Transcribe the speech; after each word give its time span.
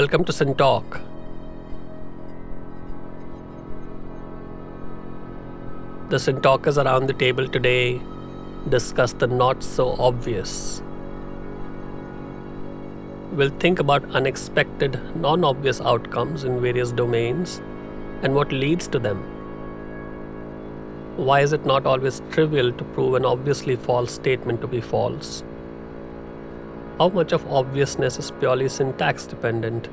Welcome 0.00 0.24
to 0.24 0.32
SynTalk. 0.32 0.98
The 6.08 6.16
SynTalkers 6.16 6.82
around 6.82 7.06
the 7.06 7.12
table 7.12 7.46
today 7.46 8.00
discuss 8.70 9.12
the 9.12 9.26
not 9.26 9.62
so 9.62 9.90
obvious. 9.98 10.80
We'll 13.32 13.54
think 13.64 13.78
about 13.78 14.10
unexpected, 14.12 14.98
non 15.16 15.44
obvious 15.44 15.82
outcomes 15.82 16.44
in 16.44 16.62
various 16.62 16.92
domains 16.92 17.60
and 18.22 18.34
what 18.34 18.52
leads 18.52 18.88
to 18.88 18.98
them. 18.98 19.18
Why 21.18 21.40
is 21.40 21.52
it 21.52 21.66
not 21.66 21.84
always 21.84 22.22
trivial 22.30 22.72
to 22.72 22.84
prove 22.96 23.16
an 23.16 23.26
obviously 23.26 23.76
false 23.76 24.14
statement 24.14 24.62
to 24.62 24.66
be 24.66 24.80
false? 24.80 25.42
How 27.00 27.08
much 27.08 27.32
of 27.32 27.50
obviousness 27.50 28.18
is 28.18 28.30
purely 28.30 28.68
syntax 28.68 29.24
dependent? 29.24 29.88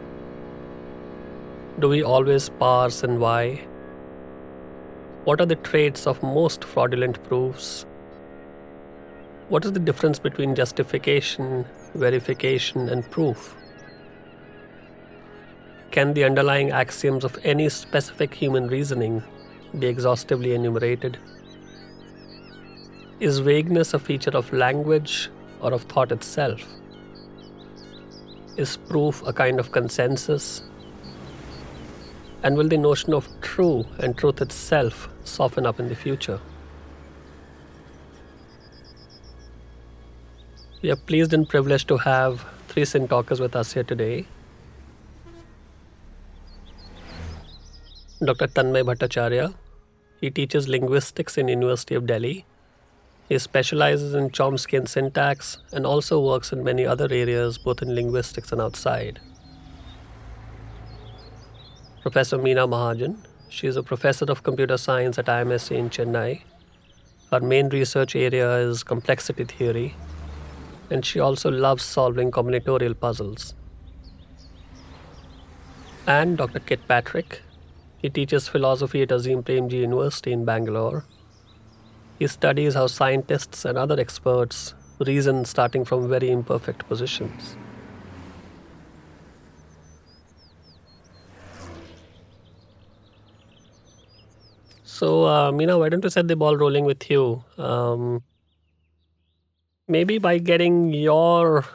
Do 1.79 1.89
we 1.89 2.01
always 2.01 2.49
parse 2.49 3.03
and 3.03 3.19
why? 3.19 3.63
What 5.25 5.39
are 5.39 5.45
the 5.45 5.57
traits 5.57 6.07
of 6.07 6.23
most 6.23 6.63
fraudulent 6.63 7.23
proofs? 7.25 7.85
What 9.49 9.63
is 9.63 9.73
the 9.73 9.79
difference 9.79 10.17
between 10.17 10.55
justification, 10.55 11.67
verification, 11.93 12.89
and 12.89 13.07
proof? 13.11 13.55
Can 15.91 16.15
the 16.15 16.23
underlying 16.23 16.71
axioms 16.71 17.23
of 17.23 17.37
any 17.43 17.69
specific 17.69 18.33
human 18.33 18.69
reasoning 18.69 19.21
be 19.77 19.85
exhaustively 19.85 20.55
enumerated? 20.55 21.19
Is 23.19 23.37
vagueness 23.37 23.93
a 23.93 23.99
feature 23.99 24.35
of 24.35 24.51
language 24.51 25.29
or 25.61 25.75
of 25.75 25.83
thought 25.83 26.11
itself? 26.11 26.63
Is 28.57 28.77
proof 28.77 29.21
a 29.27 29.31
kind 29.31 29.59
of 29.59 29.71
consensus? 29.71 30.63
And 32.47 32.55
will 32.55 32.69
the 32.69 32.77
notion 32.77 33.13
of 33.13 33.27
true 33.41 33.85
and 33.99 34.17
truth 34.17 34.41
itself 34.41 35.09
soften 35.25 35.65
up 35.65 35.81
in 35.81 35.89
the 35.89 35.95
future? 35.95 36.39
We 40.81 40.89
are 40.91 40.95
pleased 40.95 41.33
and 41.33 41.49
privileged 41.49 41.89
to 41.89 41.97
have 41.97 42.45
three 42.69 42.83
SynTalkers 42.83 43.41
with 43.41 43.53
us 43.53 43.73
here 43.73 43.83
today. 43.83 44.27
Dr. 48.23 48.47
Tanmay 48.47 48.85
Bhattacharya. 48.91 49.53
He 50.21 50.29
teaches 50.29 50.69
linguistics 50.69 51.37
in 51.37 51.49
University 51.49 51.95
of 51.95 52.07
Delhi. 52.07 52.45
He 53.27 53.37
specializes 53.39 54.13
in 54.13 54.29
Chomsky 54.29 54.87
syntax 54.87 55.57
and 55.73 55.85
also 55.85 56.21
works 56.21 56.53
in 56.53 56.63
many 56.63 56.85
other 56.85 57.09
areas, 57.11 57.57
both 57.57 57.81
in 57.81 57.93
linguistics 57.93 58.53
and 58.53 58.61
outside. 58.61 59.19
Professor 62.07 62.37
Meena 62.37 62.65
Mahajan. 62.73 63.17
She 63.49 63.67
is 63.67 63.75
a 63.75 63.83
professor 63.83 64.25
of 64.31 64.41
computer 64.43 64.77
science 64.77 65.19
at 65.19 65.25
IMSC 65.25 65.75
in 65.77 65.89
Chennai. 65.89 66.41
Her 67.31 67.41
main 67.41 67.67
research 67.67 68.15
area 68.15 68.49
is 68.59 68.81
complexity 68.81 69.43
theory, 69.43 69.93
and 70.89 71.05
she 71.05 71.19
also 71.19 71.51
loves 71.51 71.83
solving 71.83 72.31
combinatorial 72.31 72.97
puzzles. 72.97 73.55
And 76.05 76.37
Dr. 76.37 76.59
Kit 76.59 76.87
Patrick. 76.87 77.41
He 77.97 78.09
teaches 78.09 78.47
philosophy 78.47 79.01
at 79.01 79.11
Azim 79.11 79.43
Premji 79.43 79.81
University 79.81 80.31
in 80.31 80.45
Bangalore 80.45 81.03
he 82.19 82.25
studies 82.25 82.73
how 82.73 82.87
scientists 82.87 83.63
and 83.63 83.77
other 83.77 83.99
experts 83.99 84.73
reason 84.99 85.45
starting 85.45 85.85
from 85.85 86.09
very 86.09 86.31
imperfect 86.31 86.87
positions. 86.87 87.55
So, 94.97 95.25
uh, 95.25 95.51
Meena, 95.51 95.77
why 95.77 95.89
don't 95.89 96.03
you 96.03 96.09
set 96.09 96.27
the 96.27 96.35
ball 96.35 96.57
rolling 96.57 96.83
with 96.83 97.07
you? 97.11 97.43
Um, 97.59 98.23
maybe 99.87 100.17
by 100.17 100.39
getting 100.39 100.91
your 100.91 101.65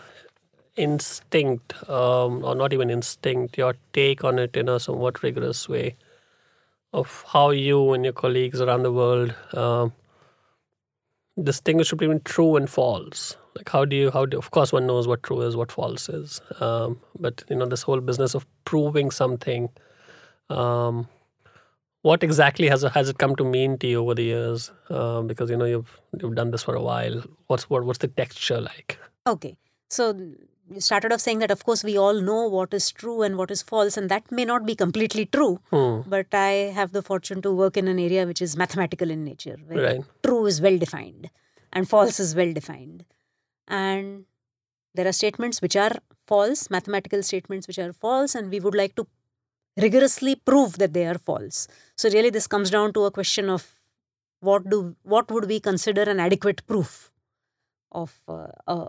instinct, 0.77 1.89
um, 1.89 2.45
or 2.45 2.57
not 2.57 2.73
even 2.73 2.91
instinct, 2.91 3.57
your 3.57 3.77
take 3.93 4.25
on 4.25 4.41
it 4.41 4.57
in 4.57 4.69
a 4.69 4.81
somewhat 4.81 5.23
rigorous 5.23 5.69
way 5.69 5.95
of 6.93 7.25
how 7.29 7.51
you 7.51 7.93
and 7.93 8.03
your 8.05 8.13
colleagues 8.13 8.61
around 8.61 8.83
the 8.83 8.93
world 8.93 9.35
um, 9.55 9.93
distinguish 11.41 11.93
between 11.93 12.21
true 12.25 12.57
and 12.57 12.69
false 12.69 13.37
like 13.57 13.69
how 13.71 13.85
do 13.85 13.97
you 13.97 14.11
how 14.11 14.27
do 14.27 14.37
of 14.37 14.51
course 14.51 14.73
one 14.73 14.87
knows 14.87 15.09
what 15.09 15.23
true 15.23 15.41
is 15.41 15.57
what 15.57 15.73
false 15.73 16.11
is 16.11 16.43
um, 16.61 17.01
but 17.19 17.43
you 17.49 17.57
know 17.57 17.65
this 17.65 17.83
whole 17.83 18.01
business 18.01 18.35
of 18.35 18.45
proving 18.67 19.11
something 19.11 19.71
um, 20.51 21.09
what 22.03 22.23
exactly 22.23 22.69
has 22.69 22.83
has 22.83 23.09
it 23.09 23.19
come 23.19 23.35
to 23.37 23.45
mean 23.45 23.79
to 23.79 23.87
you 23.87 24.01
over 24.01 24.15
the 24.15 24.25
years? 24.25 24.71
Um, 24.91 25.27
because 25.27 25.51
you 25.51 25.57
know 25.57 25.65
you've 25.65 26.01
you've 26.21 26.35
done 26.35 26.51
this 26.51 26.63
for 26.63 26.75
a 26.75 26.83
while. 26.83 27.23
What's 27.47 27.69
what, 27.71 27.85
what's 27.85 27.99
the 27.99 28.09
texture 28.09 28.61
like? 28.61 28.99
Okay. 29.27 29.57
So 29.89 30.15
you 30.71 30.81
started 30.81 31.13
off 31.13 31.21
saying 31.21 31.41
that 31.41 31.51
of 31.51 31.65
course 31.65 31.85
we 31.85 31.99
all 31.99 32.21
know 32.21 32.49
what 32.49 32.73
is 32.73 32.91
true 32.91 33.23
and 33.23 33.37
what 33.37 33.51
is 33.51 33.63
false 33.63 33.97
and 33.97 34.09
that 34.09 34.31
may 34.31 34.45
not 34.45 34.65
be 34.65 34.75
completely 34.75 35.27
true 35.27 35.61
hmm. 35.71 36.01
but 36.07 36.33
i 36.33 36.53
have 36.77 36.93
the 36.93 37.03
fortune 37.03 37.43
to 37.43 37.53
work 37.53 37.77
in 37.77 37.89
an 37.89 37.99
area 37.99 38.25
which 38.27 38.41
is 38.41 38.57
mathematical 38.57 39.11
in 39.11 39.25
nature 39.25 39.57
where 39.67 39.85
Right. 39.85 40.01
true 40.23 40.47
is 40.47 40.63
well 40.63 40.79
defined 40.79 41.29
and 41.73 41.89
false 41.89 42.21
is 42.21 42.35
well 42.35 42.53
defined. 42.53 43.05
And 43.67 44.27
there 44.95 45.09
are 45.09 45.13
statements 45.13 45.63
which 45.63 45.77
are 45.77 45.93
false 46.27 46.71
mathematical 46.71 47.23
statements 47.23 47.67
which 47.67 47.79
are 47.79 47.93
false 47.93 48.35
and 48.35 48.51
we 48.51 48.61
would 48.61 48.75
like 48.75 48.95
to 48.97 49.07
rigorously 49.77 50.35
prove 50.35 50.79
that 50.79 50.93
they 50.93 51.07
are 51.07 51.19
false. 51.19 51.69
So 51.97 52.11
really 52.11 52.31
this 52.31 52.47
comes 52.47 52.71
down 52.71 52.93
to 52.95 53.05
a 53.05 53.11
question 53.11 53.49
of 53.49 53.71
what 54.41 54.69
do 54.69 54.97
what 55.03 55.31
would 55.31 55.47
we 55.47 55.61
consider 55.61 56.03
an 56.03 56.21
adequate 56.21 56.67
proof 56.67 57.13
of 57.93 58.15
uh, 58.29 58.49
uh, 58.67 58.89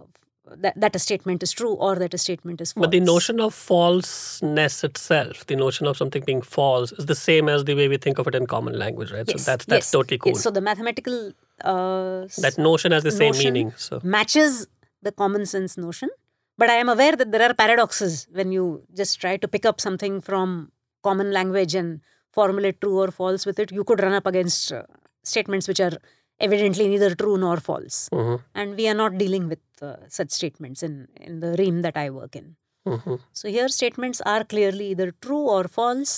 that, 0.55 0.79
that 0.79 0.95
a 0.95 0.99
statement 0.99 1.43
is 1.43 1.51
true 1.51 1.73
or 1.73 1.95
that 1.95 2.13
a 2.13 2.17
statement 2.17 2.59
is 2.59 2.73
false 2.73 2.83
but 2.85 2.91
the 2.91 2.99
notion 2.99 3.39
of 3.39 3.53
falseness 3.53 4.83
itself 4.83 5.45
the 5.45 5.55
notion 5.55 5.85
of 5.85 5.95
something 5.95 6.23
being 6.25 6.41
false 6.41 6.91
is 6.93 7.05
the 7.05 7.15
same 7.15 7.47
as 7.47 7.65
the 7.65 7.75
way 7.75 7.87
we 7.87 7.97
think 7.97 8.17
of 8.17 8.27
it 8.27 8.35
in 8.35 8.47
common 8.47 8.77
language 8.77 9.11
right? 9.11 9.25
Yes, 9.27 9.43
so 9.43 9.51
that's 9.51 9.65
that's 9.65 9.85
yes, 9.85 9.91
totally 9.91 10.17
cool. 10.17 10.33
yes. 10.33 10.41
So 10.41 10.49
the 10.49 10.61
mathematical 10.61 11.33
uh, 11.63 12.25
that 12.39 12.55
notion 12.57 12.91
has 12.91 13.03
the 13.03 13.11
same 13.11 13.37
meaning 13.37 13.73
so. 13.77 14.01
matches 14.03 14.67
the 15.03 15.11
common 15.11 15.45
sense 15.45 15.77
notion. 15.77 16.09
But 16.57 16.69
I 16.69 16.75
am 16.75 16.87
aware 16.87 17.15
that 17.15 17.31
there 17.31 17.41
are 17.41 17.53
paradoxes 17.53 18.27
when 18.31 18.51
you 18.51 18.83
just 18.95 19.19
try 19.19 19.37
to 19.37 19.47
pick 19.47 19.65
up 19.65 19.81
something 19.81 20.21
from 20.21 20.71
common 21.03 21.31
language 21.31 21.75
and 21.75 22.01
formulate 22.31 22.79
true 22.81 22.97
or 23.03 23.09
false 23.11 23.45
with 23.45 23.59
it. 23.59 23.71
You 23.71 23.83
could 23.83 24.01
run 24.05 24.13
up 24.19 24.25
against 24.31 24.71
uh, 24.71 24.83
statements 25.23 25.67
which 25.67 25.79
are 25.79 25.91
evidently 26.39 26.87
neither 26.87 27.13
true 27.15 27.37
nor 27.37 27.57
false. 27.69 27.97
Mhm, 28.11 28.41
And 28.55 28.75
we 28.77 28.87
are 28.91 28.99
not 29.03 29.17
dealing 29.23 29.47
with 29.53 29.59
uh, 29.81 29.95
such 30.07 30.31
statements 30.31 30.81
in, 30.87 31.07
in 31.29 31.39
the 31.41 31.55
realm 31.61 31.81
that 31.87 31.95
I 31.95 32.09
work 32.19 32.35
in. 32.41 32.47
mhm. 32.93 33.19
So 33.39 33.47
here 33.55 33.67
statements 33.79 34.19
are 34.33 34.43
clearly 34.53 34.87
either 34.93 35.11
true 35.25 35.43
or 35.57 35.63
false. 35.79 36.13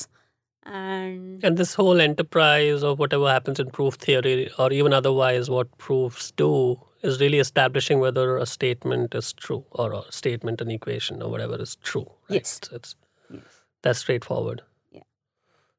And 0.63 1.43
And 1.43 1.57
this 1.57 1.75
whole 1.75 1.99
enterprise 2.01 2.81
of 2.83 2.97
whatever 2.97 3.27
happens 3.29 3.59
in 3.59 3.69
proof 3.69 3.95
theory 3.95 4.49
or 4.57 4.71
even 4.73 4.93
otherwise, 4.93 5.49
what 5.49 5.77
proofs 5.77 6.31
do 6.31 6.79
is 7.03 7.19
really 7.21 7.37
establishing 7.39 7.99
whether 7.99 8.37
a 8.37 8.45
statement 8.47 9.13
is 9.13 9.31
true 9.33 9.63
or 9.71 9.93
a 9.93 10.01
statement, 10.11 10.61
an 10.61 10.71
equation, 10.71 11.21
or 11.21 11.29
whatever 11.29 11.61
is 11.61 11.75
true. 11.89 12.07
Right? 12.29 12.37
Yes. 12.39 12.57
It's, 12.57 12.69
it's 12.71 12.95
Yes. 13.29 13.43
that's 13.83 13.99
straightforward. 13.99 14.63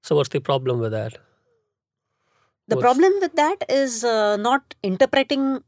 So 0.07 0.15
what's 0.15 0.29
the 0.29 0.41
problem 0.41 0.79
with 0.79 0.93
that? 0.93 1.15
The 2.69 2.77
What's- 2.77 2.85
problem 2.85 3.13
with 3.21 3.35
that 3.35 3.65
is 3.69 4.05
uh, 4.05 4.37
not 4.37 4.75
interpreting 4.83 5.65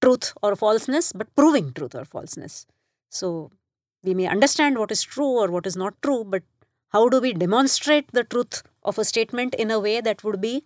truth 0.00 0.32
or 0.42 0.54
falseness, 0.54 1.12
but 1.12 1.34
proving 1.34 1.72
truth 1.72 1.94
or 1.94 2.04
falseness. 2.04 2.66
So 3.08 3.50
we 4.04 4.14
may 4.14 4.26
understand 4.26 4.78
what 4.78 4.92
is 4.92 5.02
true 5.02 5.34
or 5.42 5.50
what 5.50 5.66
is 5.66 5.76
not 5.76 6.00
true, 6.02 6.22
but 6.24 6.44
how 6.90 7.08
do 7.08 7.20
we 7.20 7.32
demonstrate 7.32 8.12
the 8.12 8.22
truth 8.22 8.62
of 8.84 8.98
a 8.98 9.04
statement 9.04 9.54
in 9.56 9.70
a 9.72 9.80
way 9.80 10.00
that 10.00 10.22
would 10.22 10.40
be 10.40 10.64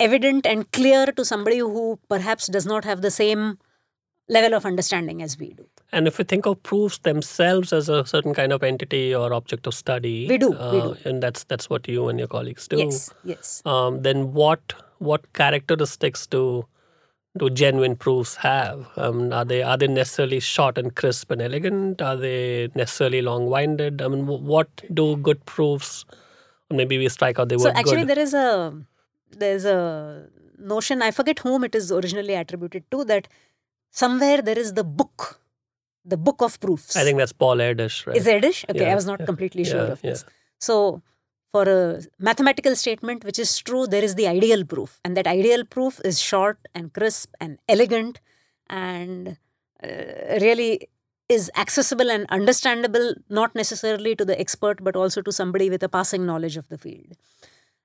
evident 0.00 0.46
and 0.46 0.70
clear 0.72 1.06
to 1.06 1.24
somebody 1.24 1.58
who 1.58 2.00
perhaps 2.08 2.48
does 2.48 2.66
not 2.66 2.84
have 2.84 3.02
the 3.02 3.10
same 3.10 3.58
level 4.28 4.54
of 4.54 4.66
understanding 4.66 5.22
as 5.22 5.38
we 5.38 5.52
do? 5.52 5.68
And 5.90 6.06
if 6.06 6.18
we 6.18 6.24
think 6.24 6.44
of 6.46 6.62
proofs 6.62 6.98
themselves 6.98 7.72
as 7.72 7.88
a 7.88 8.04
certain 8.04 8.34
kind 8.34 8.52
of 8.52 8.62
entity 8.62 9.14
or 9.14 9.32
object 9.32 9.66
of 9.66 9.74
study, 9.74 10.26
We 10.28 10.36
do, 10.38 10.50
we 10.50 10.56
uh, 10.56 10.70
do. 10.70 10.96
and 11.06 11.22
that's 11.22 11.44
that's 11.44 11.70
what 11.70 11.88
you 11.88 12.08
and 12.08 12.18
your 12.18 12.28
colleagues 12.28 12.68
do. 12.68 12.76
Yes, 12.78 13.10
yes. 13.24 13.62
um, 13.64 14.02
then 14.02 14.32
what 14.34 14.74
what 14.98 15.32
characteristics 15.32 16.26
do 16.26 16.66
do 17.38 17.48
genuine 17.48 17.96
proofs 17.96 18.36
have? 18.36 18.86
Um, 18.96 19.32
are 19.32 19.44
they 19.46 19.62
are 19.62 19.78
they 19.78 19.86
necessarily 19.86 20.40
short 20.40 20.76
and 20.76 20.94
crisp 20.94 21.30
and 21.30 21.40
elegant? 21.40 22.02
Are 22.02 22.16
they 22.16 22.68
necessarily 22.74 23.22
long 23.22 23.46
winded? 23.48 24.02
I 24.02 24.08
mean, 24.08 24.26
what 24.26 24.68
do 24.92 25.16
good 25.16 25.44
proofs? 25.46 26.04
Maybe 26.70 26.98
we 26.98 27.08
strike 27.08 27.38
out 27.38 27.48
the 27.48 27.58
So 27.58 27.68
word 27.70 27.76
actually, 27.76 27.96
good. 28.04 28.08
there 28.08 28.18
is 28.18 28.34
a 28.34 28.74
there's 29.30 29.64
a 29.64 30.26
notion. 30.58 31.00
I 31.00 31.12
forget 31.12 31.38
whom 31.38 31.64
it 31.64 31.74
is 31.74 31.90
originally 31.90 32.34
attributed 32.34 32.90
to. 32.90 33.04
That 33.04 33.28
somewhere 33.90 34.42
there 34.42 34.58
is 34.58 34.74
the 34.74 34.84
book 34.84 35.40
the 36.08 36.16
book 36.16 36.42
of 36.42 36.58
proofs. 36.60 36.96
I 36.96 37.04
think 37.04 37.18
that's 37.18 37.32
Paul 37.32 37.56
Erdős, 37.58 38.06
right? 38.06 38.16
Is 38.16 38.26
Erdős? 38.26 38.64
Okay, 38.70 38.90
I 38.90 38.94
was 38.94 39.06
not 39.06 39.20
yeah, 39.20 39.26
completely 39.26 39.64
sure 39.64 39.84
yeah, 39.84 39.92
of 39.92 40.00
this. 40.00 40.24
So, 40.58 41.02
for 41.52 41.68
a 41.68 42.00
mathematical 42.18 42.76
statement 42.76 43.24
which 43.24 43.38
is 43.38 43.58
true, 43.58 43.86
there 43.86 44.04
is 44.04 44.14
the 44.14 44.26
ideal 44.26 44.64
proof, 44.64 45.00
and 45.04 45.16
that 45.16 45.26
ideal 45.26 45.64
proof 45.64 46.00
is 46.04 46.20
short 46.20 46.58
and 46.74 46.92
crisp 46.92 47.34
and 47.40 47.58
elegant, 47.68 48.20
and 48.68 49.36
uh, 49.82 49.88
really 50.40 50.88
is 51.28 51.50
accessible 51.56 52.10
and 52.10 52.26
understandable, 52.30 53.14
not 53.28 53.54
necessarily 53.54 54.16
to 54.16 54.24
the 54.24 54.38
expert, 54.40 54.82
but 54.82 54.96
also 54.96 55.20
to 55.20 55.30
somebody 55.30 55.68
with 55.68 55.82
a 55.82 55.88
passing 55.88 56.24
knowledge 56.24 56.56
of 56.56 56.68
the 56.68 56.78
field. 56.78 57.12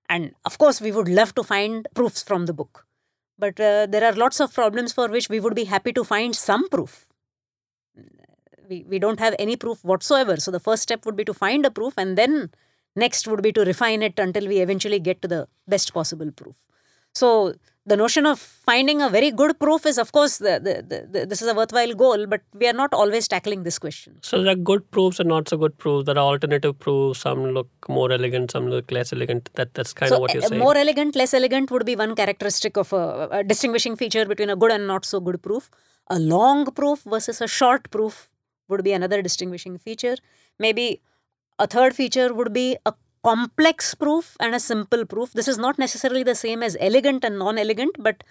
And 0.10 0.34
of 0.46 0.58
course, 0.58 0.80
we 0.80 0.92
would 0.92 1.10
love 1.10 1.36
to 1.36 1.44
find 1.44 1.88
proofs 1.94 2.24
from 2.24 2.46
the 2.46 2.54
book. 2.54 2.86
But 3.38 3.60
uh, 3.60 3.88
there 3.88 4.04
are 4.06 4.14
lots 4.14 4.40
of 4.40 4.54
problems 4.54 4.94
for 4.94 5.08
which 5.10 5.28
we 5.30 5.40
would 5.40 5.56
be 5.56 5.66
happy 5.66 5.92
to 5.94 6.04
find 6.04 6.36
some 6.36 6.70
proof. 6.70 7.06
We, 8.70 8.86
we 8.88 8.98
don't 8.98 9.20
have 9.20 9.36
any 9.40 9.56
proof 9.58 9.84
whatsoever. 9.84 10.38
So 10.38 10.50
the 10.50 10.60
first 10.60 10.84
step 10.84 11.06
would 11.06 11.16
be 11.16 11.26
to 11.26 11.34
find 11.34 11.66
a 11.66 11.72
proof, 11.72 11.94
and 11.98 12.18
then 12.18 12.52
next 12.96 13.28
would 13.28 13.42
be 13.42 13.52
to 13.52 13.66
refine 13.66 14.02
it 14.02 14.18
until 14.18 14.48
we 14.48 14.60
eventually 14.60 15.00
get 15.00 15.22
to 15.22 15.28
the 15.28 15.48
best 15.68 15.94
possible 15.94 16.32
proof. 16.32 16.56
So 17.14 17.56
the 17.86 17.98
notion 17.98 18.26
of 18.26 18.40
finding 18.40 19.02
a 19.02 19.10
very 19.10 19.30
good 19.30 19.60
proof 19.60 19.86
is, 19.86 19.98
of 19.98 20.14
course, 20.14 20.38
the, 20.38 20.60
the, 20.64 21.08
the, 21.12 21.26
this 21.26 21.42
is 21.42 21.48
a 21.50 21.54
worthwhile 21.54 21.94
goal, 21.94 22.26
but 22.28 22.42
we 22.54 22.68
are 22.68 22.74
not 22.74 22.94
always 22.94 23.28
tackling 23.28 23.64
this 23.64 23.78
question. 23.78 24.18
So 24.22 24.42
there 24.42 24.54
are 24.54 24.56
good 24.56 24.90
proofs 24.92 25.20
and 25.20 25.28
not 25.28 25.50
so 25.50 25.58
good 25.58 25.78
proofs. 25.78 26.06
There 26.06 26.16
are 26.16 26.26
alternative 26.34 26.80
proofs. 26.80 27.20
Some 27.20 27.52
look 27.52 27.70
more 27.90 28.12
elegant, 28.12 28.52
some 28.52 28.70
look 28.70 28.90
less 28.92 29.12
elegant. 29.12 29.50
That 29.56 29.74
that's 29.74 29.94
kind 29.94 30.10
so 30.10 30.16
of 30.16 30.22
what 30.22 30.34
you're 30.34 30.44
uh, 30.44 30.48
saying. 30.48 30.60
more 30.60 30.78
elegant, 30.78 31.16
less 31.16 31.34
elegant 31.34 31.72
would 31.72 31.86
be 31.86 31.96
one 31.96 32.16
characteristic 32.16 32.78
of 32.78 32.94
a, 32.94 33.28
a 33.32 33.44
distinguishing 33.44 33.98
feature 33.98 34.26
between 34.26 34.50
a 34.50 34.56
good 34.56 34.72
and 34.72 34.88
not 34.88 35.04
so 35.04 35.20
good 35.20 35.42
proof. 35.42 35.70
A 36.10 36.20
long 36.20 36.66
proof 36.66 37.04
versus 37.04 37.42
a 37.42 37.48
short 37.48 37.90
proof 37.92 38.30
would 38.70 38.84
be 38.84 38.92
another 38.94 39.22
distinguishing 39.22 39.78
feature. 39.78 40.16
Maybe 40.60 41.02
a 41.60 41.68
third 41.68 41.96
feature 41.96 42.34
would 42.34 42.54
be 42.54 42.78
a 42.86 42.94
complex 43.24 43.96
proof 43.96 44.36
and 44.40 44.54
a 44.54 44.60
simple 44.60 45.06
proof. 45.06 45.32
This 45.34 45.48
is 45.48 45.58
not 45.58 45.80
necessarily 45.80 46.24
the 46.24 46.36
same 46.36 46.62
as 46.62 46.76
elegant 46.80 47.24
and 47.24 47.40
non 47.40 47.58
elegant, 47.58 47.96
but 48.00 48.24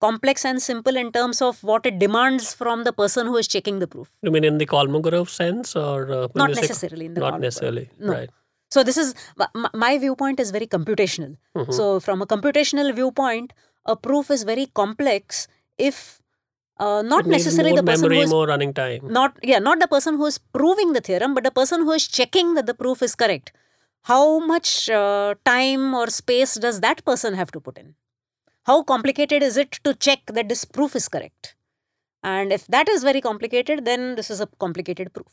complex 0.00 0.44
and 0.44 0.60
simple 0.60 0.96
in 0.96 1.10
terms 1.12 1.40
of 1.40 1.62
what 1.62 1.86
it 1.86 1.98
demands 1.98 2.52
from 2.52 2.84
the 2.84 2.92
person 2.92 3.26
who 3.26 3.36
is 3.38 3.48
checking 3.48 3.78
the 3.78 3.86
proof. 3.86 4.08
you 4.22 4.30
mean 4.30 4.44
in 4.44 4.58
the 4.58 4.66
Kolmogorov 4.66 5.28
sense, 5.30 5.74
or 5.74 6.10
uh, 6.12 6.28
Not 6.34 6.54
say- 6.54 6.60
necessarily 6.60 7.06
in 7.06 7.14
the 7.14 7.20
not 7.20 7.40
necessarily, 7.40 7.88
No. 7.98 8.12
right? 8.12 8.30
So 8.70 8.82
this 8.82 8.96
is 8.98 9.14
m- 9.40 9.68
my 9.72 9.96
viewpoint 9.98 10.40
is 10.40 10.50
very 10.50 10.66
computational. 10.66 11.36
Mhm. 11.56 11.72
So 11.72 12.00
from 12.00 12.20
a 12.20 12.26
computational 12.26 12.92
viewpoint, 12.94 13.52
a 13.86 13.96
proof 13.96 14.30
is 14.30 14.42
very 14.42 14.66
complex 14.74 15.46
if 15.78 16.20
uh, 16.78 17.02
not 17.02 17.26
necessarily 17.26 17.74
the 17.74 17.82
person 17.82 18.02
memory, 18.02 18.16
who 18.18 18.22
is 18.24 18.30
more 18.30 18.46
running 18.46 18.72
time. 18.74 19.00
not 19.18 19.36
yeah 19.42 19.58
not 19.58 19.80
the 19.80 19.88
person 19.88 20.16
who 20.16 20.26
is 20.26 20.38
proving 20.38 20.92
the 20.92 21.00
theorem, 21.00 21.34
but 21.34 21.44
the 21.44 21.50
person 21.50 21.82
who 21.82 21.92
is 21.92 22.06
checking 22.06 22.54
that 22.54 22.66
the 22.66 22.74
proof 22.74 23.02
is 23.02 23.14
correct. 23.14 23.52
How 24.02 24.38
much 24.38 24.90
uh, 24.90 25.34
time 25.44 25.94
or 25.94 26.08
space 26.08 26.54
does 26.54 26.80
that 26.80 27.04
person 27.04 27.34
have 27.34 27.50
to 27.52 27.60
put 27.60 27.78
in? 27.78 27.94
How 28.66 28.82
complicated 28.82 29.42
is 29.42 29.56
it 29.56 29.72
to 29.84 29.94
check 29.94 30.20
that 30.26 30.48
this 30.48 30.64
proof 30.64 30.94
is 30.96 31.08
correct? 31.08 31.54
And 32.22 32.52
if 32.52 32.66
that 32.68 32.88
is 32.88 33.02
very 33.02 33.20
complicated, 33.20 33.84
then 33.84 34.14
this 34.14 34.30
is 34.30 34.40
a 34.40 34.46
complicated 34.58 35.12
proof. 35.12 35.32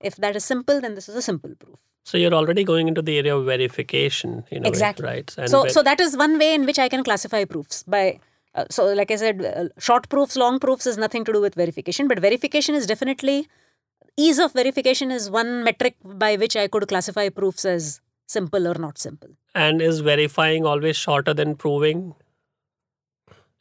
If 0.00 0.16
that 0.16 0.36
is 0.36 0.44
simple, 0.44 0.80
then 0.80 0.94
this 0.94 1.08
is 1.08 1.14
a 1.14 1.22
simple 1.22 1.54
proof. 1.54 1.78
So 2.04 2.16
you're 2.18 2.34
already 2.34 2.64
going 2.64 2.88
into 2.88 3.02
the 3.02 3.18
area 3.18 3.36
of 3.36 3.44
verification, 3.46 4.44
you 4.50 4.60
know, 4.60 4.68
Exactly. 4.68 5.04
right? 5.04 5.34
And 5.38 5.48
so 5.50 5.62
ver- 5.64 5.68
so 5.70 5.82
that 5.82 6.00
is 6.00 6.16
one 6.16 6.38
way 6.38 6.54
in 6.54 6.64
which 6.64 6.78
i 6.78 6.88
can 6.88 7.02
classify 7.02 7.44
proofs 7.44 7.82
by 7.82 8.20
uh, 8.56 8.64
so 8.70 8.86
like 9.00 9.10
i 9.10 9.16
said 9.16 9.44
uh, 9.44 9.68
short 9.78 10.08
proofs 10.08 10.36
long 10.42 10.58
proofs 10.64 10.86
is 10.86 10.98
nothing 11.04 11.24
to 11.28 11.32
do 11.36 11.40
with 11.46 11.54
verification 11.54 12.08
but 12.12 12.18
verification 12.26 12.74
is 12.80 12.86
definitely 12.92 13.38
ease 14.16 14.38
of 14.38 14.52
verification 14.52 15.10
is 15.10 15.30
one 15.30 15.50
metric 15.68 15.96
by 16.24 16.36
which 16.36 16.56
i 16.56 16.66
could 16.74 16.86
classify 16.92 17.28
proofs 17.40 17.64
as 17.76 18.00
simple 18.36 18.68
or 18.68 18.76
not 18.86 18.98
simple 18.98 19.32
And 19.64 19.82
is 19.88 20.00
verifying 20.06 20.64
always 20.70 20.96
shorter 21.02 21.32
than 21.36 21.52
proving? 21.60 22.00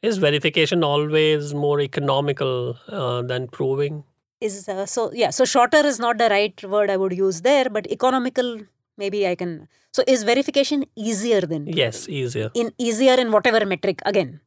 Is 0.07 0.18
verification 0.24 0.83
always 0.88 1.53
more 1.53 1.77
economical 1.80 2.77
uh, 2.89 3.21
than 3.21 3.47
proving? 3.47 4.03
is 4.42 4.68
uh, 4.69 4.86
so 4.86 5.12
yeah 5.13 5.30
so 5.30 5.45
shorter 5.45 5.81
is 5.92 6.00
not 6.00 6.18
the 6.18 6.30
right 6.30 6.63
word 6.63 6.89
i 6.89 6.97
would 6.97 7.13
use 7.13 7.42
there 7.42 7.69
but 7.69 7.89
economical 7.97 8.50
maybe 8.97 9.27
i 9.27 9.36
can 9.42 9.68
so 9.97 10.03
is 10.13 10.24
verification 10.24 10.83
easier 10.95 11.42
than 11.42 11.65
proving? 11.65 11.77
Yes, 11.77 12.09
easier. 12.09 12.50
in 12.53 12.71
easier 12.77 13.13
in 13.13 13.31
whatever 13.31 13.65
metric 13.65 14.01
again 14.06 14.42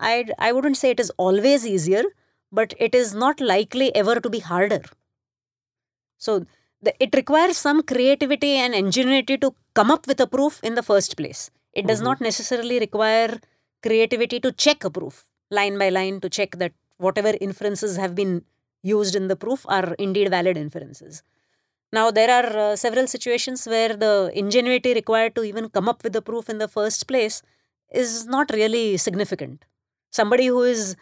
i 0.00 0.14
i 0.38 0.52
wouldn't 0.52 0.76
say 0.76 0.90
it 0.90 1.00
is 1.00 1.10
always 1.26 1.66
easier 1.66 2.04
but 2.52 2.74
it 2.78 2.94
is 2.94 3.14
not 3.14 3.40
likely 3.40 3.94
ever 3.94 4.16
to 4.20 4.30
be 4.30 4.40
harder 4.40 4.82
so 6.16 6.46
the, 6.82 6.92
it 7.02 7.14
requires 7.14 7.56
some 7.56 7.82
creativity 7.82 8.52
and 8.54 8.74
ingenuity 8.74 9.36
to 9.38 9.54
come 9.74 9.90
up 9.90 10.06
with 10.06 10.20
a 10.20 10.26
proof 10.26 10.60
in 10.62 10.74
the 10.74 10.82
first 10.90 11.16
place 11.20 11.50
it 11.80 11.86
does 11.86 12.00
Mhm. 12.00 12.08
not 12.08 12.20
necessarily 12.28 12.78
require 12.86 13.32
creativity 13.86 14.38
to 14.46 14.50
check 14.64 14.84
a 14.84 14.90
proof 14.98 15.16
line 15.58 15.76
by 15.82 15.88
line 15.98 16.16
to 16.24 16.28
check 16.38 16.52
that 16.62 16.72
whatever 17.06 17.32
inferences 17.46 17.96
have 18.02 18.14
been 18.20 18.32
used 18.82 19.14
in 19.20 19.26
the 19.32 19.36
proof 19.44 19.60
are 19.76 19.88
indeed 20.06 20.28
valid 20.36 20.56
inferences 20.64 21.22
now 21.98 22.06
there 22.18 22.30
are 22.38 22.50
uh, 22.64 22.76
several 22.76 23.06
situations 23.06 23.66
where 23.74 23.94
the 24.04 24.14
ingenuity 24.42 24.92
required 25.00 25.34
to 25.36 25.42
even 25.50 25.68
come 25.76 25.88
up 25.92 26.02
with 26.04 26.12
the 26.18 26.22
proof 26.30 26.48
in 26.54 26.58
the 26.58 26.68
first 26.68 27.06
place 27.08 27.42
is 28.02 28.26
not 28.26 28.50
really 28.52 28.96
significant. 28.98 29.64
Somebody 30.10 30.46
who 30.46 30.62
is 30.62 30.96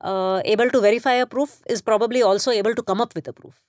uh, 0.00 0.40
able 0.44 0.70
to 0.70 0.80
verify 0.80 1.14
a 1.14 1.26
proof 1.26 1.62
is 1.68 1.82
probably 1.82 2.22
also 2.22 2.50
able 2.50 2.74
to 2.74 2.82
come 2.82 3.00
up 3.00 3.14
with 3.14 3.28
a 3.28 3.32
proof. 3.32 3.60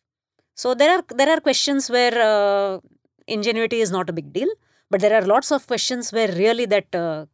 So 0.56 0.74
there 0.74 0.98
are 0.98 1.04
there 1.10 1.30
are 1.30 1.40
questions 1.40 1.90
where 1.90 2.16
uh, 2.22 2.80
ingenuity 3.28 3.82
is 3.82 3.92
not 3.92 4.10
a 4.10 4.14
big 4.14 4.34
deal, 4.34 4.50
but 4.90 5.02
there 5.02 5.16
are 5.16 5.26
lots 5.26 5.52
of 5.52 5.66
questions 5.68 6.12
where 6.12 6.32
really 6.34 6.66
that 6.66 6.94
uh, 6.94 7.26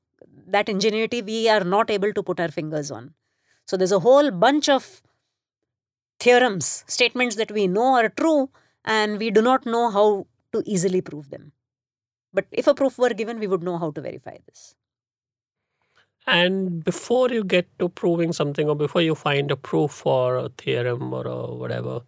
that 0.48 0.70
ingenuity 0.70 1.22
we 1.22 1.50
are 1.50 1.64
not 1.64 1.90
able 1.90 2.14
to 2.14 2.24
put 2.24 2.40
our 2.40 2.50
fingers 2.50 2.92
on. 2.92 3.14
So 3.66 3.76
there's 3.76 3.92
a 3.92 4.00
whole 4.00 4.32
bunch 4.32 4.70
of 4.70 5.02
theorems, 6.20 6.84
statements 6.88 7.36
that 7.36 7.52
we 7.52 7.68
know 7.68 7.96
are 7.96 8.10
true, 8.10 8.50
and 8.86 9.20
we 9.20 9.30
do 9.30 9.42
not 9.42 9.66
know 9.66 9.92
how 9.92 10.28
to 10.54 10.64
easily 10.66 11.02
prove 11.02 11.30
them. 11.30 11.52
But 12.34 12.46
if 12.52 12.68
a 12.68 12.74
proof 12.74 12.98
were 12.98 13.10
given, 13.10 13.40
we 13.40 13.48
would 13.48 13.64
know 13.64 13.78
how 13.78 13.92
to 13.92 14.02
verify 14.02 14.38
this. 14.48 14.76
And 16.28 16.84
before 16.84 17.30
you 17.30 17.44
get 17.44 17.68
to 17.80 17.90
proving 17.90 18.34
something, 18.34 18.70
or 18.70 18.76
before 18.76 19.02
you 19.02 19.16
find 19.16 19.52
a 19.52 19.56
proof 19.58 19.92
for 19.92 20.38
a 20.38 20.50
theorem 20.50 21.14
or 21.14 21.26
a 21.28 21.54
whatever, 21.54 22.02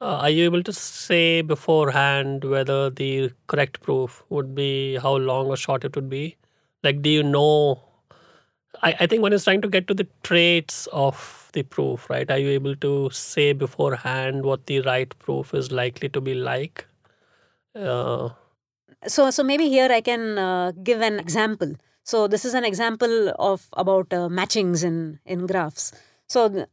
uh, 0.00 0.16
are 0.24 0.30
you 0.30 0.44
able 0.44 0.62
to 0.64 0.72
say 0.72 1.42
beforehand 1.42 2.44
whether 2.44 2.90
the 2.90 3.32
correct 3.48 3.80
proof 3.82 4.24
would 4.30 4.54
be 4.54 4.96
how 4.96 5.16
long 5.16 5.46
or 5.48 5.56
short 5.56 5.84
it 5.84 5.94
would 5.96 6.10
be? 6.10 6.36
Like, 6.82 7.02
do 7.02 7.10
you 7.10 7.22
know? 7.22 7.82
I, 8.82 8.96
I 9.00 9.06
think 9.06 9.22
one 9.22 9.32
is 9.32 9.44
trying 9.44 9.62
to 9.62 9.68
get 9.68 9.86
to 9.88 9.94
the 9.94 10.06
traits 10.22 10.88
of 10.92 11.50
the 11.52 11.62
proof, 11.62 12.10
right? 12.10 12.30
Are 12.30 12.38
you 12.38 12.50
able 12.50 12.76
to 12.76 13.10
say 13.10 13.52
beforehand 13.52 14.44
what 14.44 14.66
the 14.66 14.80
right 14.80 15.16
proof 15.20 15.54
is 15.54 15.70
likely 15.72 16.08
to 16.10 16.20
be 16.20 16.34
like? 16.34 16.86
Uh, 17.74 18.30
So, 19.06 19.30
so 19.30 19.42
maybe 19.42 19.68
here 19.68 19.90
I 19.92 20.00
can 20.00 20.38
uh, 20.38 20.72
give 20.82 21.00
an 21.00 21.18
example. 21.20 21.76
So 22.04 22.26
this 22.28 22.44
is 22.44 22.54
an 22.54 22.64
example 22.64 23.34
of 23.38 23.66
about 23.72 24.12
uh, 24.12 24.28
matchings 24.28 24.84
in 24.84 25.18
in 25.24 25.46
graphs. 25.46 25.92
So 26.28 26.48
th- 26.48 26.68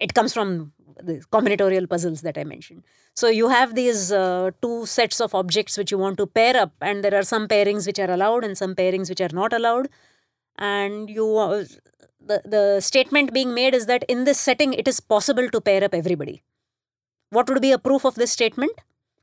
it 0.00 0.14
comes 0.14 0.32
from 0.32 0.72
the 1.02 1.14
combinatorial 1.32 1.88
puzzles 1.88 2.22
that 2.22 2.36
I 2.36 2.44
mentioned. 2.44 2.82
So 3.14 3.28
you 3.28 3.48
have 3.48 3.74
these 3.74 4.10
uh, 4.12 4.50
two 4.62 4.86
sets 4.86 5.20
of 5.20 5.34
objects 5.34 5.76
which 5.78 5.90
you 5.90 5.98
want 5.98 6.18
to 6.18 6.26
pair 6.26 6.56
up, 6.56 6.72
and 6.80 7.04
there 7.04 7.14
are 7.14 7.22
some 7.22 7.46
pairings 7.48 7.86
which 7.86 7.98
are 7.98 8.10
allowed 8.10 8.44
and 8.44 8.56
some 8.56 8.74
pairings 8.74 9.08
which 9.08 9.20
are 9.20 9.34
not 9.40 9.52
allowed. 9.52 9.88
And 10.58 11.10
you 11.10 11.26
uh, 11.36 11.64
the 12.20 12.42
the 12.44 12.80
statement 12.80 13.32
being 13.32 13.54
made 13.54 13.74
is 13.74 13.86
that 13.86 14.04
in 14.08 14.24
this 14.24 14.38
setting 14.38 14.72
it 14.74 14.88
is 14.88 15.00
possible 15.00 15.48
to 15.50 15.60
pair 15.60 15.84
up 15.84 15.94
everybody. 15.94 16.42
What 17.30 17.48
would 17.48 17.62
be 17.62 17.72
a 17.72 17.78
proof 17.78 18.04
of 18.04 18.14
this 18.16 18.32
statement? 18.32 18.72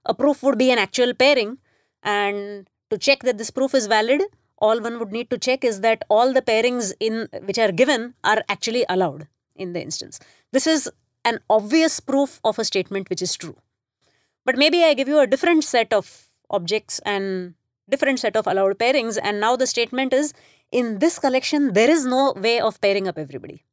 A 0.05 0.13
proof 0.13 0.41
would 0.43 0.57
be 0.57 0.71
an 0.71 0.79
actual 0.79 1.13
pairing, 1.13 1.57
and 2.03 2.69
to 2.89 2.97
check 2.97 3.23
that 3.23 3.37
this 3.37 3.51
proof 3.51 3.73
is 3.75 3.87
valid, 3.87 4.21
all 4.59 4.81
one 4.81 4.99
would 4.99 5.11
need 5.11 5.29
to 5.29 5.37
check 5.37 5.63
is 5.63 5.81
that 5.81 6.03
all 6.09 6.33
the 6.33 6.41
pairings 6.41 6.93
in 6.99 7.27
which 7.43 7.57
are 7.57 7.71
given 7.71 8.15
are 8.23 8.43
actually 8.49 8.85
allowed 8.89 9.27
in 9.55 9.73
the 9.73 9.81
instance. 9.81 10.19
This 10.51 10.67
is 10.67 10.89
an 11.25 11.39
obvious 11.49 11.99
proof 11.99 12.39
of 12.43 12.57
a 12.57 12.65
statement 12.65 13.09
which 13.09 13.21
is 13.21 13.35
true. 13.35 13.57
But 14.45 14.57
maybe 14.57 14.83
I 14.83 14.93
give 14.93 15.07
you 15.07 15.19
a 15.19 15.27
different 15.27 15.63
set 15.63 15.91
of 15.91 16.27
objects 16.49 16.99
and 16.99 17.55
different 17.89 18.19
set 18.19 18.35
of 18.35 18.47
allowed 18.47 18.79
pairings, 18.79 19.17
and 19.21 19.39
now 19.39 19.55
the 19.55 19.67
statement 19.67 20.13
is 20.13 20.33
in 20.71 20.99
this 20.99 21.19
collection 21.19 21.73
there 21.73 21.89
is 21.89 22.05
no 22.05 22.33
way 22.33 22.59
of 22.59 22.79
pairing 22.81 23.07
up 23.07 23.17
everybody. 23.17 23.63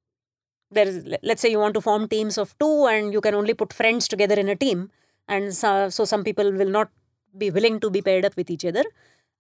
There 0.70 0.86
is, 0.86 1.06
let's 1.22 1.40
say 1.40 1.50
you 1.50 1.60
want 1.60 1.74
to 1.74 1.80
form 1.80 2.08
teams 2.08 2.36
of 2.36 2.58
two, 2.58 2.86
and 2.86 3.12
you 3.12 3.20
can 3.20 3.34
only 3.34 3.54
put 3.54 3.72
friends 3.72 4.08
together 4.08 4.34
in 4.34 4.48
a 4.48 4.56
team, 4.56 4.90
and 5.28 5.54
so, 5.54 5.88
so 5.88 6.04
some 6.04 6.24
people 6.24 6.52
will 6.52 6.70
not 6.70 6.90
be 7.36 7.50
willing 7.50 7.80
to 7.80 7.90
be 7.90 8.02
paired 8.02 8.24
up 8.24 8.36
with 8.36 8.50
each 8.50 8.64
other. 8.64 8.84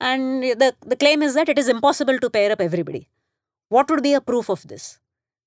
And 0.00 0.42
the, 0.42 0.74
the 0.84 0.96
claim 0.96 1.22
is 1.22 1.34
that 1.34 1.48
it 1.48 1.58
is 1.58 1.68
impossible 1.68 2.18
to 2.18 2.30
pair 2.30 2.52
up 2.52 2.60
everybody. 2.60 3.08
What 3.68 3.90
would 3.90 4.02
be 4.02 4.14
a 4.14 4.20
proof 4.20 4.48
of 4.48 4.66
this? 4.68 4.98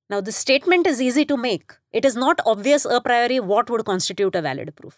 Now, 0.10 0.22
the 0.22 0.32
statement 0.32 0.88
is 0.88 1.02
easy 1.02 1.26
to 1.26 1.36
make. 1.36 1.74
It 1.92 2.06
is 2.06 2.16
not 2.16 2.40
obvious 2.46 2.86
a 2.86 3.02
priori 3.02 3.40
what 3.40 3.70
would 3.70 3.86
constitute 3.86 4.36
a 4.36 4.42
valid 4.42 4.74
proof 4.76 4.98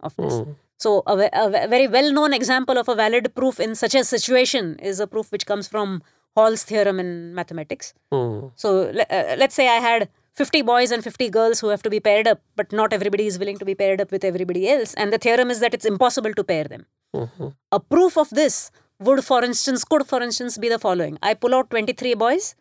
of 0.00 0.14
this. 0.16 0.34
Hmm. 0.34 0.52
So, 0.76 1.02
a, 1.06 1.30
a 1.32 1.68
very 1.68 1.88
well 1.88 2.12
known 2.12 2.34
example 2.34 2.76
of 2.76 2.88
a 2.88 2.94
valid 2.94 3.34
proof 3.34 3.58
in 3.58 3.74
such 3.74 3.94
a 3.94 4.04
situation 4.04 4.78
is 4.80 5.00
a 5.00 5.06
proof 5.06 5.32
which 5.32 5.46
comes 5.46 5.66
from 5.66 6.02
Hall's 6.36 6.64
theorem 6.64 7.00
in 7.00 7.34
mathematics. 7.34 7.94
Hmm. 8.12 8.48
So, 8.54 8.90
uh, 8.90 9.36
let's 9.38 9.54
say 9.54 9.68
I 9.68 9.80
had 9.80 10.08
50 10.34 10.62
boys 10.62 10.90
and 10.90 11.02
50 11.04 11.30
girls 11.30 11.60
who 11.60 11.68
have 11.68 11.82
to 11.82 11.90
be 11.90 12.00
paired 12.00 12.26
up, 12.26 12.40
but 12.56 12.72
not 12.72 12.92
everybody 12.92 13.26
is 13.26 13.38
willing 13.38 13.58
to 13.58 13.64
be 13.64 13.74
paired 13.74 14.00
up 14.00 14.10
with 14.10 14.24
everybody 14.24 14.68
else. 14.68 14.94
And 14.94 15.12
the 15.12 15.18
theorem 15.18 15.50
is 15.50 15.60
that 15.60 15.74
it's 15.74 15.84
impossible 15.84 16.34
to 16.34 16.44
pair 16.44 16.64
them. 16.64 16.86
Mhm. 17.14 17.54
A 17.70 17.78
proof 17.78 18.18
of 18.18 18.30
this 18.30 18.70
would, 18.98 19.24
for 19.24 19.44
instance, 19.44 19.84
could, 19.84 20.06
for 20.06 20.20
instance, 20.22 20.58
be 20.58 20.68
the 20.68 20.78
following 20.78 21.18
I 21.22 21.34
pull 21.34 21.54
out 21.54 21.70
23 21.70 22.14
boys 22.14 22.56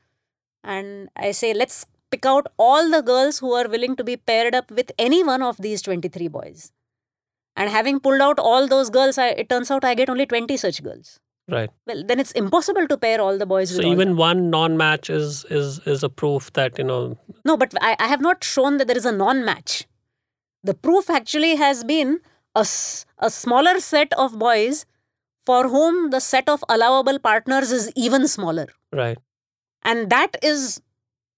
and 0.63 1.09
I 1.15 1.31
say, 1.31 1.53
let's 1.53 1.85
pick 2.11 2.25
out 2.27 2.47
all 2.57 2.91
the 2.91 3.01
girls 3.01 3.39
who 3.39 3.53
are 3.53 3.67
willing 3.67 3.95
to 3.95 4.03
be 4.03 4.17
paired 4.17 4.53
up 4.53 4.69
with 4.69 4.91
any 4.99 5.23
one 5.23 5.41
of 5.41 5.57
these 5.57 5.81
23 5.81 6.27
boys. 6.27 6.71
And 7.55 7.69
having 7.69 7.99
pulled 7.99 8.21
out 8.21 8.39
all 8.39 8.67
those 8.67 8.89
girls, 8.89 9.17
I, 9.17 9.29
it 9.29 9.49
turns 9.49 9.71
out 9.71 9.83
I 9.83 9.95
get 9.95 10.09
only 10.09 10.25
20 10.25 10.57
such 10.57 10.83
girls. 10.83 11.19
Right. 11.49 11.69
Well, 11.85 12.03
then 12.05 12.19
it's 12.19 12.31
impossible 12.31 12.87
to 12.87 12.97
pair 12.97 13.19
all 13.19 13.37
the 13.37 13.45
boys 13.45 13.75
So 13.75 13.81
even 13.81 14.15
one 14.15 14.49
non-match 14.49 15.09
is 15.09 15.45
is 15.49 15.79
is 15.85 16.03
a 16.03 16.09
proof 16.09 16.51
that 16.53 16.77
you 16.77 16.85
know. 16.85 17.17
No, 17.43 17.57
but 17.57 17.73
I, 17.81 17.95
I 17.99 18.07
have 18.07 18.21
not 18.21 18.43
shown 18.43 18.77
that 18.77 18.87
there 18.87 18.97
is 18.97 19.05
a 19.05 19.11
non 19.11 19.43
match. 19.43 19.85
The 20.63 20.73
proof 20.73 21.09
actually 21.09 21.55
has 21.57 21.83
been 21.83 22.19
a, 22.55 22.65
a 23.19 23.29
smaller 23.29 23.79
set 23.81 24.13
of 24.13 24.39
boys 24.39 24.85
for 25.45 25.67
whom 25.67 26.11
the 26.11 26.21
set 26.21 26.47
of 26.47 26.63
allowable 26.69 27.19
partners 27.19 27.71
is 27.71 27.91
even 27.95 28.27
smaller. 28.27 28.67
Right. 28.93 29.17
And 29.83 30.09
that 30.09 30.37
is 30.41 30.81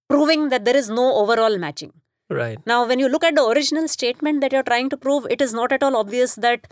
proving 0.07 0.50
that 0.50 0.65
there 0.65 0.75
is 0.75 0.89
no 0.89 1.15
overall 1.15 1.57
matching. 1.57 1.93
Right. 2.29 2.59
Now, 2.67 2.88
when 2.88 3.00
you 3.00 3.09
look 3.09 3.24
at 3.24 3.35
the 3.35 3.43
original 3.43 3.88
statement 3.88 4.41
that 4.41 4.51
you're 4.51 4.63
trying 4.63 4.89
to 4.89 4.97
prove, 4.97 5.25
it 5.29 5.41
is 5.41 5.53
not 5.53 5.71
at 5.71 5.81
all 5.81 5.95
obvious 5.95 6.35
that 6.35 6.67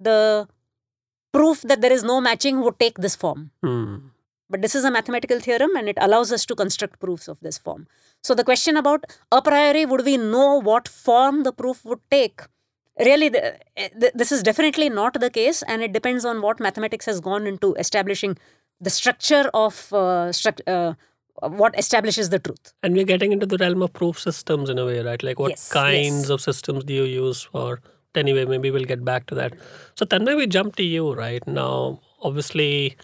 the 0.00 0.48
proof 1.32 1.62
that 1.62 1.80
there 1.80 1.92
is 1.92 2.04
no 2.04 2.20
matching 2.20 2.60
would 2.60 2.78
take 2.78 2.98
this 2.98 3.16
form. 3.16 3.50
Hmm. 3.62 3.96
But 4.50 4.60
this 4.60 4.74
is 4.74 4.84
a 4.84 4.90
mathematical 4.90 5.40
theorem 5.40 5.74
and 5.76 5.88
it 5.88 5.96
allows 6.00 6.30
us 6.30 6.44
to 6.46 6.54
construct 6.54 7.00
proofs 7.00 7.26
of 7.26 7.40
this 7.40 7.56
form. 7.56 7.86
So 8.22 8.34
the 8.34 8.44
question 8.44 8.76
about 8.76 9.04
a 9.32 9.40
priori, 9.40 9.86
would 9.86 10.04
we 10.04 10.18
know 10.18 10.60
what 10.60 10.88
form 10.88 11.42
the 11.42 11.52
proof 11.52 11.84
would 11.84 12.00
take? 12.10 12.42
Really, 13.00 13.30
the, 13.30 13.58
eh, 13.78 13.88
th- 13.98 14.12
this 14.14 14.30
is 14.30 14.42
definitely 14.42 14.90
not 14.90 15.18
the 15.18 15.30
case, 15.30 15.62
and 15.62 15.82
it 15.82 15.92
depends 15.94 16.26
on 16.26 16.42
what 16.42 16.60
mathematics 16.60 17.06
has 17.06 17.20
gone 17.20 17.46
into 17.46 17.74
establishing 17.76 18.36
the 18.82 18.90
structure 18.90 19.50
of 19.54 19.88
uh, 19.94 20.28
struct- 20.28 20.60
uh, 20.68 20.92
what 21.48 21.76
establishes 21.78 22.28
the 22.28 22.38
truth. 22.38 22.74
And 22.82 22.94
we're 22.94 23.06
getting 23.06 23.32
into 23.32 23.46
the 23.46 23.56
realm 23.56 23.82
of 23.82 23.94
proof 23.94 24.20
systems 24.20 24.68
in 24.68 24.78
a 24.78 24.84
way, 24.84 25.00
right? 25.00 25.22
Like 25.22 25.38
what 25.38 25.50
Yes, 25.52 25.70
kinds 25.72 26.20
yes. 26.24 26.28
of 26.28 26.42
systems 26.42 26.84
do 26.84 26.92
you 26.92 27.04
use 27.04 27.42
for? 27.42 27.80
Anyway, 28.14 28.44
maybe 28.44 28.70
we'll 28.70 28.84
get 28.84 29.04
back 29.04 29.26
to 29.26 29.34
that. 29.34 29.54
So 29.94 30.04
Tanmay, 30.04 30.36
we 30.36 30.46
jump 30.46 30.76
to 30.76 30.82
you 30.82 31.12
right 31.14 31.46
now. 31.46 32.00
Obviously, 32.22 32.96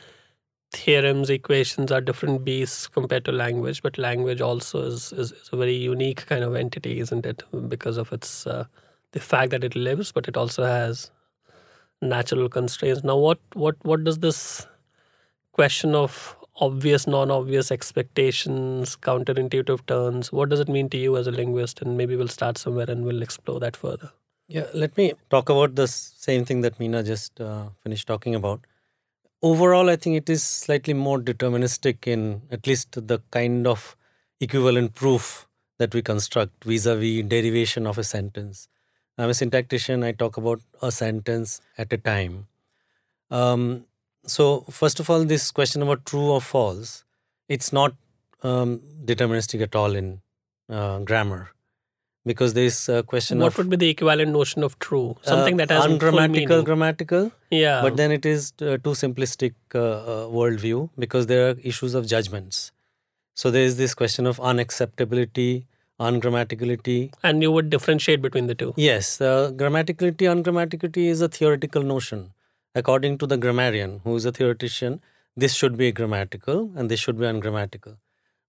theorems, 0.72 1.30
equations 1.30 1.90
are 1.90 2.00
different 2.00 2.44
beasts 2.44 2.86
compared 2.86 3.24
to 3.24 3.32
language, 3.32 3.82
but 3.82 3.98
language 3.98 4.40
also 4.40 4.82
is, 4.84 5.12
is, 5.12 5.32
is 5.32 5.48
a 5.52 5.56
very 5.56 5.74
unique 5.74 6.26
kind 6.26 6.44
of 6.44 6.54
entity, 6.54 7.00
isn't 7.00 7.24
it? 7.24 7.42
Because 7.68 7.96
of 7.96 8.12
its 8.12 8.46
uh, 8.46 8.66
the 9.12 9.20
fact 9.20 9.50
that 9.50 9.64
it 9.64 9.74
lives, 9.74 10.12
but 10.12 10.28
it 10.28 10.36
also 10.36 10.64
has 10.64 11.10
natural 12.02 12.48
constraints. 12.48 13.02
Now, 13.02 13.16
what 13.16 13.40
what 13.54 13.76
what 13.82 14.04
does 14.04 14.18
this 14.18 14.66
question 15.52 15.94
of 15.94 16.36
obvious, 16.60 17.06
non-obvious 17.06 17.70
expectations, 17.70 18.96
counterintuitive 18.96 19.86
turns, 19.86 20.32
what 20.32 20.48
does 20.48 20.60
it 20.60 20.68
mean 20.68 20.88
to 20.90 20.96
you 20.96 21.16
as 21.16 21.26
a 21.26 21.30
linguist? 21.30 21.80
And 21.82 21.96
maybe 21.96 22.16
we'll 22.16 22.28
start 22.28 22.58
somewhere 22.58 22.90
and 22.90 23.04
we'll 23.04 23.22
explore 23.22 23.60
that 23.60 23.76
further. 23.76 24.10
Yeah, 24.48 24.66
let 24.72 24.96
me 24.96 25.12
talk 25.28 25.50
about 25.50 25.74
the 25.74 25.86
same 25.86 26.44
thing 26.46 26.62
that 26.62 26.78
Meena 26.78 27.04
just 27.04 27.38
uh, 27.38 27.68
finished 27.82 28.06
talking 28.06 28.34
about. 28.34 28.60
Overall, 29.42 29.90
I 29.90 29.96
think 29.96 30.16
it 30.16 30.30
is 30.30 30.42
slightly 30.42 30.94
more 30.94 31.20
deterministic 31.20 32.06
in 32.06 32.42
at 32.50 32.66
least 32.66 32.92
the 33.06 33.20
kind 33.30 33.66
of 33.66 33.94
equivalent 34.40 34.94
proof 34.94 35.46
that 35.78 35.94
we 35.94 36.00
construct 36.00 36.64
vis 36.64 36.86
a 36.86 36.96
vis 36.96 37.24
derivation 37.28 37.86
of 37.86 37.98
a 37.98 38.04
sentence. 38.04 38.68
I'm 39.18 39.28
a 39.28 39.32
syntactician, 39.32 40.02
I 40.04 40.12
talk 40.12 40.38
about 40.38 40.60
a 40.80 40.90
sentence 40.90 41.60
at 41.76 41.92
a 41.92 41.98
time. 41.98 42.48
Um, 43.30 43.84
so, 44.24 44.62
first 44.70 44.98
of 44.98 45.10
all, 45.10 45.24
this 45.24 45.50
question 45.50 45.82
about 45.82 46.06
true 46.06 46.30
or 46.30 46.40
false, 46.40 47.04
it's 47.48 47.72
not 47.72 47.94
um, 48.42 48.80
deterministic 49.04 49.60
at 49.60 49.76
all 49.76 49.94
in 49.94 50.22
uh, 50.70 51.00
grammar 51.00 51.50
because 52.30 52.54
there 52.54 52.64
is 52.70 52.78
a 52.88 53.02
question 53.02 53.38
of 53.38 53.42
what 53.42 53.52
of 53.52 53.58
would 53.58 53.70
be 53.70 53.76
the 53.76 53.88
equivalent 53.88 54.32
notion 54.38 54.62
of 54.62 54.78
true? 54.78 55.16
Something 55.22 55.54
uh, 55.54 55.64
that 55.64 55.74
has 55.74 55.84
ungrammatical 55.84 56.62
grammatical 56.62 57.30
yeah. 57.50 57.82
but 57.82 57.96
then 57.96 58.12
it 58.12 58.26
is 58.26 58.52
uh, 58.60 58.76
too 58.86 58.94
simplistic 59.04 59.54
uh, 59.74 59.78
uh, 59.78 60.26
worldview 60.26 60.90
because 60.98 61.26
there 61.26 61.48
are 61.48 61.56
issues 61.62 61.94
of 61.94 62.06
judgments 62.06 62.72
so 63.34 63.50
there 63.50 63.62
is 63.62 63.76
this 63.76 63.94
question 63.94 64.26
of 64.26 64.38
unacceptability 64.38 65.66
ungrammaticality 66.00 67.12
and 67.22 67.42
you 67.42 67.50
would 67.50 67.70
differentiate 67.70 68.22
between 68.22 68.46
the 68.46 68.54
two. 68.54 68.72
yes 68.76 69.20
uh, 69.20 69.50
grammaticality 69.60 70.26
ungrammaticality 70.32 71.06
is 71.06 71.20
a 71.20 71.28
theoretical 71.28 71.82
notion 71.82 72.32
according 72.74 73.18
to 73.18 73.26
the 73.26 73.36
grammarian 73.36 74.00
who 74.04 74.16
is 74.16 74.24
a 74.24 74.32
theoretician 74.32 75.00
this 75.36 75.54
should 75.54 75.76
be 75.76 75.90
grammatical 75.92 76.70
and 76.76 76.90
this 76.90 77.00
should 77.00 77.18
be 77.18 77.26
ungrammatical 77.26 77.96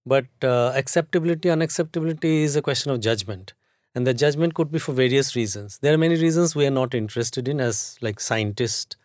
but 0.06 0.26
uh, 0.42 0.72
acceptability 0.74 1.48
unacceptability 1.48 2.42
is 2.42 2.56
a 2.56 2.62
question 2.62 2.90
of 2.92 3.00
judgment 3.00 3.52
and 3.94 4.06
the 4.06 4.14
judgment 4.14 4.54
could 4.54 4.70
be 4.70 4.78
for 4.78 4.92
various 4.92 5.34
reasons 5.34 5.78
there 5.78 5.94
are 5.94 5.98
many 5.98 6.16
reasons 6.16 6.54
we 6.54 6.66
are 6.66 6.76
not 6.78 6.94
interested 6.94 7.48
in 7.48 7.60
as 7.60 7.96
like 8.00 8.20
scientists 8.20 8.96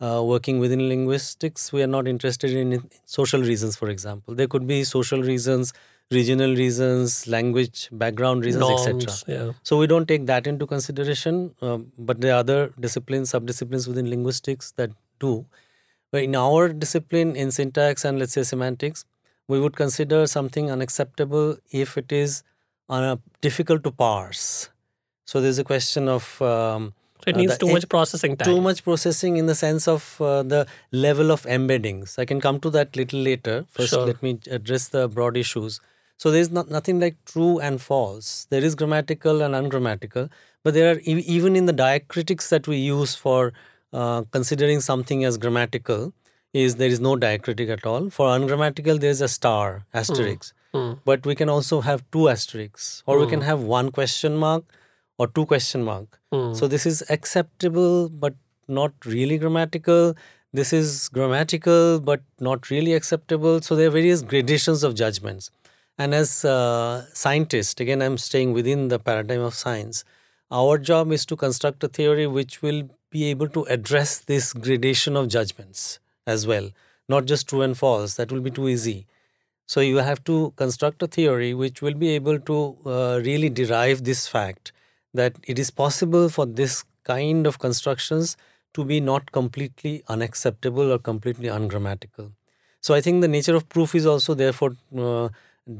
uh, 0.00 0.22
working 0.24 0.58
within 0.58 0.88
linguistics 0.88 1.72
we 1.72 1.82
are 1.82 1.92
not 1.98 2.06
interested 2.06 2.50
in 2.50 2.88
social 3.04 3.40
reasons 3.40 3.76
for 3.76 3.88
example 3.88 4.34
there 4.34 4.46
could 4.46 4.66
be 4.66 4.84
social 4.84 5.22
reasons 5.22 5.72
regional 6.10 6.54
reasons 6.54 7.26
language 7.26 7.88
background 7.92 8.44
reasons 8.44 8.70
etc 8.70 9.12
yeah. 9.26 9.52
so 9.62 9.76
we 9.76 9.86
don't 9.86 10.08
take 10.08 10.24
that 10.26 10.46
into 10.46 10.66
consideration, 10.66 11.54
um, 11.60 11.92
but 11.98 12.20
there 12.20 12.34
are 12.34 12.38
other 12.38 12.72
disciplines, 12.80 13.30
subdisciplines 13.30 13.86
within 13.86 14.08
linguistics 14.08 14.72
that 14.72 14.90
do. 15.18 15.44
But 16.10 16.22
in 16.22 16.34
our 16.34 16.70
discipline, 16.70 17.36
in 17.36 17.50
syntax 17.50 18.06
and 18.06 18.18
let's 18.18 18.32
say 18.32 18.42
semantics, 18.42 19.04
we 19.48 19.60
would 19.60 19.76
consider 19.76 20.26
something 20.26 20.70
unacceptable 20.70 21.58
if 21.70 21.98
it 21.98 22.10
is 22.10 22.42
uh, 22.88 23.16
difficult 23.40 23.84
to 23.84 23.90
parse. 23.90 24.70
So 25.26 25.40
there's 25.40 25.58
a 25.58 25.64
question 25.64 26.08
of 26.08 26.40
um, 26.40 26.94
So 27.24 27.30
it 27.30 27.36
Uh, 27.36 27.40
needs 27.40 27.52
the 27.58 27.66
too 27.66 27.72
much 27.72 27.88
processing 27.88 28.36
time. 28.36 28.48
too 28.54 28.60
much 28.60 28.82
processing 28.84 29.36
in 29.36 29.46
the 29.46 29.54
sense 29.54 29.86
of 29.88 30.20
uh, 30.20 30.42
the 30.42 30.66
level 30.92 31.30
of 31.30 31.42
embeddings. 31.56 32.18
I 32.18 32.24
can 32.24 32.40
come 32.40 32.60
to 32.60 32.70
that 32.70 32.96
little 32.96 33.20
later. 33.20 33.56
First, 33.70 33.90
Sure. 33.94 34.06
let 34.06 34.22
me 34.22 34.38
address 34.58 34.88
the 34.88 35.08
broad 35.08 35.36
issues. 35.36 35.80
So 36.16 36.30
there's 36.30 36.50
not, 36.50 36.70
nothing 36.70 36.98
like 37.00 37.16
true 37.32 37.58
and 37.60 37.80
false. 37.80 38.46
There 38.50 38.64
is 38.68 38.74
grammatical 38.74 39.42
and 39.42 39.54
ungrammatical, 39.54 40.30
but 40.64 40.74
there 40.74 40.92
are 40.92 40.98
e- 41.00 41.24
even 41.38 41.54
in 41.56 41.66
the 41.66 41.72
diacritics 41.72 42.48
that 42.54 42.66
we 42.66 42.76
use 42.76 43.14
for 43.14 43.52
uh, 43.92 44.22
considering 44.32 44.80
something 44.80 45.24
as 45.24 45.38
grammatical 45.38 46.12
is 46.52 46.76
there 46.76 46.88
is 46.88 47.00
no 47.00 47.14
diacritic 47.16 47.68
at 47.68 47.84
all. 47.86 48.10
For 48.10 48.28
ungrammatical, 48.34 48.98
there's 48.98 49.20
a 49.20 49.28
star 49.28 49.84
asterisk, 49.94 50.54
Hmm. 50.72 50.92
but 51.04 51.24
we 51.24 51.34
can 51.34 51.48
also 51.48 51.80
have 51.80 52.04
two 52.12 52.28
asterisks, 52.28 53.02
or 53.06 53.18
we 53.18 53.26
can 53.26 53.40
have 53.40 53.60
one 53.60 53.90
question 53.90 54.36
mark 54.36 54.64
or 55.18 55.26
two 55.26 55.46
question 55.46 55.82
mark. 55.82 56.18
Hmm. 56.32 56.52
So 56.54 56.68
this 56.68 56.84
is 56.84 57.02
acceptable 57.08 58.10
but 58.10 58.34
not 58.68 58.92
really 59.06 59.38
grammatical. 59.38 60.14
This 60.52 60.72
is 60.72 61.08
grammatical 61.08 62.00
but 62.00 62.20
not 62.38 62.70
really 62.70 62.92
acceptable. 62.92 63.62
So 63.62 63.76
there 63.76 63.88
are 63.88 63.90
various 63.90 64.20
gradations 64.20 64.84
of 64.84 64.94
judgments. 64.94 65.50
And 65.98 66.14
as 66.14 66.44
uh, 66.44 67.06
scientists, 67.12 67.80
again, 67.80 68.02
I'm 68.02 68.18
staying 68.18 68.52
within 68.52 68.88
the 68.88 68.98
paradigm 68.98 69.40
of 69.40 69.54
science. 69.54 70.04
Our 70.50 70.78
job 70.78 71.12
is 71.12 71.26
to 71.26 71.36
construct 71.36 71.82
a 71.82 71.88
theory 71.88 72.26
which 72.26 72.62
will 72.62 72.88
be 73.10 73.24
able 73.24 73.48
to 73.48 73.64
address 73.64 74.18
this 74.18 74.52
gradation 74.52 75.16
of 75.16 75.28
judgments 75.28 75.98
as 76.26 76.46
well, 76.46 76.70
not 77.08 77.24
just 77.24 77.48
true 77.48 77.62
and 77.62 77.76
false. 77.76 78.14
That 78.14 78.30
will 78.30 78.40
be 78.40 78.50
too 78.50 78.68
easy. 78.68 79.06
So 79.68 79.80
you 79.80 79.98
have 79.98 80.24
to 80.24 80.52
construct 80.56 81.02
a 81.02 81.06
theory 81.06 81.52
which 81.52 81.82
will 81.82 81.92
be 81.94 82.08
able 82.10 82.38
to 82.40 82.76
uh, 82.86 83.20
really 83.22 83.50
derive 83.50 84.04
this 84.04 84.26
fact 84.26 84.72
that 85.12 85.34
it 85.46 85.58
is 85.58 85.70
possible 85.70 86.30
for 86.30 86.46
this 86.46 86.84
kind 87.04 87.46
of 87.46 87.58
constructions 87.58 88.38
to 88.72 88.84
be 88.84 88.98
not 88.98 89.30
completely 89.32 90.02
unacceptable 90.08 90.90
or 90.90 90.98
completely 90.98 91.48
ungrammatical. 91.48 92.32
So 92.80 92.94
I 92.94 93.02
think 93.02 93.20
the 93.20 93.28
nature 93.28 93.54
of 93.54 93.68
proof 93.68 93.94
is 93.94 94.06
also 94.06 94.32
therefore 94.32 94.72
uh, 94.96 95.28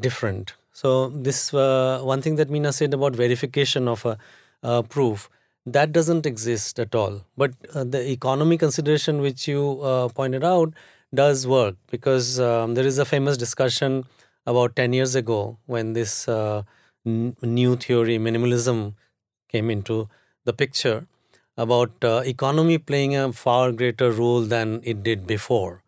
different. 0.00 0.52
So 0.72 1.08
this 1.08 1.54
uh, 1.54 2.00
one 2.02 2.20
thing 2.20 2.36
that 2.36 2.50
Meena 2.50 2.74
said 2.74 2.92
about 2.92 3.16
verification 3.16 3.88
of 3.88 4.04
a 4.04 4.18
uh, 4.62 4.82
proof 4.82 5.30
that 5.72 5.92
doesn't 5.92 6.26
exist 6.26 6.78
at 6.78 6.94
all. 6.94 7.24
But 7.36 7.52
uh, 7.74 7.84
the 7.84 8.10
economy 8.10 8.58
consideration 8.58 9.20
which 9.20 9.46
you 9.48 9.80
uh, 9.82 10.08
pointed 10.08 10.44
out 10.44 10.72
does 11.14 11.46
work 11.46 11.76
because 11.90 12.38
um, 12.40 12.74
there 12.74 12.86
is 12.86 12.98
a 12.98 13.04
famous 13.04 13.36
discussion 13.36 14.04
about 14.46 14.76
10 14.76 14.92
years 14.92 15.14
ago 15.14 15.58
when 15.66 15.92
this 15.92 16.28
uh, 16.28 16.62
n- 17.06 17.36
new 17.42 17.76
theory, 17.76 18.18
minimalism, 18.18 18.94
came 19.48 19.70
into 19.70 20.08
the 20.44 20.52
picture 20.52 21.06
about 21.56 21.90
uh, 22.04 22.22
economy 22.24 22.78
playing 22.78 23.16
a 23.16 23.32
far 23.32 23.72
greater 23.72 24.10
role 24.12 24.42
than 24.42 24.80
it 24.84 25.02
did 25.02 25.26
before. 25.26 25.82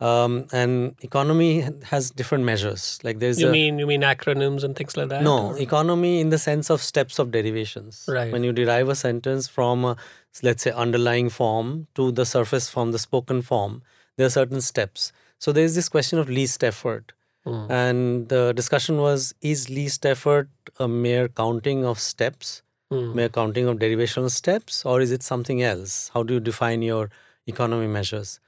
Um, 0.00 0.46
and 0.50 0.94
economy 1.02 1.68
has 1.84 2.10
different 2.10 2.44
measures. 2.44 2.98
Like 3.04 3.18
there's 3.18 3.38
You 3.38 3.48
a 3.48 3.52
mean 3.52 3.78
you 3.78 3.86
mean 3.86 4.00
acronyms 4.00 4.64
and 4.64 4.74
things 4.74 4.96
like 4.96 5.10
that? 5.10 5.22
no 5.22 5.48
or- 5.48 5.58
economy 5.58 6.20
in 6.20 6.30
the 6.30 6.38
sense 6.38 6.70
of 6.70 6.80
steps 6.82 7.18
of 7.18 7.30
derivations. 7.30 8.06
Right. 8.08 8.32
When 8.32 8.42
you 8.42 8.52
derive 8.52 8.88
a 8.88 8.94
sentence 8.94 9.46
from, 9.46 9.84
a, 9.84 9.96
let's 10.42 10.62
say, 10.62 10.70
underlying 10.70 11.28
form 11.28 11.86
to 11.96 12.10
the 12.12 12.24
surface 12.24 12.70
form, 12.70 12.92
the 12.92 12.98
spoken 12.98 13.42
form, 13.42 13.82
there 14.16 14.26
are 14.26 14.30
certain 14.30 14.60
steps. 14.60 15.12
So 15.38 15.52
there 15.52 15.64
is 15.64 15.74
this 15.74 15.88
question 15.88 16.18
of 16.18 16.28
least 16.28 16.62
effort. 16.64 17.12
Hmm. 17.44 17.70
And 17.70 18.28
the 18.28 18.52
discussion 18.52 18.98
was 18.98 19.34
is 19.40 19.70
least 19.70 20.04
effort 20.04 20.48
a 20.78 20.88
mere 20.88 21.28
counting 21.28 21.84
of 21.84 21.98
steps, 21.98 22.62
Hmm. 22.90 23.14
mere 23.14 23.28
counting 23.28 23.66
of 23.66 23.78
derivational 23.78 24.30
steps, 24.30 24.84
or 24.84 25.00
is 25.00 25.10
it 25.12 25.22
something 25.22 25.62
else? 25.62 26.10
How 26.14 26.22
do 26.22 26.34
you 26.34 26.40
define 26.40 26.82
your 26.82 27.10
economy 27.46 27.86
measures? 27.86 28.40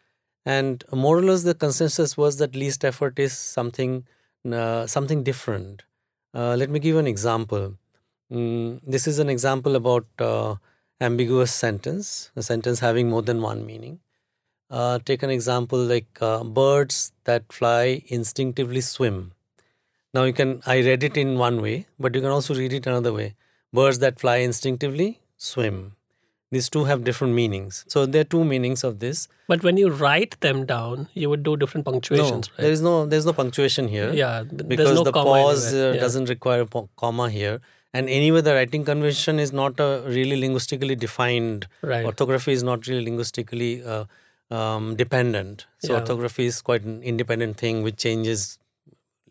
And 0.45 0.85
more 0.92 1.19
or 1.19 1.23
less, 1.23 1.45
the 1.45 1.54
consensus 1.54 2.16
was 2.16 2.38
that 2.38 2.54
least 2.54 2.85
effort 2.85 3.19
is 3.19 3.33
something 3.37 4.07
uh, 4.52 4.87
something 4.88 5.23
different. 5.23 5.85
Uh, 6.35 6.57
let 6.57 6.69
me 6.71 6.81
give 6.81 6.97
an 6.97 7.07
example. 7.07 7.76
Mm, 8.33 8.81
this 8.87 9.07
is 9.07 9.19
an 9.19 9.28
example 9.28 9.76
about 9.76 10.07
uh, 10.19 10.57
ambiguous 11.00 11.52
sentence, 11.54 12.31
a 12.37 12.42
sentence 12.42 12.81
having 12.81 13.09
more 13.09 13.23
than 13.23 13.40
one 13.42 13.64
meaning. 13.66 14.00
Uh, 14.81 14.99
take 15.09 15.23
an 15.23 15.31
example 15.37 15.79
like 15.95 16.21
uh, 16.26 16.43
birds 16.59 16.99
that 17.31 17.52
fly 17.52 18.02
instinctively 18.19 18.81
swim. 18.81 19.33
Now 20.14 20.23
you 20.29 20.33
can 20.33 20.52
I 20.75 20.76
read 20.87 21.02
it 21.09 21.17
in 21.23 21.38
one 21.38 21.61
way, 21.64 21.87
but 21.99 22.14
you 22.14 22.23
can 22.26 22.31
also 22.31 22.55
read 22.61 22.73
it 22.79 22.87
another 22.93 23.12
way. 23.12 23.35
Birds 23.81 23.99
that 24.05 24.19
fly 24.23 24.37
instinctively 24.47 25.09
swim. 25.37 25.83
These 26.57 26.69
two 26.76 26.85
have 26.85 27.05
different 27.05 27.35
meanings. 27.35 27.85
So 27.88 28.05
there 28.14 28.23
are 28.23 28.31
two 28.37 28.45
meanings 28.45 28.85
of 28.88 28.99
this. 29.05 29.21
But 29.52 29.62
when 29.69 29.79
you 29.83 29.91
write 29.91 30.38
them 30.41 30.64
down, 30.73 31.09
you 31.14 31.29
would 31.31 31.43
do 31.43 31.57
different 31.62 31.87
punctuations, 31.91 32.49
no, 32.49 32.52
right? 32.55 32.62
there 32.64 32.73
is 32.79 32.83
no 32.88 32.95
there's 33.12 33.29
no 33.31 33.33
punctuation 33.43 33.88
here. 33.88 34.11
yeah, 34.23 34.43
th- 34.49 34.67
because 34.73 34.93
no 34.99 35.05
the 35.11 35.12
pause 35.12 35.69
uh, 35.75 35.93
Yeah. 35.95 36.00
doesn't 36.07 36.29
require 36.35 36.62
a 36.62 36.67
po- 36.75 36.88
comma 37.05 37.29
here. 37.31 37.55
And 37.95 38.09
anyway, 38.19 38.41
the 38.41 38.55
writing 38.55 38.85
convention 38.91 39.38
is 39.47 39.52
not 39.62 39.81
a 39.87 39.88
really 40.19 40.37
linguistically 40.45 40.95
defined. 41.07 41.67
Right. 41.95 42.05
Orthography 42.11 42.52
is 42.52 42.62
not 42.73 42.87
really 42.87 43.05
linguistically 43.05 43.73
uh, 43.85 44.05
um, 44.61 44.97
dependent. 44.97 45.67
So 45.79 45.93
Yeah. 45.93 46.01
orthography 46.01 46.47
is 46.47 46.61
quite 46.71 46.85
an 46.85 47.03
independent 47.03 47.57
thing 47.65 47.83
which 47.83 47.97
changes 48.07 48.59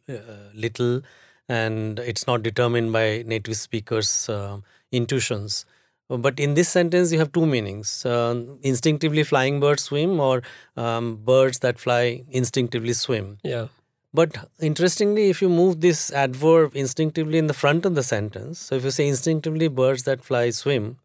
uh, 0.09 0.15
little, 0.53 1.01
and 1.47 1.99
it's 1.99 2.25
not 2.27 2.43
determined 2.43 2.91
by 2.93 3.23
native 3.25 3.55
speakers' 3.57 4.29
uh, 4.29 4.57
intuitions. 4.91 5.65
But 6.09 6.39
in 6.45 6.55
this 6.55 6.67
sentence, 6.77 7.11
you 7.13 7.19
have 7.19 7.31
two 7.31 7.45
meanings: 7.45 8.05
uh, 8.05 8.35
instinctively 8.71 9.23
flying 9.23 9.59
birds 9.65 9.83
swim, 9.83 10.19
or 10.19 10.41
um, 10.75 11.15
birds 11.29 11.59
that 11.59 11.79
fly 11.79 12.23
instinctively 12.29 12.93
swim. 12.93 13.37
Yeah. 13.43 13.67
But 14.13 14.35
interestingly, 14.59 15.29
if 15.29 15.41
you 15.41 15.47
move 15.47 15.79
this 15.79 16.11
adverb 16.11 16.75
instinctively 16.75 17.37
in 17.37 17.47
the 17.47 17.53
front 17.53 17.85
of 17.85 17.95
the 17.95 18.03
sentence, 18.03 18.59
so 18.59 18.75
if 18.75 18.83
you 18.83 18.91
say 18.91 19.07
instinctively 19.07 19.69
birds 19.69 20.03
that 20.03 20.25
fly 20.31 20.49
swim, 20.49 20.97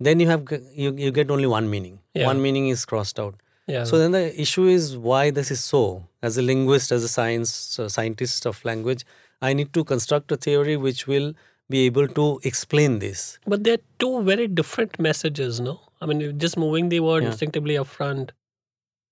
then 0.00 0.20
you 0.20 0.28
have 0.28 0.46
you, 0.72 0.94
you 0.96 1.10
get 1.10 1.30
only 1.30 1.46
one 1.46 1.68
meaning. 1.70 2.00
Yeah. 2.14 2.26
One 2.26 2.40
meaning 2.42 2.68
is 2.68 2.84
crossed 2.84 3.18
out. 3.18 3.34
Yeah. 3.66 3.84
So 3.84 3.98
then 3.98 4.12
the 4.12 4.40
issue 4.40 4.64
is 4.66 4.96
why 4.96 5.30
this 5.30 5.50
is 5.50 5.62
so. 5.62 6.04
As 6.22 6.38
a 6.38 6.42
linguist, 6.42 6.90
as 6.90 7.04
a 7.04 7.08
science 7.08 7.78
uh, 7.78 7.88
scientist 7.88 8.46
of 8.46 8.64
language, 8.64 9.04
I 9.42 9.52
need 9.52 9.72
to 9.74 9.84
construct 9.84 10.32
a 10.32 10.36
theory 10.36 10.76
which 10.76 11.06
will 11.06 11.34
be 11.68 11.84
able 11.84 12.08
to 12.08 12.40
explain 12.44 12.98
this. 12.98 13.38
But 13.46 13.64
they're 13.64 13.78
two 13.98 14.22
very 14.22 14.46
different 14.48 14.98
messages, 14.98 15.60
no? 15.60 15.80
I 16.00 16.06
mean, 16.06 16.38
just 16.38 16.56
moving 16.56 16.88
the 16.88 17.00
word 17.00 17.22
Yeah. 17.22 17.30
instinctively 17.30 17.76
up 17.76 17.86
front. 17.88 18.32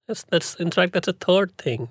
That's, 0.08 0.24
that's 0.30 0.54
in 0.54 0.70
fact 0.70 0.92
that's 0.92 1.08
a 1.08 1.12
third 1.12 1.56
thing. 1.58 1.88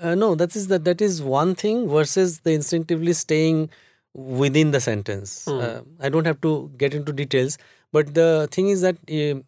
Uh, 0.00 0.14
no, 0.16 0.34
that 0.34 0.56
is 0.56 0.66
that 0.68 0.84
that 0.84 1.00
is 1.00 1.22
one 1.22 1.54
thing 1.54 1.88
versus 1.88 2.40
the 2.40 2.52
instinctively 2.52 3.12
staying 3.12 3.70
within 4.14 4.72
the 4.72 4.80
sentence. 4.80 5.44
Hmm. 5.46 5.58
Uh, 5.60 5.80
I 6.00 6.08
don't 6.08 6.26
have 6.26 6.40
to 6.42 6.70
get 6.76 6.92
into 6.92 7.12
details, 7.12 7.56
but 7.92 8.14
the 8.14 8.48
thing 8.50 8.68
is 8.68 8.80
that 8.80 8.96
uh, 9.10 9.40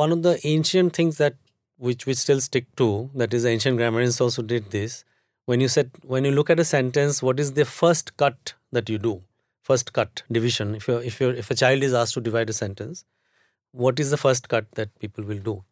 one 0.00 0.12
of 0.12 0.22
the 0.22 0.38
ancient 0.44 0.94
things 0.94 1.16
that 1.18 1.34
which 1.76 2.04
we 2.06 2.12
still 2.14 2.40
stick 2.40 2.66
to 2.76 3.10
that 3.14 3.32
is 3.32 3.46
ancient 3.46 3.78
grammarians 3.78 4.20
also 4.20 4.42
did 4.42 4.70
this. 4.70 5.04
When 5.46 5.60
you 5.60 5.68
said 5.68 5.90
when 6.02 6.24
you 6.24 6.30
look 6.30 6.50
at 6.50 6.60
a 6.60 6.64
sentence, 6.64 7.22
what 7.22 7.40
is 7.40 7.54
the 7.54 7.64
first 7.64 8.16
cut 8.16 8.54
that 8.70 8.88
you 8.88 8.98
do? 8.98 9.22
First 9.62 9.92
cut 9.92 10.22
division. 10.30 10.74
If 10.74 10.88
you 10.88 10.98
if 10.98 11.20
you 11.20 11.30
if 11.30 11.50
a 11.50 11.54
child 11.54 11.82
is 11.82 11.94
asked 11.94 12.14
to 12.14 12.20
divide 12.20 12.50
a 12.50 12.52
sentence, 12.52 13.04
what 13.72 13.98
is 13.98 14.10
the 14.10 14.16
first 14.16 14.48
cut 14.48 14.70
that 14.72 14.96
people 14.98 15.24
will 15.24 15.38
do? 15.38 15.64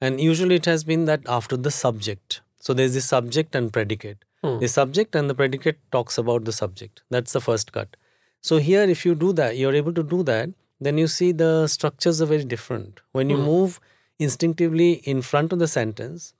And 0.00 0.20
usually 0.20 0.56
it 0.56 0.66
has 0.66 0.84
been 0.84 1.06
that 1.06 1.22
after 1.26 1.56
the 1.56 1.70
subject. 1.70 2.40
So 2.60 2.74
there's 2.74 2.94
the 2.94 3.00
subject 3.00 3.54
and 3.54 3.72
predicate. 3.72 4.18
Hmm. 4.42 4.58
The 4.58 4.68
subject 4.68 5.14
and 5.14 5.30
the 5.30 5.34
predicate 5.34 5.78
talks 5.90 6.18
about 6.18 6.44
the 6.44 6.52
subject. 6.52 7.02
That's 7.10 7.32
the 7.32 7.40
first 7.40 7.72
cut. 7.72 7.96
So 8.42 8.58
here, 8.58 8.82
if 8.82 9.06
you 9.06 9.14
do 9.14 9.32
that, 9.32 9.56
you're 9.56 9.74
able 9.74 9.94
to 9.94 10.02
do 10.02 10.22
that, 10.24 10.50
then 10.80 10.98
you 10.98 11.06
see 11.06 11.32
the 11.32 11.66
structures 11.68 12.20
are 12.22 12.26
very 12.26 12.44
different. 12.44 13.00
When 13.12 13.30
you 13.30 13.36
Hmm. 13.36 13.44
move 13.44 13.80
instinctively 14.18 14.92
in 15.12 15.22
front 15.22 15.52
of 15.52 15.58
the 15.58 15.68
sentence, 15.68 16.34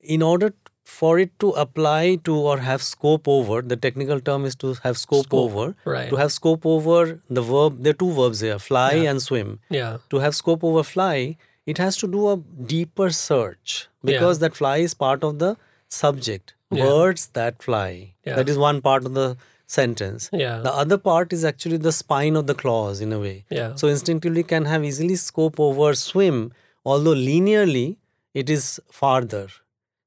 in 0.00 0.22
order 0.22 0.54
for 0.84 1.18
it 1.18 1.32
to 1.38 1.50
apply 1.62 2.16
to 2.24 2.34
or 2.34 2.58
have 2.66 2.82
scope 2.82 3.28
over, 3.28 3.60
the 3.60 3.76
technical 3.76 4.20
term 4.20 4.44
is 4.50 4.54
to 4.56 4.74
have 4.82 4.96
scope, 4.98 5.24
Scope, 5.26 5.50
over. 5.50 5.74
right. 5.84 6.08
To 6.10 6.16
have 6.16 6.32
scope 6.32 6.64
over 6.64 7.20
the 7.28 7.42
verb, 7.42 7.82
there 7.82 7.90
are 7.90 8.00
two 8.04 8.12
verbs 8.12 8.40
here 8.40 8.58
fly 8.58 8.92
Yeah. 8.94 9.10
and 9.10 9.22
swim 9.22 9.58
Yeah. 9.68 9.98
to 10.10 10.18
have 10.26 10.34
scope 10.34 10.64
over 10.64 10.82
fly, 10.82 11.36
it 11.66 11.78
has 11.78 11.96
to 11.98 12.08
do 12.08 12.28
a 12.30 12.36
deeper 12.74 13.10
search 13.10 13.88
because 14.12 14.38
that 14.44 14.56
fly 14.56 14.78
is 14.78 14.94
part 14.94 15.22
of 15.22 15.38
the 15.38 15.56
subject. 15.88 16.54
Yeah. 16.70 16.84
Birds 16.84 17.26
that 17.40 17.62
fly. 17.62 18.14
Yeah. 18.24 18.36
That 18.36 18.48
is 18.48 18.56
one 18.58 18.80
part 18.80 19.04
of 19.04 19.14
the 19.14 19.36
sentence. 19.68 20.28
Yeah. 20.32 20.58
The 20.58 20.72
other 20.72 20.98
part 20.98 21.32
is 21.32 21.44
actually 21.44 21.76
the 21.76 21.92
spine 21.92 22.34
of 22.34 22.46
the 22.46 22.54
clause 22.54 23.00
in 23.00 23.12
a 23.12 23.20
way. 23.20 23.44
Yeah. 23.50 23.74
So 23.76 23.86
instinctively 23.86 24.42
can 24.42 24.64
have 24.64 24.84
easily 24.84 25.14
scope 25.14 25.60
over 25.60 25.94
swim, 25.94 26.52
although 26.84 27.14
linearly 27.14 27.98
it 28.34 28.50
is 28.50 28.80
farther. 28.90 29.48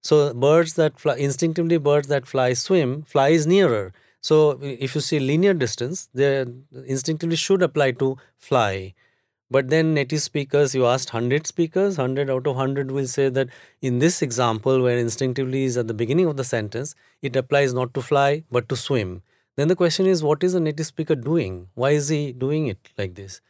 So 0.02 0.34
birds 0.34 0.74
that 0.74 1.00
fly 1.00 1.16
instinctively 1.16 1.78
birds 1.78 2.08
that 2.08 2.26
fly 2.26 2.54
swim, 2.54 3.04
fly 3.04 3.30
is 3.30 3.46
nearer. 3.46 3.94
So 4.20 4.60
if 4.62 4.96
you 4.96 5.02
see 5.02 5.20
linear 5.20 5.54
distance, 5.54 6.10
they 6.14 6.46
instinctively 6.86 7.36
should 7.36 7.62
apply 7.62 7.92
to 8.04 8.18
fly. 8.38 8.96
But 9.52 9.68
then 9.68 9.94
native 9.94 10.22
speakers, 10.22 10.74
you 10.74 10.86
asked 10.86 11.14
100 11.14 11.46
speakers, 11.46 11.98
100 11.98 12.30
out 12.30 12.48
of 12.48 12.56
100 12.56 12.90
will 12.90 13.08
say 13.08 13.30
that 13.30 13.50
in 13.82 14.00
this 14.00 14.22
example, 14.22 14.82
where 14.82 14.98
instinctively 14.98 15.66
is 15.66 15.78
at 15.78 15.88
the 15.88 15.94
beginning 15.94 16.26
of 16.26 16.38
the 16.38 16.44
sentence, 16.44 16.96
it 17.22 17.36
applies 17.36 17.74
not 17.74 17.94
to 17.94 18.02
fly 18.02 18.44
but 18.50 18.70
to 18.70 18.76
swim. 18.76 19.22
Then 19.58 19.68
the 19.68 19.76
question 19.76 20.06
is, 20.06 20.24
what 20.24 20.44
is 20.44 20.54
a 20.54 20.60
native 20.60 20.86
speaker 20.86 21.16
doing? 21.16 21.68
Why 21.74 21.92
is 21.92 22.10
he 22.10 22.32
doing 22.32 22.68
it 22.68 22.90
like 22.98 23.16
this? 23.16 23.42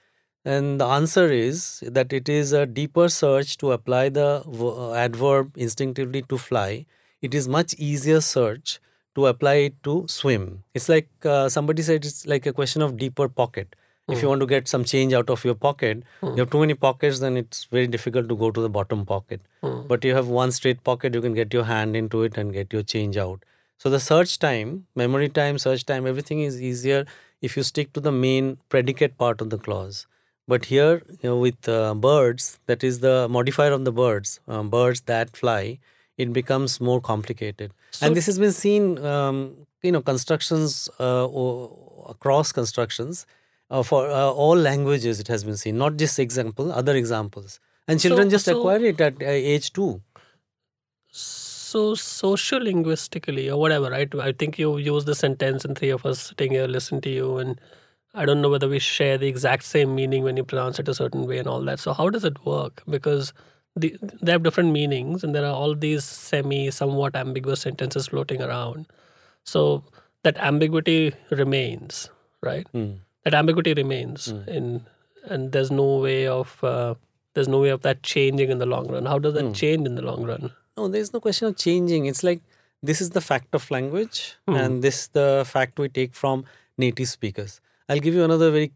And 0.43 0.81
the 0.81 0.85
answer 0.85 1.31
is 1.31 1.83
that 1.85 2.11
it 2.11 2.27
is 2.27 2.51
a 2.51 2.65
deeper 2.65 3.09
search 3.09 3.57
to 3.57 3.71
apply 3.73 4.09
the 4.09 4.43
uh, 4.47 4.93
adverb 4.93 5.55
instinctively 5.55 6.23
to 6.23 6.37
fly. 6.37 6.87
It 7.21 7.35
is 7.35 7.47
much 7.47 7.75
easier 7.75 8.21
search 8.21 8.79
to 9.13 9.27
apply 9.27 9.53
it 9.55 9.83
to 9.83 10.05
swim. 10.07 10.63
It's 10.73 10.89
like 10.89 11.09
uh, 11.23 11.49
somebody 11.49 11.83
said 11.83 12.05
it's 12.05 12.25
like 12.25 12.47
a 12.47 12.53
question 12.53 12.81
of 12.81 12.97
deeper 12.97 13.29
pocket. 13.29 13.75
If 14.09 14.17
you 14.17 14.21
hmm. 14.21 14.29
want 14.29 14.41
to 14.41 14.47
get 14.47 14.67
some 14.67 14.83
change 14.83 15.13
out 15.13 15.29
of 15.29 15.45
your 15.45 15.53
pocket, 15.53 16.03
hmm. 16.21 16.29
you 16.29 16.37
have 16.37 16.49
too 16.49 16.59
many 16.59 16.73
pockets, 16.73 17.19
then 17.19 17.37
it's 17.37 17.65
very 17.65 17.85
difficult 17.85 18.27
to 18.29 18.35
go 18.35 18.49
to 18.49 18.61
the 18.61 18.69
bottom 18.69 19.05
pocket. 19.05 19.41
Hmm. 19.61 19.81
But 19.87 20.03
you 20.03 20.15
have 20.15 20.27
one 20.27 20.51
straight 20.51 20.83
pocket, 20.83 21.13
you 21.13 21.21
can 21.21 21.33
get 21.35 21.53
your 21.53 21.65
hand 21.65 21.95
into 21.95 22.23
it 22.23 22.37
and 22.37 22.51
get 22.51 22.73
your 22.73 22.81
change 22.81 23.15
out. 23.15 23.43
So 23.81 23.89
the 23.89 23.99
search 23.99 24.37
time, 24.37 24.85
memory 24.95 25.27
time, 25.27 25.57
search 25.57 25.87
time, 25.87 26.05
everything 26.05 26.41
is 26.41 26.61
easier 26.61 27.07
if 27.41 27.57
you 27.57 27.63
stick 27.63 27.93
to 27.93 27.99
the 27.99 28.11
main 28.11 28.59
predicate 28.69 29.17
part 29.17 29.41
of 29.41 29.49
the 29.49 29.57
clause. 29.57 30.05
But 30.47 30.65
here, 30.65 31.01
you 31.23 31.29
know, 31.29 31.37
with 31.37 31.67
uh, 31.67 31.95
birds, 31.95 32.59
that 32.67 32.83
is 32.83 32.99
the 32.99 33.27
modifier 33.27 33.71
of 33.71 33.83
the 33.83 33.91
birds, 33.91 34.39
um, 34.47 34.69
birds 34.69 35.01
that 35.13 35.35
fly, 35.35 35.79
it 36.15 36.31
becomes 36.31 36.79
more 36.79 37.01
complicated. 37.01 37.73
So- 37.89 38.05
and 38.05 38.15
this 38.15 38.27
has 38.27 38.37
been 38.37 38.51
seen, 38.51 39.03
um, 39.03 39.65
you 39.81 39.91
know, 39.91 40.01
constructions 40.01 40.87
uh, 40.99 41.27
across 42.07 42.51
constructions 42.51 43.25
uh, 43.71 43.81
for 43.81 44.07
uh, 44.07 44.29
all 44.29 44.55
languages. 44.55 45.19
It 45.19 45.27
has 45.27 45.43
been 45.43 45.57
seen, 45.57 45.79
not 45.79 45.97
just 45.97 46.19
example, 46.19 46.71
other 46.71 46.95
examples. 46.95 47.59
And 47.87 47.99
So- 47.99 48.09
children 48.09 48.29
just 48.29 48.45
so- 48.45 48.59
acquire 48.59 48.85
it 48.85 49.01
at 49.01 49.15
uh, 49.23 49.25
age 49.55 49.73
two. 49.73 50.01
So 51.09 51.40
sociolinguistically 51.75 53.51
or 53.51 53.57
whatever, 53.57 53.89
right? 53.89 54.13
I 54.15 54.31
think 54.31 54.57
you 54.59 54.77
use 54.77 55.05
the 55.05 55.15
sentence 55.15 55.65
and 55.65 55.77
three 55.77 55.89
of 55.89 56.05
us 56.05 56.19
sitting 56.21 56.51
here 56.51 56.67
listen 56.67 57.01
to 57.01 57.09
you 57.09 57.37
and 57.37 57.59
I 58.13 58.25
don't 58.25 58.41
know 58.41 58.49
whether 58.49 58.67
we 58.67 58.79
share 58.79 59.17
the 59.17 59.27
exact 59.27 59.63
same 59.63 59.95
meaning 59.95 60.23
when 60.23 60.35
you 60.37 60.43
pronounce 60.43 60.79
it 60.79 60.87
a 60.89 60.93
certain 60.93 61.25
way 61.27 61.37
and 61.37 61.47
all 61.47 61.61
that. 61.61 61.79
So 61.79 61.93
how 61.93 62.09
does 62.09 62.25
it 62.25 62.45
work? 62.45 62.83
Because 62.89 63.33
the, 63.75 63.95
they 64.21 64.33
have 64.33 64.43
different 64.43 64.71
meanings 64.71 65.23
and 65.23 65.33
there 65.33 65.45
are 65.45 65.53
all 65.53 65.75
these 65.75 66.03
semi 66.03 66.69
somewhat 66.71 67.15
ambiguous 67.15 67.61
sentences 67.61 68.07
floating 68.07 68.41
around. 68.41 68.87
So 69.45 69.83
that 70.23 70.37
ambiguity 70.37 71.13
remains, 71.29 72.09
right? 72.41 72.67
Hmm. 72.73 72.91
That 73.23 73.33
ambiguity 73.33 73.73
remains 73.73 74.27
in, 74.47 74.85
and 75.25 75.51
there's 75.51 75.71
no 75.71 75.97
way 75.97 76.27
of 76.27 76.61
uh, 76.63 76.95
there's 77.33 77.47
no 77.47 77.59
way 77.61 77.69
of 77.69 77.81
that 77.83 78.03
changing 78.03 78.49
in 78.49 78.57
the 78.57 78.65
long 78.65 78.87
run. 78.87 79.05
How 79.05 79.19
does 79.19 79.35
that 79.35 79.45
Hmm. 79.45 79.53
change 79.53 79.87
in 79.87 79.95
the 79.95 80.01
long 80.01 80.23
run? 80.25 80.51
No, 80.81 80.87
there's 80.87 81.13
no 81.13 81.19
question 81.19 81.47
of 81.47 81.57
changing. 81.57 82.07
It's 82.07 82.23
like 82.23 82.41
this 82.81 83.01
is 83.01 83.11
the 83.11 83.21
fact 83.21 83.53
of 83.53 83.69
language, 83.69 84.35
and 84.47 84.81
this 84.85 85.07
the 85.17 85.43
fact 85.45 85.77
we 85.77 85.89
take 85.89 86.15
from 86.15 86.45
native 86.83 87.07
speakers. 87.09 87.61
I'll 87.87 87.99
give 88.05 88.15
you 88.15 88.23
another 88.23 88.49
very 88.49 88.71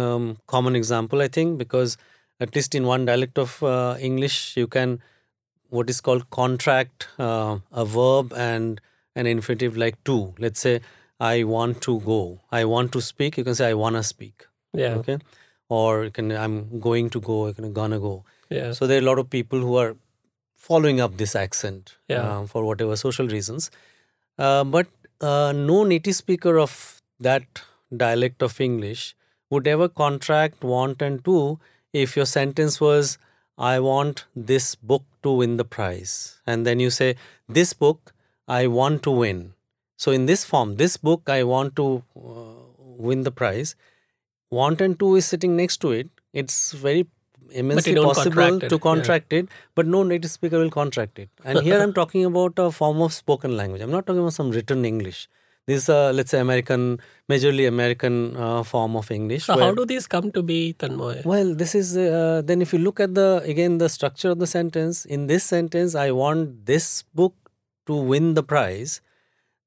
um, 0.00 0.38
common 0.46 0.76
example, 0.76 1.20
I 1.20 1.26
think, 1.36 1.58
because 1.58 1.96
at 2.38 2.54
least 2.54 2.74
in 2.80 2.86
one 2.86 3.04
dialect 3.06 3.38
of 3.44 3.56
uh, 3.62 3.96
English, 4.10 4.56
you 4.56 4.68
can 4.68 5.00
what 5.70 5.90
is 5.90 6.00
called 6.00 6.28
contract 6.30 7.08
uh, 7.18 7.58
a 7.72 7.84
verb 7.84 8.32
and 8.36 8.80
an 9.16 9.26
infinitive 9.26 9.76
like 9.76 9.98
to. 10.04 10.18
Let's 10.38 10.60
say, 10.60 10.80
I 11.18 11.42
want 11.42 11.80
to 11.88 11.98
go. 12.00 12.20
I 12.52 12.64
want 12.64 12.92
to 12.92 13.00
speak. 13.00 13.38
You 13.38 13.44
can 13.50 13.56
say, 13.56 13.70
I 13.70 13.74
wanna 13.74 14.04
speak. 14.04 14.46
Yeah, 14.72 14.94
Okay. 15.02 15.18
Or 15.68 16.04
you 16.04 16.10
can, 16.10 16.30
I'm 16.30 16.78
going 16.78 17.10
to 17.10 17.20
go. 17.20 17.46
You 17.48 17.54
can, 17.54 17.72
gonna 17.72 17.98
go. 17.98 18.24
yeah, 18.50 18.72
So 18.72 18.86
there 18.86 18.98
are 18.98 19.02
a 19.02 19.04
lot 19.04 19.18
of 19.18 19.30
people 19.30 19.58
who 19.58 19.76
are 19.76 19.96
following 20.68 21.00
up 21.06 21.16
this 21.22 21.34
accent 21.44 21.96
Yeah. 22.08 22.22
uh, 22.28 22.46
for 22.52 22.64
whatever 22.68 22.96
social 22.96 23.28
reasons. 23.36 23.70
Uh, 24.38 24.64
but 24.64 24.86
uh, 25.20 25.52
no 25.52 25.84
native 25.84 26.16
speaker 26.16 26.58
of 26.58 26.76
that 27.20 27.62
dialect 28.04 28.42
of 28.42 28.60
English 28.60 29.14
would 29.50 29.66
ever 29.66 29.88
contract 29.88 30.64
want 30.74 31.02
and 31.08 31.24
to 31.24 31.38
if 31.92 32.16
your 32.16 32.26
sentence 32.26 32.80
was, 32.80 33.18
I 33.56 33.78
want 33.78 34.24
this 34.34 34.74
book 34.74 35.04
to 35.22 35.30
win 35.40 35.56
the 35.58 35.64
prize. 35.64 36.40
And 36.46 36.66
then 36.66 36.80
you 36.80 36.90
say, 36.90 37.14
This 37.48 37.72
book 37.72 38.12
I 38.48 38.66
want 38.66 39.02
to 39.04 39.12
win. 39.12 39.54
So 39.96 40.10
in 40.10 40.26
this 40.26 40.44
form, 40.44 40.76
this 40.76 40.96
book 40.96 41.28
I 41.28 41.44
want 41.44 41.76
to 41.76 42.02
uh, 42.16 42.64
win 43.08 43.22
the 43.22 43.30
prize. 43.30 43.76
Want 44.50 44.80
and 44.80 44.98
to 44.98 45.14
is 45.16 45.24
sitting 45.34 45.56
next 45.56 45.78
to 45.84 45.92
it. 45.92 46.08
It's 46.32 46.72
very 46.72 47.06
immensely 47.50 47.94
possible 47.94 48.42
contract 48.42 48.70
to 48.70 48.76
yeah. 48.76 48.80
contract 48.80 49.32
it, 49.32 49.48
but 49.74 49.86
no 49.86 50.02
native 50.02 50.30
speaker 50.30 50.58
will 50.58 50.70
contract 50.70 51.18
it. 51.18 51.28
And 51.44 51.60
here 51.60 51.80
I'm 51.80 51.92
talking 51.92 52.24
about 52.32 52.58
a 52.58 52.70
form 52.70 53.00
of 53.02 53.12
spoken 53.12 53.56
language. 53.56 53.82
I'm 53.82 53.90
not 53.90 54.06
talking 54.06 54.20
about 54.20 54.34
some 54.34 54.50
written 54.50 54.84
English. 54.84 55.28
This 55.66 55.84
is, 55.84 55.88
uh, 55.88 56.12
let's 56.12 56.30
say, 56.30 56.40
American, 56.40 57.00
majorly 57.30 57.66
American 57.66 58.36
uh, 58.36 58.62
form 58.62 58.96
of 58.96 59.10
English. 59.10 59.44
So 59.44 59.56
where- 59.56 59.64
how 59.64 59.74
do 59.74 59.86
these 59.86 60.06
come 60.06 60.30
to 60.32 60.42
be, 60.42 60.74
Tanmoy? 60.74 61.24
well, 61.24 61.54
this 61.54 61.74
is 61.74 61.96
uh, 61.96 62.42
then 62.44 62.60
if 62.60 62.72
you 62.74 62.78
look 62.78 63.00
at 63.00 63.14
the 63.14 63.42
again 63.44 63.78
the 63.78 63.88
structure 63.88 64.30
of 64.30 64.38
the 64.38 64.46
sentence. 64.46 65.04
In 65.06 65.26
this 65.26 65.44
sentence, 65.44 65.94
I 65.94 66.10
want 66.10 66.66
this 66.66 67.04
book 67.14 67.34
to 67.86 67.94
win 67.94 68.34
the 68.34 68.42
prize. 68.42 69.00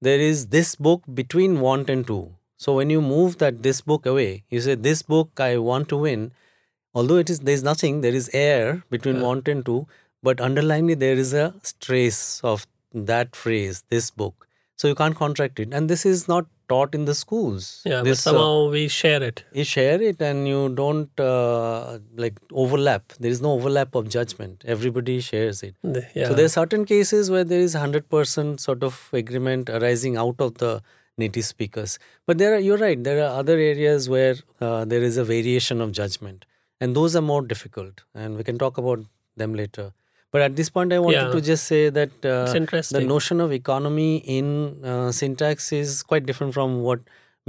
There 0.02 0.20
is 0.20 0.48
this 0.48 0.76
book 0.76 1.02
between 1.14 1.60
want 1.60 1.90
and 1.90 2.06
to. 2.08 2.36
So 2.58 2.76
when 2.76 2.90
you 2.90 3.02
move 3.02 3.38
that 3.38 3.64
this 3.64 3.82
book 3.82 4.06
away, 4.06 4.44
you 4.50 4.62
say 4.62 4.76
this 4.76 5.02
book 5.02 5.40
I 5.40 5.58
want 5.58 5.90
to 5.90 5.98
win. 5.98 6.32
Although 7.00 7.18
it 7.24 7.30
is 7.36 7.40
there 7.48 7.54
is 7.62 7.64
nothing, 7.70 8.02
there 8.08 8.18
is 8.20 8.30
air 8.42 8.84
between 8.98 9.22
want 9.28 9.48
and 9.54 9.66
to, 9.72 9.78
but 10.28 10.38
underlyingly 10.50 10.98
there 11.06 11.24
is 11.24 11.34
a 11.46 11.48
trace 11.88 12.22
of 12.52 12.66
that 13.10 13.36
phrase, 13.46 13.84
this 13.96 14.10
book. 14.22 14.48
So 14.82 14.88
you 14.92 14.96
can't 15.02 15.16
contract 15.20 15.60
it, 15.66 15.74
and 15.80 15.90
this 15.94 16.06
is 16.12 16.28
not 16.32 16.48
taught 16.74 16.96
in 17.00 17.06
the 17.10 17.16
schools. 17.20 17.68
Yeah, 17.86 18.00
but 18.00 18.06
this, 18.10 18.20
uh, 18.28 18.32
somehow 18.32 18.70
we 18.78 18.82
share 18.96 19.22
it. 19.28 19.44
you 19.60 19.64
share 19.74 20.02
it 20.08 20.22
and 20.30 20.48
you 20.54 20.64
don't 20.80 21.22
uh, 21.26 22.00
like 22.24 22.42
overlap 22.64 23.14
there 23.26 23.32
is 23.36 23.42
no 23.46 23.52
overlap 23.60 23.96
of 24.00 24.10
judgment 24.16 24.66
everybody 24.76 25.16
shares 25.28 25.62
it 25.68 25.76
The- 25.84 26.04
Yeah. 26.18 26.28
so 26.28 26.34
there 26.40 26.46
are 26.50 26.56
certain 26.58 26.84
cases 26.92 27.32
where 27.36 27.46
there 27.54 27.64
is 27.68 27.74
100% 27.84 28.60
sort 28.66 28.84
of 28.90 29.00
agreement 29.22 29.72
arising 29.80 30.18
out 30.26 30.44
of 30.48 30.52
the 30.66 30.74
native 31.26 31.46
speakers 31.54 31.96
but 32.26 32.38
there 32.44 32.54
are 32.58 32.60
you're 32.68 32.82
right 32.84 33.02
there 33.10 33.24
are 33.28 33.32
other 33.46 33.58
areas 33.70 34.10
where 34.18 34.36
uh, 34.60 34.84
there 34.94 35.04
is 35.12 35.16
a 35.26 35.28
variation 35.34 35.80
of 35.88 35.94
judgment 36.02 36.46
and 36.82 36.96
those 36.96 37.16
are 37.16 37.26
more 37.34 37.42
difficult 37.54 38.04
and 38.14 38.38
we 38.38 38.44
can 38.50 38.58
talk 38.64 38.78
about 38.78 39.00
them 39.44 39.54
later 39.54 39.86
but 40.32 40.42
at 40.48 40.56
this 40.56 40.70
point 40.70 40.94
i 40.98 41.00
wanted 41.06 41.22
Yeah. 41.22 41.32
to 41.38 41.42
just 41.52 41.66
say 41.74 41.84
that 42.00 42.26
uh, 42.26 42.54
the 42.98 43.04
notion 43.14 43.42
of 43.46 43.52
economy 43.62 44.10
in 44.40 44.50
uh, 44.84 45.12
syntax 45.12 45.72
is 45.72 46.04
quite 46.04 46.26
different 46.26 46.54
from 46.60 46.82
what 46.90 47.00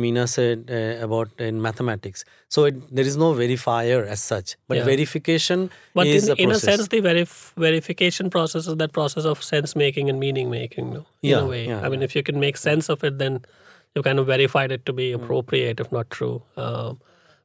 Meena 0.02 0.24
said 0.32 0.68
uh, 0.70 1.04
about 1.04 1.28
in 1.40 1.60
mathematics. 1.60 2.24
So 2.48 2.66
it, 2.66 2.76
there 2.94 3.04
is 3.04 3.16
no 3.16 3.34
verifier 3.38 4.06
as 4.06 4.20
such, 4.22 4.52
but 4.68 4.76
Yeah. 4.78 4.84
verification 4.84 5.64
But 5.92 6.06
is 6.06 6.28
in, 6.28 6.30
a 6.34 6.36
in 6.44 6.52
a 6.52 6.58
sense, 6.60 6.86
the 6.92 7.00
verif- 7.06 7.52
verification 7.56 8.30
process 8.30 8.68
is 8.68 8.76
that 8.82 8.92
process 8.92 9.24
of 9.24 9.42
sense 9.42 9.74
making 9.74 10.08
and 10.12 10.20
meaning 10.20 10.50
making. 10.52 10.92
No? 10.92 11.00
In 11.00 11.30
Yeah, 11.30 11.40
a 11.40 11.46
way. 11.46 11.66
yeah, 11.66 11.80
I 11.84 11.88
mean, 11.88 12.04
if 12.08 12.14
you 12.14 12.22
can 12.22 12.38
make 12.44 12.56
sense 12.58 12.88
of 12.88 13.02
it, 13.02 13.18
then 13.18 13.40
you 13.96 14.04
kind 14.04 14.20
of 14.20 14.26
verified 14.28 14.70
it 14.76 14.86
to 14.86 14.92
be 14.92 15.08
Hmm. 15.10 15.18
appropriate, 15.24 15.80
if 15.86 15.90
not 15.98 16.10
true. 16.18 16.36
Um, 16.56 17.00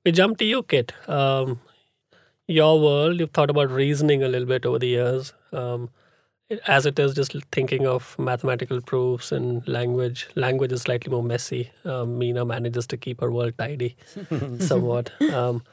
we 0.05 0.11
jump 0.21 0.37
to 0.43 0.45
you, 0.53 0.61
Kit. 0.75 0.93
Um, 1.07 1.59
your 2.47 2.79
world, 2.79 3.19
you've 3.19 3.31
thought 3.31 3.49
about 3.49 3.71
reasoning 3.71 4.23
a 4.23 4.27
little 4.27 4.47
bit 4.47 4.65
over 4.65 4.79
the 4.79 4.87
years. 4.87 5.33
Um, 5.51 5.89
as 6.67 6.85
it 6.85 6.99
is, 6.99 7.13
just 7.13 7.35
thinking 7.51 7.87
of 7.87 8.17
mathematical 8.19 8.81
proofs 8.81 9.31
and 9.31 9.67
language. 9.67 10.27
Language 10.35 10.71
is 10.71 10.81
slightly 10.81 11.11
more 11.11 11.23
messy. 11.23 11.71
Um, 11.85 12.19
Meena 12.19 12.45
manages 12.45 12.85
to 12.87 12.97
keep 12.97 13.21
her 13.21 13.31
world 13.31 13.53
tidy, 13.57 13.95
somewhat. 14.59 15.11
Um, 15.31 15.63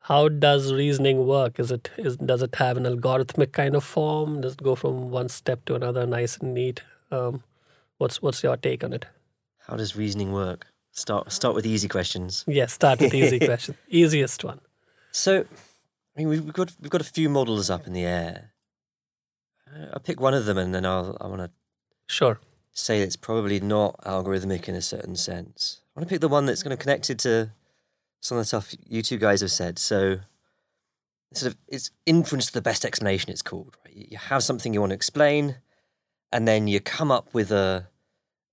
how 0.00 0.28
does 0.28 0.72
reasoning 0.72 1.26
work? 1.26 1.58
Is 1.58 1.70
it 1.70 1.90
is 1.96 2.16
does 2.16 2.42
it 2.42 2.54
have 2.56 2.76
an 2.76 2.84
algorithmic 2.84 3.52
kind 3.52 3.74
of 3.74 3.84
form? 3.84 4.40
Does 4.40 4.54
it 4.54 4.62
go 4.62 4.74
from 4.74 5.10
one 5.10 5.28
step 5.28 5.64
to 5.66 5.74
another, 5.74 6.06
nice 6.06 6.36
and 6.38 6.52
neat? 6.54 6.82
Um, 7.10 7.42
what's 7.98 8.20
what's 8.20 8.42
your 8.42 8.56
take 8.56 8.84
on 8.84 8.92
it? 8.92 9.06
How 9.66 9.76
does 9.76 9.96
reasoning 9.96 10.32
work? 10.32 10.66
Start 10.92 11.32
start 11.32 11.54
with 11.54 11.66
easy 11.66 11.88
questions. 11.88 12.44
Yes, 12.46 12.72
start 12.72 13.00
with 13.00 13.14
easy 13.14 13.38
question. 13.50 13.76
Easiest 13.88 14.44
one. 14.44 14.60
So, 15.10 15.44
I 16.16 16.20
mean, 16.20 16.28
we've 16.28 16.52
got 16.52 16.74
we've 16.80 16.90
got 16.90 17.00
a 17.00 17.04
few 17.04 17.28
models 17.28 17.70
up 17.70 17.86
in 17.86 17.92
the 17.92 18.04
air. 18.04 18.52
Uh, 19.68 19.86
I'll 19.94 20.00
pick 20.00 20.20
one 20.20 20.34
of 20.34 20.46
them, 20.46 20.58
and 20.58 20.74
then 20.74 20.86
I'll 20.86 21.16
I 21.20 21.26
want 21.26 21.40
to 21.40 21.50
Sure. 22.06 22.38
say 22.72 23.00
it's 23.00 23.16
probably 23.16 23.60
not 23.60 23.98
algorithmic 24.04 24.68
in 24.68 24.74
a 24.74 24.82
certain 24.82 25.16
sense. 25.16 25.80
I 25.94 26.00
want 26.00 26.08
to 26.08 26.12
pick 26.12 26.20
the 26.20 26.28
one 26.28 26.46
that's 26.46 26.62
going 26.62 26.76
to 26.76 26.80
connect 26.82 27.08
it 27.10 27.18
to 27.20 27.52
some 28.20 28.38
of 28.38 28.42
the 28.42 28.46
stuff 28.46 28.74
you 28.86 29.02
two 29.02 29.18
guys 29.18 29.40
have 29.40 29.50
said. 29.50 29.78
So, 29.78 30.20
sort 31.32 31.52
of, 31.52 31.58
it's 31.68 31.90
inference 32.06 32.46
to 32.46 32.52
the 32.52 32.62
best 32.62 32.84
explanation. 32.84 33.30
It's 33.30 33.42
called. 33.42 33.76
Right? 33.84 34.08
You 34.10 34.18
have 34.18 34.42
something 34.42 34.72
you 34.74 34.80
want 34.80 34.90
to 34.90 34.96
explain, 34.96 35.56
and 36.30 36.46
then 36.46 36.68
you 36.68 36.80
come 36.80 37.10
up 37.10 37.32
with 37.32 37.50
a 37.50 37.88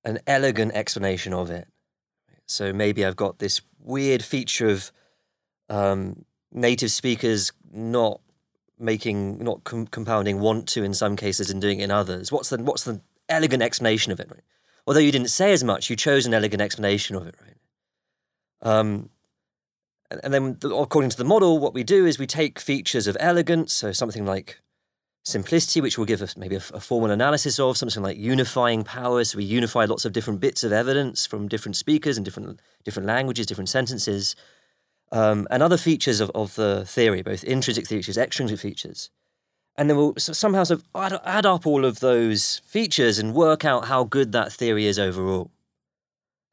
an 0.04 0.20
elegant 0.26 0.72
explanation 0.74 1.34
of 1.34 1.52
it. 1.52 1.68
So 2.48 2.74
maybe 2.74 3.06
I've 3.06 3.16
got 3.16 3.40
this 3.40 3.62
weird 3.80 4.24
feature 4.24 4.68
of 4.68 4.92
um, 5.70 6.26
native 6.52 6.92
speakers 6.92 7.52
not 7.72 8.22
making, 8.80 9.44
not 9.44 9.64
com- 9.64 9.88
compounding 9.88 10.40
want 10.40 10.68
to 10.70 10.84
in 10.84 10.94
some 10.94 11.16
cases 11.16 11.50
and 11.50 11.62
doing 11.62 11.80
it 11.80 11.84
in 11.84 11.92
others. 11.92 12.32
What's 12.32 12.50
the 12.50 12.58
what's 12.58 12.84
the 12.84 13.02
elegant 13.30 13.64
explanation 13.64 14.12
of 14.12 14.20
it? 14.20 14.28
Right? 14.30 14.44
Although 14.88 15.00
you 15.00 15.12
didn't 15.12 15.30
say 15.30 15.54
as 15.54 15.64
much, 15.64 15.90
you 15.90 15.96
chose 15.96 16.26
an 16.26 16.34
elegant 16.34 16.62
explanation 16.62 17.16
of 17.16 17.28
it, 17.28 17.36
right? 17.42 17.58
Um, 18.62 19.10
and, 20.24 20.34
then, 20.34 20.58
the- 20.60 20.76
according 20.76 21.10
to 21.12 21.18
the 21.18 21.24
model, 21.24 21.60
what 21.60 21.74
we 21.74 21.84
do 21.84 22.06
is 22.06 22.20
we 22.20 22.28
take 22.28 22.60
features 22.60 23.08
of 23.08 23.16
elegance, 23.20 23.74
so 23.74 23.92
something 23.92 24.26
like 24.26 24.60
simplicity, 25.24 25.80
which 25.82 25.98
we'll 25.98 26.08
give 26.08 26.22
us 26.22 26.36
maybe 26.36 26.56
a, 26.56 26.64
a 26.74 26.80
formal 26.80 27.12
analysis 27.12 27.60
of, 27.60 27.78
something 27.78 28.04
like 28.04 28.18
unifying 28.18 28.84
power. 28.84 29.24
So 29.24 29.38
we 29.38 29.44
unify 29.44 29.86
lots 29.86 30.04
of 30.04 30.14
different 30.14 30.40
bits 30.40 30.64
of 30.64 30.72
evidence 30.74 31.26
from 31.26 31.48
different 31.48 31.76
speakers 31.76 32.18
and 32.18 32.26
different 32.26 32.60
different 32.84 33.08
languages, 33.08 33.46
different 33.46 33.70
sentences, 33.70 34.36
um, 35.12 35.48
and 35.52 35.62
other 35.62 35.78
features 35.78 36.20
of, 36.20 36.30
of 36.32 36.56
the 36.56 36.86
theory, 36.86 37.22
both 37.22 37.44
intrinsic 37.44 37.88
features, 37.88 38.18
extrinsic 38.18 38.60
features. 38.60 39.10
And 39.78 39.90
then 39.90 39.98
we'll 39.98 40.14
somehow 40.18 40.64
sort 40.64 40.82
of 40.82 40.86
add, 40.94 41.20
add 41.26 41.46
up 41.46 41.66
all 41.66 41.86
of 41.86 42.00
those 42.00 42.62
features 42.66 43.20
and 43.20 43.34
work 43.34 43.64
out 43.66 43.86
how 43.86 44.04
good 44.04 44.32
that 44.34 44.52
theory 44.52 44.86
is 44.86 45.00
overall. 45.00 45.50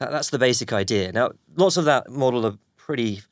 That, 0.00 0.10
that's 0.10 0.30
the 0.30 0.38
basic 0.38 0.72
idea. 0.72 1.10
Now, 1.12 1.32
lots 1.56 1.76
of 1.76 1.84
that 1.86 2.10
model 2.10 2.46
are 2.46 2.56
pretty 2.76 3.22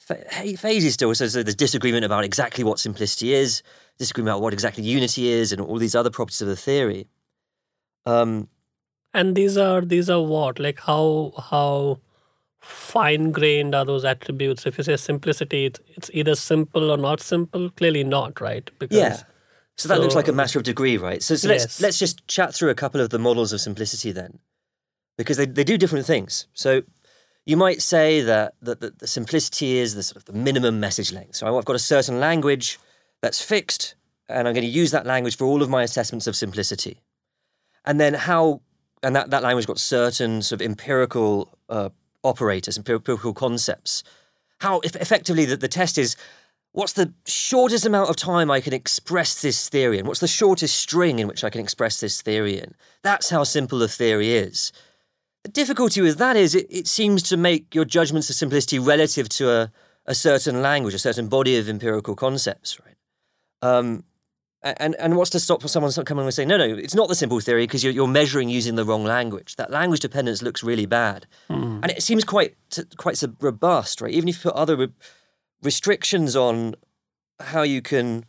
phasey 0.00 0.90
still. 0.90 1.14
So, 1.14 1.26
so 1.26 1.42
there's 1.42 1.54
disagreement 1.54 2.04
about 2.04 2.24
exactly 2.24 2.62
what 2.62 2.78
simplicity 2.78 3.34
is, 3.34 3.62
disagreement 3.98 4.34
about 4.34 4.42
what 4.42 4.52
exactly 4.52 4.84
unity 4.84 5.28
is, 5.28 5.52
and 5.52 5.60
all 5.60 5.78
these 5.78 5.94
other 5.94 6.10
properties 6.10 6.42
of 6.42 6.48
the 6.48 6.56
theory. 6.56 7.08
Um, 8.06 8.48
And 9.14 9.36
these 9.36 9.56
are 9.56 9.80
these 9.80 10.10
are 10.10 10.20
what 10.20 10.58
like 10.58 10.80
how 10.80 11.32
how 11.50 12.00
fine 12.64 13.30
grained 13.32 13.74
are 13.74 13.84
those 13.84 14.04
attributes? 14.04 14.66
If 14.66 14.78
you 14.78 14.84
say 14.84 14.96
simplicity, 14.96 15.66
it's, 15.66 15.80
it's 15.96 16.10
either 16.12 16.34
simple 16.34 16.90
or 16.90 16.96
not 16.96 17.20
simple. 17.20 17.70
Clearly 17.70 18.04
not, 18.04 18.40
right? 18.40 18.68
Because 18.78 18.96
yeah. 18.96 19.22
So 19.76 19.88
that 19.88 20.00
looks 20.00 20.14
like 20.14 20.28
a 20.28 20.30
so- 20.30 20.36
matter 20.36 20.58
of 20.58 20.64
degree, 20.64 20.96
right? 20.96 21.22
So, 21.22 21.36
so 21.36 21.48
let's 21.48 21.64
Yes. 21.64 21.80
let's 21.80 21.98
just 21.98 22.26
chat 22.28 22.54
through 22.54 22.70
a 22.70 22.74
couple 22.74 23.00
of 23.00 23.10
the 23.10 23.18
models 23.18 23.52
of 23.52 23.60
simplicity 23.60 24.12
then, 24.12 24.38
because 25.18 25.36
they, 25.36 25.46
they 25.46 25.64
do 25.64 25.76
different 25.76 26.06
things. 26.06 26.46
So 26.54 26.82
you 27.44 27.56
might 27.56 27.82
say 27.82 28.20
that, 28.20 28.54
that, 28.62 28.80
that 28.80 29.00
the 29.00 29.06
simplicity 29.06 29.78
is 29.78 29.94
the 29.94 30.02
sort 30.02 30.16
of 30.16 30.24
the 30.24 30.32
minimum 30.32 30.80
message 30.80 31.12
length. 31.12 31.36
So 31.36 31.58
I've 31.58 31.64
got 31.64 31.76
a 31.76 31.80
certain 31.80 32.20
language 32.20 32.78
that's 33.20 33.42
fixed, 33.42 33.96
and 34.28 34.46
I'm 34.46 34.54
going 34.54 34.64
to 34.64 34.70
use 34.70 34.92
that 34.92 35.06
language 35.06 35.36
for 35.36 35.44
all 35.44 35.62
of 35.62 35.68
my 35.68 35.82
assessments 35.82 36.26
of 36.26 36.36
simplicity. 36.36 37.00
And 37.84 38.00
then 38.00 38.14
how 38.14 38.62
and 39.02 39.14
that, 39.14 39.30
that 39.30 39.42
language 39.42 39.66
got 39.66 39.78
certain 39.78 40.40
sort 40.40 40.60
of 40.62 40.64
empirical 40.64 41.58
uh, 41.68 41.90
operators, 42.24 42.76
and 42.76 42.88
empirical 42.88 43.32
concepts. 43.32 44.02
How 44.60 44.80
effectively 44.80 45.44
the, 45.44 45.56
the 45.56 45.68
test 45.68 45.98
is 45.98 46.16
what's 46.72 46.94
the 46.94 47.12
shortest 47.26 47.86
amount 47.86 48.10
of 48.10 48.16
time 48.16 48.50
I 48.50 48.60
can 48.60 48.72
express 48.72 49.40
this 49.42 49.68
theory 49.68 49.98
in? 49.98 50.06
What's 50.06 50.20
the 50.20 50.26
shortest 50.26 50.76
string 50.76 51.18
in 51.20 51.28
which 51.28 51.44
I 51.44 51.50
can 51.50 51.60
express 51.60 52.00
this 52.00 52.20
theory 52.20 52.58
in? 52.58 52.74
That's 53.02 53.30
how 53.30 53.44
simple 53.44 53.82
a 53.82 53.88
theory 53.88 54.32
is. 54.32 54.72
The 55.44 55.50
difficulty 55.50 56.00
with 56.00 56.18
that 56.18 56.36
is 56.36 56.54
it, 56.54 56.66
it 56.70 56.86
seems 56.88 57.22
to 57.24 57.36
make 57.36 57.74
your 57.74 57.84
judgments 57.84 58.30
of 58.30 58.36
simplicity 58.36 58.78
relative 58.78 59.28
to 59.30 59.50
a, 59.50 59.72
a 60.06 60.14
certain 60.14 60.62
language, 60.62 60.94
a 60.94 60.98
certain 60.98 61.28
body 61.28 61.58
of 61.58 61.68
empirical 61.68 62.16
concepts, 62.16 62.80
right? 62.80 62.96
Um, 63.62 64.04
and 64.64 64.96
and 64.98 65.16
what's 65.16 65.30
to 65.30 65.40
stop 65.40 65.60
for 65.60 65.68
someone 65.68 65.92
coming 65.92 66.24
and 66.24 66.34
saying, 66.34 66.48
no, 66.48 66.56
no, 66.56 66.64
it's 66.64 66.94
not 66.94 67.08
the 67.08 67.14
simple 67.14 67.38
theory 67.40 67.64
because 67.64 67.84
you're, 67.84 67.92
you're 67.92 68.08
measuring 68.08 68.48
using 68.48 68.76
the 68.76 68.84
wrong 68.84 69.04
language. 69.04 69.56
That 69.56 69.70
language 69.70 70.00
dependence 70.00 70.42
looks 70.42 70.62
really 70.62 70.86
bad, 70.86 71.26
mm. 71.50 71.80
and 71.82 71.90
it 71.90 72.02
seems 72.02 72.24
quite 72.24 72.56
quite 72.96 73.22
robust, 73.40 74.00
right? 74.00 74.12
Even 74.12 74.28
if 74.28 74.36
you 74.36 74.50
put 74.50 74.58
other 74.58 74.76
re- 74.76 74.92
restrictions 75.62 76.34
on 76.34 76.74
how 77.40 77.62
you 77.62 77.82
can 77.82 78.24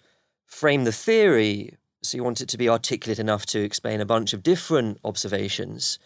frame 0.46 0.84
the 0.84 0.92
theory, 0.92 1.78
so 2.02 2.18
you 2.18 2.24
want 2.24 2.42
it 2.42 2.50
to 2.50 2.58
be 2.58 2.70
articulate 2.70 3.20
enough 3.20 3.46
to 3.48 3.62
explain 3.62 4.02
a 4.02 4.06
bunch 4.06 4.34
of 4.34 4.44
different 4.44 5.00
observations. 5.04 6.00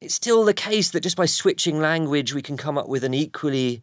It's 0.00 0.14
still 0.14 0.44
the 0.44 0.54
case 0.54 0.90
that 0.90 1.00
just 1.00 1.16
by 1.16 1.26
switching 1.26 1.78
language, 1.78 2.34
we 2.34 2.42
can 2.42 2.56
come 2.56 2.78
up 2.78 2.88
with 2.88 3.04
an 3.04 3.12
equally 3.12 3.82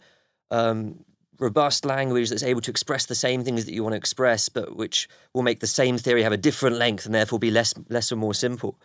um, 0.49 1.05
robust 1.39 1.85
language 1.85 2.29
that's 2.29 2.43
able 2.43 2.61
to 2.61 2.71
express 2.71 3.05
the 3.05 3.15
same 3.15 3.43
things 3.43 3.65
that 3.65 3.73
you 3.73 3.83
want 3.83 3.93
to 3.93 3.97
express, 3.97 4.49
but 4.49 4.75
which 4.75 5.07
will 5.33 5.43
make 5.43 5.59
the 5.59 5.67
same 5.67 5.97
theory 5.97 6.23
have 6.23 6.31
a 6.31 6.37
different 6.37 6.77
length 6.77 7.05
and 7.05 7.13
therefore 7.13 7.39
be 7.39 7.51
less 7.51 7.73
less 7.89 8.11
or 8.11 8.15
more 8.15 8.33
simple. 8.33 8.77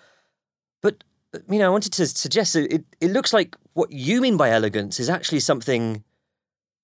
But 0.80 1.04
you 1.48 1.58
know, 1.58 1.66
I 1.66 1.70
wanted 1.70 1.92
to 1.94 2.06
suggest 2.06 2.52
that 2.54 2.72
it, 2.72 2.84
it 3.00 3.10
looks 3.10 3.32
like 3.32 3.56
what 3.72 3.90
you 3.90 4.20
mean 4.20 4.36
by 4.36 4.50
elegance 4.50 5.00
is 5.00 5.08
actually 5.08 5.40
something 5.40 6.04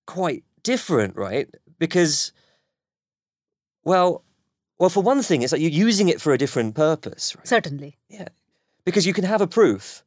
quite 0.06 0.42
different, 0.62 1.16
right? 1.16 1.48
Because 1.78 2.32
well, 3.84 4.22
well, 4.78 4.90
for 4.90 5.02
one 5.02 5.22
thing, 5.22 5.42
it's 5.42 5.52
like 5.52 5.60
you're 5.60 5.70
using 5.70 6.08
it 6.08 6.20
for 6.20 6.32
a 6.32 6.38
different 6.38 6.74
purpose. 6.74 7.34
Right? 7.36 7.48
Certainly. 7.48 7.96
Yeah. 8.08 8.28
Because 8.84 9.06
you 9.06 9.12
can 9.12 9.24
have 9.24 9.40
a 9.40 9.46
proof 9.46 10.04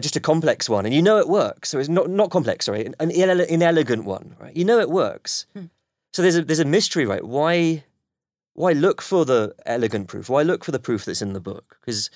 just 0.00 0.16
a 0.16 0.20
complex 0.20 0.68
one, 0.68 0.84
and 0.84 0.94
you 0.94 1.02
know 1.02 1.18
it 1.18 1.28
works. 1.28 1.68
So 1.70 1.78
it's 1.78 1.88
not 1.88 2.10
not 2.10 2.30
complex, 2.30 2.66
sorry, 2.66 2.86
an 2.86 2.94
ine- 3.00 3.40
inelegant 3.48 4.04
one, 4.04 4.36
right? 4.38 4.54
You 4.54 4.64
know 4.64 4.78
it 4.78 4.90
works. 4.90 5.46
Hmm. 5.54 5.66
So 6.12 6.22
there's 6.22 6.36
a 6.36 6.44
there's 6.44 6.60
a 6.60 6.64
mystery, 6.64 7.06
right? 7.06 7.24
Why 7.24 7.84
why 8.54 8.72
look 8.72 9.02
for 9.02 9.24
the 9.24 9.54
elegant 9.66 10.08
proof? 10.08 10.28
Why 10.28 10.42
look 10.42 10.64
for 10.64 10.72
the 10.72 10.78
proof 10.78 11.04
that's 11.04 11.22
in 11.22 11.34
the 11.34 11.40
book? 11.40 11.78
Because 11.80 12.10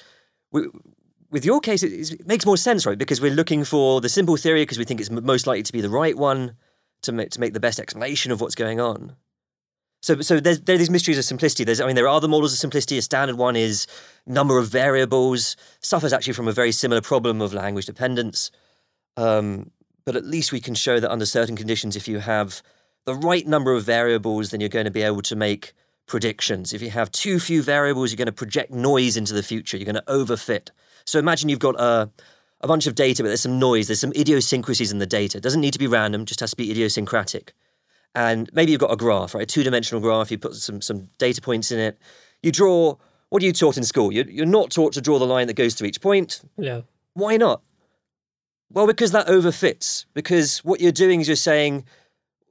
with 1.31 1.45
your 1.45 1.61
case, 1.61 1.83
it, 1.83 1.93
it, 1.93 2.27
makes 2.27 2.47
more 2.47 2.57
sense, 2.57 2.87
right? 2.87 2.99
Because 2.99 3.21
we're 3.21 3.31
looking 3.31 3.65
for 3.65 4.01
the 4.01 4.09
simple 4.09 4.37
theory 4.37 4.63
because 4.63 4.79
we 4.79 4.85
think 4.85 5.01
it's 5.01 5.11
most 5.11 5.47
likely 5.47 5.63
to 5.63 5.73
be 5.73 5.81
the 5.81 5.91
right 5.91 6.17
one 6.17 6.57
to 7.03 7.13
make 7.13 7.31
to 7.31 7.41
make 7.41 7.53
the 7.53 7.61
best 7.61 7.79
explanation 7.79 8.33
of 8.33 8.41
what's 8.41 8.55
going 8.55 8.81
on. 8.81 9.17
So, 10.03 10.21
so 10.23 10.41
there's, 10.41 10.61
there 10.63 10.75
are 10.75 10.79
these 10.79 10.91
mysteries 10.91 11.19
of 11.19 11.25
simplicity. 11.25 11.65
There's, 11.65 11.81
I 11.81 11.87
mean, 11.87 11.95
there 11.95 12.07
are 12.07 12.17
other 12.17 12.29
models 12.29 12.53
of 12.55 12.59
simplicity. 12.59 12.97
A 12.97 13.03
standard 13.03 13.37
one 13.37 13.55
is 13.55 13.87
number 14.31 14.59
of 14.59 14.69
variables. 14.69 15.57
Suffers 15.81 16.13
actually 16.13 16.33
from 16.33 16.49
a 16.49 16.53
very 16.53 16.73
similar 16.73 17.01
problem 17.01 17.41
of 17.41 17.53
language 17.53 17.87
dependence. 17.87 18.51
Um, 19.17 19.71
but 20.05 20.17
at 20.17 20.25
least 20.25 20.53
we 20.53 20.61
can 20.61 20.75
show 20.75 21.01
that 21.01 21.11
under 21.11 21.27
certain 21.27 21.57
conditions, 21.57 21.97
if 21.97 22.09
you 22.09 22.19
have 22.21 22.63
the 23.05 23.15
right 23.15 23.47
number 23.47 23.73
of 23.75 23.85
variables, 23.85 24.51
then 24.51 24.61
you're 24.61 24.69
going 24.69 24.85
to 24.87 24.91
be 24.91 25.03
able 25.03 25.23
to 25.23 25.37
make 25.37 25.73
predictions. 26.07 26.73
If 26.73 26.83
you 26.83 26.91
have 26.91 27.11
too 27.13 27.39
few 27.39 27.63
variables, 27.63 28.11
you're 28.11 28.17
going 28.17 28.27
to 28.27 28.33
project 28.33 28.73
noise 28.73 29.17
into 29.17 29.35
the 29.35 29.43
future. 29.43 29.77
You're 29.77 29.93
going 29.93 29.95
to 29.95 30.03
overfit. 30.03 30.71
So 31.05 31.19
imagine 31.19 31.49
you've 31.49 31.59
got 31.59 31.79
a, 31.79 32.11
a 32.61 32.67
bunch 32.67 32.87
of 32.87 32.95
data, 32.95 33.23
but 33.23 33.29
there's 33.29 33.43
some 33.43 33.59
noise, 33.59 33.89
there's 33.89 34.01
some 34.01 34.13
idiosyncrasies 34.17 34.93
in 34.93 34.99
the 34.99 35.07
data. 35.07 35.39
It 35.39 35.45
doesn't 35.45 35.61
need 35.61 35.73
to 35.73 35.79
be 35.79 35.87
random, 35.87 36.25
just 36.25 36.41
has 36.41 36.51
to 36.51 36.57
be 36.57 36.71
idiosyncratic 36.71 37.55
and 38.15 38.51
maybe 38.53 38.73
you've 38.73 38.81
got 38.81 38.93
a 38.93 38.97
graph, 38.97 39.35
right? 39.35 39.43
A 39.43 39.47
two-dimensional 39.47 40.01
graph. 40.01 40.31
You 40.31 40.39
put 40.39 40.55
some 40.55 40.81
some 40.81 41.09
data 41.19 41.41
points 41.41 41.71
in 41.71 41.79
it. 41.79 41.99
You 42.43 42.53
draw. 42.53 42.97
What 43.31 43.43
are 43.43 43.47
you 43.47 43.53
taught 43.53 43.77
in 43.77 43.85
school? 43.85 44.13
You're, 44.13 44.29
you're 44.29 44.47
not 44.47 44.71
taught 44.71 44.93
to 44.95 45.01
draw 45.01 45.19
the 45.19 45.27
line 45.27 45.47
that 45.47 45.55
goes 45.55 45.75
to 45.77 45.85
each 45.85 46.01
point. 46.01 46.43
Yeah. 46.59 46.83
Why 47.15 47.37
not? 47.37 47.63
Well, 48.73 48.87
because 48.87 49.13
that 49.13 49.27
overfits. 49.29 50.05
Because 50.15 50.59
what 50.59 50.81
you're 50.81 50.93
doing 50.93 51.21
is 51.21 51.29
you're 51.29 51.37
saying 51.37 51.85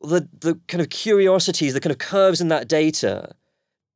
the 0.01 0.27
the 0.39 0.59
kind 0.67 0.81
of 0.81 0.89
curiosities, 0.89 1.73
the 1.73 1.81
kind 1.81 1.91
of 1.91 1.97
curves 1.97 2.41
in 2.41 2.47
that 2.47 2.67
data, 2.67 3.35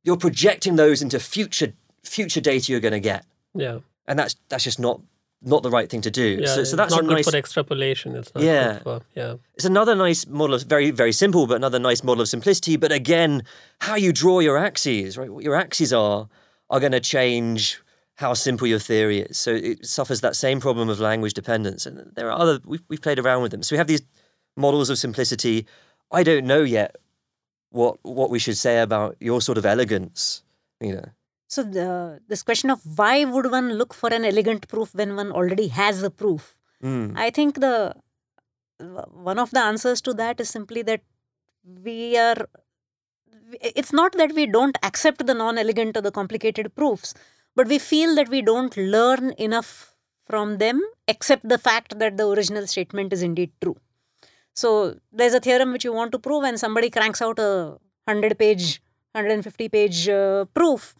you're 0.04 0.16
projecting 0.16 0.76
those 0.76 1.02
into 1.02 1.18
future 1.18 1.72
future 2.02 2.40
data 2.40 2.70
you're 2.70 2.80
going 2.80 2.92
to 2.92 3.00
get. 3.00 3.24
Yeah. 3.54 3.78
And 4.06 4.18
that's 4.18 4.36
that's 4.48 4.64
just 4.64 4.78
not 4.78 5.00
not 5.40 5.62
the 5.62 5.70
right 5.70 5.88
thing 5.88 6.00
to 6.02 6.10
do. 6.10 6.38
Yeah, 6.40 6.46
so, 6.46 6.64
so 6.64 6.76
that's 6.76 6.90
not 6.92 7.04
a 7.04 7.06
good 7.06 7.14
nice, 7.14 7.30
for 7.30 7.36
extrapolation. 7.36 8.16
It's 8.16 8.34
not 8.34 8.42
yeah, 8.44 8.78
for, 8.78 9.02
yeah. 9.14 9.34
It's 9.54 9.66
another 9.66 9.94
nice 9.94 10.26
model 10.26 10.54
of 10.54 10.62
very 10.62 10.90
very 10.90 11.12
simple, 11.12 11.46
but 11.46 11.56
another 11.56 11.78
nice 11.78 12.02
model 12.02 12.22
of 12.22 12.28
simplicity. 12.28 12.76
But 12.76 12.92
again, 12.92 13.42
how 13.80 13.96
you 13.96 14.12
draw 14.12 14.40
your 14.40 14.58
axes, 14.58 15.16
right? 15.16 15.30
What 15.30 15.44
your 15.44 15.54
axes 15.54 15.92
are 15.92 16.28
are 16.70 16.80
going 16.80 16.92
to 16.92 17.00
change 17.00 17.80
how 18.16 18.34
simple 18.34 18.66
your 18.66 18.78
theory 18.78 19.20
is. 19.20 19.36
So 19.36 19.50
it 19.52 19.84
suffers 19.86 20.20
that 20.20 20.36
same 20.36 20.60
problem 20.60 20.88
of 20.88 21.00
language 21.00 21.34
dependence. 21.34 21.86
And 21.86 22.12
there 22.14 22.30
are 22.30 22.38
other 22.38 22.60
we've 22.64 22.82
we've 22.88 23.02
played 23.02 23.18
around 23.18 23.42
with 23.42 23.50
them. 23.50 23.62
So 23.62 23.74
we 23.74 23.78
have 23.78 23.86
these 23.86 24.02
models 24.56 24.90
of 24.90 24.98
simplicity. 24.98 25.66
I 26.12 26.22
don't 26.22 26.46
know 26.46 26.62
yet 26.62 26.96
what 27.70 27.98
what 28.02 28.30
we 28.30 28.38
should 28.38 28.56
say 28.56 28.80
about 28.80 29.16
your 29.20 29.40
sort 29.40 29.58
of 29.58 29.66
elegance. 29.66 30.42
You 30.80 30.94
know. 30.94 31.08
So 31.48 31.62
the, 31.62 32.20
this 32.26 32.42
question 32.42 32.70
of 32.70 32.80
why 32.98 33.24
would 33.24 33.50
one 33.50 33.74
look 33.74 33.94
for 33.94 34.12
an 34.12 34.24
elegant 34.24 34.66
proof 34.66 34.94
when 34.94 35.14
one 35.14 35.30
already 35.30 35.68
has 35.68 36.02
a 36.02 36.10
proof? 36.10 36.58
Mm. 36.82 37.16
I 37.16 37.30
think 37.30 37.60
the 37.60 37.94
one 38.78 39.38
of 39.38 39.50
the 39.50 39.60
answers 39.60 40.00
to 40.02 40.14
that 40.14 40.40
is 40.40 40.50
simply 40.50 40.82
that 40.82 41.02
we 41.64 42.16
are. 42.16 42.48
It's 43.60 43.92
not 43.92 44.12
that 44.12 44.34
we 44.34 44.46
don't 44.46 44.76
accept 44.82 45.26
the 45.26 45.34
non-elegant 45.34 45.96
or 45.96 46.00
the 46.00 46.10
complicated 46.10 46.74
proofs, 46.74 47.14
but 47.56 47.68
we 47.68 47.78
feel 47.78 48.14
that 48.14 48.28
we 48.28 48.42
don't 48.42 48.76
learn 48.76 49.32
enough 49.38 49.94
from 50.24 50.58
them, 50.58 50.80
except 51.06 51.48
the 51.48 51.58
fact 51.58 51.98
that 51.98 52.16
the 52.16 52.26
original 52.26 52.66
statement 52.66 53.12
is 53.12 53.22
indeed 53.22 53.52
true. 53.60 53.76
So 54.54 54.98
there's 55.12 55.34
a 55.34 55.40
theorem 55.40 55.72
which 55.72 55.84
you 55.84 55.92
want 55.92 56.12
to 56.12 56.18
prove, 56.18 56.44
and 56.44 56.58
somebody 56.58 56.90
cranks 56.90 57.20
out 57.20 57.38
a 57.38 57.78
hundred 58.06 58.38
page, 58.38 58.80
150 59.12 59.68
page 59.68 60.08
uh, 60.08 60.44
proof 60.54 60.94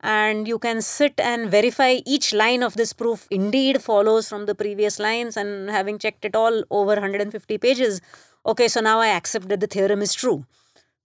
and 0.00 0.46
you 0.46 0.58
can 0.58 0.80
sit 0.80 1.18
and 1.18 1.50
verify 1.50 1.98
each 2.06 2.32
line 2.32 2.62
of 2.62 2.74
this 2.74 2.92
proof 2.92 3.26
indeed 3.30 3.82
follows 3.82 4.28
from 4.28 4.46
the 4.46 4.54
previous 4.54 4.98
lines 4.98 5.36
and 5.36 5.70
having 5.70 5.98
checked 5.98 6.24
it 6.24 6.36
all 6.36 6.62
over 6.70 6.92
150 6.92 7.58
pages 7.58 8.00
okay 8.46 8.68
so 8.68 8.80
now 8.80 9.00
i 9.00 9.08
accept 9.08 9.48
that 9.48 9.58
the 9.58 9.66
theorem 9.66 10.00
is 10.00 10.14
true 10.14 10.44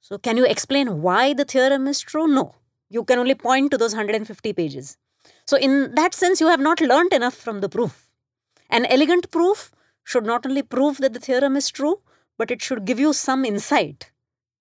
so 0.03 0.17
can 0.17 0.35
you 0.35 0.45
explain 0.45 1.01
why 1.01 1.33
the 1.33 1.45
theorem 1.45 1.87
is 1.87 2.01
true? 2.01 2.27
No. 2.27 2.55
You 2.89 3.05
can 3.05 3.19
only 3.19 3.35
point 3.35 3.71
to 3.71 3.77
those 3.77 3.93
150 3.93 4.51
pages. 4.51 4.97
So 5.45 5.57
in 5.57 5.95
that 5.95 6.13
sense 6.13 6.41
you 6.41 6.47
have 6.47 6.59
not 6.59 6.81
learnt 6.81 7.13
enough 7.13 7.33
from 7.33 7.61
the 7.61 7.69
proof. 7.69 8.09
An 8.69 8.85
elegant 8.87 9.31
proof 9.31 9.71
should 10.03 10.25
not 10.25 10.45
only 10.45 10.61
prove 10.61 10.97
that 10.97 11.13
the 11.13 11.21
theorem 11.21 11.55
is 11.55 11.69
true 11.69 12.01
but 12.37 12.51
it 12.51 12.61
should 12.61 12.83
give 12.83 12.99
you 12.99 13.13
some 13.13 13.45
insight 13.45 14.11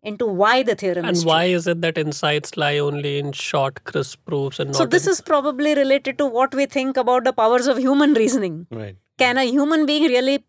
into 0.04 0.26
why 0.26 0.62
the 0.62 0.76
theorem 0.76 0.98
is 0.98 1.02
true. 1.02 1.08
and 1.08 1.16
is 1.16 1.24
why 1.24 1.46
true. 1.46 1.56
is 1.56 1.66
it 1.66 1.80
that 1.80 1.98
insights 1.98 2.56
lie 2.56 2.78
only 2.78 3.18
in 3.18 3.32
short 3.32 3.82
crisp 3.82 4.24
proofs 4.24 4.60
and 4.60 4.70
not 4.70 4.76
so 4.76 4.86
this 4.86 5.06
in... 5.06 5.10
is 5.10 5.20
probably 5.20 5.74
related 5.74 6.18
to 6.18 6.26
what 6.26 6.54
we 6.54 6.66
think 6.66 6.96
about 6.96 7.24
the 7.24 7.32
powers 7.32 7.66
of 7.66 7.78
human 7.78 8.14
reasoning. 8.14 8.68
Right. 8.70 8.96
Can 9.18 9.38
a 9.38 9.44
human 9.44 9.86
being 9.86 10.04
really 10.04 10.44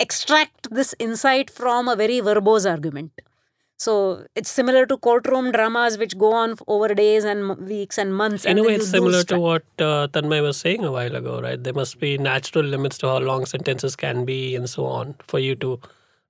extract 0.00 0.70
this 0.70 0.94
insight 0.98 1.50
from 1.50 1.88
a 1.88 1.94
very 1.94 2.20
verbose 2.22 2.68
argument 2.70 3.12
so 3.76 4.24
it's 4.34 4.50
similar 4.50 4.86
to 4.86 4.96
courtroom 4.96 5.50
dramas 5.52 5.98
which 5.98 6.16
go 6.16 6.32
on 6.32 6.56
over 6.66 6.94
days 6.94 7.24
and 7.24 7.56
weeks 7.58 7.98
and 7.98 8.14
months. 8.14 8.44
In 8.44 8.58
a 8.58 8.62
way, 8.62 8.74
it's 8.76 8.88
similar 8.88 9.24
to 9.24 9.38
what 9.38 9.62
uh, 9.78 10.08
Tanmay 10.08 10.42
was 10.42 10.56
saying 10.56 10.84
a 10.84 10.92
while 10.92 11.14
ago, 11.14 11.40
right? 11.40 11.62
There 11.62 11.72
must 11.72 11.98
be 11.98 12.16
natural 12.16 12.64
limits 12.64 12.98
to 12.98 13.08
how 13.08 13.18
long 13.18 13.46
sentences 13.46 13.96
can 13.96 14.24
be 14.24 14.54
and 14.54 14.70
so 14.70 14.86
on 14.86 15.16
for 15.26 15.38
you 15.38 15.54
to 15.56 15.80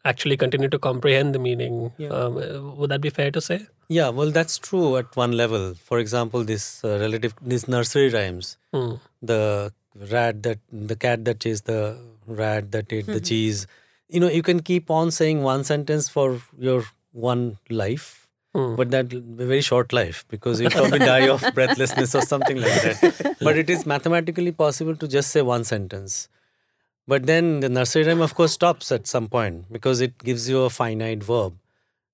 actually 0.05 0.37
continue 0.37 0.69
to 0.69 0.79
comprehend 0.79 1.35
the 1.35 1.39
meaning. 1.39 1.93
Yeah. 1.97 2.09
Um, 2.09 2.37
uh, 2.37 2.61
would 2.77 2.91
that 2.91 3.01
be 3.01 3.11
fair 3.11 3.31
to 3.31 3.41
say? 3.41 3.67
Yeah, 3.89 4.09
well, 4.09 4.31
that's 4.31 4.59
true 4.59 4.97
at 4.97 5.15
one 5.17 5.33
level. 5.33 5.75
For 5.75 5.99
example, 5.99 6.45
this 6.45 6.83
uh, 6.85 6.99
relative, 6.99 7.35
these 7.41 7.69
nursery 7.69 8.09
rhymes, 8.09 8.57
hmm. 8.73 8.95
the 9.23 9.73
rat 10.11 10.43
that, 10.43 10.59
the 10.73 10.97
cat 10.97 11.25
that 11.27 11.41
chased 11.41 11.67
the 11.67 11.99
rat 12.27 12.73
that 12.73 12.93
ate 12.93 13.07
the 13.07 13.13
mm-hmm. 13.13 13.25
cheese. 13.25 13.67
You 14.09 14.21
know, 14.21 14.29
you 14.29 14.43
can 14.43 14.61
keep 14.61 14.91
on 14.91 15.11
saying 15.11 15.43
one 15.43 15.65
sentence 15.65 16.09
for 16.09 16.41
your 16.59 16.85
one 17.15 17.59
life, 17.71 18.29
hmm. 18.55 18.75
but 18.77 18.91
that 18.91 19.07
very 19.07 19.61
short 19.61 19.93
life 19.93 20.25
because 20.29 20.61
you 20.61 20.69
probably 20.69 20.99
die 21.11 21.29
of 21.29 21.43
breathlessness 21.55 22.15
or 22.15 22.23
something 22.23 22.61
like 22.61 22.83
that. 22.83 23.37
But 23.41 23.57
it 23.57 23.71
is 23.71 23.87
mathematically 23.87 24.53
possible 24.53 24.97
to 24.97 25.09
just 25.09 25.31
say 25.31 25.43
one 25.43 25.65
sentence. 25.65 26.29
But 27.07 27.27
then 27.27 27.61
the 27.61 27.69
nursery 27.69 28.05
rhyme, 28.05 28.21
of 28.21 28.35
course, 28.35 28.53
stops 28.53 28.91
at 28.91 29.07
some 29.07 29.29
point 29.29 29.71
because 29.71 30.01
it 30.01 30.19
gives 30.19 30.49
you 30.49 30.63
a 30.63 30.71
finite 30.71 31.23
verb 31.23 31.55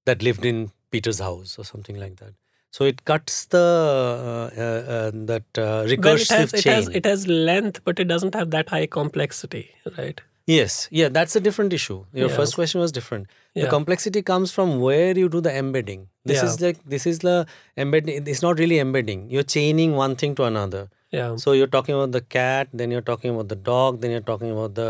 that 0.05 0.23
lived 0.23 0.45
in 0.45 0.73
Peter's 0.91 1.21
house 1.21 1.59
or 1.59 1.65
something 1.65 1.99
like 1.99 2.17
that. 2.17 2.35
So 2.73 2.85
it 2.85 3.05
cuts 3.05 3.47
the 3.47 3.59
uh, 3.59 4.61
uh, 4.61 4.63
uh, 4.63 5.11
that 5.27 5.45
uh, 5.57 5.85
recursive 5.87 6.05
Well, 6.05 6.15
it 6.15 6.29
has, 6.29 6.55
it 6.55 6.65
has 6.65 6.89
it 6.89 7.05
has 7.05 7.27
length, 7.27 7.81
but 7.85 7.99
it 7.99 8.05
doesn't 8.05 8.35
have 8.35 8.51
that 8.51 8.69
high 8.69 8.87
complexity, 8.87 9.71
right? 9.99 10.21
Yes, 10.51 10.77
yeah, 10.99 11.09
that's 11.17 11.37
a 11.39 11.41
different 11.47 11.73
issue. 11.79 11.97
Your 12.21 12.29
Yeah. 12.29 12.37
first 12.37 12.55
question 12.59 12.81
was 12.85 12.93
different. 12.99 13.27
The 13.55 13.67
complexity 13.75 14.23
comes 14.31 14.53
from 14.57 14.73
where 14.87 15.13
you 15.23 15.29
do 15.35 15.41
the 15.47 15.53
embedding. 15.63 16.03
This 16.31 16.39
Yeah. 16.39 16.49
is 16.51 16.61
like 16.65 16.81
this 16.95 17.07
is 17.11 17.21
the 17.27 17.37
embedding. 17.85 18.27
It's 18.35 18.43
not 18.47 18.63
really 18.65 18.79
embedding. 18.85 19.23
You're 19.35 19.49
chaining 19.57 19.95
one 20.01 20.17
thing 20.23 20.35
to 20.41 20.47
another. 20.53 20.83
Yeah. 21.19 21.37
So 21.45 21.53
you're 21.59 21.73
talking 21.77 21.95
about 21.99 22.13
the 22.17 22.23
cat, 22.37 22.69
then 22.83 22.91
you're 22.97 23.07
talking 23.13 23.35
about 23.35 23.49
the 23.53 23.61
dog, 23.71 24.01
then 24.01 24.11
you're 24.17 24.27
talking 24.33 24.51
about 24.57 24.75
the 24.81 24.89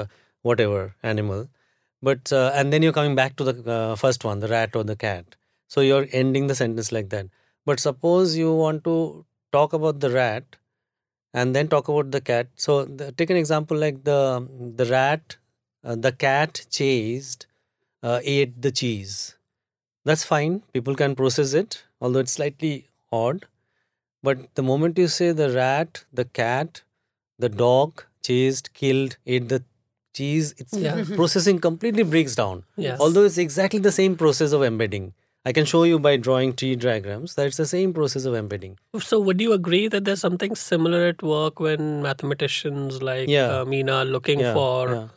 whatever 0.51 0.81
animal, 1.13 1.43
but 2.11 2.33
uh, 2.41 2.51
and 2.63 2.73
then 2.77 2.83
you're 2.87 2.97
coming 3.01 3.15
back 3.21 3.37
to 3.43 3.45
the 3.51 3.55
uh, 3.79 3.95
first 4.05 4.25
one, 4.31 4.41
the 4.47 4.49
rat 4.55 4.77
or 4.81 4.85
the 4.93 4.97
cat. 5.05 5.37
So 5.77 5.87
you're 5.89 6.07
ending 6.23 6.47
the 6.53 6.59
sentence 6.63 6.91
like 6.99 7.11
that. 7.17 7.27
But 7.71 7.81
suppose 7.89 8.37
you 8.43 8.55
want 8.63 8.85
to 8.91 8.97
talk 9.59 9.73
about 9.81 10.01
the 10.07 10.11
rat 10.11 10.57
and 11.33 11.55
then 11.55 11.69
talk 11.69 11.89
about 11.89 12.11
the 12.11 12.21
cat. 12.21 12.49
So 12.57 12.85
the, 12.85 13.13
take 13.13 13.31
an 13.31 13.37
example 13.37 13.77
like 13.87 14.03
the 14.05 14.21
the 14.83 14.87
rat, 14.87 15.37
uh, 15.85 15.97
the 15.97 16.13
cat 16.13 16.67
chased, 16.71 17.47
uh, 18.03 18.21
ate 18.25 18.61
the 18.63 18.71
cheese. 18.71 19.37
That's 20.05 20.25
fine. 20.25 20.63
People 20.73 20.95
can 20.95 21.15
process 21.15 21.53
it, 21.55 21.85
although 22.01 22.21
it's 22.21 22.33
slightly 22.33 22.89
odd. 23.13 23.47
But 24.23 24.55
the 24.55 24.63
moment 24.63 24.99
you 24.99 25.09
say 25.09 25.33
the 25.33 25.51
rat, 25.51 26.05
the 26.13 26.25
cat, 26.25 26.83
the 27.39 27.49
dog 27.49 28.05
chased, 28.23 28.73
killed, 28.75 29.17
ate 29.27 29.49
the 29.49 29.63
cheese, 30.15 30.55
it's 30.59 30.75
Yeah. 30.77 31.05
processing 31.17 31.59
completely 31.59 32.03
breaks 32.03 32.35
down. 32.35 32.65
Yes. 32.77 33.01
Although 33.01 33.25
it's 33.25 33.39
exactly 33.39 33.79
the 33.81 33.93
same 33.93 34.17
process 34.17 34.53
of 34.53 34.63
embedding. 34.63 35.15
I 35.47 35.53
can 35.53 35.65
show 35.65 35.85
you 35.85 35.99
by 35.99 36.19
drawing 36.19 36.53
tree 36.53 36.77
diagrams 36.77 37.35
that 37.37 37.47
it's 37.47 37.57
the 37.57 37.65
same 37.67 37.95
process 37.95 38.27
of 38.27 38.35
embedding. 38.35 38.79
So, 38.99 39.19
would 39.21 39.41
you 39.41 39.55
agree 39.55 39.89
that 39.89 40.05
there's 40.05 40.21
something 40.21 40.55
similar 40.55 41.07
at 41.07 41.23
work 41.23 41.61
when 41.61 42.03
mathematicians 42.03 43.03
like 43.03 43.27
Yeah. 43.31 43.47
uh, 43.61 43.65
Meena 43.65 44.03
are 44.03 44.05
looking 44.05 44.41
Yeah, 44.41 44.53
for 44.53 44.89
yeah. 44.91 45.09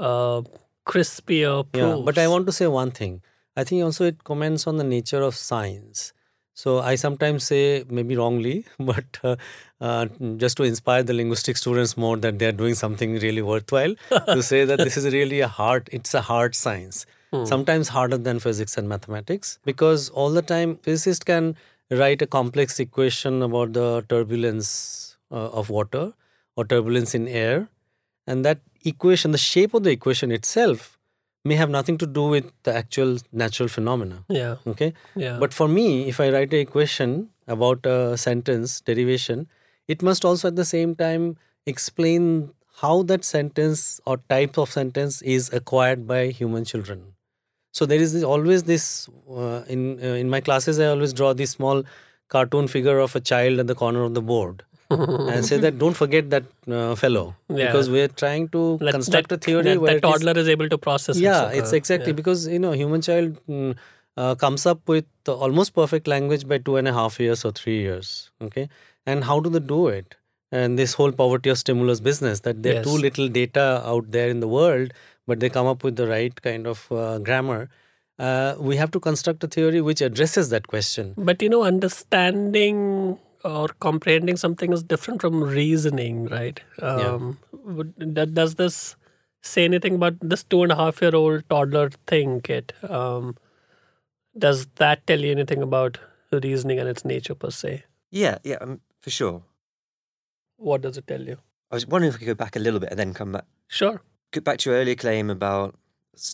Uh, 0.00 0.42
crispier 0.86 1.64
proofs? 1.70 1.98
Yeah, 1.98 2.04
but 2.04 2.18
I 2.18 2.28
want 2.28 2.46
to 2.46 2.52
say 2.52 2.66
one 2.66 2.90
thing. 2.90 3.22
I 3.56 3.64
think 3.64 3.84
also 3.84 4.04
it 4.04 4.24
comments 4.24 4.66
on 4.66 4.76
the 4.76 4.84
nature 4.84 5.22
of 5.22 5.34
science. 5.36 6.12
So 6.54 6.80
I 6.80 6.94
sometimes 6.96 7.44
say, 7.44 7.84
maybe 7.88 8.16
wrongly, 8.16 8.66
but 8.78 9.18
uh, 9.24 9.36
uh, 9.80 10.06
just 10.36 10.56
to 10.58 10.64
inspire 10.64 11.02
the 11.02 11.14
linguistic 11.14 11.56
students 11.56 11.96
more 11.96 12.16
that 12.18 12.38
they're 12.38 12.52
doing 12.52 12.74
something 12.74 13.14
really 13.18 13.42
worthwhile, 13.42 13.94
to 14.26 14.42
say 14.50 14.64
that 14.64 14.78
this 14.78 14.96
is 14.96 15.12
really 15.14 15.40
a 15.40 15.48
hard, 15.48 15.88
it's 15.92 16.14
a 16.14 16.20
hard 16.20 16.54
science. 16.54 17.06
Sometimes 17.44 17.86
harder 17.86 18.18
than 18.18 18.40
physics 18.40 18.76
and 18.76 18.88
mathematics 18.88 19.60
because 19.64 20.08
all 20.10 20.30
the 20.30 20.42
time 20.42 20.78
physicists 20.78 21.22
can 21.22 21.54
write 21.90 22.22
a 22.22 22.26
complex 22.26 22.80
equation 22.80 23.40
about 23.42 23.72
the 23.72 24.04
turbulence 24.08 25.16
uh, 25.30 25.50
of 25.50 25.70
water 25.70 26.12
or 26.56 26.64
turbulence 26.64 27.14
in 27.14 27.28
air 27.28 27.68
and 28.32 28.44
that 28.48 28.60
equation 28.92 29.36
the 29.36 29.42
shape 29.44 29.74
of 29.78 29.82
the 29.88 29.92
equation 29.98 30.32
itself 30.38 30.86
may 31.50 31.56
have 31.60 31.70
nothing 31.74 31.96
to 32.02 32.06
do 32.18 32.24
with 32.34 32.48
the 32.68 32.72
actual 32.80 33.12
natural 33.42 33.68
phenomena 33.76 34.18
Yeah. 34.38 34.56
okay 34.72 34.90
Yeah. 35.24 35.36
but 35.44 35.56
for 35.60 35.68
me 35.76 35.86
if 36.14 36.20
i 36.24 36.30
write 36.34 36.56
a 36.58 36.60
equation 36.66 37.14
about 37.56 37.86
a 37.92 37.98
sentence 38.24 38.80
derivation 38.90 39.46
it 39.96 40.02
must 40.08 40.24
also 40.30 40.48
at 40.52 40.56
the 40.62 40.68
same 40.72 40.94
time 41.04 41.30
explain 41.74 42.26
how 42.82 42.92
that 43.12 43.24
sentence 43.30 43.80
or 44.06 44.18
type 44.34 44.58
of 44.64 44.70
sentence 44.80 45.20
is 45.36 45.48
acquired 45.60 46.06
by 46.12 46.20
human 46.42 46.64
children 46.72 47.00
so 47.78 47.86
there 47.86 48.00
is 48.04 48.12
this, 48.14 48.22
always 48.34 48.62
this 48.64 49.08
uh, 49.40 49.62
in 49.74 49.82
uh, 50.02 50.14
in 50.22 50.30
my 50.34 50.40
classes 50.48 50.80
i 50.84 50.86
always 50.94 51.12
draw 51.20 51.32
this 51.40 51.52
small 51.58 51.82
cartoon 52.36 52.68
figure 52.76 52.98
of 53.06 53.16
a 53.20 53.20
child 53.32 53.58
at 53.64 53.66
the 53.72 53.78
corner 53.82 54.02
of 54.08 54.14
the 54.18 54.24
board 54.32 54.64
and 54.90 55.44
say 55.44 55.58
that 55.58 55.78
don't 55.78 55.94
forget 55.94 56.30
that 56.30 56.44
uh, 56.68 56.94
fellow. 56.94 57.36
Yeah. 57.48 57.66
because 57.66 57.88
we're 57.88 58.08
trying 58.08 58.48
to 58.48 58.78
That- 58.78 58.92
construct 58.92 59.28
that, 59.30 59.36
a 59.36 59.38
theory 59.38 59.62
that, 59.62 59.80
where 59.80 59.94
the 59.94 60.00
toddler 60.00 60.36
is 60.36 60.48
able 60.48 60.68
to 60.68 60.78
process 60.78 61.16
it, 61.16 61.22
yeah 61.22 61.50
so, 61.50 61.58
it's 61.58 61.72
uh, 61.72 61.76
exactly 61.76 62.08
yeah. 62.08 62.20
because 62.22 62.46
you 62.48 62.58
know 62.58 62.72
human 62.72 63.00
child 63.00 63.38
mm, 63.48 63.76
uh, 64.16 64.34
comes 64.34 64.66
up 64.66 64.80
with 64.88 65.06
almost 65.28 65.74
perfect 65.74 66.08
language 66.08 66.46
by 66.48 66.58
two 66.58 66.76
and 66.76 66.88
a 66.88 66.92
half 66.92 67.20
years 67.20 67.44
or 67.44 67.52
three 67.52 67.80
years 67.80 68.30
okay? 68.42 68.68
And 69.06 69.24
how 69.24 69.40
do 69.40 69.48
they 69.48 69.60
do 69.60 69.86
it? 69.88 70.16
And 70.52 70.78
this 70.78 70.94
whole 70.94 71.12
poverty 71.12 71.48
of 71.50 71.58
stimulus 71.58 72.00
business 72.00 72.40
that 72.40 72.62
there 72.62 72.80
are 72.80 72.84
too 72.84 72.98
little 72.98 73.28
data 73.28 73.82
out 73.84 74.10
there 74.10 74.28
in 74.28 74.40
the 74.40 74.48
world 74.48 74.92
but 75.26 75.38
they 75.38 75.48
come 75.48 75.66
up 75.66 75.84
with 75.84 75.96
the 75.96 76.08
right 76.08 76.42
kind 76.42 76.66
of 76.66 76.90
uh, 76.90 77.18
grammar. 77.18 77.68
Uh, 78.18 78.54
we 78.58 78.76
have 78.76 78.90
to 78.90 79.00
construct 79.00 79.44
a 79.44 79.46
theory 79.46 79.80
which 79.80 80.00
addresses 80.02 80.50
that 80.50 80.66
question. 80.66 81.14
But 81.16 81.40
you 81.40 81.48
know, 81.48 81.62
understanding 81.62 83.18
or 83.44 83.68
comprehending 83.80 84.36
something 84.36 84.72
is 84.72 84.82
different 84.82 85.20
from 85.20 85.42
reasoning, 85.42 86.26
right? 86.26 86.60
Um, 86.80 87.38
that, 87.98 88.34
does 88.34 88.56
this 88.56 88.96
say 89.42 89.64
anything 89.64 89.94
about 89.94 90.14
this 90.20 90.42
two 90.44 90.62
and 90.62 90.72
a 90.72 90.76
half 90.76 91.00
year 91.00 91.14
old 91.14 91.48
toddler 91.48 91.90
thing, 92.06 92.40
Kit? 92.40 92.72
Um, 92.88 93.36
does 94.36 94.66
that 94.76 95.06
tell 95.06 95.20
you 95.20 95.30
anything 95.30 95.62
about 95.62 95.98
reasoning 96.32 96.78
and 96.78 96.88
its 96.88 97.04
nature 97.04 97.34
per 97.34 97.50
se? 97.50 97.84
Yeah, 98.10 98.38
yeah, 98.44 98.56
um, 98.60 98.80
for 99.00 99.10
sure. 99.10 99.42
What 100.56 100.82
does 100.82 100.96
it 100.96 101.06
tell 101.06 101.22
you? 101.22 101.38
I 101.70 101.76
was 101.76 101.86
wondering 101.86 102.12
if 102.12 102.14
we 102.14 102.26
could 102.26 102.38
go 102.38 102.44
back 102.44 102.56
a 102.56 102.58
little 102.58 102.80
bit 102.80 102.90
and 102.90 102.98
then 102.98 103.14
come 103.14 103.32
back. 103.32 103.44
Sure. 103.68 104.02
Go 104.32 104.40
back 104.40 104.58
to 104.58 104.70
your 104.70 104.78
earlier 104.78 104.94
claim 104.94 105.30
about 105.30 105.76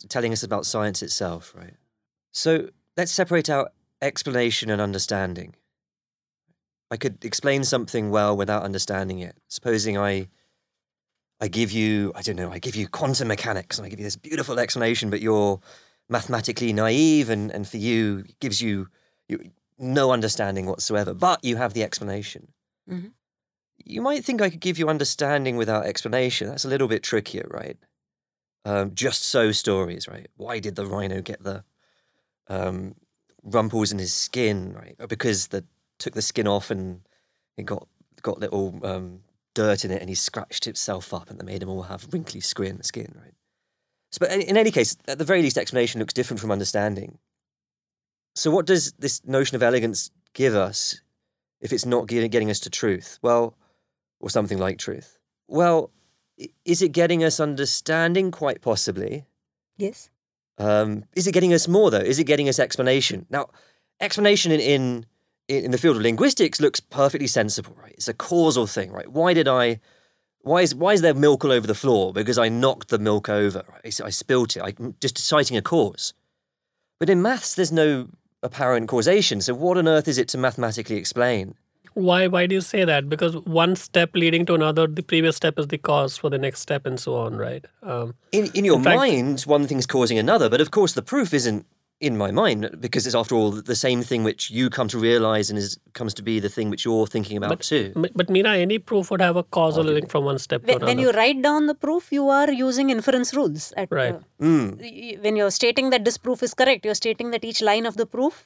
telling 0.08 0.32
us 0.32 0.42
about 0.42 0.66
science 0.66 1.02
itself, 1.02 1.54
right? 1.56 1.74
So 2.32 2.70
let's 2.96 3.12
separate 3.12 3.48
out 3.48 3.72
explanation 4.02 4.70
and 4.70 4.80
understanding. 4.80 5.54
I 6.90 6.96
could 6.96 7.25
explain 7.25 7.64
something 7.64 8.11
well 8.11 8.37
without 8.37 8.62
understanding 8.62 9.18
it. 9.18 9.37
Supposing 9.49 9.99
I 9.99 10.29
I 11.40 11.49
give 11.49 11.70
you, 11.70 12.12
I 12.14 12.22
don't 12.22 12.37
know, 12.37 12.51
I 12.51 12.59
give 12.59 12.77
you 12.77 12.88
quantum 12.88 13.29
mechanics 13.29 13.77
and 13.77 13.85
I 13.85 13.90
give 13.90 13.99
you 13.99 14.05
this 14.05 14.16
beautiful 14.16 14.59
explanation, 14.59 15.11
but 15.11 15.20
you're 15.20 15.61
mathematically 16.09 16.72
naive 16.72 17.29
and, 17.29 17.51
and 17.51 17.68
for 17.68 17.77
you 17.77 18.25
it 18.27 18.40
gives 18.40 18.62
you, 18.62 18.88
you 19.29 19.51
no 19.79 20.12
understanding 20.12 20.64
whatsoever, 20.66 21.12
but 21.12 21.44
you 21.44 21.57
have 21.57 21.75
the 21.75 21.83
explanation. 21.83 22.53
Mhm. 22.88 23.12
You 23.85 24.01
might 24.01 24.25
think 24.25 24.40
I 24.40 24.49
could 24.49 24.61
give 24.61 24.79
you 24.79 24.88
understanding 24.88 25.57
without 25.57 25.85
explanation. 25.85 26.49
That's 26.49 26.64
a 26.64 26.68
little 26.68 26.88
bit 26.88 27.03
trickier, 27.03 27.46
right? 27.51 27.77
Um, 28.64 28.94
just 28.94 29.22
so 29.22 29.53
stories, 29.53 30.09
right? 30.09 30.29
Why 30.37 30.59
did 30.61 30.77
the 30.77 30.87
rhino 30.87 31.20
get 31.20 31.42
the 31.42 31.64
um, 32.49 32.94
rumples 33.42 33.92
in 33.92 33.99
his 33.99 34.12
skin, 34.12 34.72
right? 34.72 34.96
Because 35.09 35.49
the 35.49 35.64
took 35.98 36.14
the 36.14 36.22
skin 36.22 36.46
off 36.46 36.70
and 36.70 37.00
it 37.56 37.64
got 37.64 37.87
got 38.22 38.40
little 38.40 38.80
um, 38.85 39.20
dirt 39.54 39.85
in 39.85 39.90
it, 39.90 40.00
and 40.00 40.09
he 40.09 40.14
scratched 40.14 40.64
himself 40.64 41.12
up, 41.14 41.30
and 41.30 41.38
that 41.38 41.44
made 41.44 41.62
him 41.62 41.68
all 41.68 41.82
have 41.82 42.06
wrinkly 42.12 42.40
skin, 42.40 42.82
skin, 42.82 43.14
right? 43.20 43.35
So, 44.12 44.18
but 44.20 44.32
in 44.32 44.42
in 44.42 44.56
any 44.56 44.70
case, 44.70 44.96
at 45.09 45.18
the 45.18 45.24
very 45.24 45.42
least, 45.42 45.59
explanation 45.59 46.00
looks 46.00 46.14
different 46.14 46.40
from 46.40 46.52
understanding. 46.52 47.18
So, 48.35 48.50
what 48.50 48.66
does 48.66 48.92
this 48.92 49.24
notion 49.24 49.56
of 49.56 49.62
elegance 49.62 50.11
give 50.35 50.54
us 50.54 51.00
if 51.61 51.72
it's 51.72 51.87
not 51.87 52.06
getting 52.06 52.50
us 52.50 52.61
to 52.61 52.70
truth? 52.70 53.18
Well, 53.22 53.56
or 54.20 54.30
something 54.30 54.59
like 54.59 54.78
truth. 54.78 55.18
Well, 55.48 55.90
is 56.64 56.82
it 56.82 56.92
getting 56.92 57.24
us 57.24 57.40
understanding? 57.40 58.30
Quite 58.30 58.61
possibly. 58.61 59.24
Yes. 59.76 60.11
Um, 60.59 61.04
is 61.14 61.26
it 61.26 61.32
getting 61.32 61.52
us 61.52 61.68
more 61.68 61.90
though? 61.90 61.98
Is 61.98 62.18
it 62.18 62.24
getting 62.24 62.48
us 62.48 62.59
explanation? 62.59 63.26
Now, 63.30 63.50
explanation 64.00 64.52
in, 64.52 64.61
in 64.61 65.06
in 65.48 65.70
the 65.70 65.78
field 65.78 65.96
of 65.96 66.02
linguistics 66.02 66.61
looks 66.61 66.80
perfectly 66.80 67.26
sensible, 67.28 67.76
right? 67.80 67.92
It's 67.92 68.09
a 68.09 68.14
causal 68.14 68.66
thing, 68.66 68.90
right? 68.92 69.11
Why 69.11 69.32
did 69.35 69.48
I? 69.48 69.80
Why 70.42 70.62
is 70.62 70.74
why 70.74 70.92
is 70.92 71.01
there 71.01 71.14
milk 71.14 71.44
all 71.44 71.53
over 71.53 71.66
the 71.66 71.74
floor? 71.74 72.12
Because 72.12 72.38
I 72.38 72.49
knocked 72.49 72.88
the 72.88 72.99
milk 72.99 73.28
over. 73.28 73.62
Right? 73.72 74.01
I 74.01 74.07
I 74.07 74.11
spilt 74.11 74.57
it. 74.57 74.62
I'm 74.62 74.94
just 75.01 75.18
citing 75.18 75.57
a 75.57 75.62
cause. 75.62 76.14
But 76.99 77.11
in 77.11 77.20
maths, 77.22 77.55
there's 77.55 77.72
no 77.72 78.09
apparent 78.42 78.88
causation. 78.88 79.40
So 79.40 79.55
what 79.55 79.76
on 79.76 79.88
earth 79.88 80.09
is 80.09 80.18
it 80.18 80.28
to 80.28 80.38
mathematically 80.38 80.97
explain? 80.97 81.55
Why 81.94 82.26
why 82.26 82.47
do 82.47 82.55
you 82.55 82.61
say 82.61 82.84
that? 82.84 83.09
Because 83.09 83.36
one 83.38 83.74
step 83.76 84.11
leading 84.14 84.47
to 84.47 84.55
another, 84.55 84.86
the 84.86 85.03
previous 85.03 85.36
step 85.36 85.59
is 85.59 85.68
the 85.68 85.78
cause 85.78 86.16
for 86.16 86.28
the 86.30 86.38
next 86.38 86.61
step 86.61 86.86
and 86.86 87.01
so 87.01 87.14
on, 87.16 87.36
right? 87.36 87.64
Um, 87.82 88.14
In 88.32 88.47
in 88.55 88.64
your 88.64 88.76
In 88.78 88.84
fact- 88.84 88.97
mind, 88.99 89.40
one 89.42 89.66
thing's 89.66 89.86
causing 89.86 90.18
another, 90.18 90.49
but 90.51 90.61
of 90.61 90.70
course 90.70 90.92
the 90.92 91.03
proof 91.03 91.32
isn't 91.32 91.64
in 92.01 92.16
my 92.16 92.30
mind 92.30 92.68
because 92.78 93.07
it's 93.07 93.14
after 93.14 93.34
all 93.34 93.51
the 93.51 93.74
same 93.74 94.03
thing 94.03 94.22
which 94.22 94.51
you 94.51 94.68
come 94.68 94.86
to 94.86 94.99
realize 94.99 95.49
and 95.49 95.59
is 95.59 95.78
comes 95.94 96.12
to 96.12 96.22
be 96.22 96.38
the 96.38 96.49
thing 96.51 96.68
which 96.68 96.84
you're 96.84 97.07
thinking 97.07 97.38
about 97.38 97.61
too. 97.61 97.92
but, 97.97 98.12
but 98.14 98.26
Meena, 98.28 98.55
any 98.59 98.78
proof 98.78 99.11
would 99.11 99.22
have 99.22 99.36
a 99.36 99.42
causal 99.42 99.84
link 99.84 100.11
from 100.11 100.24
one 100.24 100.38
step 100.38 100.61
to 100.62 100.66
When, 100.66 100.76
another. 100.76 100.90
when 100.90 100.99
you 100.99 101.11
write 101.12 101.40
down 101.40 101.66
the 101.66 101.74
proof, 101.74 102.12
you 102.12 102.28
are 102.28 102.51
using 102.51 102.90
inference 102.90 103.32
rules. 103.34 103.72
At, 103.78 103.90
Right. 103.90 104.14
uh, 104.14 104.18
Mm. 104.42 105.22
when 105.22 105.36
you're 105.36 105.51
stating 105.51 105.88
that 105.90 106.05
this 106.05 106.18
proof 106.18 106.42
is 106.42 106.53
correct, 106.53 106.84
you're 106.84 106.94
stating 106.94 107.30
that 107.30 107.44
each 107.44 107.62
line 107.62 107.86
of 107.86 107.97
the 107.97 108.05
proof 108.05 108.44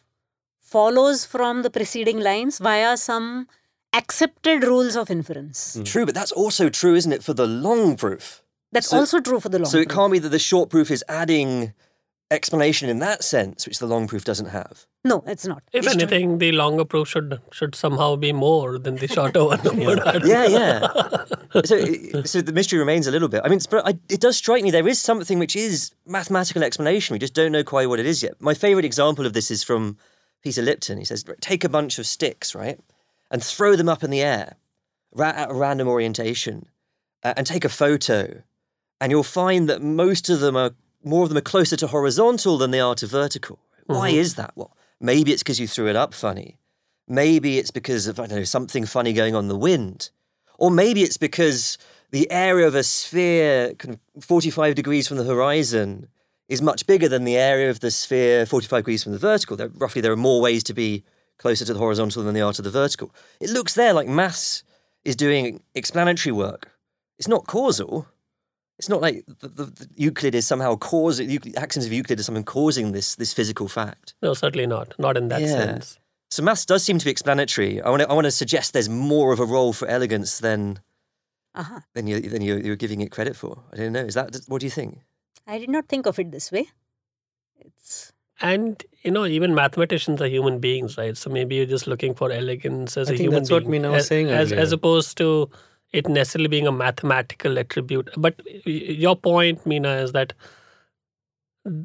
follows 0.60 1.24
from 1.24 1.62
the 1.62 1.70
preceding 1.70 2.20
lines 2.20 2.58
via 2.58 2.96
some 2.96 3.48
accepted 3.92 4.62
rules 4.62 4.94
of 4.94 5.10
inference. 5.10 5.76
True, 5.84 6.06
but 6.06 6.14
that's 6.14 6.30
also 6.30 6.68
true, 6.68 6.94
isn't 6.94 7.12
it, 7.12 7.24
for 7.24 7.34
the 7.34 7.46
long 7.46 7.96
proof? 7.96 8.42
That's 8.70 8.90
So- 8.90 8.98
also 8.98 9.18
true 9.20 9.40
for 9.40 9.48
the 9.48 9.58
long 9.58 9.66
so 9.66 9.78
it 9.78 9.88
can't 9.88 10.12
be 10.12 10.20
that 10.20 10.28
the 10.28 10.38
short 10.38 10.70
proof 10.70 10.92
is 10.92 11.02
adding 11.08 11.72
explanation 12.30 12.88
in 12.88 12.98
that 13.00 13.24
sense, 13.24 13.66
which 13.66 13.78
the 13.78 13.86
long 13.86 14.06
proof 14.06 14.24
doesn't 14.24 14.46
have. 14.46 14.86
No, 15.04 15.22
it's 15.26 15.46
not. 15.46 15.62
If 15.72 15.84
It's 15.84 15.94
true. 15.94 16.02
anything, 16.02 16.38
the 16.38 16.52
longer 16.52 16.84
proof 16.84 17.08
should 17.08 17.40
should 17.52 17.74
somehow 17.74 18.16
be 18.16 18.32
more 18.32 18.78
than 18.78 18.96
the 18.96 19.08
shorter 19.08 19.44
one. 19.44 19.60
But 19.64 20.06
I 20.06 20.20
Yeah, 20.26 20.46
yeah. 20.46 20.88
so, 21.64 22.22
so 22.24 22.40
the 22.42 22.52
mystery 22.52 22.78
remains 22.78 23.06
a 23.06 23.10
little 23.10 23.28
bit. 23.28 23.40
I 23.44 23.48
mean, 23.48 23.60
but 23.70 23.86
I, 23.86 23.98
it 24.08 24.20
does 24.20 24.36
strike 24.36 24.62
me 24.62 24.70
there 24.70 24.86
is 24.88 25.00
something 25.00 25.38
which 25.38 25.56
is 25.56 25.92
mathematical 26.06 26.62
explanation. 26.62 27.14
We 27.14 27.18
just 27.18 27.34
don't 27.34 27.52
know 27.52 27.64
quite 27.64 27.88
what 27.88 27.98
it 27.98 28.06
is 28.06 28.22
yet. 28.22 28.40
My 28.40 28.54
favourite 28.54 28.84
example 28.84 29.26
of 29.26 29.32
this 29.32 29.50
is 29.50 29.62
from 29.64 29.96
Peter 30.42 30.62
Lipton. 30.62 30.98
He 30.98 31.04
says, 31.04 31.24
take 31.40 31.64
a 31.64 31.68
bunch 31.68 31.98
of 31.98 32.06
sticks, 32.06 32.54
right, 32.54 32.78
and 33.30 33.42
throw 33.42 33.76
them 33.76 33.88
up 33.88 34.04
in 34.04 34.10
the 34.10 34.22
air 34.22 34.56
ra- 35.12 35.32
at 35.34 35.50
a 35.50 35.54
random 35.54 35.88
orientation, 35.88 36.66
uh, 37.24 37.34
and 37.36 37.46
take 37.46 37.64
a 37.64 37.68
photo, 37.70 38.42
and 39.00 39.10
you'll 39.10 39.22
find 39.22 39.68
that 39.68 39.82
most 39.82 40.28
of 40.30 40.40
them 40.40 40.56
are 40.56 40.72
more 41.02 41.22
of 41.22 41.28
them 41.28 41.38
are 41.38 41.42
closer 41.42 41.76
to 41.76 41.86
horizontal 41.86 42.58
than 42.58 42.70
they 42.70 42.80
are 42.80 42.94
to 42.96 43.06
vertical. 43.06 43.58
Why 43.86 44.10
mm-hmm. 44.10 44.20
is 44.20 44.34
that? 44.36 44.52
Well, 44.54 44.76
maybe 45.00 45.32
it's 45.32 45.42
because 45.42 45.60
you 45.60 45.66
threw 45.66 45.88
it 45.88 45.96
up 45.96 46.14
funny. 46.14 46.58
Maybe 47.08 47.58
it's 47.58 47.70
because 47.70 48.06
of 48.06 48.20
I 48.20 48.26
don't 48.26 48.38
know 48.38 48.44
something 48.44 48.86
funny 48.86 49.12
going 49.12 49.34
on 49.34 49.44
in 49.44 49.48
the 49.48 49.56
wind, 49.56 50.10
or 50.58 50.70
maybe 50.70 51.02
it's 51.02 51.16
because 51.16 51.76
the 52.10 52.30
area 52.30 52.66
of 52.66 52.74
a 52.74 52.82
sphere, 52.82 53.74
kind 53.74 53.98
of 54.16 54.24
forty-five 54.24 54.74
degrees 54.74 55.08
from 55.08 55.16
the 55.16 55.24
horizon, 55.24 56.08
is 56.48 56.62
much 56.62 56.86
bigger 56.86 57.08
than 57.08 57.24
the 57.24 57.36
area 57.36 57.70
of 57.70 57.80
the 57.80 57.90
sphere 57.90 58.46
forty-five 58.46 58.84
degrees 58.84 59.02
from 59.02 59.12
the 59.12 59.18
vertical. 59.18 59.56
There, 59.56 59.68
roughly, 59.68 60.02
there 60.02 60.12
are 60.12 60.16
more 60.16 60.40
ways 60.40 60.62
to 60.64 60.74
be 60.74 61.02
closer 61.38 61.64
to 61.64 61.72
the 61.72 61.78
horizontal 61.78 62.22
than 62.22 62.34
they 62.34 62.42
are 62.42 62.52
to 62.52 62.62
the 62.62 62.70
vertical. 62.70 63.12
It 63.40 63.50
looks 63.50 63.74
there 63.74 63.92
like 63.92 64.06
mass 64.06 64.62
is 65.04 65.16
doing 65.16 65.62
explanatory 65.74 66.32
work. 66.32 66.70
It's 67.18 67.28
not 67.28 67.46
causal. 67.46 68.06
It's 68.80 68.88
not 68.88 69.02
like 69.02 69.24
the, 69.26 69.48
the, 69.48 69.64
the 69.66 69.88
Euclid 70.04 70.34
is 70.34 70.46
somehow 70.46 70.74
causing 70.76 71.28
Euclid, 71.28 71.54
axioms 71.64 71.84
of 71.86 71.92
Euclid 71.92 72.18
is 72.18 72.24
something 72.24 72.44
causing 72.44 72.92
this 72.92 73.14
this 73.16 73.32
physical 73.38 73.68
fact. 73.68 74.14
no, 74.22 74.32
certainly 74.34 74.66
not. 74.66 74.94
Not 74.98 75.16
in 75.20 75.28
that 75.28 75.42
Yeah. 75.42 75.48
sense. 75.60 75.98
So 76.30 76.42
maths 76.42 76.64
does 76.64 76.82
seem 76.82 76.98
to 76.98 77.04
be 77.04 77.10
explanatory. 77.10 77.72
I 77.82 77.90
want 77.90 78.02
to 78.02 78.08
I 78.10 78.14
want 78.18 78.24
to 78.24 78.30
suggest 78.42 78.72
there's 78.72 78.88
more 78.88 79.32
of 79.34 79.40
a 79.40 79.44
role 79.56 79.72
for 79.74 79.86
elegance 79.98 80.38
than 80.46 80.78
Uh-huh. 81.54 81.80
than 81.94 82.06
you 82.06 82.20
than 82.34 82.40
you're, 82.46 82.60
you're 82.66 82.80
giving 82.84 83.00
it 83.02 83.10
credit 83.16 83.36
for. 83.36 83.52
I 83.72 83.76
don't 83.76 83.92
know. 83.92 84.06
Is 84.12 84.14
that 84.14 84.28
what 84.48 84.60
do 84.60 84.66
you 84.66 84.70
think? 84.80 85.00
I 85.46 85.58
did 85.58 85.68
not 85.76 85.84
think 85.88 86.06
of 86.06 86.18
it 86.18 86.30
this 86.36 86.50
way. 86.50 86.64
It's 87.66 88.12
And 88.40 88.82
you 89.04 89.10
know, 89.10 89.26
even 89.26 89.54
mathematicians 89.54 90.22
are 90.22 90.28
human 90.36 90.58
beings, 90.60 90.96
right? 90.96 91.16
So 91.16 91.28
maybe 91.30 91.56
you're 91.56 91.66
just 91.76 91.86
looking 91.86 92.14
for 92.14 92.30
elegance 92.32 92.96
as 92.96 93.08
I 93.08 93.12
a 93.12 93.16
think 93.16 93.26
human 93.26 93.40
that's 93.40 93.50
what 93.50 93.68
being, 93.70 93.82
was 93.82 94.02
as, 94.04 94.06
saying 94.06 94.28
as, 94.30 94.52
earlier. 94.52 94.62
as 94.62 94.72
opposed 94.72 95.18
to 95.18 95.50
it 95.92 96.08
necessarily 96.08 96.48
being 96.48 96.66
a 96.66 96.72
mathematical 96.72 97.58
attribute. 97.58 98.10
But 98.16 98.40
your 98.64 99.16
point, 99.16 99.64
Meena, 99.64 100.02
is 100.02 100.12
that 100.12 100.32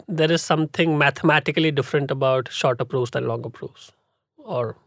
there 0.08 0.32
is 0.32 0.41
something 0.41 0.97
mathematically 0.97 1.72
different 1.72 2.12
about 2.12 2.51
shorter 2.51 2.86
proofs 2.86 3.12
than 3.12 3.28
longer 3.28 3.49
proofs, 3.49 3.91
or 4.38 4.78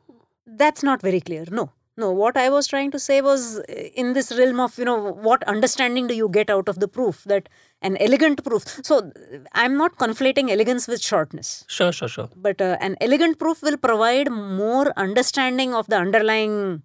that's 0.46 0.82
not 0.82 1.02
very 1.02 1.20
clear. 1.20 1.44
No. 1.50 1.72
No, 1.98 2.12
what 2.12 2.36
I 2.36 2.48
was 2.48 2.68
trying 2.68 2.92
to 2.92 2.98
say 3.00 3.20
was 3.20 3.58
uh, 3.58 3.62
in 3.72 4.12
this 4.12 4.30
realm 4.38 4.60
of, 4.60 4.78
you 4.78 4.84
know, 4.84 5.12
what 5.12 5.42
understanding 5.48 6.06
do 6.06 6.14
you 6.14 6.28
get 6.28 6.48
out 6.48 6.68
of 6.68 6.78
the 6.78 6.86
proof? 6.86 7.24
That 7.24 7.48
an 7.82 7.96
elegant 7.96 8.44
proof. 8.44 8.62
So 8.84 9.10
I'm 9.52 9.76
not 9.76 9.96
conflating 9.98 10.48
elegance 10.48 10.86
with 10.86 11.02
shortness. 11.02 11.64
sure, 11.66 11.90
sure, 11.90 12.06
sure. 12.06 12.28
but 12.36 12.60
uh, 12.60 12.76
an 12.80 12.96
elegant 13.00 13.40
proof 13.40 13.62
will 13.62 13.76
provide 13.76 14.30
more 14.30 14.92
understanding 14.96 15.74
of 15.74 15.88
the 15.88 15.96
underlying 15.96 16.84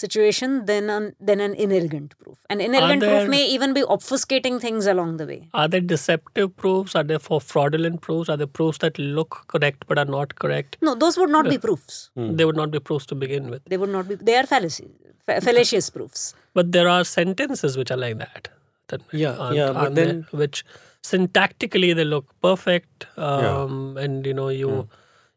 situation 0.00 0.54
than 0.70 0.90
an, 0.96 1.06
than 1.30 1.40
an 1.46 1.54
inelegant 1.64 2.14
proof. 2.18 2.38
An 2.54 2.60
inelegant 2.66 3.00
there- 3.04 3.18
proof 3.20 3.30
may 3.34 3.42
even 3.54 3.74
be 3.78 3.82
obfuscating 3.96 4.60
things 4.66 4.86
along 4.94 5.16
the 5.22 5.26
way. 5.32 5.38
Are 5.62 5.66
there 5.74 5.80
deceptive 5.94 6.50
proofs? 6.64 6.94
Are 7.00 7.04
there 7.12 7.22
for 7.28 7.40
fraudulent 7.40 8.00
proofs? 8.08 8.28
Are 8.34 8.36
there 8.42 8.52
proofs 8.60 8.78
that 8.86 8.98
look 8.98 9.40
correct 9.54 9.84
but 9.92 9.98
are 10.04 10.10
not 10.16 10.34
correct? 10.44 10.78
No, 10.90 10.94
those 11.04 11.18
would 11.22 11.34
not 11.38 11.48
be 11.54 11.58
proofs. 11.68 12.00
They 12.40 12.44
would 12.50 12.56
not 12.62 12.70
be 12.78 12.80
proofs 12.92 13.06
to 13.14 13.20
begin 13.26 13.50
with. 13.56 13.62
They 13.74 13.76
would 13.84 13.94
not 13.98 14.08
be. 14.12 14.16
They 14.30 14.36
are 14.42 14.46
fallacies, 14.54 14.90
fa- 15.26 15.40
fallacious 15.50 15.90
proofs. 15.98 16.28
But 16.60 16.72
there 16.78 16.88
are 16.88 17.02
sentences 17.16 17.76
which 17.82 17.90
are 17.96 18.02
like 18.06 18.18
that. 18.24 18.48
that 18.92 19.02
Yeah, 19.18 19.34
aren't- 19.42 19.56
yeah, 19.56 19.66
aren't 19.80 19.94
there, 19.98 20.06
then- 20.06 20.22
which 20.40 20.64
syntactically 21.08 21.90
they 21.98 22.04
look 22.04 22.26
perfect, 22.46 23.06
um, 23.26 23.76
and 24.04 24.26
you 24.30 24.34
know 24.38 24.48
you 24.62 24.70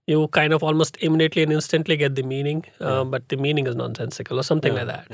you 0.07 0.27
kind 0.29 0.53
of 0.53 0.63
almost 0.63 0.97
immediately 1.01 1.43
and 1.43 1.51
instantly 1.53 1.95
get 1.97 2.15
the 2.15 2.23
meaning, 2.23 2.65
uh, 2.79 3.03
but 3.03 3.29
the 3.29 3.37
meaning 3.37 3.67
is 3.67 3.75
nonsensical 3.75 4.39
or 4.39 4.43
something 4.43 4.75
like 4.75 4.87
that. 4.87 5.07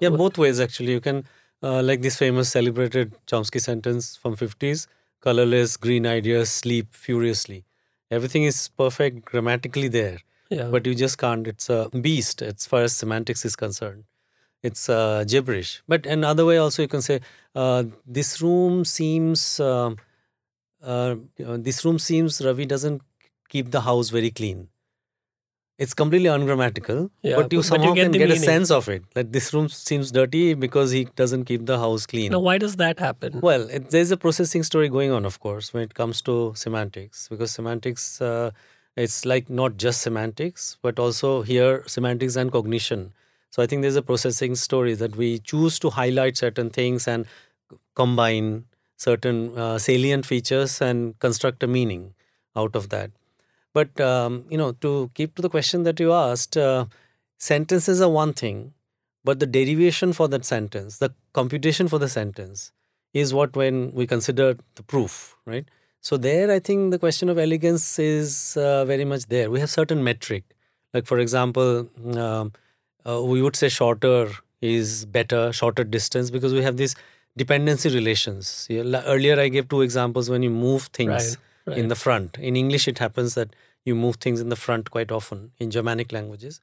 Yeah, 0.00 0.10
both 0.10 0.38
ways 0.38 0.60
actually. 0.60 0.92
You 0.92 1.00
can 1.00 1.24
uh, 1.62 1.82
like 1.82 2.02
this 2.02 2.16
famous 2.16 2.50
celebrated 2.50 3.16
Chomsky 3.26 3.60
sentence 3.60 4.16
from 4.16 4.36
50s, 4.36 4.86
colorless 5.20 5.76
green 5.76 6.06
ideas 6.06 6.50
sleep 6.50 6.94
furiously. 6.94 7.64
Everything 8.10 8.44
is 8.44 8.68
perfect 8.68 9.24
grammatically 9.24 9.88
there, 9.88 10.18
Yeah, 10.50 10.68
but 10.68 10.86
you 10.86 10.94
just 10.94 11.18
can't. 11.18 11.46
It's 11.46 11.68
a 11.68 11.88
beast 11.90 12.42
as 12.42 12.66
far 12.66 12.82
as 12.82 12.94
semantics 12.94 13.44
is 13.44 13.56
concerned. 13.56 14.04
It's 14.62 14.88
uh, 14.88 15.24
gibberish. 15.26 15.82
But 15.88 16.06
another 16.06 16.44
way 16.44 16.58
also 16.58 16.82
you 16.82 16.88
can 16.88 17.02
say 17.02 17.20
uh, 17.54 17.84
this 18.06 18.40
room 18.40 18.84
seems 18.84 19.60
uh, 20.82 21.16
know, 21.38 21.56
this 21.56 21.84
room 21.84 21.98
seems 21.98 22.40
Ravi 22.40 22.66
doesn't 22.66 23.02
keep 23.48 23.70
the 23.70 23.82
house 23.82 24.10
very 24.10 24.30
clean. 24.30 24.68
It's 25.78 25.94
completely 25.94 26.28
ungrammatical, 26.28 27.10
Yeah, 27.22 27.36
but 27.36 27.36
you 27.36 27.36
but- 27.36 27.42
but 27.44 27.52
you 27.52 27.62
somehow 27.62 27.92
get 27.94 28.02
can 28.10 28.12
get 28.20 28.30
a 28.32 28.36
sense 28.36 28.70
of 28.76 28.88
it. 28.88 29.02
That 29.14 29.32
this 29.32 29.52
room 29.54 29.68
seems 29.68 30.10
dirty 30.10 30.54
because 30.54 30.90
he 30.90 31.04
doesn't 31.20 31.44
keep 31.44 31.66
the 31.66 31.78
house 31.78 32.04
clean. 32.04 32.32
now 32.32 32.40
why 32.40 32.58
does 32.58 32.74
that 32.76 32.98
happen? 32.98 33.38
Well, 33.40 33.68
it, 33.70 33.90
there's 33.90 34.10
a 34.10 34.16
processing 34.16 34.64
story 34.64 34.88
going 34.88 35.12
on, 35.12 35.24
of 35.24 35.38
course, 35.38 35.72
when 35.72 35.84
it 35.84 35.94
comes 35.94 36.20
to 36.22 36.52
semantics, 36.56 37.28
because 37.28 37.52
semantics, 37.52 38.20
uh, 38.20 38.50
it's 38.96 39.24
like 39.24 39.48
not 39.48 39.76
just 39.76 40.02
semantics, 40.02 40.76
but 40.82 40.98
also 40.98 41.42
here 41.42 41.84
semantics 41.86 42.34
and 42.34 42.50
cognition. 42.50 43.12
So 43.50 43.62
I 43.62 43.66
think 43.66 43.82
there's 43.82 43.94
a 44.02 44.02
processing 44.02 44.56
story 44.56 44.94
that 44.94 45.14
we 45.14 45.38
choose 45.38 45.78
to 45.78 45.90
highlight 45.90 46.36
certain 46.36 46.70
things 46.70 47.06
and 47.06 47.24
combine 47.94 48.64
certain 48.96 49.56
uh, 49.56 49.78
salient 49.78 50.26
features 50.26 50.80
and 50.80 51.16
construct 51.20 51.62
a 51.62 51.68
meaning 51.68 52.14
out 52.56 52.74
of 52.74 52.88
that. 52.88 53.12
But 53.78 54.00
um, 54.00 54.44
you 54.52 54.58
know, 54.60 54.72
to 54.86 55.10
keep 55.14 55.34
to 55.36 55.42
the 55.46 55.52
question 55.56 55.84
that 55.88 56.00
you 56.00 56.12
asked, 56.12 56.56
uh, 56.56 56.86
sentences 57.38 58.00
are 58.06 58.10
one 58.10 58.32
thing, 58.32 58.74
but 59.24 59.38
the 59.42 59.46
derivation 59.46 60.12
for 60.12 60.28
that 60.34 60.44
sentence, 60.44 60.98
the 60.98 61.10
computation 61.40 61.88
for 61.92 61.98
the 62.04 62.08
sentence, 62.08 62.72
is 63.14 63.34
what 63.40 63.56
when 63.62 63.92
we 63.98 64.06
consider 64.14 64.56
the 64.80 64.82
proof, 64.82 65.36
right? 65.46 65.66
So 66.00 66.16
there, 66.16 66.50
I 66.56 66.58
think 66.58 66.90
the 66.92 66.98
question 66.98 67.28
of 67.28 67.38
elegance 67.38 67.86
is 67.98 68.56
uh, 68.56 68.84
very 68.84 69.04
much 69.04 69.26
there. 69.26 69.50
We 69.50 69.60
have 69.60 69.70
certain 69.70 70.02
metric, 70.02 70.44
like 70.94 71.06
for 71.06 71.18
example, 71.18 71.88
um, 72.26 72.52
uh, 73.06 73.22
we 73.22 73.42
would 73.42 73.56
say 73.56 73.68
shorter 73.68 74.30
is 74.60 75.04
better, 75.18 75.52
shorter 75.52 75.84
distance, 75.84 76.30
because 76.30 76.52
we 76.52 76.62
have 76.62 76.76
these 76.76 76.94
dependency 77.36 77.90
relations. 77.90 78.66
Earlier, 78.70 79.38
I 79.40 79.48
gave 79.48 79.68
two 79.68 79.82
examples 79.82 80.30
when 80.30 80.42
you 80.42 80.50
move 80.50 80.84
things 81.00 81.36
Right, 81.66 81.78
in 81.78 81.88
the 81.88 81.96
front. 82.04 82.38
In 82.38 82.56
English, 82.56 82.88
it 82.88 82.98
happens 82.98 83.34
that 83.34 83.50
you 83.88 83.94
move 84.06 84.16
things 84.16 84.40
in 84.40 84.48
the 84.54 84.60
front 84.64 84.90
quite 84.96 85.12
often 85.18 85.50
in 85.58 85.70
Germanic 85.70 86.12
languages. 86.12 86.60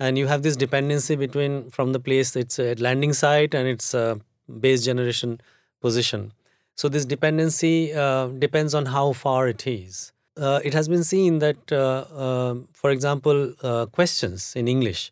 And 0.00 0.18
you 0.18 0.26
have 0.26 0.42
this 0.42 0.56
dependency 0.56 1.16
between 1.16 1.70
from 1.70 1.92
the 1.92 2.00
place 2.00 2.34
it's 2.34 2.58
a 2.58 2.74
landing 2.86 3.12
site 3.12 3.54
and 3.54 3.68
its 3.68 3.94
uh, 3.94 4.16
base 4.60 4.84
generation 4.84 5.40
position. 5.80 6.32
So 6.74 6.88
this 6.88 7.04
dependency 7.04 7.92
uh, 7.92 8.28
depends 8.46 8.74
on 8.74 8.86
how 8.86 9.12
far 9.12 9.48
it 9.48 9.66
is. 9.66 10.12
Uh, 10.36 10.60
it 10.64 10.72
has 10.72 10.88
been 10.88 11.04
seen 11.04 11.38
that, 11.40 11.72
uh, 11.72 12.04
um 12.26 12.68
for 12.72 12.90
example, 12.90 13.52
uh, 13.62 13.84
questions 13.98 14.46
in 14.56 14.66
English, 14.74 15.02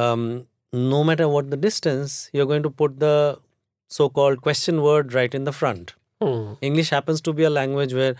um, 0.00 0.46
no 0.72 1.02
matter 1.10 1.28
what 1.34 1.50
the 1.50 1.56
distance, 1.56 2.16
you're 2.32 2.50
going 2.52 2.62
to 2.62 2.70
put 2.82 3.00
the 3.00 3.38
so-called 3.88 4.42
question 4.42 4.82
word 4.82 5.14
right 5.14 5.34
in 5.34 5.44
the 5.44 5.52
front. 5.52 5.94
Hmm. 6.20 6.54
English 6.60 6.90
happens 6.90 7.20
to 7.22 7.32
be 7.32 7.44
a 7.44 7.50
language 7.50 7.94
where 7.94 8.16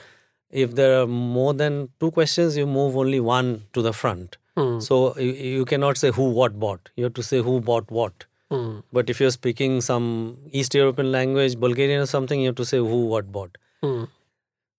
if 0.51 0.74
there 0.74 1.01
are 1.01 1.07
more 1.07 1.55
than 1.55 1.88
two 2.01 2.11
questions, 2.11 2.57
you 2.57 2.66
move 2.66 2.97
only 2.97 3.20
one 3.20 3.62
to 3.72 3.82
the 3.82 3.92
front. 3.92 4.36
Hmm. 4.57 4.80
So 4.80 5.16
you, 5.18 5.32
you 5.32 5.64
cannot 5.64 5.97
say 5.97 6.11
who, 6.11 6.30
what, 6.30 6.59
bought. 6.59 6.90
You 6.97 7.05
have 7.05 7.14
to 7.14 7.22
say 7.22 7.42
who 7.42 7.61
bought 7.61 7.90
what. 7.90 8.24
Hmm. 8.51 8.78
But 8.92 9.11
if 9.11 9.20
you're 9.20 9.30
speaking 9.30 9.80
some 9.80 10.38
East 10.53 10.74
European 10.74 11.11
language, 11.12 11.59
Bulgarian 11.59 12.01
or 12.01 12.07
something, 12.07 12.40
you 12.40 12.47
have 12.47 12.57
to 12.57 12.64
say 12.64 12.78
who, 12.78 13.07
what, 13.07 13.32
bought. 13.32 13.59
Hmm. 13.82 14.05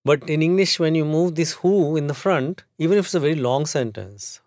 But 0.05 0.30
in 0.30 0.41
English, 0.41 0.80
when 0.80 0.95
you 0.95 1.03
move 1.03 1.36
this 1.36 1.51
who 1.51 1.97
in 1.97 2.07
the 2.07 2.13
front, 2.13 2.63
even 2.78 2.97
if 2.97 3.05
it's 3.05 3.15
a 3.15 3.20
very 3.20 3.36
long 3.36 3.65
sentence, 3.65 4.39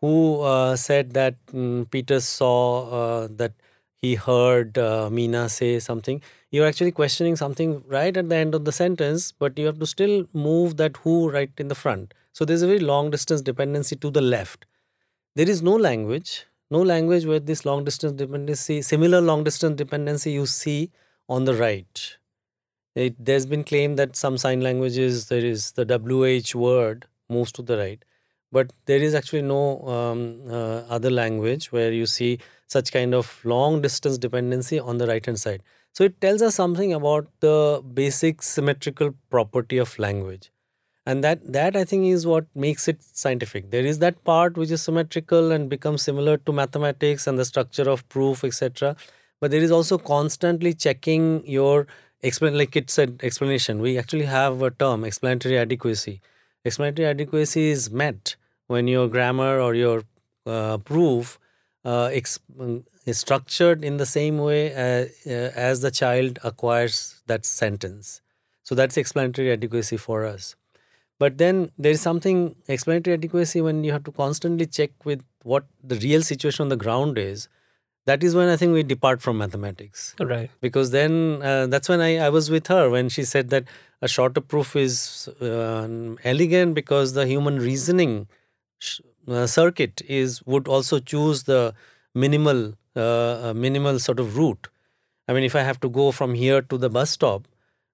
who 0.00 0.40
uh, 0.40 0.76
said 0.76 1.12
that 1.12 1.34
mm, 1.48 1.90
Peter 1.90 2.20
saw 2.20 2.88
uh, 2.88 3.28
that 3.30 3.52
he 4.00 4.14
heard 4.14 4.78
uh, 4.78 5.08
Meena 5.12 5.50
say 5.50 5.78
something, 5.80 6.22
you're 6.56 6.66
actually 6.66 6.92
questioning 6.92 7.36
something 7.36 7.82
right 7.86 8.16
at 8.16 8.28
the 8.30 8.36
end 8.36 8.54
of 8.54 8.64
the 8.64 8.72
sentence, 8.72 9.30
but 9.32 9.58
you 9.58 9.66
have 9.66 9.78
to 9.78 9.86
still 9.86 10.26
move 10.32 10.76
that 10.78 10.96
who 10.98 11.30
right 11.30 11.50
in 11.58 11.68
the 11.68 11.74
front. 11.74 12.14
So 12.32 12.44
there's 12.44 12.62
a 12.62 12.66
very 12.66 12.78
long 12.78 13.10
distance 13.10 13.42
dependency 13.42 13.96
to 13.96 14.10
the 14.10 14.22
left. 14.22 14.64
There 15.34 15.48
is 15.48 15.62
no 15.62 15.74
language, 15.76 16.46
no 16.70 16.80
language 16.82 17.26
where 17.26 17.40
this 17.40 17.64
long 17.66 17.84
distance 17.84 18.12
dependency, 18.12 18.80
similar 18.80 19.20
long 19.20 19.44
distance 19.44 19.76
dependency 19.76 20.32
you 20.32 20.46
see 20.46 20.90
on 21.28 21.44
the 21.44 21.54
right. 21.54 22.16
It, 22.94 23.22
there's 23.22 23.44
been 23.44 23.64
claimed 23.64 23.98
that 23.98 24.16
some 24.16 24.38
sign 24.38 24.62
languages 24.62 25.28
there 25.28 25.44
is 25.44 25.72
the 25.72 25.84
WH 25.84 26.54
word 26.54 27.06
moves 27.28 27.52
to 27.52 27.62
the 27.62 27.76
right, 27.76 28.02
but 28.50 28.72
there 28.86 29.02
is 29.02 29.14
actually 29.14 29.42
no 29.42 29.82
um, 29.86 30.40
uh, 30.50 30.82
other 30.88 31.10
language 31.10 31.70
where 31.70 31.92
you 31.92 32.06
see 32.06 32.38
such 32.66 32.92
kind 32.92 33.14
of 33.14 33.40
long 33.44 33.80
distance 33.80 34.18
dependency 34.18 34.78
on 34.78 34.98
the 34.98 35.06
right 35.06 35.24
hand 35.24 35.38
side. 35.38 35.62
So 35.92 36.04
it 36.04 36.20
tells 36.20 36.42
us 36.42 36.54
something 36.54 36.92
about 36.92 37.28
the 37.40 37.82
basic 37.94 38.42
symmetrical 38.42 39.14
property 39.30 39.78
of 39.78 39.98
language. 39.98 40.50
And 41.06 41.22
that, 41.22 41.52
that 41.52 41.76
I 41.76 41.84
think 41.84 42.06
is 42.06 42.26
what 42.26 42.46
makes 42.54 42.88
it 42.88 43.00
scientific. 43.00 43.70
There 43.70 43.84
is 43.86 44.00
that 44.00 44.24
part 44.24 44.56
which 44.56 44.72
is 44.72 44.82
symmetrical 44.82 45.52
and 45.52 45.70
becomes 45.70 46.02
similar 46.02 46.36
to 46.38 46.52
mathematics 46.52 47.26
and 47.28 47.38
the 47.38 47.44
structure 47.44 47.88
of 47.88 48.06
proof, 48.08 48.42
etc. 48.42 48.96
But 49.40 49.52
there 49.52 49.60
is 49.60 49.70
also 49.70 49.98
constantly 49.98 50.74
checking 50.74 51.46
your 51.46 51.86
explain 52.22 52.58
like 52.58 52.74
it's 52.74 52.98
an 52.98 53.18
explanation. 53.22 53.80
We 53.80 53.98
actually 53.98 54.24
have 54.24 54.62
a 54.62 54.70
term, 54.70 55.04
explanatory 55.04 55.58
adequacy. 55.58 56.20
Explanatory 56.64 57.06
adequacy 57.06 57.68
is 57.70 57.90
met 57.90 58.34
when 58.66 58.88
your 58.88 59.08
grammar 59.08 59.60
or 59.60 59.74
your 59.74 60.02
uh, 60.44 60.78
proof 60.78 61.38
ex- 62.12 62.40
is 63.06 63.18
structured 63.18 63.84
in 63.84 63.96
the 63.96 64.06
same 64.06 64.38
way 64.38 64.72
as, 64.72 65.10
uh, 65.26 65.52
as 65.54 65.80
the 65.80 65.90
child 65.90 66.38
acquires 66.42 67.22
that 67.26 67.44
sentence. 67.46 68.20
So 68.64 68.74
that's 68.74 68.96
explanatory 68.96 69.52
adequacy 69.52 69.96
for 69.96 70.24
us. 70.24 70.56
But 71.18 71.38
then 71.38 71.70
there 71.78 71.92
is 71.92 72.00
something 72.00 72.56
explanatory 72.68 73.14
adequacy 73.14 73.60
when 73.60 73.84
you 73.84 73.92
have 73.92 74.04
to 74.04 74.12
constantly 74.12 74.66
check 74.66 74.90
with 75.04 75.24
what 75.42 75.66
the 75.82 75.96
real 75.96 76.22
situation 76.22 76.64
on 76.64 76.68
the 76.68 76.76
ground 76.76 77.16
is. 77.18 77.48
That 78.04 78.22
is 78.22 78.34
when 78.34 78.48
I 78.48 78.56
think 78.56 78.72
we 78.72 78.82
depart 78.82 79.22
from 79.22 79.38
mathematics. 79.38 80.14
Right. 80.20 80.50
Because 80.60 80.90
then 80.90 81.42
uh, 81.42 81.66
that's 81.66 81.88
when 81.88 82.00
I, 82.00 82.18
I 82.18 82.28
was 82.28 82.50
with 82.50 82.66
her 82.68 82.90
when 82.90 83.08
she 83.08 83.24
said 83.24 83.50
that 83.50 83.64
a 84.02 84.08
shorter 84.08 84.40
proof 84.40 84.76
is 84.76 85.28
uh, 85.40 85.88
elegant 86.22 86.74
because 86.74 87.14
the 87.14 87.26
human 87.26 87.58
reasoning 87.58 88.28
uh, 88.80 89.15
circuit 89.46 90.02
is 90.06 90.42
would 90.46 90.68
also 90.68 90.98
choose 90.98 91.44
the 91.44 91.74
minimal 92.14 92.74
uh, 92.94 93.52
minimal 93.54 93.98
sort 93.98 94.20
of 94.20 94.36
route. 94.36 94.68
I 95.28 95.32
mean, 95.32 95.44
if 95.44 95.54
I 95.56 95.62
have 95.62 95.80
to 95.80 95.88
go 95.88 96.12
from 96.12 96.34
here 96.34 96.62
to 96.62 96.78
the 96.78 96.88
bus 96.88 97.10
stop, 97.10 97.46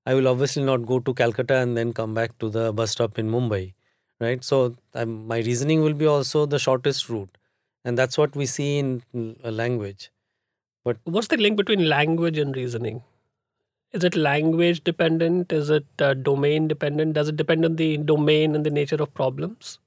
I 0.07 0.15
will 0.15 0.29
obviously 0.29 0.63
not 0.63 0.87
go 0.87 1.01
to 1.01 1.15
Calcutta 1.15 1.57
and 1.57 1.77
then 1.77 1.93
come 1.93 2.15
back 2.15 2.39
to 2.39 2.51
the 2.51 2.73
bus 2.73 2.91
stop 2.91 3.19
in 3.19 3.31
Mumbai, 3.31 3.73
right? 4.21 4.45
So 4.45 4.75
um, 4.95 5.27
my 5.27 5.39
reasoning 5.39 5.83
will 5.83 5.95
be 5.95 6.07
also 6.07 6.45
the 6.47 6.59
shortest 6.59 7.09
route, 7.09 7.37
and 7.85 7.97
that's 7.97 8.19
what 8.19 8.37
we 8.37 8.47
see 8.47 8.79
in 8.79 9.03
language. 9.45 10.11
But 10.85 10.99
what's 11.05 11.29
the 11.29 11.37
link 11.37 11.57
between 11.57 11.89
language 11.89 12.39
and 12.39 12.55
reasoning? 12.55 13.03
Is 13.93 14.05
it 14.05 14.17
language 14.17 14.83
dependent? 14.85 15.53
Is 15.53 15.71
it 15.71 15.87
uh, 15.99 16.15
domain 16.15 16.67
dependent? 16.69 17.15
Does 17.15 17.29
it 17.29 17.37
depend 17.37 17.65
on 17.65 17.77
the 17.77 17.99
domain 17.99 18.55
and 18.55 18.67
the 18.67 18.71
nature 18.71 18.97
of 18.97 19.15
problems? 19.15 19.79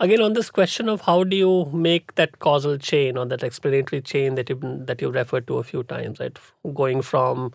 Again, 0.00 0.20
on 0.20 0.32
this 0.32 0.50
question 0.50 0.88
of 0.88 1.02
how 1.02 1.22
do 1.22 1.36
you 1.36 1.66
make 1.72 2.16
that 2.16 2.40
causal 2.40 2.76
chain 2.78 3.16
or 3.16 3.26
that 3.26 3.44
explanatory 3.44 4.02
chain 4.02 4.34
that 4.34 4.48
you 4.48 4.58
that 4.86 5.00
you 5.00 5.10
referred 5.10 5.46
to 5.46 5.58
a 5.58 5.62
few 5.62 5.84
times, 5.84 6.18
right? 6.18 6.36
Going 6.74 7.00
from 7.00 7.54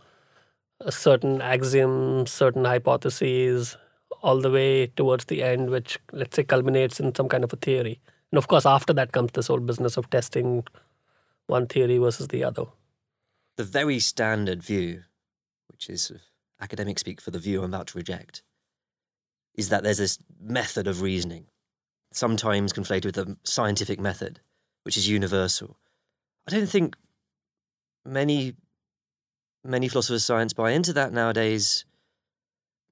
a 0.80 0.92
certain 0.92 1.42
axiom, 1.42 2.26
certain 2.26 2.64
hypotheses, 2.64 3.76
all 4.22 4.40
the 4.40 4.50
way 4.50 4.88
towards 4.88 5.26
the 5.26 5.44
end, 5.44 5.70
which 5.70 6.00
let's 6.14 6.36
say 6.36 6.44
culminates 6.44 7.00
in 7.00 7.14
some 7.14 7.28
kind 7.28 7.44
of 7.44 7.52
a 7.52 7.58
theory. 7.58 8.00
And 8.32 8.38
of 8.38 8.48
course, 8.48 8.66
after 8.66 8.94
that 8.94 9.12
comes 9.12 9.32
this 9.34 9.48
whole 9.48 9.60
business 9.60 9.98
of 9.98 10.10
testing 10.10 10.66
one 11.48 11.68
theory 11.68 11.98
versus 11.98 12.30
the 12.30 12.44
other. 12.44 12.66
The 13.58 13.64
very 13.64 14.00
standard 14.00 14.64
view, 14.64 15.04
which 15.68 15.90
is 15.90 16.12
academic 16.62 17.00
speak 17.00 17.20
for 17.20 17.32
the 17.32 17.40
view 17.40 17.64
I'm 17.64 17.74
about 17.74 17.88
to 17.88 17.98
reject, 17.98 18.44
is 19.56 19.70
that 19.70 19.84
there's 19.84 19.98
this 19.98 20.20
method 20.40 20.88
of 20.88 21.02
reasoning, 21.02 21.48
sometimes 22.12 22.74
conflated 22.74 23.06
with 23.06 23.16
the 23.16 23.38
scientific 23.44 24.00
method, 24.00 24.40
which 24.84 24.98
is 24.98 25.08
universal. 25.08 25.78
I 26.48 26.52
don't 26.52 26.70
think 26.70 26.96
many 28.06 28.56
many 29.64 29.88
philosophers 29.88 30.22
of 30.24 30.26
science 30.26 30.54
buy 30.54 30.72
into 30.72 30.94
that 30.94 31.14
nowadays. 31.14 31.86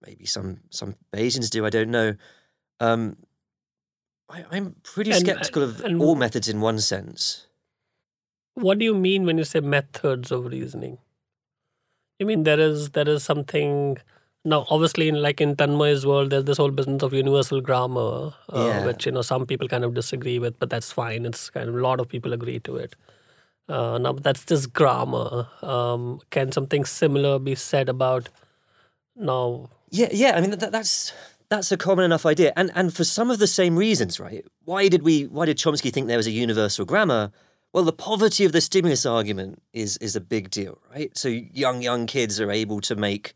Maybe 0.05 0.25
some 0.25 0.61
some 0.69 0.95
Bayesians 1.11 1.49
do. 1.49 1.65
I 1.65 1.69
don't 1.69 1.89
know. 1.91 2.15
Um, 2.79 3.17
I, 4.29 4.43
am 4.51 4.75
pretty 4.83 5.11
and, 5.11 5.21
skeptical 5.21 5.63
of 5.63 5.81
and, 5.81 6.01
all 6.01 6.15
methods 6.15 6.47
in 6.47 6.61
one 6.61 6.79
sense. 6.79 7.47
What 8.53 8.77
do 8.77 8.85
you 8.85 8.93
mean 8.93 9.25
when 9.25 9.37
you 9.37 9.43
say 9.43 9.59
methods 9.61 10.31
of 10.31 10.45
reasoning? 10.45 10.99
You 12.19 12.25
mean 12.25 12.43
there 12.43 12.59
is 12.59 12.91
there 12.91 13.07
is 13.07 13.23
something 13.23 13.97
now 14.53 14.65
obviously 14.75 15.07
in 15.11 15.21
like 15.21 15.41
in 15.45 15.55
Tanmay's 15.61 16.05
world 16.11 16.29
there's 16.31 16.45
this 16.49 16.57
whole 16.63 16.71
business 16.79 17.03
of 17.03 17.13
universal 17.13 17.61
grammar 17.69 18.33
uh, 18.49 18.65
yeah. 18.67 18.85
which 18.85 19.05
you 19.05 19.11
know 19.11 19.21
some 19.21 19.45
people 19.45 19.67
kind 19.67 19.83
of 19.89 19.93
disagree 19.93 20.39
with 20.39 20.57
but 20.59 20.69
that's 20.69 20.91
fine 20.91 21.25
it's 21.25 21.49
kind 21.49 21.69
of 21.69 21.75
a 21.75 21.85
lot 21.87 21.99
of 21.99 22.07
people 22.15 22.33
agree 22.33 22.59
to 22.59 22.75
it 22.75 22.95
uh, 23.69 23.97
now 23.97 24.13
that's 24.13 24.45
just 24.45 24.73
grammar. 24.73 25.47
Um, 25.61 26.21
can 26.29 26.51
something 26.51 26.85
similar 26.85 27.37
be 27.39 27.55
said 27.55 27.89
about 27.89 28.29
now? 29.15 29.69
Yeah, 29.89 30.09
yeah. 30.11 30.35
I 30.35 30.41
mean 30.41 30.51
that, 30.51 30.71
that's 30.71 31.11
that's 31.49 31.71
a 31.71 31.77
common 31.77 32.05
enough 32.05 32.25
idea, 32.25 32.53
and 32.55 32.71
and 32.75 32.93
for 32.93 33.03
some 33.03 33.29
of 33.29 33.39
the 33.39 33.47
same 33.47 33.75
reasons, 33.75 34.19
right? 34.19 34.45
Why 34.63 34.87
did 34.87 35.03
we? 35.03 35.23
Why 35.23 35.45
did 35.45 35.57
Chomsky 35.57 35.91
think 35.91 36.07
there 36.07 36.17
was 36.17 36.27
a 36.27 36.31
universal 36.31 36.85
grammar? 36.85 37.31
Well, 37.73 37.83
the 37.83 37.93
poverty 37.93 38.45
of 38.45 38.53
the 38.53 38.61
stimulus 38.61 39.05
argument 39.05 39.61
is 39.73 39.97
is 39.97 40.15
a 40.15 40.21
big 40.21 40.49
deal, 40.49 40.79
right? 40.93 41.15
So 41.17 41.27
young 41.27 41.81
young 41.81 42.07
kids 42.07 42.39
are 42.39 42.51
able 42.51 42.79
to 42.81 42.95
make 42.95 43.33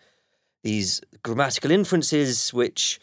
these 0.63 1.01
grammatical 1.23 1.71
inferences, 1.71 2.53
which 2.53 2.99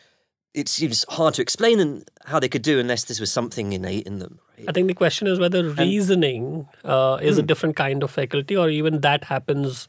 it 0.54 0.68
seems 0.68 1.04
hard 1.10 1.34
to 1.34 1.42
explain 1.42 2.04
how 2.24 2.40
they 2.40 2.48
could 2.48 2.62
do 2.62 2.78
unless 2.78 3.04
this 3.04 3.20
was 3.20 3.30
something 3.30 3.72
innate 3.72 4.06
in 4.06 4.18
them. 4.18 4.40
Right? 4.56 4.68
I 4.68 4.72
think 4.72 4.88
the 4.88 4.94
question 4.94 5.26
is 5.26 5.38
whether 5.38 5.68
reasoning 5.70 6.68
uh, 6.84 7.18
is 7.20 7.36
hmm. 7.36 7.40
a 7.40 7.42
different 7.42 7.76
kind 7.76 8.02
of 8.02 8.10
faculty, 8.10 8.56
or 8.56 8.68
even 8.68 9.00
that 9.00 9.24
happens 9.24 9.88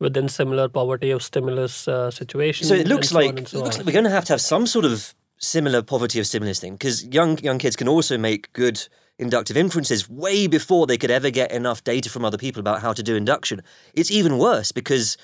within 0.00 0.28
similar 0.28 0.68
poverty 0.68 1.10
of 1.10 1.22
stimulus 1.22 1.88
uh, 1.88 2.10
situations. 2.10 2.68
So 2.68 2.74
it 2.74 2.88
looks 2.88 3.12
like, 3.12 3.48
so 3.48 3.58
it 3.58 3.62
looks 3.64 3.78
like 3.78 3.86
we're 3.86 3.92
going 3.92 4.04
to 4.04 4.10
have 4.10 4.24
to 4.26 4.32
have 4.32 4.40
some 4.40 4.66
sort 4.66 4.84
of 4.84 5.14
similar 5.38 5.82
poverty 5.82 6.18
of 6.18 6.26
stimulus 6.26 6.60
thing 6.60 6.72
because 6.72 7.04
young 7.06 7.38
young 7.38 7.58
kids 7.58 7.76
can 7.76 7.86
also 7.86 8.18
make 8.18 8.52
good 8.52 8.88
inductive 9.18 9.56
inferences 9.56 10.08
way 10.08 10.46
before 10.46 10.86
they 10.86 10.96
could 10.96 11.10
ever 11.10 11.30
get 11.30 11.50
enough 11.52 11.82
data 11.84 12.08
from 12.08 12.24
other 12.24 12.38
people 12.38 12.60
about 12.60 12.80
how 12.80 12.92
to 12.92 13.02
do 13.02 13.16
induction. 13.16 13.62
It's 13.94 14.10
even 14.10 14.38
worse 14.38 14.72
because 14.72 15.16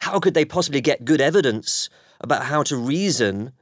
how 0.00 0.18
could 0.18 0.34
they 0.34 0.44
possibly 0.44 0.80
get 0.80 1.04
good 1.04 1.20
evidence 1.20 1.88
about 2.20 2.44
how 2.44 2.62
to 2.64 2.76
reason 2.76 3.52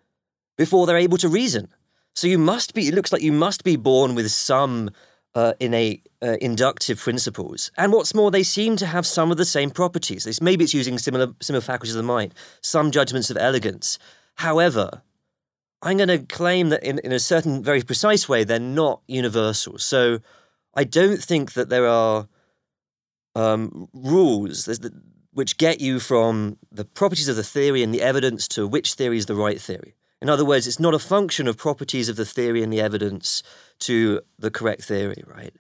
before 0.59 0.87
they're 0.87 0.97
able 0.99 1.17
to 1.19 1.29
reason. 1.29 1.69
So 2.15 2.27
you 2.27 2.37
must 2.37 2.75
be, 2.75 2.89
it 2.89 2.95
looks 2.95 3.13
like 3.13 3.23
you 3.23 3.33
must 3.33 3.65
be 3.65 3.77
born 3.77 4.15
with 4.15 4.31
some 4.31 4.91
uh, 5.35 5.53
innate 5.61 6.09
uh, 6.21 6.37
inductive 6.41 6.99
principles. 6.99 7.71
And 7.77 7.93
what's 7.93 8.15
more, 8.15 8.31
they 8.31 8.43
seem 8.43 8.77
to 8.77 8.87
have 8.87 9.07
some 9.07 9.31
of 9.31 9.37
the 9.37 9.45
same 9.45 9.71
properties. 9.71 10.27
It's, 10.27 10.41
maybe 10.41 10.65
it's 10.65 10.75
using 10.75 10.99
similar, 10.99 11.29
similar 11.41 11.61
faculties 11.61 11.95
of 11.95 11.99
the 11.99 12.03
mind, 12.03 12.35
some 12.61 12.91
judgments 12.91 13.31
of 13.31 13.37
elegance. 13.37 14.01
However, 14.35 15.03
I'm 15.81 15.97
going 15.97 16.09
to 16.09 16.19
claim 16.19 16.71
that 16.71 16.83
in, 16.83 16.99
in 17.01 17.13
a 17.13 17.21
certain 17.21 17.63
very 17.63 17.83
precise 17.83 18.29
way, 18.29 18.43
they're 18.43 18.59
not 18.59 19.01
universal. 19.07 19.79
So 19.79 20.19
I 20.75 20.83
don't 20.83 21.23
think 21.23 21.53
that 21.53 21.69
there 21.69 21.87
are 21.87 22.27
um, 23.37 23.89
rules 23.93 24.65
that, 24.65 24.93
which 25.39 25.57
get 25.57 25.81
you 25.81 26.01
from 26.01 26.59
the 26.73 26.85
properties 26.85 27.29
of 27.29 27.37
the 27.37 27.45
theory 27.45 27.85
and 27.85 27.95
the 27.95 28.03
evidence 28.03 28.49
to 28.49 28.67
which 28.67 28.95
theory 28.95 29.17
is 29.17 29.27
the 29.27 29.37
right 29.37 29.61
theory. 29.61 29.95
In 30.21 30.29
other 30.29 30.45
words, 30.45 30.67
it's 30.67 30.81
not 30.81 30.95
a 30.95 30.99
function 30.99 31.47
of 31.47 31.57
properties 31.57 32.09
of 32.09 32.17
the 32.17 32.25
theory 32.25 32.61
and 32.61 32.73
the 32.73 32.81
evidence 32.81 33.45
to 33.87 34.21
the 34.37 34.51
correct 34.51 34.83
theory, 34.83 35.23
right? 35.29 35.55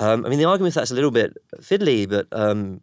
Um, 0.00 0.24
I 0.24 0.30
mean, 0.30 0.38
the 0.38 0.46
argument 0.46 0.72
for 0.72 0.80
that's 0.80 0.90
a 0.90 0.94
little 0.94 1.10
bit 1.10 1.36
fiddly, 1.60 2.08
but 2.08 2.28
um, 2.32 2.80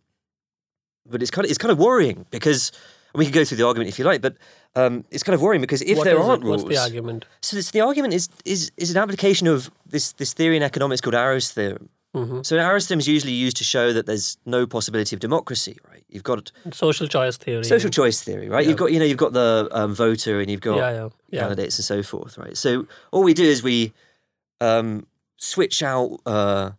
but 1.10 1.24
it's 1.24 1.32
kind 1.32 1.44
of 1.44 1.50
it's 1.50 1.58
kind 1.58 1.72
of 1.72 1.80
worrying 1.80 2.28
because 2.30 2.72
we 3.16 3.26
can 3.26 3.34
go 3.34 3.44
through 3.44 3.58
the 3.58 3.66
argument 3.66 3.90
if 3.90 3.98
you 3.98 4.06
like, 4.06 4.22
but 4.22 4.38
um, 4.76 5.06
it's 5.10 5.24
kind 5.24 5.34
of 5.34 5.42
worrying 5.42 5.62
because 5.62 5.82
if 5.82 5.98
what 5.98 6.04
there 6.04 6.20
aren't 6.20 6.44
it? 6.44 6.46
rules, 6.46 6.64
what's 6.66 6.76
the 6.76 6.84
argument? 6.84 7.26
So 7.42 7.56
this, 7.56 7.72
the 7.72 7.82
argument 7.82 8.14
is 8.14 8.30
is 8.46 8.72
is 8.78 8.92
an 8.92 8.98
application 8.98 9.48
of 9.48 9.72
this 9.88 10.12
this 10.12 10.34
theory 10.34 10.56
in 10.56 10.62
economics 10.62 11.02
called 11.02 11.16
Arrow's 11.16 11.52
theorem. 11.52 11.90
Mm-hmm. 12.16 12.42
So 12.44 12.56
theorem 12.58 13.00
is 13.00 13.08
usually 13.08 13.34
used 13.34 13.58
to 13.58 13.64
show 13.64 13.94
that 13.94 14.06
there's 14.06 14.38
no 14.46 14.66
possibility 14.66 15.16
of 15.16 15.20
democracy, 15.20 15.78
right? 15.88 16.04
You've 16.10 16.24
got 16.24 16.52
social 16.72 17.08
choice 17.08 17.38
theory. 17.38 17.64
Social 17.64 17.90
choice 17.90 18.22
theory, 18.22 18.50
right? 18.50 18.64
Yeah. 18.64 18.70
You've 18.70 18.78
got 18.78 18.92
you 18.92 19.00
know 19.00 19.06
you've 19.06 19.18
got 19.18 19.34
the 19.34 19.68
um, 19.72 19.94
voter 19.94 20.40
and 20.40 20.50
you've 20.50 20.62
got 20.62 20.78
yeah, 20.78 21.10
yeah, 21.30 21.40
candidates 21.42 21.78
and 21.78 21.86
so 21.86 22.02
forth, 22.02 22.38
right? 22.38 22.56
So 22.58 22.88
all 23.12 23.24
we 23.24 23.34
do 23.34 23.44
is 23.44 23.62
we 23.62 23.94
um, 24.62 25.06
switch 25.36 25.84
out 25.84 26.20
uh, 26.26 26.72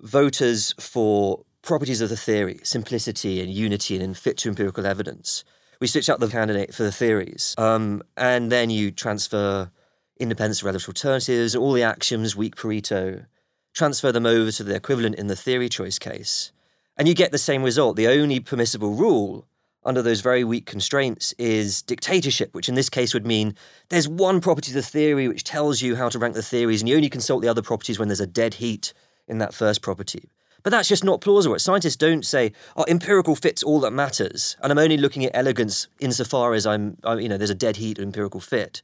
voters 0.00 0.74
for 0.78 1.44
properties 1.62 2.00
of 2.00 2.08
the 2.08 2.16
theory, 2.16 2.60
simplicity 2.62 3.40
and 3.40 3.50
unity 3.50 3.98
and 3.98 4.16
fit 4.16 4.36
to 4.38 4.48
empirical 4.48 4.86
evidence. 4.86 5.44
We 5.80 5.86
switch 5.86 6.10
out 6.10 6.18
the 6.18 6.28
candidate 6.28 6.74
for 6.74 6.82
the 6.82 6.92
theories, 6.92 7.54
um, 7.56 8.02
and 8.16 8.50
then 8.50 8.70
you 8.70 8.90
transfer 8.90 9.70
independence, 10.18 10.64
relative 10.64 10.88
alternatives, 10.88 11.54
all 11.54 11.72
the 11.72 11.84
axioms, 11.84 12.34
weak 12.34 12.56
Pareto, 12.56 13.26
transfer 13.74 14.12
them 14.12 14.26
over 14.26 14.50
to 14.52 14.64
the 14.64 14.74
equivalent 14.74 15.16
in 15.16 15.26
the 15.26 15.36
theory 15.36 15.68
choice 15.68 15.98
case 15.98 16.52
and 16.98 17.06
you 17.06 17.14
get 17.14 17.30
the 17.30 17.38
same 17.38 17.62
result. 17.62 17.96
The 17.96 18.08
only 18.08 18.40
permissible 18.40 18.92
rule 18.94 19.46
under 19.84 20.02
those 20.02 20.20
very 20.20 20.42
weak 20.42 20.66
constraints 20.66 21.32
is 21.38 21.80
dictatorship, 21.82 22.52
which 22.52 22.68
in 22.68 22.74
this 22.74 22.90
case 22.90 23.14
would 23.14 23.26
mean 23.26 23.54
there's 23.88 24.08
one 24.08 24.40
property 24.40 24.72
of 24.72 24.74
the 24.74 24.82
theory 24.82 25.28
which 25.28 25.44
tells 25.44 25.80
you 25.80 25.94
how 25.94 26.08
to 26.08 26.18
rank 26.18 26.34
the 26.34 26.42
theories, 26.42 26.82
and 26.82 26.88
you 26.88 26.96
only 26.96 27.08
consult 27.08 27.40
the 27.40 27.48
other 27.48 27.62
properties 27.62 27.98
when 27.98 28.08
there's 28.08 28.20
a 28.20 28.26
dead 28.26 28.54
heat 28.54 28.92
in 29.28 29.38
that 29.38 29.54
first 29.54 29.80
property. 29.80 30.28
But 30.64 30.70
that's 30.70 30.88
just 30.88 31.04
not 31.04 31.20
plausible. 31.20 31.56
Scientists 31.60 31.96
don't 31.96 32.26
say, 32.26 32.52
"Oh, 32.76 32.84
empirical 32.88 33.36
fit's 33.36 33.62
all 33.62 33.78
that 33.80 33.92
matters," 33.92 34.56
and 34.60 34.72
I'm 34.72 34.78
only 34.78 34.96
looking 34.96 35.24
at 35.24 35.30
elegance 35.32 35.86
insofar 36.00 36.52
as 36.52 36.66
I'm, 36.66 36.98
I, 37.04 37.14
you 37.14 37.28
know, 37.28 37.38
there's 37.38 37.48
a 37.48 37.54
dead 37.54 37.76
heat 37.76 38.00
empirical 38.00 38.40
fit, 38.40 38.82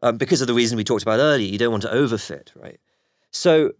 um, 0.00 0.16
because 0.16 0.40
of 0.40 0.46
the 0.46 0.54
reason 0.54 0.76
we 0.76 0.84
talked 0.84 1.02
about 1.02 1.18
earlier. 1.18 1.48
You 1.48 1.58
don't 1.58 1.72
want 1.72 1.82
to 1.82 1.88
overfit, 1.88 2.50
right? 2.54 2.78
So, 3.32 3.72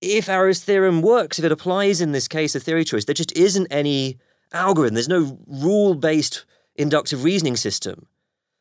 if 0.00 0.28
Arrow's 0.28 0.62
theorem 0.62 1.02
works, 1.02 1.38
if 1.38 1.44
it 1.44 1.52
applies 1.52 2.00
in 2.00 2.12
this 2.12 2.28
case 2.28 2.54
of 2.54 2.62
theory 2.62 2.84
choice, 2.84 3.04
there 3.04 3.14
just 3.14 3.36
isn't 3.36 3.66
any 3.70 4.18
algorithm. 4.52 4.94
There's 4.94 5.08
no 5.08 5.38
rule-based 5.46 6.44
inductive 6.74 7.24
reasoning 7.24 7.56
system. 7.56 8.06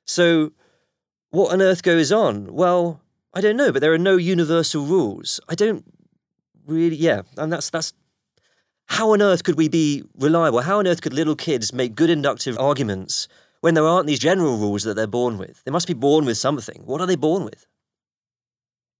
So, 0.05 0.51
what 1.31 1.51
on 1.51 1.61
earth 1.61 1.83
goes 1.83 2.11
on? 2.11 2.53
Well, 2.53 3.01
I 3.33 3.41
don't 3.41 3.57
know, 3.57 3.71
but 3.71 3.81
there 3.81 3.93
are 3.93 3.97
no 3.97 4.15
universal 4.15 4.85
rules. 4.85 5.39
I 5.49 5.55
don't 5.55 5.83
really, 6.65 6.95
yeah, 6.95 7.23
and 7.37 7.51
that's 7.51 7.69
that's 7.69 7.93
how 8.87 9.11
on 9.11 9.21
earth 9.21 9.43
could 9.43 9.57
we 9.57 9.67
be 9.67 10.03
reliable? 10.17 10.61
How 10.61 10.79
on 10.79 10.87
earth 10.87 11.01
could 11.01 11.13
little 11.13 11.35
kids 11.35 11.73
make 11.73 11.95
good 11.95 12.09
inductive 12.09 12.57
arguments 12.57 13.27
when 13.61 13.73
there 13.73 13.85
aren't 13.85 14.07
these 14.07 14.19
general 14.19 14.57
rules 14.57 14.83
that 14.83 14.93
they're 14.95 15.07
born 15.07 15.37
with? 15.37 15.63
They 15.63 15.71
must 15.71 15.87
be 15.87 15.93
born 15.93 16.25
with 16.25 16.37
something. 16.37 16.83
What 16.85 17.01
are 17.01 17.07
they 17.07 17.15
born 17.15 17.43
with? 17.43 17.65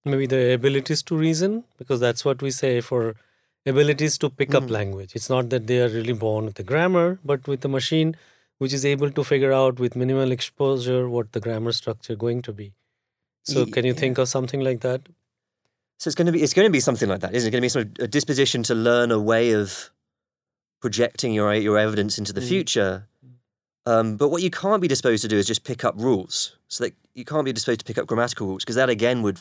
Maybe 0.05 0.27
the 0.27 0.53
abilities 0.53 1.01
to 1.03 1.17
reason, 1.17 1.63
because 1.79 1.99
that's 1.99 2.23
what 2.23 2.41
we 2.41 2.51
say 2.51 2.79
for 2.79 3.15
abilities 3.65 4.17
to 4.19 4.29
pick 4.29 4.53
up 4.53 4.63
Mm. 4.65 4.69
language. 4.69 5.15
It's 5.15 5.29
not 5.29 5.49
that 5.49 5.65
they 5.65 5.81
are 5.81 5.89
really 5.89 6.13
born 6.13 6.45
with 6.45 6.55
the 6.55 6.63
grammar, 6.71 7.19
but 7.25 7.47
with 7.47 7.65
a 7.65 7.67
machine 7.67 8.15
which 8.59 8.71
is 8.71 8.85
able 8.85 9.09
to 9.11 9.23
figure 9.23 9.51
out 9.51 9.79
with 9.79 9.95
minimal 9.95 10.31
exposure 10.31 11.09
what 11.09 11.31
the 11.33 11.39
grammar 11.45 11.71
structure 11.73 12.15
going 12.15 12.41
to 12.43 12.53
be. 12.53 12.67
So 13.43 13.65
Ye- 13.65 13.71
can 13.71 13.83
you 13.85 13.93
yeah. 13.93 13.99
think 13.99 14.17
of 14.19 14.29
something 14.29 14.61
like 14.61 14.79
that? 14.81 15.01
So 15.97 16.07
it's 16.09 16.15
going 16.15 16.27
to 16.27 16.31
be 16.31 16.41
it's 16.43 16.53
going 16.53 16.67
to 16.67 16.71
be 16.71 16.79
something 16.79 17.09
like 17.09 17.21
that, 17.21 17.33
isn't 17.33 17.47
it? 17.47 17.51
Going 17.51 17.61
to 17.63 17.65
be 17.65 17.69
sort 17.69 17.87
of 17.99 18.05
a 18.05 18.07
disposition 18.07 18.63
to 18.63 18.75
learn 18.75 19.11
a 19.11 19.19
way 19.19 19.51
of 19.53 19.89
projecting 20.81 21.33
your 21.33 21.53
your 21.55 21.77
evidence 21.77 22.17
into 22.17 22.31
the 22.33 22.41
Mm. 22.41 22.47
future. 22.47 23.07
Um, 23.87 24.17
but 24.17 24.29
what 24.29 24.41
you 24.41 24.49
can't 24.49 24.81
be 24.81 24.87
disposed 24.87 25.21
to 25.23 25.27
do 25.27 25.37
is 25.37 25.45
just 25.47 25.63
pick 25.63 25.83
up 25.83 25.95
rules. 25.97 26.57
So 26.67 26.83
that 26.85 26.93
you 27.13 27.23
can't 27.25 27.45
be 27.45 27.53
disposed 27.53 27.79
to 27.79 27.85
pick 27.85 27.97
up 27.97 28.07
grammatical 28.07 28.47
rules 28.47 28.63
because 28.63 28.75
that 28.75 28.89
again 28.89 29.21
would 29.21 29.39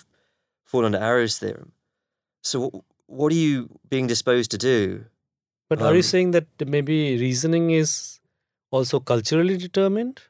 fall 0.65 0.85
under 0.85 0.99
Arrow's 0.99 1.39
theorem. 1.39 1.73
So 2.43 2.61
what, 2.61 2.85
what 3.07 3.33
are 3.33 3.37
you 3.37 3.69
being 3.89 4.07
disposed 4.07 4.51
to 4.51 4.59
do? 4.59 5.07
But 5.69 5.81
are 5.81 5.93
you 5.93 5.99
Um, 5.99 6.03
saying 6.03 6.31
that 6.33 6.47
maybe 6.67 7.17
reasoning 7.19 7.71
is 7.71 8.21
also 8.71 9.01
culturally 9.01 9.57
determined? 9.57 10.21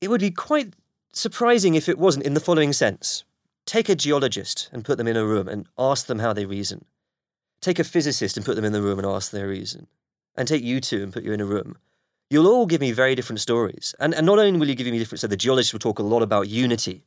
It 0.00 0.08
would 0.08 0.20
be 0.20 0.30
quite 0.30 0.74
surprising 1.12 1.74
if 1.74 1.88
it 1.88 1.98
wasn't 1.98 2.26
in 2.26 2.34
the 2.34 2.40
following 2.40 2.72
sense. 2.72 3.24
Take 3.66 3.88
a 3.88 3.94
geologist 3.94 4.68
and 4.72 4.84
put 4.84 4.98
them 4.98 5.08
in 5.08 5.16
a 5.16 5.24
room 5.24 5.48
and 5.48 5.66
ask 5.78 6.06
them 6.06 6.18
how 6.18 6.32
they 6.32 6.44
reason. 6.44 6.84
Take 7.60 7.78
a 7.78 7.84
physicist 7.84 8.36
and 8.36 8.44
put 8.44 8.56
them 8.56 8.64
in 8.64 8.72
the 8.72 8.82
room 8.82 8.98
and 8.98 9.06
ask 9.06 9.30
their 9.30 9.48
reason. 9.48 9.86
And 10.36 10.46
take 10.46 10.62
you 10.62 10.80
two 10.80 11.02
and 11.02 11.12
put 11.12 11.24
you 11.24 11.32
in 11.32 11.40
a 11.40 11.46
room. 11.46 11.78
You'll 12.28 12.48
all 12.48 12.66
give 12.66 12.80
me 12.80 12.92
very 12.92 13.14
different 13.14 13.40
stories. 13.40 13.94
And, 13.98 14.14
and 14.14 14.26
not 14.26 14.38
only 14.38 14.58
will 14.58 14.68
you 14.68 14.74
give 14.74 14.86
me 14.86 14.98
different, 14.98 15.20
so 15.20 15.28
the 15.28 15.36
geologist 15.36 15.72
will 15.72 15.80
talk 15.80 15.98
a 15.98 16.02
lot 16.02 16.22
about 16.22 16.48
unity. 16.48 17.04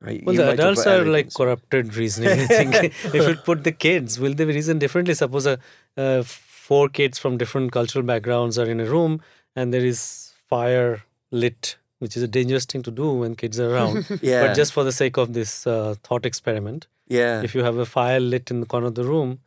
Right? 0.00 0.24
Well, 0.24 0.34
You 0.34 0.42
the 0.42 0.50
adults 0.52 0.82
about 0.82 1.00
are 1.00 1.04
like 1.04 1.34
corrupted 1.34 1.96
reasoning. 1.96 2.30
I 2.30 2.34
if 3.04 3.14
you 3.14 3.34
put 3.36 3.64
the 3.64 3.72
kids, 3.72 4.20
will 4.20 4.34
they 4.34 4.44
reason 4.44 4.78
differently? 4.78 5.14
Suppose 5.14 5.46
a, 5.46 5.58
uh, 5.96 6.22
four 6.22 6.88
kids 6.88 7.18
from 7.18 7.36
different 7.36 7.72
cultural 7.72 8.04
backgrounds 8.04 8.58
are 8.58 8.66
in 8.66 8.78
a 8.78 8.84
room 8.84 9.20
and 9.56 9.74
there 9.74 9.84
is 9.84 10.32
fire 10.46 11.02
lit, 11.32 11.76
which 11.98 12.16
is 12.16 12.22
a 12.22 12.28
dangerous 12.28 12.64
thing 12.64 12.82
to 12.84 12.90
do 12.92 13.12
when 13.14 13.34
kids 13.34 13.58
are 13.58 13.74
around. 13.74 14.06
Yeah. 14.22 14.46
But 14.46 14.54
just 14.54 14.72
for 14.72 14.84
the 14.84 14.92
sake 14.92 15.16
of 15.16 15.32
this 15.32 15.66
uh, 15.66 15.96
thought 16.04 16.24
experiment, 16.24 16.86
yeah. 17.08 17.42
if 17.42 17.54
you 17.54 17.64
have 17.64 17.76
a 17.76 17.86
fire 17.86 18.20
lit 18.20 18.50
in 18.52 18.60
the 18.60 18.66
corner 18.66 18.86
of 18.86 18.94
the 18.94 19.04
room, 19.04 19.40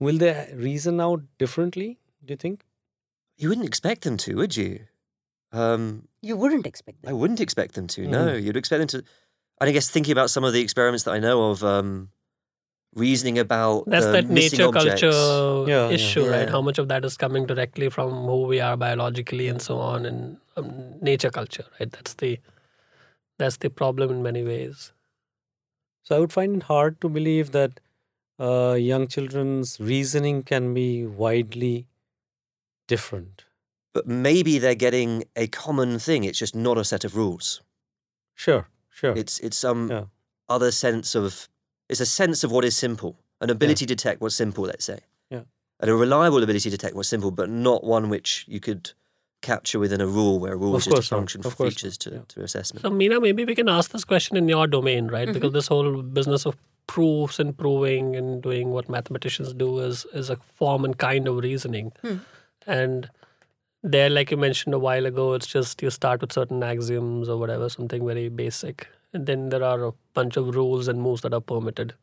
will 0.00 0.18
they 0.18 0.52
reason 0.54 1.00
out 1.00 1.22
differently? 1.38 1.98
Do 2.24 2.32
you 2.32 2.36
think? 2.36 2.64
you 3.36 3.48
wouldn't 3.48 3.66
expect 3.66 4.02
them 4.02 4.16
to, 4.18 4.34
would 4.36 4.56
you? 4.56 4.80
Um, 5.52 6.08
You 6.22 6.36
wouldn't 6.36 6.66
expect 6.66 7.02
them. 7.02 7.10
I 7.10 7.12
wouldn't 7.12 7.40
expect 7.40 7.74
them 7.74 7.86
to. 7.88 8.02
Mm. 8.02 8.08
No, 8.08 8.34
you'd 8.34 8.56
expect 8.56 8.78
them 8.78 8.88
to. 8.88 9.04
And 9.60 9.68
I 9.68 9.72
guess 9.72 9.88
thinking 9.88 10.12
about 10.12 10.30
some 10.30 10.44
of 10.44 10.52
the 10.52 10.60
experiments 10.60 11.04
that 11.04 11.12
I 11.12 11.18
know 11.18 11.50
of, 11.50 11.62
um, 11.62 12.10
reasoning 12.94 13.38
about 13.38 13.84
That's 13.86 14.06
the 14.06 14.12
that 14.12 14.28
missing 14.28 14.58
nature 14.58 14.68
objects. 14.68 15.00
culture 15.00 15.70
Yeah, 15.70 15.88
yeah. 15.88 15.94
issue, 15.94 16.28
right? 16.28 16.42
Yeah. 16.46 16.50
How 16.50 16.60
much 16.60 16.78
of 16.78 16.88
that 16.88 17.04
is 17.04 17.16
coming 17.16 17.46
directly 17.46 17.88
from 17.88 18.26
who 18.26 18.42
we 18.42 18.60
are 18.60 18.76
biologically 18.76 19.48
and 19.48 19.62
so 19.62 19.78
on, 19.78 20.04
and 20.04 20.36
um, 20.56 20.98
nature 21.00 21.30
culture, 21.30 21.64
right? 21.80 21.90
That's 21.90 22.14
the 22.14 22.38
that's 23.38 23.56
the 23.58 23.70
problem 23.70 24.10
in 24.10 24.22
many 24.22 24.42
ways. 24.44 24.92
So 26.04 26.16
I 26.16 26.18
would 26.18 26.32
find 26.32 26.56
it 26.56 26.64
hard 26.64 27.00
to 27.00 27.08
believe 27.08 27.52
that 27.52 27.80
uh, 28.38 28.74
young 28.74 29.06
children's 29.06 29.80
reasoning 29.80 30.42
can 30.42 30.74
be 30.74 31.06
widely 31.06 31.86
different. 32.88 33.44
But 33.94 34.06
maybe 34.06 34.58
they're 34.58 34.74
getting 34.74 35.24
a 35.36 35.46
common 35.46 35.98
thing. 35.98 36.24
It's 36.24 36.38
just 36.38 36.54
not 36.54 36.76
a 36.76 36.84
set 36.84 37.04
of 37.04 37.16
rules. 37.16 37.62
Sure, 38.34 38.68
sure. 39.02 39.14
It's 39.16 39.38
it's 39.40 39.56
some 39.56 39.90
Yeah. 39.90 40.04
other 40.48 40.70
sense 40.70 41.14
of 41.14 41.48
it's 41.88 42.00
a 42.00 42.06
sense 42.06 42.44
of 42.44 42.50
what 42.50 42.64
is 42.64 42.74
simple, 42.76 43.12
an 43.40 43.50
ability 43.50 43.84
to 43.86 43.94
detect 43.94 44.20
what's 44.22 44.34
simple. 44.36 44.64
Let's 44.64 44.84
say, 44.84 45.00
Yeah. 45.30 45.42
and 45.80 45.90
a 45.90 45.94
reliable 45.94 46.42
ability 46.42 46.70
to 46.70 46.76
detect 46.76 46.94
what's 46.96 47.08
simple, 47.10 47.30
but 47.30 47.48
not 47.50 47.84
one 47.84 48.08
which 48.08 48.44
you 48.48 48.60
could 48.60 48.92
capture 49.42 49.80
within 49.80 50.00
a 50.00 50.06
rule 50.06 50.38
where 50.38 50.52
a 50.52 50.56
rule 50.56 50.76
is 50.76 50.84
just 50.84 50.98
a 51.12 51.14
function 51.16 51.40
Of 51.40 51.52
for 51.52 51.56
course 51.56 51.74
features 51.74 51.98
to, 51.98 52.10
not. 52.10 52.16
Yeah. 52.18 52.24
to 52.34 52.42
assessment. 52.44 52.82
So, 52.82 52.90
Meena, 52.90 53.20
maybe 53.20 53.44
we 53.44 53.56
can 53.56 53.68
ask 53.68 53.90
this 53.90 54.04
question 54.04 54.36
in 54.36 54.48
your 54.48 54.68
domain, 54.68 55.08
right? 55.08 55.26
Mm-hmm. 55.26 55.32
Because 55.34 55.52
this 55.52 55.66
whole 55.66 56.00
business 56.02 56.46
of 56.46 56.54
proofs 56.86 57.40
and 57.40 57.56
proving 57.58 58.14
and 58.16 58.40
doing 58.42 58.70
what 58.70 58.88
mathematicians 58.88 59.52
do 59.54 59.80
is 59.80 60.06
is 60.14 60.30
a 60.30 60.36
form 60.36 60.84
and 60.84 60.96
kind 60.98 61.26
of 61.28 61.36
reasoning. 61.38 61.92
Hmm. 62.02 62.16
And 62.66 63.10
there, 63.82 64.08
like 64.10 64.30
you 64.30 64.36
mentioned 64.36 64.74
a 64.74 64.78
while 64.78 65.06
ago, 65.06 65.34
it's 65.34 65.46
just 65.46 65.82
you 65.82 65.90
start 65.90 66.20
with 66.20 66.32
certain 66.32 66.62
axioms 66.62 67.28
or 67.28 67.36
whatever, 67.36 67.68
something 67.68 68.06
very 68.06 68.28
basic. 68.28 68.88
And 69.12 69.26
then 69.26 69.48
there 69.50 69.62
are 69.62 69.84
a 69.84 69.92
bunch 70.14 70.36
of 70.36 70.54
rules 70.54 70.88
and 70.88 71.00
moves 71.02 71.22
that 71.22 71.34
are 71.34 71.40
permitted. 71.40 71.94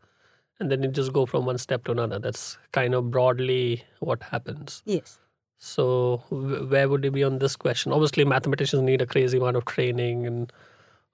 And 0.59 0.69
then 0.69 0.83
you 0.83 0.89
just 0.89 1.13
go 1.13 1.25
from 1.25 1.45
one 1.45 1.57
step 1.57 1.85
to 1.85 1.91
another. 1.93 2.19
That's 2.19 2.57
kind 2.73 2.93
of 2.93 3.09
broadly 3.11 3.83
what 3.99 4.21
happens. 4.23 4.83
Yes. 4.85 5.19
So, 5.57 6.17
wh- 6.29 6.69
where 6.69 6.87
would 6.89 7.03
you 7.03 7.11
be 7.11 7.23
on 7.23 7.39
this 7.39 7.55
question? 7.55 7.91
Obviously, 7.93 8.25
mathematicians 8.25 8.83
need 8.83 9.01
a 9.01 9.05
crazy 9.05 9.37
amount 9.37 9.55
of 9.55 9.65
training 9.65 10.25
and 10.27 10.51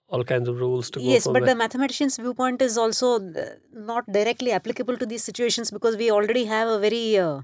all 0.07 0.23
kinds 0.23 0.47
of 0.49 0.59
rules 0.59 0.89
to 0.91 0.99
go 0.99 1.05
Yes, 1.05 1.25
but 1.25 1.33
where- 1.33 1.45
the 1.45 1.55
mathematician's 1.55 2.17
viewpoint 2.17 2.61
is 2.61 2.77
also 2.77 3.15
uh, 3.15 3.45
not 3.71 4.11
directly 4.11 4.51
applicable 4.51 4.97
to 4.97 5.05
these 5.05 5.23
situations 5.23 5.69
because 5.71 5.95
we 5.95 6.11
already 6.11 6.45
have 6.45 6.67
a 6.67 6.79
very 6.79 7.17
uh, 7.17 7.41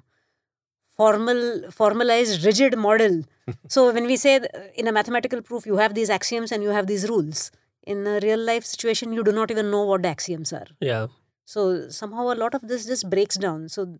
formal, 1.01 1.41
formalized, 1.79 2.45
rigid 2.45 2.77
model. 2.77 3.23
so 3.75 3.91
when 3.97 4.05
we 4.11 4.17
say 4.25 4.35
in 4.75 4.87
a 4.87 4.95
mathematical 4.99 5.41
proof 5.49 5.65
you 5.71 5.77
have 5.83 5.93
these 5.99 6.11
axioms 6.19 6.51
and 6.51 6.63
you 6.67 6.77
have 6.77 6.87
these 6.93 7.07
rules, 7.13 7.51
in 7.83 8.05
a 8.05 8.19
real 8.27 8.41
life 8.51 8.65
situation 8.73 9.13
you 9.17 9.23
do 9.29 9.33
not 9.39 9.51
even 9.53 9.71
know 9.73 9.83
what 9.91 10.03
the 10.03 10.09
axioms 10.15 10.53
are. 10.61 10.67
yeah. 10.79 11.07
So 11.45 11.61
somehow 11.89 12.31
a 12.31 12.37
lot 12.41 12.53
of 12.57 12.67
this 12.69 12.85
just 12.85 13.09
breaks 13.13 13.37
down. 13.45 13.67
So 13.67 13.99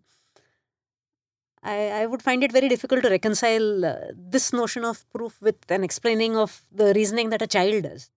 I, 1.62 2.02
I 2.02 2.06
would 2.06 2.22
find 2.22 2.42
it 2.42 2.52
very 2.52 2.68
difficult 2.68 3.02
to 3.02 3.10
reconcile 3.10 3.84
uh, 3.84 3.96
this 4.16 4.52
notion 4.52 4.84
of 4.84 5.04
proof 5.10 5.40
with 5.40 5.58
an 5.68 5.84
explaining 5.84 6.36
of 6.36 6.62
the 6.72 6.92
reasoning 6.94 7.30
that 7.30 7.42
a 7.42 7.46
child 7.46 7.82
does. 7.82 8.10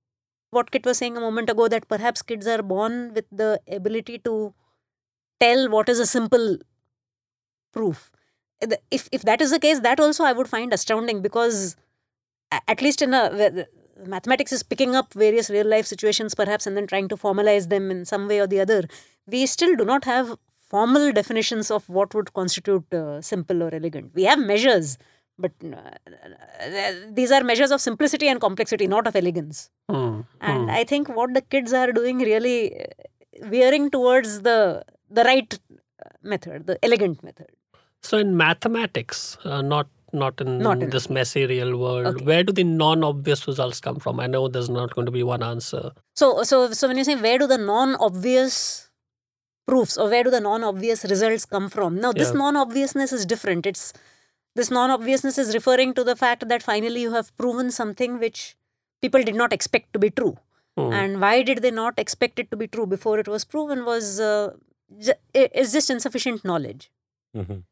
What 0.52 0.72
Kit 0.72 0.86
was 0.86 1.00
saying 1.00 1.18
a 1.18 1.20
moment 1.20 1.50
ago 1.50 1.68
that 1.68 1.88
perhaps 1.88 2.22
kids 2.22 2.48
are 2.48 2.62
born 2.62 3.14
with 3.14 3.26
the 3.32 3.60
ability 3.80 4.20
to 4.20 4.54
tell 5.40 5.70
what 5.70 5.90
is 5.90 6.00
a 6.00 6.06
simple 6.06 6.58
proof. 7.74 8.12
Uh, 8.72 8.78
If 8.92 9.10
if 9.12 9.24
that 9.24 9.42
is 9.42 9.52
the 9.52 9.60
case, 9.60 9.80
that 9.82 10.00
also 10.00 10.24
I 10.24 10.34
would 10.34 10.48
find 10.48 10.74
astounding 10.74 11.22
because 11.22 11.76
at 12.68 12.82
least 12.82 13.02
in 13.02 13.14
a 13.14 13.66
mathematics 14.06 14.52
is 14.52 14.62
picking 14.64 14.96
up 14.96 15.14
various 15.14 15.50
real 15.50 15.68
life 15.68 15.86
situations 15.86 16.36
perhaps 16.36 16.68
and 16.68 16.76
then 16.78 16.88
trying 16.88 17.08
to 17.08 17.18
formalize 17.18 17.70
them 17.70 17.90
in 17.92 18.06
some 18.06 18.28
way 18.28 18.40
or 18.40 18.48
the 18.48 18.60
other. 18.60 18.84
We 19.28 19.46
still 19.46 19.76
do 19.76 19.86
not 19.86 20.04
have 20.06 20.38
formal 20.70 21.12
definitions 21.12 21.72
of 21.72 21.88
what 21.90 22.14
would 22.14 22.34
constitute 22.34 22.94
uh, 22.94 23.22
simple 23.22 23.64
or 23.64 23.74
elegant. 23.74 24.12
We 24.14 24.24
have 24.24 24.40
measures 24.40 24.98
but 25.38 25.52
uh, 25.64 25.92
these 27.12 27.32
are 27.32 27.44
measures 27.44 27.72
of 27.72 27.82
simplicity 27.82 28.28
and 28.28 28.40
complexity 28.40 28.88
not 28.88 29.08
of 29.08 29.16
elegance. 29.16 29.70
Hmm. 29.90 30.22
and 30.42 30.72
i 30.72 30.84
think 30.84 31.10
what 31.18 31.34
the 31.38 31.42
kids 31.54 31.72
are 31.74 31.92
doing 31.92 32.18
really 32.20 32.60
uh, 32.82 32.86
veering 33.54 33.90
towards 33.96 34.32
the 34.48 34.84
the 35.18 35.24
right 35.30 35.52
uh, 36.06 36.10
method 36.32 36.66
the 36.70 36.78
elegant 36.88 37.18
method 37.28 37.50
So 38.08 38.18
in 38.24 38.36
mathematics, 38.38 39.38
uh, 39.44 39.62
not 39.62 39.88
not 40.24 40.40
in 40.44 40.60
Not 40.66 40.82
in- 40.84 40.92
this 40.92 41.06
messy 41.16 41.42
real 41.46 41.72
world, 41.78 42.06
Okay. 42.10 42.24
where 42.28 42.44
do 42.50 42.54
the 42.58 42.64
non-obvious 42.64 43.46
results 43.48 43.80
come 43.88 43.98
from? 44.04 44.20
I 44.26 44.28
know 44.34 44.48
there's 44.48 44.70
not 44.76 44.94
going 44.96 45.08
to 45.08 45.12
be 45.16 45.24
one 45.30 45.44
answer. 45.44 45.92
So, 46.16 46.28
so, 46.44 46.60
so 46.72 46.88
when 46.88 46.98
you 47.02 47.04
say 47.08 47.16
where 47.26 47.38
do 47.42 47.48
the 47.54 47.58
non-obvious 47.58 48.56
proofs 49.68 49.98
or 49.98 50.10
where 50.10 50.24
do 50.24 50.32
the 50.36 50.40
non-obvious 50.40 51.04
results 51.14 51.46
come 51.56 51.68
from? 51.76 52.00
Now, 52.06 52.14
this 52.14 52.30
Yeah. 52.30 52.38
non-obviousness 52.44 53.12
is 53.20 53.26
different. 53.26 53.66
It's 53.66 53.92
this 54.56 54.72
non 54.72 54.90
obviousness 54.98 55.38
is 55.38 55.54
referring 55.54 55.94
to 55.96 56.04
the 56.12 56.16
fact 56.16 56.48
that 56.54 56.64
finally 56.72 57.02
you 57.02 57.12
have 57.20 57.36
proven 57.44 57.70
something 57.82 58.18
which 58.20 58.56
people 59.02 59.22
did 59.32 59.36
not 59.44 59.52
expect 59.60 59.92
to 59.94 60.00
be 60.00 60.10
true. 60.22 60.38
Hmm. 60.78 60.94
And 60.94 61.20
why 61.28 61.36
did 61.44 61.62
they 61.62 61.72
not 61.72 62.00
expect 62.08 62.40
it 62.40 62.52
to 62.52 62.58
be 62.66 62.68
true 62.68 62.86
before 62.98 63.20
it 63.20 63.28
was 63.28 63.44
proven 63.44 63.84
was 63.84 64.20
uh, 64.22 64.52
ju- 64.98 65.20
is 65.34 65.74
just 65.74 65.90
insufficient 65.90 66.46
knowledge. 66.46 66.90
Mhm. 67.36 67.64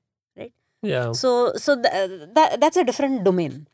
Yeah. 0.84 1.12
So 1.14 1.54
so 1.56 1.76
th- 1.82 2.30
that 2.36 2.60
that's 2.62 2.78
a 2.78 2.84
different 2.84 3.24
domain. 3.24 3.68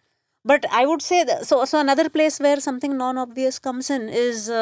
But 0.46 0.66
I 0.72 0.86
would 0.86 1.02
say 1.02 1.26
that, 1.26 1.46
so. 1.46 1.66
So 1.66 1.80
another 1.80 2.10
place 2.10 2.40
where 2.40 2.60
something 2.62 2.98
non-obvious 2.98 3.60
comes 3.60 3.90
in 3.90 4.08
is 4.10 4.50
uh, 4.50 4.56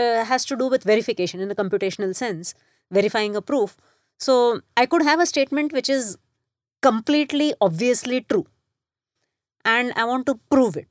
uh, 0.00 0.24
has 0.24 0.44
to 0.46 0.56
do 0.56 0.66
with 0.68 0.82
verification 0.84 1.40
in 1.40 1.50
a 1.50 1.54
computational 1.54 2.14
sense, 2.16 2.54
verifying 2.90 3.36
a 3.36 3.42
proof. 3.42 3.76
So 4.18 4.62
I 4.76 4.86
could 4.86 5.02
have 5.02 5.20
a 5.20 5.26
statement 5.26 5.72
which 5.72 5.88
is 5.88 6.18
completely 6.82 7.54
obviously 7.60 8.22
true, 8.22 8.46
and 9.64 9.92
I 9.96 10.04
want 10.04 10.26
to 10.26 10.40
prove 10.50 10.76
it. 10.76 10.88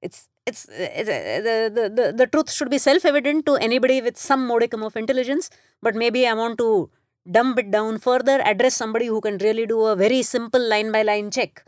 It's 0.00 0.28
it's, 0.46 0.66
it's 0.70 1.08
uh, 1.08 1.40
the, 1.44 1.70
the 1.74 1.88
the 1.90 2.12
the 2.12 2.26
truth 2.26 2.50
should 2.50 2.70
be 2.70 2.78
self-evident 2.78 3.46
to 3.46 3.56
anybody 3.56 4.00
with 4.00 4.16
some 4.16 4.46
modicum 4.46 4.82
of 4.82 4.96
intelligence. 4.96 5.50
But 5.82 5.94
maybe 5.94 6.26
I 6.26 6.34
want 6.34 6.58
to 6.58 6.90
dumb 7.30 7.54
it 7.58 7.70
down 7.70 7.98
further, 7.98 8.40
address 8.44 8.76
somebody 8.76 9.06
who 9.06 9.20
can 9.20 9.38
really 9.38 9.66
do 9.66 9.84
a 9.86 9.96
very 9.96 10.22
simple 10.22 10.60
line 10.60 10.92
by 10.92 11.02
line 11.02 11.30
check. 11.30 11.64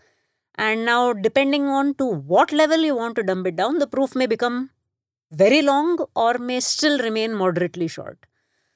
And 0.57 0.85
now, 0.85 1.13
depending 1.13 1.67
on 1.67 1.95
to 1.95 2.05
what 2.05 2.53
level 2.53 2.81
you 2.81 2.95
want 2.95 3.17
to 3.17 3.23
dumb 3.23 3.47
it 3.47 3.57
down, 3.57 3.79
the 3.79 3.87
proof 3.87 4.15
may 4.15 4.27
become 4.27 4.71
very 5.33 5.63
long 5.63 5.99
or 6.15 6.39
may 6.39 6.61
still 6.61 6.99
remain 6.99 7.35
moderately 7.35 7.89
short. 7.89 8.27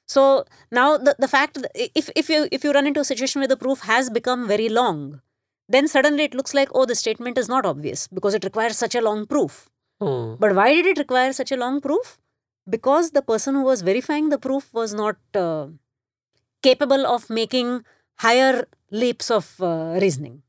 So 0.06 0.44
now 0.72 0.96
the, 0.96 1.14
the 1.18 1.28
fact 1.28 1.60
that 1.62 1.70
if, 1.74 2.08
if 2.16 2.30
you 2.30 2.48
if 2.50 2.64
you 2.64 2.72
run 2.72 2.86
into 2.86 3.00
a 3.00 3.04
situation 3.04 3.40
where 3.40 3.48
the 3.48 3.56
proof 3.56 3.80
has 3.80 4.08
become 4.08 4.48
very 4.48 4.68
long, 4.68 5.20
then 5.68 5.86
suddenly 5.86 6.24
it 6.24 6.34
looks 6.34 6.54
like 6.54 6.70
oh 6.74 6.86
the 6.86 6.94
statement 6.94 7.36
is 7.36 7.48
not 7.48 7.66
obvious 7.66 8.08
because 8.08 8.34
it 8.34 8.44
requires 8.44 8.78
such 8.78 8.94
a 8.94 9.02
long 9.02 9.26
proof. 9.26 9.68
Hmm. 10.00 10.34
But 10.38 10.54
why 10.54 10.74
did 10.74 10.86
it 10.86 10.98
require 10.98 11.32
such 11.32 11.52
a 11.52 11.56
long 11.56 11.80
proof? 11.80 12.18
Because 12.68 13.10
the 13.10 13.22
person 13.22 13.54
who 13.54 13.62
was 13.62 13.82
verifying 13.82 14.30
the 14.30 14.38
proof 14.38 14.72
was 14.72 14.94
not 14.94 15.16
uh, 15.34 15.66
capable 16.62 17.06
of 17.06 17.28
making 17.30 17.84
higher 18.18 18.66
leaps 18.90 19.30
of 19.30 19.54
uh, 19.60 19.98
reasoning. 20.00 20.42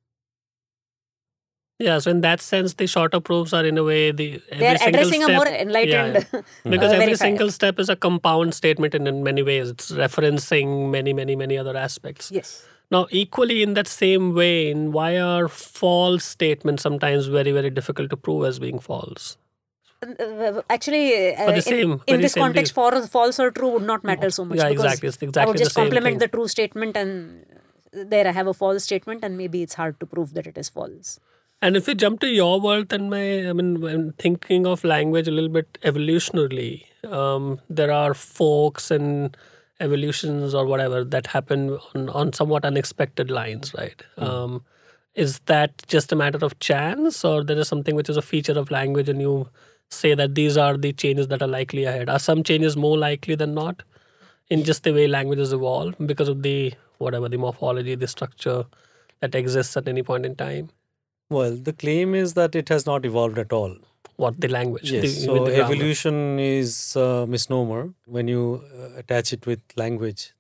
Yeah, 1.81 1.99
so 1.99 2.11
in 2.11 2.19
that 2.21 2.41
sense, 2.41 2.73
the 2.73 2.87
shorter 2.87 3.21
proofs 3.21 3.53
are 3.53 3.65
in 3.65 3.77
a 3.77 3.83
way 3.85 4.11
the 4.11 4.41
every 4.51 4.57
They 4.59 4.67
are 4.67 4.77
single 4.77 4.99
addressing 5.01 5.23
a 5.23 5.29
more 5.29 5.47
enlightened. 5.47 6.27
because 6.65 6.91
uh, 6.91 6.95
every 6.95 7.13
verifier. 7.13 7.17
single 7.17 7.51
step 7.51 7.79
is 7.79 7.87
a 7.87 7.95
compound 7.95 8.53
statement 8.53 8.93
and 8.93 9.07
in 9.07 9.23
many 9.23 9.43
ways 9.43 9.69
it's 9.69 9.89
referencing 9.91 10.89
many 10.91 11.13
many 11.13 11.37
many 11.37 11.57
other 11.57 11.77
aspects 11.77 12.31
Yes. 12.33 12.65
now 12.91 13.07
equally 13.11 13.63
in 13.63 13.75
that 13.75 13.87
same 13.87 14.35
vein 14.35 14.91
why 14.91 15.17
are 15.17 15.47
false 15.47 16.25
statements 16.25 16.83
sometimes 16.83 17.27
very 17.27 17.53
very 17.53 17.69
difficult 17.69 18.09
to 18.09 18.17
prove 18.17 18.43
as 18.45 18.59
being 18.59 18.77
false 18.79 19.37
Actually, 20.69 21.35
uh, 21.35 21.47
the 21.47 21.55
in, 21.55 21.61
same- 21.61 22.01
in 22.07 22.21
this 22.21 22.33
context, 22.33 22.73
for 22.73 23.05
false 23.07 23.39
or 23.39 23.51
true 23.51 23.69
would 23.69 23.83
not 23.83 24.03
matter 24.03 24.29
so 24.29 24.45
much. 24.45 24.57
yeah 24.57 24.69
because 24.69 24.85
exactly 24.85 25.27
it's 25.27 25.37
I 25.37 25.45
would 25.45 25.57
just 25.57 25.73
same 25.73 25.85
complement 25.85 26.19
the 26.19 26.27
true 26.27 26.47
statement, 26.47 26.95
and 26.95 27.45
there 27.91 28.27
I 28.27 28.31
have 28.31 28.47
a 28.47 28.53
false 28.53 28.83
statement, 28.83 29.23
and 29.23 29.37
maybe 29.37 29.61
it's 29.61 29.73
hard 29.73 29.99
to 29.99 30.05
prove 30.05 30.33
that 30.35 30.47
it 30.47 30.57
is 30.57 30.69
false. 30.69 31.19
And 31.61 31.75
if 31.75 31.87
we 31.87 31.95
jump 31.95 32.21
to 32.21 32.27
your 32.27 32.61
world, 32.61 32.87
then 32.87 33.09
my, 33.09 33.49
I 33.49 33.51
mean, 33.51 33.81
when 33.81 34.13
thinking 34.13 34.65
of 34.65 34.85
language 34.85 35.27
a 35.27 35.31
little 35.31 35.49
bit 35.49 35.77
evolutionarily, 35.81 36.85
um, 37.05 37.59
there 37.69 37.91
are 37.91 38.13
forks 38.13 38.91
and 38.91 39.35
evolutions 39.81 40.53
or 40.53 40.65
whatever 40.65 41.03
that 41.03 41.27
happen 41.27 41.77
on, 41.93 42.09
on 42.09 42.31
somewhat 42.31 42.63
unexpected 42.63 43.29
lines, 43.29 43.73
right? 43.73 44.01
Um, 44.17 44.63
is 45.15 45.39
that 45.47 45.83
just 45.87 46.13
a 46.13 46.15
matter 46.15 46.45
of 46.45 46.57
chance, 46.59 47.25
or 47.25 47.43
there 47.43 47.57
is 47.57 47.67
something 47.67 47.95
which 47.95 48.09
is 48.09 48.15
a 48.15 48.21
feature 48.21 48.57
of 48.57 48.71
language, 48.71 49.09
and 49.09 49.19
you 49.19 49.49
say 49.91 50.13
that 50.15 50.35
these 50.35 50.57
are 50.57 50.77
the 50.77 50.93
changes 50.93 51.27
that 51.27 51.41
are 51.41 51.47
likely 51.47 51.83
ahead? 51.83 52.09
Are 52.09 52.19
some 52.19 52.43
changes 52.43 52.77
more 52.77 52.97
likely 52.97 53.35
than 53.35 53.53
not 53.53 53.83
in 54.49 54.63
just 54.63 54.83
the 54.83 54.91
way 54.93 55.07
languages 55.07 55.53
evolve 55.53 55.95
because 56.05 56.27
of 56.29 56.43
the 56.43 56.73
whatever 56.97 57.29
the 57.29 57.37
morphology, 57.37 57.95
the 57.95 58.07
structure 58.07 58.65
that 59.21 59.35
exists 59.35 59.75
at 59.77 59.87
any 59.87 60.03
point 60.03 60.25
in 60.25 60.35
time? 60.35 60.69
Well, 61.29 61.55
the 61.55 61.73
claim 61.73 62.15
is 62.15 62.33
that 62.33 62.55
it 62.55 62.69
has 62.69 62.85
not 62.85 63.05
evolved 63.05 63.37
at 63.37 63.53
all. 63.53 63.77
what 64.23 64.39
the 64.43 64.47
language 64.53 64.91
Yes. 64.91 65.03
the, 65.03 65.09
so 65.25 65.45
evolution 65.47 66.15
is 66.45 66.95
a 67.01 67.25
misnomer 67.33 67.93
when 68.15 68.27
you 68.31 68.41
uh, 68.77 68.89
attach 69.01 69.31
it 69.35 69.45
with 69.49 69.61
language. 69.81 70.33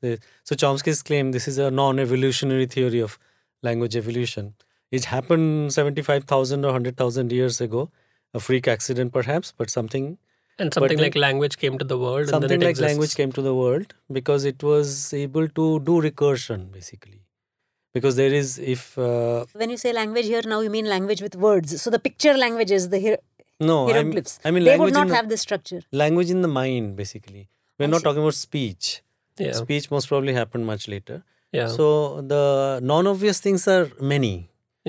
So 0.43 0.55
Chomsky's 0.63 1.01
claim 1.09 1.31
this 1.35 1.47
is 1.47 1.59
a 1.65 1.71
non-evolutionary 1.71 2.65
theory 2.73 2.99
of 2.99 3.17
language 3.69 3.95
evolution. 3.95 4.49
It 4.91 5.05
happened 5.05 5.71
seventy-five 5.77 6.25
thousand 6.33 6.65
or 6.65 6.73
hundred 6.73 6.97
thousand 6.97 7.31
years 7.31 7.61
ago, 7.67 7.89
a 8.33 8.39
freak 8.39 8.67
accident 8.67 9.11
perhaps, 9.13 9.53
but 9.57 9.69
something 9.69 10.17
and 10.57 10.73
something 10.73 10.97
then- 10.97 11.03
like 11.05 11.15
language 11.15 11.57
came 11.57 11.77
to 11.77 11.85
the 11.85 11.97
world 11.97 12.21
and 12.21 12.29
something 12.29 12.49
then 12.49 12.61
it 12.61 12.65
like 12.65 12.71
exists. 12.71 12.89
language 12.91 13.15
came 13.15 13.31
to 13.31 13.41
the 13.41 13.55
world 13.55 13.93
because 14.11 14.45
it 14.45 14.61
was 14.63 15.13
able 15.13 15.47
to 15.59 15.79
do 15.81 16.01
recursion 16.01 16.71
basically. 16.71 17.21
Because 17.93 18.15
there 18.17 18.33
is 18.39 18.59
if 18.59 18.97
uh, 18.97 19.45
When 19.53 19.69
you 19.71 19.77
say 19.77 19.91
language 19.93 20.25
here, 20.27 20.41
now 20.45 20.59
you 20.61 20.69
mean 20.69 20.85
language 20.85 21.21
with 21.23 21.35
words. 21.35 21.81
So 21.81 21.89
the 21.89 21.97
picture 21.99 22.35
languages, 22.37 22.89
the 22.89 22.99
hier- 22.99 23.17
no, 23.59 23.77
I'm- 23.87 23.93
hieroglyphs, 23.95 24.39
I 24.45 24.51
mean 24.51 24.63
they 24.63 24.71
language 24.71 24.91
would 24.91 24.93
not 24.99 25.07
in 25.07 25.07
the, 25.09 25.15
have 25.15 25.29
this 25.29 25.41
structure. 25.41 25.81
language 25.91 26.29
in 26.29 26.41
the 26.43 26.47
mind 26.59 26.95
basically. 26.95 27.49
We're 27.79 27.85
I 27.87 27.89
not 27.95 28.01
see. 28.01 28.03
talking 28.09 28.21
about 28.27 28.35
speech. 28.35 29.01
yeah 29.45 29.53
Speech 29.63 29.89
most 29.95 30.07
probably 30.11 30.33
happened 30.41 30.65
much 30.73 30.87
later. 30.93 31.17
yeah 31.57 31.67
So 31.79 31.85
the 32.33 32.43
non-obvious 32.91 33.39
things 33.47 33.67
are 33.75 33.85
many. 34.13 34.35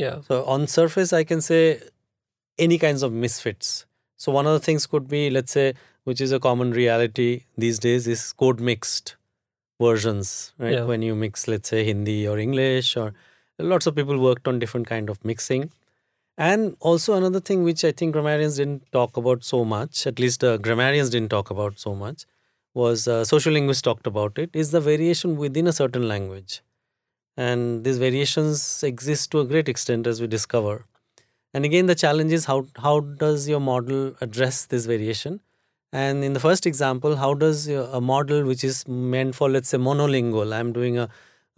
yeah 0.05 0.21
So 0.29 0.45
on 0.55 0.67
surface, 0.77 1.13
I 1.21 1.25
can 1.33 1.41
say 1.51 1.61
any 2.61 2.79
kinds 2.79 3.03
of 3.03 3.13
misfits. 3.13 3.87
So 4.17 4.31
one 4.31 4.47
of 4.47 4.53
the 4.53 4.61
things 4.61 4.87
could 4.87 5.09
be, 5.09 5.31
let's 5.31 5.53
say, 5.53 5.75
which 6.05 6.21
is 6.21 6.31
a 6.31 6.39
common 6.39 6.73
reality 6.73 7.45
these 7.57 7.79
days, 7.79 8.07
is 8.07 8.33
code 8.33 8.61
mixed 8.61 9.17
versions. 9.81 10.53
Right? 10.59 10.75
Yeah. 10.75 10.85
When 10.85 11.03
you 11.03 11.15
mix, 11.15 11.49
let's 11.49 11.69
say, 11.69 11.85
Hindi 11.85 12.29
or 12.29 12.39
English, 12.39 12.97
or 12.97 13.15
lots 13.59 13.87
of 13.87 13.95
people 13.95 14.19
worked 14.19 14.47
on 14.47 14.59
different 14.59 14.87
kind 14.87 15.09
of 15.09 15.25
mixing. 15.25 15.71
And 16.37 16.77
also 16.81 17.15
another 17.15 17.41
thing 17.41 17.65
which 17.65 17.85
I 17.85 17.93
think 17.93 18.13
grammarians 18.13 18.57
didn't 18.57 18.91
talk 18.93 19.17
about 19.17 19.45
so 19.45 19.65
much, 19.65 20.07
at 20.07 20.19
least 20.19 20.45
uh, 20.45 20.57
grammarians 20.57 21.11
didn't 21.11 21.31
talk 21.31 21.51
about 21.51 21.79
so 21.79 21.95
much, 21.95 22.25
was 22.73 23.09
uh, 23.09 23.25
social 23.25 23.53
linguists 23.53 23.83
talked 23.83 24.07
about 24.07 24.39
it, 24.39 24.51
is 24.55 24.71
the 24.71 24.81
variation 24.81 25.37
within 25.37 25.67
a 25.67 25.73
certain 25.73 26.09
language. 26.09 26.63
And 27.37 27.85
these 27.85 27.99
variations 27.99 28.83
exist 28.83 29.31
to 29.33 29.41
a 29.41 29.45
great 29.45 29.69
extent 29.69 30.07
as 30.07 30.21
we 30.21 30.27
discover. 30.27 30.87
And 31.53 31.65
again, 31.65 31.87
the 31.87 31.95
challenge 31.95 32.33
is 32.33 32.45
how, 32.45 32.67
how 32.77 33.01
does 33.01 33.49
your 33.49 33.61
model 33.61 34.15
address 34.21 34.67
this 34.67 34.87
variation? 34.87 35.41
And 35.93 36.23
in 36.23 36.33
the 36.35 36.41
first 36.41 36.67
example, 36.67 37.17
how 37.17 37.35
does 37.35 37.67
a 37.67 38.01
model 38.01 38.45
which 38.45 38.63
is 38.63 38.87
meant 38.87 39.35
for, 39.35 39.51
let's 39.51 39.69
say, 39.69 39.79
monolingual, 39.79 40.55
I'm 40.55 40.73
doing 40.73 40.99
a 40.99 41.09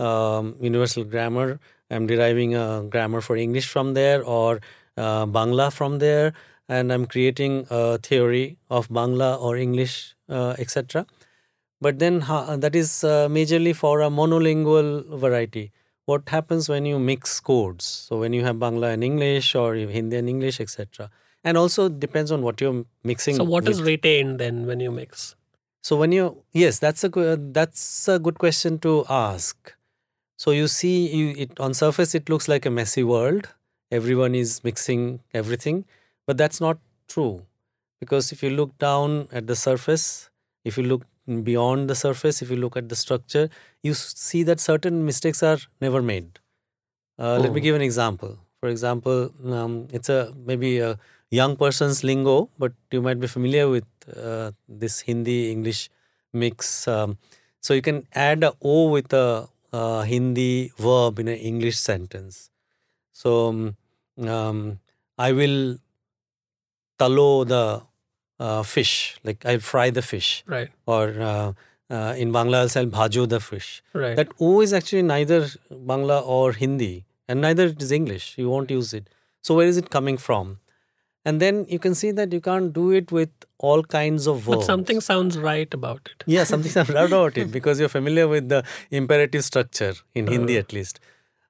um, 0.02 0.56
universal 0.60 1.04
grammar, 1.04 1.60
I'm 1.90 2.06
deriving 2.06 2.54
a 2.54 2.84
grammar 2.88 3.20
for 3.20 3.36
English 3.36 3.68
from 3.68 3.92
there 3.92 4.24
or 4.24 4.60
uh, 4.96 5.26
Bangla 5.26 5.70
from 5.70 5.98
there, 5.98 6.32
and 6.68 6.90
I'm 6.90 7.04
creating 7.04 7.66
a 7.68 7.98
theory 7.98 8.56
of 8.70 8.88
Bangla 8.88 9.38
or 9.38 9.56
English, 9.58 10.14
uh, 10.30 10.54
etc. 10.58 11.06
But 11.82 11.98
then 11.98 12.20
ha- 12.22 12.56
that 12.56 12.74
is 12.74 13.04
uh, 13.04 13.28
majorly 13.28 13.76
for 13.76 14.00
a 14.00 14.08
monolingual 14.08 15.18
variety. 15.18 15.72
What 16.06 16.28
happens 16.28 16.68
when 16.68 16.84
you 16.84 16.98
mix 16.98 17.38
codes? 17.40 17.84
So 17.84 18.18
when 18.18 18.32
you 18.32 18.44
have 18.44 18.56
Bangla 18.56 18.92
and 18.92 19.04
English 19.04 19.54
or 19.54 19.74
Hindi 19.74 20.16
and 20.16 20.28
English, 20.28 20.60
etc. 20.60 21.10
And 21.44 21.56
also 21.56 21.88
depends 21.88 22.30
on 22.30 22.42
what 22.42 22.60
you're 22.60 22.84
mixing. 23.04 23.36
so 23.36 23.44
what 23.44 23.68
is 23.68 23.78
with. 23.78 23.86
retained 23.86 24.38
then 24.38 24.66
when 24.66 24.80
you 24.80 24.90
mix 24.90 25.34
So 25.82 25.96
when 25.96 26.12
you 26.12 26.42
yes, 26.52 26.78
that's 26.78 27.04
a 27.04 27.08
that's 27.36 28.08
a 28.08 28.18
good 28.18 28.38
question 28.38 28.78
to 28.80 29.04
ask. 29.08 29.74
So 30.36 30.50
you 30.50 30.68
see, 30.68 31.08
you, 31.08 31.34
it 31.36 31.58
on 31.60 31.74
surface 31.74 32.14
it 32.14 32.28
looks 32.28 32.48
like 32.48 32.66
a 32.66 32.70
messy 32.70 33.02
world. 33.02 33.48
Everyone 33.90 34.34
is 34.34 34.64
mixing 34.64 35.20
everything, 35.34 35.84
but 36.26 36.38
that's 36.38 36.60
not 36.60 36.78
true, 37.08 37.46
because 38.00 38.32
if 38.32 38.42
you 38.42 38.50
look 38.50 38.76
down 38.78 39.28
at 39.32 39.46
the 39.46 39.54
surface, 39.54 40.30
if 40.64 40.78
you 40.78 40.84
look 40.84 41.02
beyond 41.26 41.88
the 41.88 41.94
surface, 41.94 42.42
if 42.42 42.50
you 42.50 42.56
look 42.56 42.76
at 42.76 42.88
the 42.88 42.96
structure, 42.96 43.48
you 43.82 43.94
see 43.94 44.42
that 44.44 44.60
certain 44.60 45.04
mistakes 45.04 45.42
are 45.42 45.58
never 45.80 46.02
made. 46.02 46.38
Uh, 47.18 47.38
Let 47.38 47.52
me 47.52 47.60
Oh. 47.60 47.64
give 47.64 47.76
an 47.76 47.82
example. 47.82 48.38
For 48.60 48.68
example, 48.68 49.30
um, 49.60 49.88
it's 49.92 50.08
a 50.08 50.32
maybe 50.50 50.78
a 50.78 50.98
young 51.30 51.56
person's 51.56 52.04
lingo, 52.04 52.48
but 52.58 52.72
you 52.90 53.02
might 53.02 53.20
be 53.20 53.26
familiar 53.26 53.68
with 53.68 53.86
uh, 54.16 54.52
this 54.68 55.00
Hindi 55.00 55.50
English 55.50 55.90
mix. 56.32 56.86
Um, 56.88 57.18
so 57.60 57.74
you 57.74 57.82
can 57.82 58.06
add 58.14 58.44
a 58.44 58.52
O 58.62 58.88
with 58.90 59.12
a 59.12 59.48
uh, 59.72 60.02
Hindi 60.02 60.72
verb 60.78 61.18
in 61.18 61.28
an 61.28 61.38
English 61.38 61.78
sentence. 61.78 62.50
So 63.12 63.48
um, 63.48 63.76
um, 64.28 64.80
I 65.18 65.32
will 65.32 65.78
talo 66.98 67.44
the 67.46 67.82
uh, 68.46 68.62
fish, 68.62 68.94
like 69.28 69.46
I'll 69.52 69.64
fry 69.72 69.90
the 69.98 70.02
fish, 70.10 70.30
right 70.56 70.70
or 70.86 71.04
uh, 71.30 71.52
uh, 71.96 72.14
in 72.24 72.32
Bangla 72.36 72.60
I'll 72.62 72.74
say 72.74 72.84
bhajo 72.96 73.28
the 73.34 73.40
fish. 73.48 73.70
right 74.02 74.16
That 74.20 74.34
O 74.48 74.52
is 74.66 74.72
actually 74.80 75.02
neither 75.10 75.40
Bangla 75.92 76.18
or 76.36 76.52
Hindi 76.64 76.94
and 77.28 77.40
neither 77.48 77.66
it 77.74 77.82
is 77.88 77.92
English. 78.00 78.34
You 78.42 78.48
won't 78.54 78.70
use 78.78 78.92
it. 79.00 79.08
So 79.48 79.54
where 79.60 79.66
is 79.74 79.76
it 79.82 79.90
coming 79.98 80.18
from? 80.26 80.58
And 81.24 81.40
then 81.40 81.66
you 81.68 81.78
can 81.78 81.94
see 81.94 82.10
that 82.18 82.32
you 82.32 82.40
can't 82.40 82.72
do 82.72 82.90
it 82.90 83.12
with 83.12 83.30
all 83.58 83.82
kinds 83.94 84.26
of 84.26 84.40
verbs. 84.40 84.56
But 84.56 84.64
something 84.64 85.00
sounds 85.00 85.38
right 85.38 85.72
about 85.72 86.08
it. 86.12 86.24
Yeah, 86.26 86.44
something 86.44 86.70
sounds 86.70 86.90
right 86.90 87.04
about 87.06 87.38
it 87.42 87.52
because 87.52 87.78
you're 87.78 87.88
familiar 87.88 88.26
with 88.26 88.48
the 88.48 88.64
imperative 88.90 89.44
structure 89.44 89.92
in 90.14 90.26
Hindi 90.34 90.58
at 90.58 90.72
least, 90.72 90.98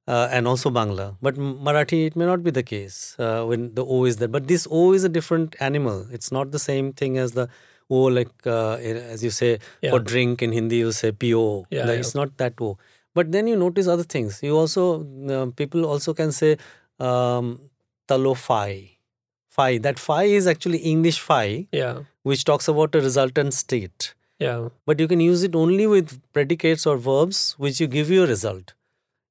uh, 0.08 0.28
and 0.30 0.48
also 0.48 0.70
Bangla. 0.70 1.16
But 1.22 1.36
Marathi, 1.36 2.06
it 2.06 2.16
may 2.16 2.26
not 2.26 2.42
be 2.42 2.50
the 2.50 2.62
case 2.62 3.16
uh, 3.18 3.44
when 3.44 3.74
the 3.74 3.84
O 3.84 4.04
is 4.04 4.16
there. 4.16 4.28
But 4.28 4.48
this 4.48 4.66
O 4.70 4.92
is 4.92 5.04
a 5.04 5.08
different 5.08 5.56
animal. 5.60 6.06
It's 6.10 6.32
not 6.32 6.50
the 6.50 6.58
same 6.58 6.92
thing 6.92 7.18
as 7.18 7.32
the 7.32 7.48
O, 7.90 8.02
like 8.04 8.30
uh, 8.46 8.74
as 9.14 9.22
you 9.22 9.30
say 9.30 9.58
Yeah. 9.82 9.90
for 9.90 9.98
drink 10.00 10.42
in 10.42 10.52
Hindi, 10.52 10.76
you 10.76 10.92
say 10.92 11.12
PO. 11.12 11.66
Yeah, 11.70 11.80
Like, 11.80 11.88
yeah. 11.88 11.92
It's 12.00 12.14
not 12.14 12.36
that 12.38 12.54
O. 12.60 12.78
But 13.14 13.30
then 13.32 13.46
you 13.46 13.56
notice 13.56 13.86
other 13.86 14.04
things. 14.04 14.42
You 14.42 14.56
also 14.56 15.06
uh, 15.28 15.46
people 15.54 15.84
also 15.84 16.14
can 16.14 16.32
say 16.32 16.56
um, 16.98 17.60
talo 18.08 18.36
phi. 18.36 18.98
Phi. 19.50 19.78
That 19.78 19.98
phi 19.98 20.24
is 20.24 20.46
actually 20.46 20.78
English 20.78 21.20
phi, 21.20 21.66
Yeah. 21.72 22.00
which 22.22 22.44
talks 22.44 22.68
about 22.68 22.94
a 22.94 23.00
resultant 23.00 23.52
state 23.54 24.14
Yeah. 24.40 24.68
but 24.86 24.98
you 24.98 25.06
can 25.08 25.20
use 25.20 25.42
it 25.42 25.54
only 25.54 25.86
with 25.86 26.14
predicates 26.32 26.86
or 26.86 26.96
verbs 26.96 27.54
which 27.58 27.80
you 27.80 27.86
give 27.86 28.10
you 28.10 28.22
a 28.24 28.26
result 28.26 28.72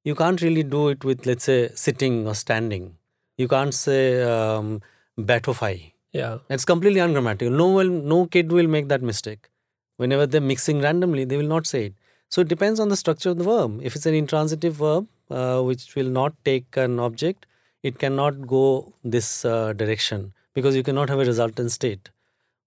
you 0.03 0.15
can't 0.15 0.41
really 0.41 0.63
do 0.63 0.89
it 0.89 1.03
with 1.03 1.25
let's 1.25 1.43
say 1.45 1.69
sitting 1.75 2.27
or 2.27 2.35
standing. 2.35 2.97
You 3.37 3.47
can't 3.47 3.73
say 3.73 4.21
um, 4.23 4.81
batofy 5.19 5.93
Yeah. 6.13 6.39
it's 6.49 6.65
completely 6.65 6.99
ungrammatical. 6.99 7.53
No 7.55 7.71
will 7.71 7.89
no 7.89 8.25
kid 8.27 8.51
will 8.51 8.67
make 8.67 8.87
that 8.89 9.01
mistake. 9.01 9.49
Whenever 9.97 10.25
they're 10.25 10.41
mixing 10.41 10.81
randomly 10.81 11.25
they 11.25 11.37
will 11.37 11.51
not 11.55 11.67
say 11.67 11.85
it. 11.87 11.93
So 12.29 12.41
it 12.41 12.47
depends 12.47 12.79
on 12.79 12.89
the 12.89 12.95
structure 12.95 13.29
of 13.31 13.37
the 13.37 13.43
verb. 13.43 13.79
If 13.83 13.95
it's 13.95 14.05
an 14.05 14.13
intransitive 14.13 14.75
verb 14.75 15.07
uh, 15.29 15.61
which 15.61 15.95
will 15.95 16.09
not 16.09 16.33
take 16.45 16.77
an 16.77 16.99
object 16.99 17.45
it 17.83 17.97
cannot 17.99 18.47
go 18.47 18.93
this 19.03 19.43
uh, 19.43 19.73
direction 19.73 20.33
because 20.53 20.75
you 20.75 20.83
cannot 20.83 21.09
have 21.09 21.19
a 21.19 21.25
resultant 21.25 21.71
state. 21.71 22.09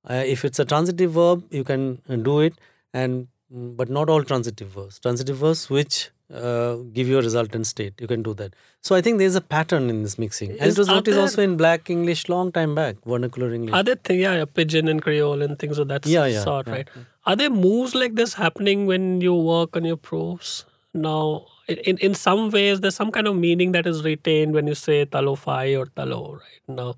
Uh, 0.08 0.22
if 0.26 0.44
it's 0.44 0.58
a 0.58 0.64
transitive 0.64 1.12
verb 1.12 1.44
you 1.50 1.64
can 1.64 2.00
do 2.22 2.40
it 2.40 2.54
and 2.92 3.28
but 3.50 3.88
not 3.88 4.08
all 4.08 4.22
transitive 4.24 4.68
verbs. 4.68 4.98
Transitive 4.98 5.36
verbs 5.36 5.70
which 5.70 6.10
uh, 6.32 6.76
give 6.92 7.06
you 7.06 7.18
a 7.18 7.22
resultant 7.22 7.66
state 7.66 8.00
you 8.00 8.06
can 8.06 8.22
do 8.22 8.34
that 8.34 8.54
so 8.80 8.94
i 8.94 9.00
think 9.00 9.18
there's 9.18 9.34
a 9.36 9.40
pattern 9.40 9.90
in 9.90 10.02
this 10.02 10.18
mixing 10.18 10.50
and 10.52 10.60
Is 10.62 10.74
it 10.74 10.78
was 10.78 10.88
noticed 10.88 11.14
other- 11.14 11.22
also 11.22 11.42
in 11.42 11.56
black 11.56 11.90
english 11.90 12.28
long 12.28 12.50
time 12.50 12.74
back 12.74 12.96
vernacular 13.04 13.52
english 13.52 13.74
Are 13.74 13.82
there 13.82 13.98
yeah, 14.08 14.36
yeah, 14.36 14.44
pidgin 14.44 14.88
and 14.88 15.02
creole 15.02 15.42
and 15.42 15.58
things 15.58 15.78
of 15.78 15.88
that 15.88 16.06
Yeah, 16.06 16.26
yeah, 16.26 16.40
sort, 16.42 16.66
yeah, 16.66 16.72
right? 16.72 16.88
Are 17.26 17.36
there 17.36 17.50
moves 17.50 17.94
like 17.94 18.14
this 18.14 18.34
happening 18.34 18.86
when 18.86 19.20
you 19.20 19.34
work 19.34 19.76
on 19.76 19.84
your 19.84 19.96
proofs? 19.96 20.64
Now, 20.92 21.46
in, 21.66 21.96
in, 21.98 22.14
some 22.14 22.50
ways, 22.50 22.80
there's 22.80 22.94
some 22.94 23.10
kind 23.10 23.26
of 23.26 23.34
meaning 23.34 23.72
that 23.72 23.86
is 23.86 24.04
retained 24.04 24.54
when 24.54 24.66
you 24.66 24.74
say 24.74 25.06
talo 25.06 25.36
phi 25.36 25.74
or 25.74 25.86
talo, 25.86 26.34
right? 26.34 26.60
Now, 26.68 26.94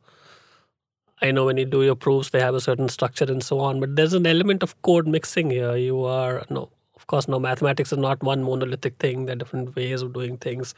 I 1.23 1.31
know 1.31 1.47
when 1.47 1.57
you 1.57 1.65
do 1.65 1.83
your 1.83 1.95
proofs, 1.95 2.31
they 2.31 2.41
have 2.41 2.55
a 2.55 2.61
certain 2.61 2.89
structure 2.89 3.25
and 3.25 3.43
so 3.43 3.61
on, 3.61 3.81
but 3.81 3.97
there's 3.97 4.13
an 4.13 4.27
element 4.27 4.63
of 4.63 4.81
code 4.83 5.07
mixing 5.07 5.51
here. 5.51 5.77
You 5.77 6.05
are, 6.05 6.45
no, 6.51 6.71
of 7.07 7.09
course, 7.09 7.29
no, 7.29 7.39
mathematics 7.39 7.93
is 7.93 7.99
not 7.99 8.21
one 8.21 8.43
monolithic 8.43 8.97
thing, 8.99 9.27
there 9.27 9.35
are 9.35 9.39
different 9.39 9.77
ways 9.77 10.03
of 10.03 10.13
doing 10.13 10.37
things. 10.39 10.75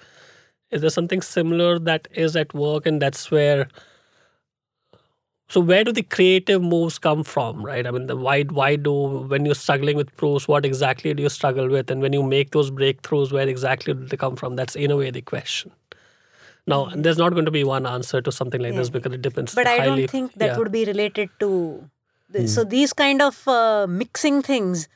Is 0.71 0.83
there 0.83 0.91
something 0.91 1.23
similar 1.23 1.79
that 1.79 2.07
is 2.13 2.37
at 2.37 2.53
work, 2.53 2.85
and 2.85 3.01
that's 3.01 3.31
where 3.31 3.69
so 5.49 5.61
where 5.61 5.83
do 5.83 5.93
the 5.93 6.03
creative 6.03 6.61
moves 6.61 6.99
come 6.99 7.25
from, 7.25 7.65
right? 7.65 7.87
I 7.87 7.91
mean, 7.91 8.07
the 8.07 8.17
why 8.17 8.43
why 8.43 8.77
do 8.77 8.93
when 9.33 9.47
you're 9.47 9.55
struggling 9.55 9.97
with 9.97 10.15
proofs, 10.19 10.47
what 10.47 10.67
exactly 10.67 11.15
do 11.15 11.23
you 11.23 11.31
struggle 11.31 11.69
with, 11.69 11.91
and 11.91 12.03
when 12.03 12.13
you 12.13 12.23
make 12.23 12.51
those 12.51 12.71
breakthroughs, 12.71 13.33
where 13.33 13.49
exactly 13.49 13.95
do 13.95 14.05
they 14.05 14.19
come 14.19 14.37
from? 14.37 14.57
That's 14.57 14.77
in 14.77 14.91
a 14.91 14.97
way 14.97 15.11
the 15.11 15.23
question. 15.23 15.73
Now, 16.67 16.85
and 16.87 17.03
there's 17.03 17.17
not 17.17 17.33
going 17.33 17.47
to 17.47 17.51
be 17.51 17.65
one 17.65 17.87
answer 17.87 18.21
to 18.21 18.31
something 18.31 18.61
like 18.61 18.75
this 18.75 18.91
Mm-hmm. 18.91 18.99
Because 18.99 19.13
it 19.15 19.23
depends. 19.23 19.55
Highly. 19.55 19.65
But 19.65 19.73
I 19.73 19.85
don't 19.87 20.11
think 20.11 20.35
that 20.35 20.47
yeah. 20.49 20.59
would 20.59 20.71
be 20.71 20.85
related 20.85 21.31
to. 21.41 21.89
The, 22.29 22.47
So 22.47 22.63
these 22.63 22.93
kind 22.93 23.23
of 23.23 23.49
uh, 23.49 23.87
mixing 23.89 24.43
things, 24.43 24.87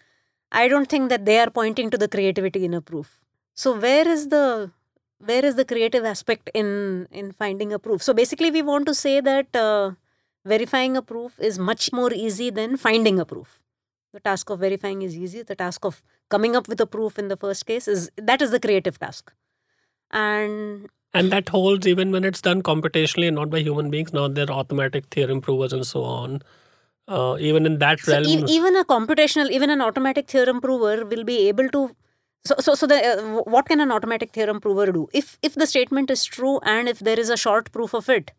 I 0.53 0.69
don't 0.69 0.89
think 0.89 1.09
that 1.09 1.25
they 1.25 1.39
are 1.39 1.51
pointing 1.51 1.91
to 1.91 1.99
the 1.99 2.09
creativity 2.09 2.65
in 2.65 2.75
a 2.75 2.81
proof. 2.81 3.21
So 3.55 3.77
where 3.79 4.07
is 4.07 4.29
the 4.29 4.71
where 5.19 5.45
is 5.45 5.55
the 5.55 5.65
creative 5.65 6.05
aspect 6.05 6.51
in 6.55 7.09
in 7.11 7.33
finding 7.33 7.73
a 7.73 7.79
proof? 7.79 8.03
So 8.03 8.15
basically, 8.15 8.51
we 8.51 8.63
want 8.63 8.87
to 8.87 8.95
say 8.95 9.21
that 9.21 9.57
uh, 9.57 9.93
verifying 10.45 10.97
a 10.97 11.03
proof 11.03 11.39
is 11.41 11.59
much 11.59 11.93
more 11.93 12.13
easy 12.13 12.51
than 12.51 12.77
finding 12.77 13.19
a 13.19 13.25
proof. 13.25 13.61
The 14.13 14.21
task 14.21 14.51
of 14.51 14.61
verifying 14.61 15.03
is 15.03 15.17
easy. 15.17 15.43
The 15.43 15.55
task 15.55 15.85
of 15.85 16.03
coming 16.29 16.55
up 16.55 16.69
with 16.69 16.81
a 16.81 16.87
proof 16.87 17.19
in 17.19 17.29
the 17.29 17.37
first 17.37 17.67
case 17.67 17.89
is 17.89 18.11
that 18.17 18.43
is 18.43 18.51
the 18.51 18.61
creative 18.61 18.99
task. 18.99 19.33
And 20.11 20.89
And 21.15 21.31
that 21.33 21.49
holds 21.49 21.87
even 21.87 22.11
when 22.13 22.25
it's 22.25 22.43
done 22.43 22.63
computationally 22.63 23.29
and 23.29 23.37
not 23.37 23.51
by 23.51 23.61
human 23.61 23.91
beings. 23.91 24.13
Now 24.13 24.29
there 24.29 24.51
are 24.51 24.59
automatic 24.65 25.07
theorem 25.11 25.41
provers 25.41 25.73
and 25.73 25.87
so 25.87 26.03
on. 26.05 26.43
Uh, 27.17 27.37
even 27.49 27.67
in 27.71 27.79
that 27.81 28.01
So 28.01 28.13
realm, 28.13 28.27
e- 28.27 28.45
even 28.57 28.77
a 28.77 28.85
computational, 28.85 29.51
even 29.51 29.71
an 29.71 29.81
automatic 29.87 30.29
theorem 30.35 30.61
prover 30.61 30.95
will 31.15 31.25
be 31.33 31.37
able 31.49 31.69
to. 31.77 31.83
So, 32.51 32.55
so, 32.67 32.75
so 32.75 32.87
the 32.93 32.99
uh, 33.09 33.43
what 33.57 33.67
can 33.73 33.81
an 33.87 33.93
automatic 33.97 34.33
theorem 34.39 34.61
prover 34.61 34.87
do? 34.93 35.03
If 35.23 35.35
if 35.49 35.55
the 35.65 35.67
statement 35.73 36.11
is 36.15 36.25
true 36.37 36.55
and 36.77 36.89
if 36.95 37.03
there 37.11 37.21
is 37.25 37.31
a 37.37 37.37
short 37.43 37.71
proof 37.77 37.95
of 38.01 38.09
it, 38.17 38.33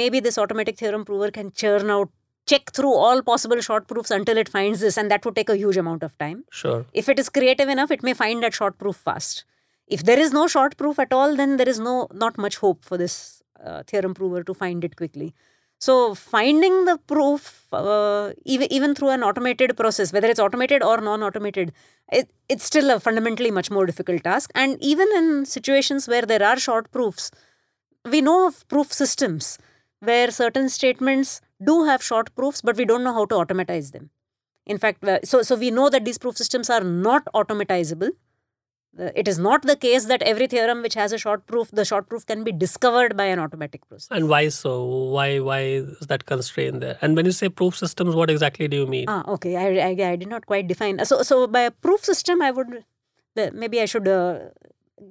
maybe 0.00 0.20
this 0.26 0.38
automatic 0.46 0.78
theorem 0.82 1.04
prover 1.10 1.30
can 1.30 1.52
churn 1.52 1.90
out, 1.90 2.10
check 2.54 2.72
through 2.80 2.92
all 3.06 3.22
possible 3.30 3.60
short 3.68 3.86
proofs 3.92 4.10
until 4.18 4.42
it 4.44 4.48
finds 4.58 4.80
this, 4.80 4.98
and 5.04 5.10
that 5.14 5.24
would 5.24 5.36
take 5.40 5.54
a 5.56 5.56
huge 5.62 5.76
amount 5.84 6.02
of 6.02 6.18
time. 6.18 6.44
sure. 6.50 6.84
If 6.92 7.08
it 7.14 7.18
is 7.24 7.28
creative 7.38 7.68
enough, 7.76 7.90
it 7.98 8.02
may 8.02 8.14
find 8.24 8.42
that 8.42 8.54
short 8.60 8.78
proof 8.84 8.96
fast. 8.96 9.44
If 9.86 10.04
there 10.10 10.18
is 10.18 10.32
no 10.32 10.46
short 10.56 10.76
proof 10.76 10.98
at 10.98 11.12
all, 11.12 11.36
then 11.36 11.56
there 11.62 11.68
is 11.68 11.78
no 11.78 11.96
not 12.26 12.38
much 12.48 12.56
hope 12.66 12.84
for 12.84 12.96
this 13.06 13.16
uh, 13.64 13.82
theorem 13.86 14.14
prover 14.20 14.42
to 14.44 14.54
find 14.54 14.84
it 14.90 14.96
quickly. 14.96 15.34
So 15.86 16.14
finding 16.14 16.84
the 16.88 16.96
proof, 17.12 17.44
uh, 17.72 18.32
even 18.44 18.72
even 18.76 18.94
through 18.94 19.08
an 19.14 19.24
automated 19.28 19.76
process, 19.76 20.12
whether 20.12 20.28
it's 20.32 20.42
automated 20.44 20.80
or 20.90 21.00
non-automated, 21.00 21.72
it, 22.18 22.30
it's 22.48 22.64
still 22.64 22.88
a 22.94 23.00
fundamentally 23.06 23.50
much 23.50 23.68
more 23.76 23.84
difficult 23.84 24.22
task. 24.22 24.52
And 24.54 24.76
even 24.92 25.08
in 25.16 25.44
situations 25.44 26.06
where 26.06 26.22
there 26.22 26.44
are 26.50 26.56
short 26.66 26.92
proofs, 26.92 27.32
we 28.14 28.20
know 28.20 28.46
of 28.46 28.66
proof 28.68 28.92
systems 28.92 29.58
where 29.98 30.30
certain 30.30 30.68
statements 30.68 31.40
do 31.70 31.84
have 31.84 32.00
short 32.10 32.32
proofs, 32.36 32.62
but 32.62 32.76
we 32.76 32.84
don't 32.84 33.02
know 33.02 33.14
how 33.14 33.24
to 33.26 33.34
automatize 33.34 33.90
them. 33.90 34.10
In 34.66 34.78
fact, 34.78 35.02
uh, 35.02 35.18
so 35.24 35.42
so 35.42 35.56
we 35.56 35.72
know 35.72 35.88
that 35.90 36.04
these 36.04 36.18
proof 36.18 36.36
systems 36.36 36.70
are 36.70 36.84
not 36.84 37.24
automatizable. 37.34 38.10
It 38.98 39.26
is 39.26 39.38
not 39.38 39.62
the 39.62 39.74
case 39.74 40.04
that 40.04 40.22
every 40.22 40.46
theorem 40.46 40.82
which 40.82 40.94
has 40.94 41.12
a 41.12 41.18
short 41.18 41.46
proof, 41.46 41.70
the 41.70 41.84
short 41.84 42.08
proof 42.10 42.26
can 42.26 42.44
be 42.44 42.52
discovered 42.52 43.16
by 43.16 43.24
an 43.24 43.38
automatic 43.38 43.88
process. 43.88 44.08
And 44.10 44.28
why 44.28 44.48
so? 44.48 44.84
Why 44.84 45.38
why 45.38 45.60
is 45.60 46.06
that 46.08 46.26
constraint 46.26 46.80
there? 46.80 46.98
And 47.00 47.16
when 47.16 47.24
you 47.24 47.32
say 47.32 47.48
proof 47.48 47.76
systems, 47.76 48.14
what 48.14 48.30
exactly 48.30 48.68
do 48.68 48.76
you 48.76 48.86
mean? 48.86 49.06
Ah, 49.08 49.24
okay. 49.28 49.56
I, 49.56 49.88
I, 49.88 50.10
I 50.10 50.16
did 50.16 50.28
not 50.28 50.44
quite 50.44 50.68
define. 50.68 51.02
So, 51.06 51.22
so 51.22 51.46
by 51.46 51.60
a 51.60 51.70
proof 51.70 52.04
system, 52.04 52.42
I 52.42 52.50
would 52.50 52.84
maybe 53.52 53.80
I 53.80 53.86
should 53.86 54.06
uh, 54.06 54.40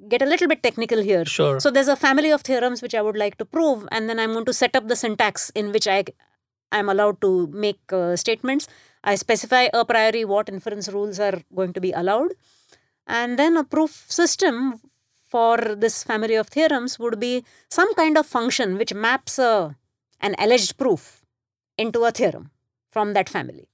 get 0.07 0.21
a 0.21 0.25
little 0.25 0.47
bit 0.47 0.61
technical 0.61 1.01
here. 1.01 1.25
Sure. 1.25 1.59
So 1.59 1.71
there's 1.71 1.87
a 1.87 1.95
family 1.95 2.29
of 2.29 2.41
theorems 2.41 2.83
which 2.83 2.93
I 2.93 3.01
would 3.01 3.17
like 3.17 3.37
to 3.39 3.45
prove, 3.45 3.87
and 3.91 4.07
then 4.07 4.19
I'm 4.19 4.33
going 4.33 4.45
to 4.45 4.53
set 4.53 4.75
up 4.75 4.87
the 4.89 4.95
syntax 4.95 5.49
in 5.55 5.71
which 5.71 5.87
I 5.87 6.03
I'm 6.71 6.87
allowed 6.87 7.19
to 7.21 7.47
make 7.47 7.81
uh, 7.91 8.15
statements. 8.15 8.67
I 9.03 9.15
specify 9.15 9.69
a 9.73 9.83
priori 9.83 10.23
what 10.23 10.49
inference 10.49 10.87
rules 10.87 11.19
are 11.19 11.41
going 11.55 11.73
to 11.73 11.81
be 11.81 11.91
allowed, 11.91 12.31
and 13.07 13.37
then 13.39 13.57
a 13.57 13.63
proof 13.63 14.05
system 14.09 14.79
for 15.29 15.57
this 15.57 16.03
family 16.03 16.35
of 16.35 16.47
theorems 16.49 16.99
would 16.99 17.19
be 17.19 17.45
some 17.69 17.93
kind 17.95 18.17
of 18.17 18.25
function 18.25 18.77
which 18.77 18.93
maps 18.93 19.39
a, 19.39 19.75
an 20.19 20.35
alleged 20.37 20.77
proof 20.77 21.23
into 21.77 22.03
a 22.03 22.11
theorem 22.11 22.51
from 22.91 23.13
that 23.13 23.29
family. 23.29 23.67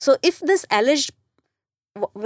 So 0.00 0.16
if 0.22 0.40
this 0.40 0.64
alleged, 0.70 1.12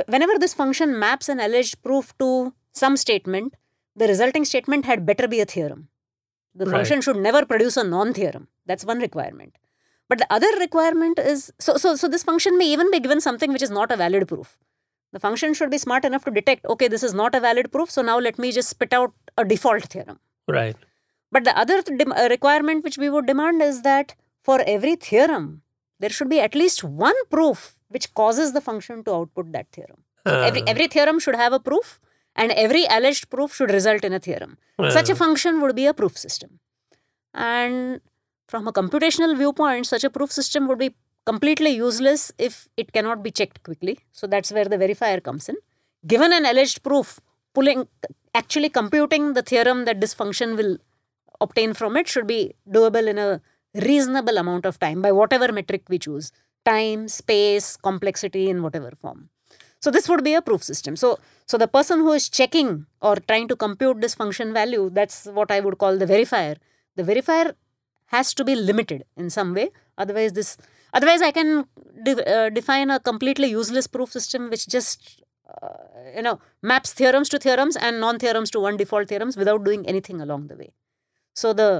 whenever 0.06 0.38
this 0.38 0.54
function 0.54 0.98
maps 0.98 1.28
an 1.28 1.40
alleged 1.40 1.82
proof 1.82 2.16
to 2.18 2.54
some 2.72 2.96
statement, 2.96 3.54
the 3.96 4.06
resulting 4.06 4.44
statement 4.44 4.84
had 4.84 5.04
better 5.04 5.26
be 5.26 5.40
a 5.40 5.44
theorem. 5.44 5.88
The 6.54 6.66
Right. 6.66 6.72
function 6.76 7.00
should 7.00 7.16
never 7.16 7.44
produce 7.44 7.76
a 7.76 7.84
non-theorem. 7.84 8.48
That's 8.64 8.84
one 8.84 8.98
requirement. 9.00 9.56
But 10.08 10.18
the 10.18 10.32
other 10.32 10.50
requirement 10.60 11.18
is 11.18 11.52
so 11.58 11.76
so 11.76 11.96
so 11.96 12.06
this 12.08 12.22
function 12.22 12.56
may 12.56 12.66
even 12.66 12.90
be 12.90 13.00
given 13.00 13.20
something 13.20 13.52
which 13.52 13.62
is 13.62 13.70
not 13.70 13.90
a 13.90 13.96
valid 13.96 14.28
proof. 14.28 14.56
The 15.16 15.20
function 15.20 15.54
should 15.54 15.70
be 15.70 15.78
smart 15.78 16.04
enough 16.04 16.24
to 16.26 16.30
detect, 16.30 16.66
okay, 16.66 16.88
this 16.88 17.02
is 17.02 17.14
not 17.14 17.34
a 17.34 17.40
valid 17.40 17.72
proof, 17.72 17.90
so 17.90 18.02
now 18.02 18.18
let 18.18 18.38
me 18.38 18.52
just 18.52 18.68
spit 18.68 18.92
out 18.92 19.14
a 19.38 19.46
default 19.46 19.84
theorem. 19.84 20.18
Right. 20.46 20.76
But 21.32 21.44
the 21.44 21.56
other 21.58 21.80
dem- 21.80 22.12
uh, 22.12 22.28
requirement 22.28 22.84
which 22.84 22.98
we 22.98 23.08
would 23.08 23.24
demand 23.24 23.62
is 23.62 23.80
that 23.80 24.14
for 24.42 24.60
every 24.66 24.94
theorem, 24.96 25.62
there 26.00 26.10
should 26.10 26.28
be 26.28 26.38
at 26.38 26.54
least 26.54 26.84
one 26.84 27.14
proof 27.30 27.78
which 27.88 28.12
causes 28.12 28.52
the 28.52 28.60
function 28.60 29.02
to 29.04 29.14
output 29.14 29.52
that 29.52 29.68
theorem. 29.72 30.04
So 30.26 30.38
every, 30.38 30.60
Uh, 30.60 30.72
every 30.74 30.86
theorem 30.86 31.18
should 31.18 31.36
have 31.44 31.54
a 31.54 31.60
proof, 31.60 31.98
and 32.34 32.52
every 32.52 32.84
alleged 32.98 33.30
proof 33.30 33.54
should 33.54 33.70
result 33.70 34.04
in 34.04 34.12
a 34.12 34.18
theorem. 34.18 34.58
Such 34.98 35.08
a 35.08 35.14
uh, 35.14 35.22
function 35.24 35.62
would 35.62 35.74
be 35.74 35.86
a 35.86 35.94
proof 35.94 36.18
system. 36.18 36.60
And 37.32 38.02
from 38.48 38.68
a 38.68 38.72
computational 38.80 39.34
viewpoint, 39.34 39.86
such 39.86 40.04
a 40.04 40.10
proof 40.10 40.30
system 40.30 40.68
would 40.68 40.78
be 40.86 40.94
completely 41.26 41.70
useless 41.70 42.32
if 42.38 42.68
it 42.76 42.92
cannot 42.92 43.22
be 43.22 43.30
checked 43.30 43.62
quickly. 43.62 43.98
So 44.12 44.26
that's 44.26 44.52
where 44.52 44.64
the 44.64 44.78
verifier 44.78 45.22
comes 45.22 45.48
in. 45.48 45.56
Given 46.06 46.32
an 46.32 46.46
alleged 46.46 46.82
proof, 46.82 47.20
pulling 47.54 47.88
actually 48.34 48.68
computing 48.68 49.32
the 49.32 49.42
theorem 49.42 49.84
that 49.86 50.00
this 50.00 50.14
function 50.14 50.56
will 50.56 50.78
obtain 51.40 51.72
from 51.74 51.96
it 51.96 52.06
should 52.06 52.26
be 52.26 52.54
doable 52.70 53.06
in 53.12 53.18
a 53.18 53.40
reasonable 53.74 54.36
amount 54.38 54.64
of 54.64 54.78
time 54.78 55.02
by 55.02 55.12
whatever 55.12 55.52
metric 55.52 55.82
we 55.88 55.98
choose 55.98 56.32
time, 56.64 57.06
space, 57.08 57.76
complexity, 57.76 58.50
in 58.50 58.62
whatever 58.62 58.90
form. 59.00 59.28
So 59.80 59.90
this 59.90 60.08
would 60.08 60.24
be 60.24 60.34
a 60.34 60.42
proof 60.42 60.62
system. 60.64 60.96
So 60.96 61.18
so 61.46 61.56
the 61.56 61.68
person 61.68 62.00
who 62.00 62.12
is 62.12 62.28
checking 62.28 62.86
or 63.00 63.16
trying 63.16 63.46
to 63.48 63.56
compute 63.56 64.00
this 64.00 64.14
function 64.14 64.52
value, 64.52 64.90
that's 64.92 65.26
what 65.26 65.50
I 65.50 65.60
would 65.60 65.78
call 65.78 65.96
the 65.96 66.06
verifier. 66.06 66.56
The 66.96 67.04
verifier 67.04 67.54
has 68.06 68.34
to 68.34 68.44
be 68.44 68.54
limited 68.54 69.04
in 69.16 69.30
some 69.30 69.54
way. 69.54 69.70
Otherwise, 69.96 70.32
this 70.32 70.56
otherwise 70.98 71.22
I 71.28 71.30
can 71.38 71.50
de- 72.08 72.26
uh, 72.36 72.48
define 72.58 72.90
a 72.90 72.98
completely 73.10 73.48
useless 73.48 73.86
proof 73.96 74.10
system 74.18 74.48
which 74.54 74.66
just 74.76 75.22
uh, 75.54 75.68
you 76.16 76.22
know 76.22 76.34
maps 76.72 76.92
theorems 77.00 77.28
to 77.34 77.38
theorems 77.46 77.76
and 77.76 78.00
non-theorems 78.06 78.50
to 78.56 78.60
one 78.68 78.76
default 78.82 79.08
theorems 79.14 79.36
without 79.42 79.64
doing 79.68 79.86
anything 79.94 80.20
along 80.20 80.48
the 80.48 80.56
way. 80.62 80.72
So 81.34 81.52
the 81.52 81.70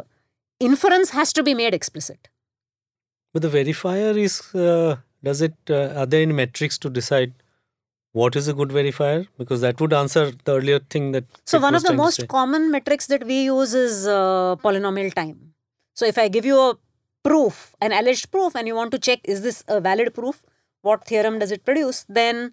inference 0.60 1.10
has 1.10 1.32
to 1.34 1.42
be 1.42 1.54
made 1.54 1.74
explicit. 1.74 2.28
But 3.32 3.42
the 3.42 3.48
verifier 3.48 4.16
is, 4.16 4.54
uh, 4.54 4.96
does 5.22 5.42
it, 5.42 5.54
uh, 5.68 6.00
are 6.00 6.06
there 6.06 6.22
any 6.22 6.32
metrics 6.32 6.78
to 6.78 6.90
decide 6.90 7.34
what 8.12 8.36
is 8.40 8.48
a 8.48 8.54
good 8.54 8.70
verifier? 8.70 9.26
Because 9.36 9.60
that 9.60 9.80
would 9.80 9.92
answer 9.92 10.30
the 10.44 10.54
earlier 10.54 10.78
thing 10.78 11.12
that. 11.12 11.24
So 11.44 11.60
one 11.60 11.74
of 11.74 11.82
the 11.82 11.92
most 11.92 12.26
common 12.28 12.70
metrics 12.70 13.06
that 13.08 13.24
we 13.24 13.42
use 13.44 13.74
is 13.74 14.06
uh, 14.06 14.56
polynomial 14.64 15.12
time. 15.12 15.52
So 15.94 16.06
if 16.06 16.18
I 16.18 16.28
give 16.28 16.46
you 16.46 16.58
a 16.58 16.78
proof, 17.28 17.56
an 17.80 17.92
alleged 18.00 18.30
proof, 18.36 18.54
and 18.58 18.66
you 18.70 18.76
want 18.80 18.90
to 18.96 19.00
check 19.08 19.20
is 19.34 19.42
this 19.48 19.58
a 19.68 19.80
valid 19.88 20.14
proof, 20.20 20.36
what 20.88 21.04
theorem 21.10 21.38
does 21.42 21.52
it 21.56 21.64
produce, 21.68 21.98
then 22.20 22.52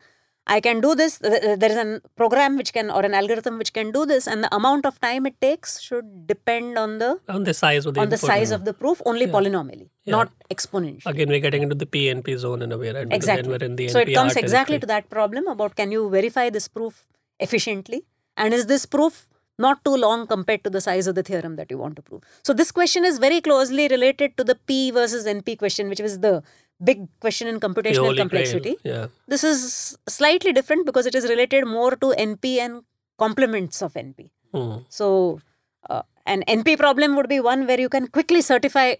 I 0.53 0.59
can 0.65 0.77
do 0.85 0.89
this. 1.01 1.13
Th- 1.25 1.41
th- 1.43 1.59
There 1.61 1.71
is 1.73 1.77
a 1.83 2.01
program 2.21 2.57
which 2.61 2.71
can, 2.77 2.87
or 2.95 3.01
an 3.09 3.13
algorithm 3.19 3.57
which 3.61 3.71
can 3.77 3.91
do 3.97 4.01
this, 4.11 4.23
and 4.31 4.43
the 4.45 4.49
amount 4.59 4.85
of 4.89 4.95
time 5.05 5.25
it 5.29 5.35
takes 5.45 5.75
should 5.87 6.07
depend 6.31 6.77
on 6.83 6.97
the 7.03 7.11
On 7.35 7.43
the 7.49 7.53
size 7.59 7.85
of 7.85 7.93
the 7.93 8.01
on 8.05 8.09
the 8.15 8.17
size 8.23 8.51
of 8.57 8.65
the 8.69 8.73
proof, 8.81 9.01
only 9.11 9.27
polynomially, 9.35 9.87
Yeah. 10.09 10.15
not 10.17 10.31
exponentially. 10.55 11.11
Again, 11.13 11.29
we're 11.35 11.43
getting 11.47 11.63
into 11.67 11.77
the 11.83 11.89
PNP 11.95 12.35
zone 12.45 12.61
in 12.67 12.73
a 12.77 12.79
way, 12.81 12.91
right? 12.97 13.07
Exactly. 13.19 13.43
Then 13.43 13.51
we're 13.53 13.65
in 13.69 13.77
the 13.81 13.87
so 13.95 13.99
it 14.05 14.09
NPR 14.09 14.19
comes 14.19 14.35
exactly 14.43 14.79
territory. 14.79 14.79
to 14.81 14.87
that 14.95 15.09
problem 15.17 15.47
about 15.55 15.77
can 15.81 15.91
you 15.97 16.01
verify 16.17 16.45
this 16.57 16.67
proof 16.79 16.99
efficiently 17.47 18.01
and 18.35 18.53
is 18.59 18.65
this 18.73 18.85
proof 18.97 19.15
not 19.59 19.83
too 19.85 19.95
long 19.95 20.25
compared 20.27 20.63
to 20.63 20.69
the 20.69 20.81
size 20.81 21.07
of 21.07 21.15
the 21.15 21.23
theorem 21.23 21.55
that 21.55 21.69
you 21.69 21.77
want 21.77 21.95
to 21.95 22.01
prove. 22.01 22.23
So 22.43 22.53
this 22.53 22.71
question 22.71 23.05
is 23.05 23.19
very 23.19 23.41
closely 23.41 23.87
related 23.87 24.35
to 24.37 24.43
the 24.43 24.55
P 24.55 24.91
versus 24.91 25.25
NP 25.25 25.59
question, 25.59 25.89
which 25.89 25.99
was 25.99 26.19
the 26.19 26.43
big 26.83 27.07
question 27.19 27.47
in 27.47 27.59
computational 27.59 28.15
complexity. 28.17 28.77
Yeah. 28.83 29.07
This 29.27 29.43
is 29.43 29.97
slightly 30.07 30.53
different 30.53 30.85
because 30.85 31.05
it 31.05 31.15
is 31.15 31.29
related 31.29 31.65
more 31.65 31.91
to 31.97 32.13
NP 32.17 32.57
and 32.57 32.83
complements 33.17 33.81
of 33.81 33.93
NP. 33.93 34.31
Hmm. 34.53 34.77
So, 34.89 35.39
uh, 35.89 36.03
an 36.25 36.43
NP 36.47 36.77
problem 36.77 37.15
would 37.15 37.29
be 37.29 37.39
one 37.39 37.67
where 37.67 37.79
you 37.79 37.89
can 37.89 38.07
quickly 38.07 38.41
certify 38.41 38.95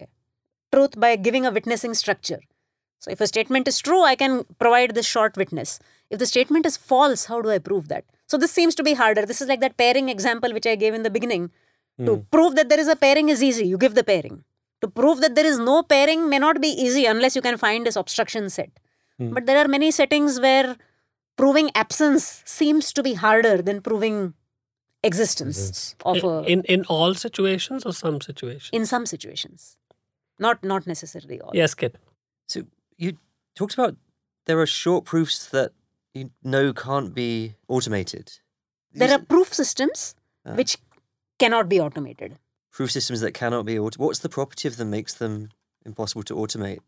truth 0.72 0.98
by 0.98 1.16
giving 1.16 1.46
a 1.46 1.50
witnessing 1.50 1.94
structure. 1.94 2.40
So, 3.00 3.10
if 3.10 3.20
a 3.20 3.26
statement 3.26 3.68
is 3.68 3.78
true, 3.78 4.02
I 4.02 4.16
can 4.16 4.44
provide 4.58 4.94
this 4.94 5.06
short 5.06 5.36
witness. 5.36 5.78
If 6.10 6.18
the 6.18 6.26
statement 6.26 6.66
is 6.66 6.76
false, 6.76 7.26
how 7.26 7.42
do 7.42 7.50
I 7.50 7.58
prove 7.58 7.88
that? 7.88 8.04
So, 8.26 8.38
this 8.38 8.52
seems 8.52 8.74
to 8.76 8.82
be 8.82 8.94
harder. 8.94 9.26
This 9.26 9.40
is 9.40 9.48
like 9.48 9.60
that 9.60 9.76
pairing 9.76 10.08
example 10.08 10.52
which 10.52 10.66
I 10.66 10.76
gave 10.76 10.94
in 10.94 11.02
the 11.02 11.10
beginning. 11.10 11.50
To 12.04 12.16
hmm. 12.16 12.22
prove 12.30 12.56
that 12.56 12.68
there 12.68 12.80
is 12.80 12.88
a 12.88 12.96
pairing 12.96 13.28
is 13.28 13.42
easy, 13.42 13.66
you 13.66 13.78
give 13.78 13.94
the 13.94 14.02
pairing. 14.02 14.42
To 14.80 14.88
prove 14.88 15.20
that 15.20 15.34
there 15.34 15.46
is 15.46 15.58
no 15.58 15.82
pairing 15.82 16.28
may 16.28 16.38
not 16.38 16.60
be 16.60 16.68
easy 16.68 17.06
unless 17.06 17.36
you 17.36 17.42
can 17.42 17.56
find 17.56 17.86
this 17.86 17.96
obstruction 17.96 18.50
set. 18.50 18.70
Hmm. 19.18 19.32
But 19.32 19.46
there 19.46 19.58
are 19.58 19.68
many 19.68 19.90
settings 19.90 20.40
where 20.40 20.76
proving 21.36 21.70
absence 21.74 22.42
seems 22.44 22.92
to 22.92 23.02
be 23.02 23.14
harder 23.14 23.62
than 23.62 23.80
proving 23.80 24.34
existence 25.04 25.94
of 26.04 26.16
In, 26.16 26.24
a 26.24 26.42
in 26.42 26.62
in 26.62 26.84
all 26.86 27.14
situations 27.14 27.84
or 27.84 27.92
some 27.92 28.20
situations? 28.22 28.70
in 28.72 28.86
some 28.86 29.04
situations 29.04 29.76
not 30.38 30.64
not 30.64 30.86
necessarily 30.86 31.40
all 31.40 31.50
yes, 31.54 31.74
Kit. 31.74 31.96
So 32.46 32.62
you 32.96 33.18
talked 33.54 33.74
about 33.74 33.96
there 34.46 34.58
are 34.58 34.66
short 34.66 35.04
proofs 35.04 35.46
that 35.46 35.72
you 36.14 36.30
know 36.42 36.72
can't 36.72 37.12
be 37.14 37.54
automated. 37.68 38.32
there 38.92 39.12
are 39.12 39.18
proof 39.34 39.52
systems 39.62 40.14
Ah. 40.46 40.54
which 40.58 40.72
cannot 41.42 41.68
be 41.72 41.80
automated 41.84 42.32
proof 42.78 42.90
systems 42.90 43.20
that 43.22 43.32
cannot 43.38 43.64
be 43.68 43.74
automated. 43.78 44.00
What's 44.04 44.18
the 44.24 44.28
property 44.28 44.68
of 44.68 44.76
them 44.76 44.90
makes 44.90 45.14
them 45.22 45.34
impossible 45.90 46.24
to 46.30 46.34
automate? 46.42 46.80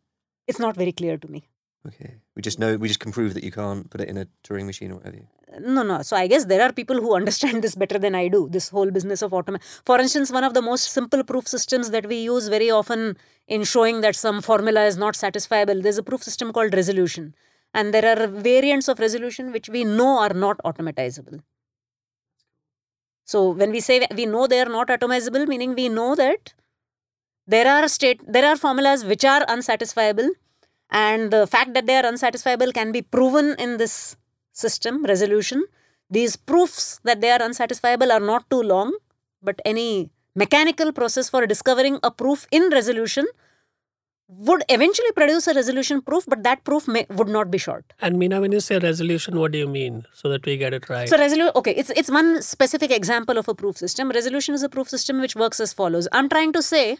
it's 0.47 0.61
not 0.65 0.77
very 0.83 0.93
clear 1.03 1.17
to 1.19 1.29
me 1.37 1.41
Okay, 1.89 2.11
we 2.35 2.43
just 2.43 2.59
know 2.61 2.71
we 2.83 2.89
just 2.93 3.01
can 3.05 3.13
prove 3.17 3.33
that 3.35 3.45
you 3.49 3.53
can't 3.57 3.89
put 3.91 4.01
it 4.05 4.09
in 4.13 4.17
a 4.23 4.27
Turing 4.45 4.67
machine 4.71 4.91
or 4.93 4.97
whatever. 4.99 5.23
no 5.77 5.83
no 5.91 5.97
so 6.11 6.17
i 6.21 6.27
guess 6.33 6.45
there 6.53 6.63
are 6.67 6.73
people 6.81 6.99
who 7.07 7.11
understand 7.21 7.65
this 7.67 7.75
better 7.83 7.99
than 8.05 8.15
i 8.21 8.25
do 8.37 8.41
this 8.59 8.69
whole 8.77 8.91
business 8.99 9.23
of 9.27 9.33
automation 9.41 9.67
for 9.91 9.99
instance 10.05 10.31
one 10.39 10.47
of 10.51 10.55
the 10.59 10.65
most 10.71 10.93
simple 10.99 11.23
proof 11.33 11.47
systems 11.57 11.91
that 11.97 12.07
we 12.15 12.19
use 12.35 12.47
very 12.57 12.71
often 12.79 13.03
in 13.57 13.65
showing 13.75 14.01
that 14.07 14.17
some 14.25 14.41
formula 14.51 14.85
is 14.93 14.97
not 15.05 15.15
satisfiable 15.25 15.83
there's 15.87 16.03
a 16.05 16.07
proof 16.13 16.23
system 16.31 16.53
called 16.59 16.75
resolution 16.83 17.29
and 17.77 17.93
there 17.95 18.07
are 18.13 18.27
variants 18.27 18.89
of 18.89 18.99
resolution 19.07 19.53
which 19.57 19.69
we 19.69 19.85
know 19.85 20.13
are 20.25 20.35
not 20.45 20.59
automatizable. 20.65 21.41
So 23.33 23.51
when 23.51 23.71
we 23.71 23.81
say 23.81 24.07
we 24.17 24.25
know 24.25 24.47
they 24.47 24.61
are 24.65 24.73
not 24.79 24.89
automatizable 24.89 25.47
meaning 25.53 25.75
we 25.75 25.89
know 25.89 26.15
that 26.15 26.55
there 27.55 27.69
are 27.77 27.87
state 27.97 28.21
there 28.37 28.47
are 28.51 28.57
formulas 28.65 29.05
which 29.05 29.25
are 29.25 29.43
unsatisfiable 29.55 30.31
and 30.91 31.31
the 31.37 31.47
fact 31.55 31.75
that 31.75 31.87
they 31.87 31.97
are 32.01 32.09
unsatisfiable 32.13 32.73
can 32.73 32.93
be 32.93 33.03
proven 33.03 33.55
in 33.59 33.77
this 33.77 34.17
system 34.53 35.05
resolution. 35.05 35.65
These 36.09 36.37
proofs 36.37 37.01
that 37.05 37.21
they 37.21 37.31
are 37.31 37.41
unsatisfiable 37.41 38.13
are 38.17 38.27
not 38.33 38.49
too 38.49 38.63
long 38.63 38.97
but 39.43 39.61
any 39.65 40.11
mechanical 40.35 40.93
process 40.93 41.29
for 41.29 41.47
discovering 41.47 41.99
a 42.03 42.11
proof 42.11 42.47
in 42.51 42.71
resolution 42.71 43.27
would 44.29 44.63
eventually 44.69 45.13
produce 45.13 45.47
a 45.47 45.55
resolution 45.55 46.01
proof 46.03 46.25
but 46.27 46.43
that 46.43 46.65
proof 46.65 46.89
may, 46.89 47.07
would 47.11 47.29
not 47.29 47.51
be 47.51 47.59
short 47.59 47.93
And 48.01 48.17
Meena, 48.17 48.41
when 48.41 48.51
you 48.53 48.61
say 48.61 48.79
resolution, 48.79 49.39
what 49.39 49.53
do 49.53 49.59
you 49.59 49.69
mean? 49.69 50.05
So 50.13 50.29
that 50.29 50.45
we 50.45 50.57
get 50.57 50.75
it 50.75 50.89
right. 50.89 51.09
so 51.09 51.17
resolution 51.17 51.53
okay 51.55 51.73
it's 51.73 51.91
it's 51.91 52.11
one 52.11 52.43
specific 52.43 52.91
example 52.91 53.39
of 53.39 53.49
a 53.49 53.55
proof 53.55 53.77
system 53.77 54.11
resolution 54.11 54.55
is 54.55 54.63
a 54.63 54.69
proof 54.69 54.89
system 54.89 55.21
which 55.21 55.37
works 55.37 55.61
as 55.61 55.73
follows 55.73 56.09
i'm 56.13 56.29
trying 56.29 56.53
to 56.53 56.63
say 56.63 56.99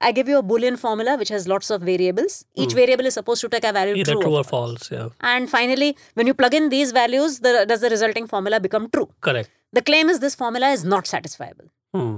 i 0.00 0.12
give 0.12 0.28
you 0.32 0.38
a 0.38 0.42
boolean 0.42 0.78
formula 0.78 1.16
which 1.18 1.28
has 1.34 1.46
lots 1.52 1.70
of 1.70 1.82
variables 1.82 2.44
each 2.54 2.72
variable 2.78 3.06
is 3.10 3.14
supposed 3.14 3.40
to 3.42 3.48
take 3.48 3.64
a 3.64 3.72
value 3.72 3.94
Either 3.94 4.12
true, 4.12 4.22
true 4.22 4.34
or 4.34 4.40
or 4.40 4.44
false. 4.44 4.88
false. 4.88 4.90
Yeah. 4.90 5.08
and 5.34 5.50
finally 5.50 5.90
when 6.14 6.26
you 6.26 6.34
plug 6.34 6.54
in 6.54 6.68
these 6.70 6.92
values 6.92 7.40
the, 7.40 7.64
does 7.68 7.80
the 7.82 7.90
resulting 7.90 8.26
formula 8.26 8.60
become 8.60 8.88
true 8.90 9.08
Correct. 9.20 9.50
the 9.72 9.82
claim 9.82 10.08
is 10.08 10.20
this 10.20 10.34
formula 10.34 10.70
is 10.78 10.84
not 10.94 11.04
satisfiable 11.04 11.68
Hmm. 11.94 12.16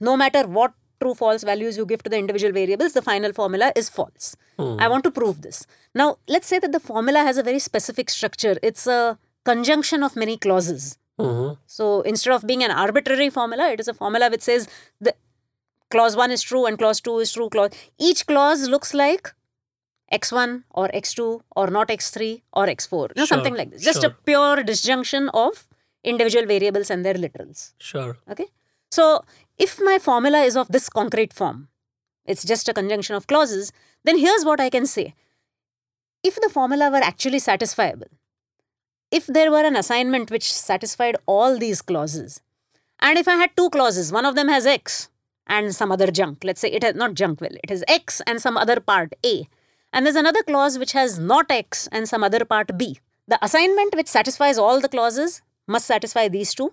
no 0.00 0.16
matter 0.24 0.42
what 0.58 0.72
true 1.00 1.14
false 1.14 1.42
values 1.44 1.76
you 1.76 1.86
give 1.86 2.02
to 2.02 2.10
the 2.10 2.18
individual 2.18 2.52
variables 2.52 2.92
the 2.92 3.02
final 3.02 3.32
formula 3.32 3.72
is 3.76 3.88
false. 3.88 4.36
I 4.84 4.88
want 4.88 5.04
to 5.04 5.10
prove 5.10 5.42
this. 5.42 5.66
Now 5.94 6.18
let's 6.28 6.46
say 6.48 6.58
that 6.58 6.72
the 6.72 6.80
formula 6.80 7.20
has 7.20 7.38
a 7.38 7.42
very 7.42 7.58
specific 7.60 8.10
structure. 8.10 8.56
It's 8.62 8.86
a 8.86 9.18
conjunction 9.44 10.02
of 10.02 10.16
many 10.24 10.36
clauses. 10.36 10.98
Mhm. 11.20 11.46
so 11.76 11.86
instead 12.10 12.32
of 12.32 12.42
being 12.48 12.60
an 12.64 12.72
arbitrary 12.82 13.28
formula 13.36 13.64
it 13.76 13.80
is 13.84 13.88
a 13.92 13.94
formula 14.00 14.26
which 14.32 14.42
says 14.48 14.66
the 15.06 15.12
clause 15.94 16.14
1 16.20 16.30
is 16.36 16.42
true 16.50 16.60
and 16.68 16.78
clause 16.82 17.00
2 17.00 17.14
is 17.24 17.32
true. 17.36 17.48
Clause 17.54 17.72
each 18.08 18.20
clause 18.28 18.62
looks 18.74 18.92
like 19.00 19.30
x1 20.18 20.52
or 20.70 20.84
x2 21.00 21.24
or 21.56 21.66
not 21.78 21.88
x3 21.88 22.28
or 22.52 22.66
x4 22.74 23.00
you 23.08 23.14
know 23.16 23.24
Sure, 23.24 23.26
something 23.34 23.56
like 23.60 23.70
this. 23.72 23.82
Just 23.88 24.04
a 24.04 24.10
pure 24.30 24.62
disjunction 24.70 25.28
of 25.30 25.66
individual 26.04 26.46
variables 26.46 26.88
and 26.90 27.04
their 27.04 27.14
literals. 27.24 27.72
Sure. 27.78 28.16
Okay. 28.30 28.46
So 28.90 29.24
if 29.58 29.80
my 29.82 29.98
formula 29.98 30.42
is 30.42 30.56
of 30.56 30.68
this 30.68 30.88
concrete 30.88 31.32
form, 31.32 31.68
it's 32.24 32.44
just 32.44 32.68
a 32.68 32.74
conjunction 32.74 33.16
of 33.16 33.26
clauses, 33.26 33.72
then 34.04 34.18
here's 34.18 34.44
what 34.44 34.60
I 34.60 34.70
can 34.70 34.86
say. 34.86 35.14
If 36.22 36.36
the 36.36 36.48
formula 36.48 36.90
were 36.90 36.98
actually 36.98 37.38
satisfiable, 37.38 38.08
if 39.10 39.26
there 39.26 39.50
were 39.50 39.64
an 39.64 39.76
assignment 39.76 40.30
which 40.30 40.52
satisfied 40.52 41.16
all 41.26 41.58
these 41.58 41.82
clauses, 41.82 42.40
and 43.00 43.18
if 43.18 43.26
I 43.26 43.36
had 43.36 43.56
two 43.56 43.70
clauses, 43.70 44.12
one 44.12 44.26
of 44.26 44.34
them 44.34 44.48
has 44.48 44.66
X 44.66 45.08
and 45.46 45.74
some 45.74 45.90
other 45.90 46.10
junk, 46.10 46.44
let's 46.44 46.60
say 46.60 46.70
it 46.70 46.82
has 46.82 46.94
not 46.94 47.14
junk, 47.14 47.40
well, 47.40 47.56
it 47.62 47.70
has 47.70 47.82
X 47.88 48.20
and 48.26 48.40
some 48.40 48.56
other 48.56 48.80
part 48.80 49.14
A, 49.24 49.48
and 49.92 50.04
there's 50.04 50.16
another 50.16 50.42
clause 50.42 50.78
which 50.78 50.92
has 50.92 51.18
not 51.18 51.50
X 51.50 51.88
and 51.90 52.08
some 52.08 52.22
other 52.22 52.44
part 52.44 52.76
B. 52.76 53.00
The 53.26 53.42
assignment 53.44 53.94
which 53.94 54.08
satisfies 54.08 54.58
all 54.58 54.80
the 54.80 54.88
clauses 54.88 55.42
must 55.66 55.86
satisfy 55.86 56.28
these 56.28 56.54
two. 56.54 56.72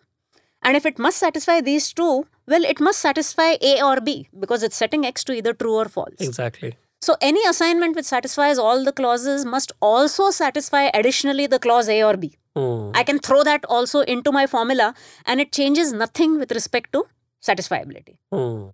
And 0.65 0.75
if 0.75 0.85
it 0.85 0.97
must 0.97 1.19
satisfy 1.19 1.61
these 1.61 1.93
two, 1.93 2.25
well, 2.47 2.65
it 2.65 2.79
must 2.79 2.99
satisfy 2.99 3.55
A 3.61 3.81
or 3.83 4.01
B 4.01 4.27
because 4.39 4.63
it's 4.63 4.75
setting 4.75 5.05
X 5.05 5.23
to 5.25 5.33
either 5.33 5.53
true 5.53 5.75
or 5.75 5.85
false. 5.85 6.19
Exactly. 6.19 6.75
So 7.01 7.15
any 7.21 7.45
assignment 7.47 7.95
which 7.95 8.05
satisfies 8.05 8.57
all 8.57 8.83
the 8.83 8.91
clauses 8.91 9.45
must 9.45 9.71
also 9.79 10.31
satisfy 10.31 10.89
additionally 10.93 11.45
the 11.45 11.59
clause 11.59 11.87
A 11.87 12.01
or 12.01 12.17
B. 12.17 12.33
Hmm. 12.55 12.89
I 12.95 13.03
can 13.03 13.19
throw 13.19 13.43
that 13.43 13.63
also 13.69 13.99
into 14.01 14.31
my 14.31 14.47
formula 14.47 14.95
and 15.25 15.39
it 15.39 15.51
changes 15.51 15.93
nothing 15.93 16.39
with 16.39 16.51
respect 16.51 16.93
to 16.93 17.05
satisfiability. 17.43 18.17
Hmm. 18.33 18.69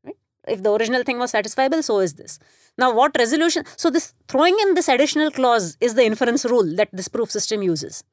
If 0.48 0.64
the 0.64 0.72
original 0.72 1.04
thing 1.04 1.20
was 1.20 1.34
satisfiable, 1.34 1.84
so 1.84 2.00
is 2.00 2.14
this. 2.14 2.40
Now, 2.78 2.94
what 2.94 3.16
resolution? 3.18 3.66
So, 3.76 3.90
this 3.90 4.14
throwing 4.28 4.58
in 4.62 4.74
this 4.74 4.88
additional 4.88 5.30
clause 5.30 5.78
is 5.82 5.94
the 5.96 6.04
inference 6.04 6.46
rule 6.46 6.76
that 6.78 6.90
this 6.92 7.08
proof 7.08 7.30
system 7.30 7.62
uses. 7.62 8.04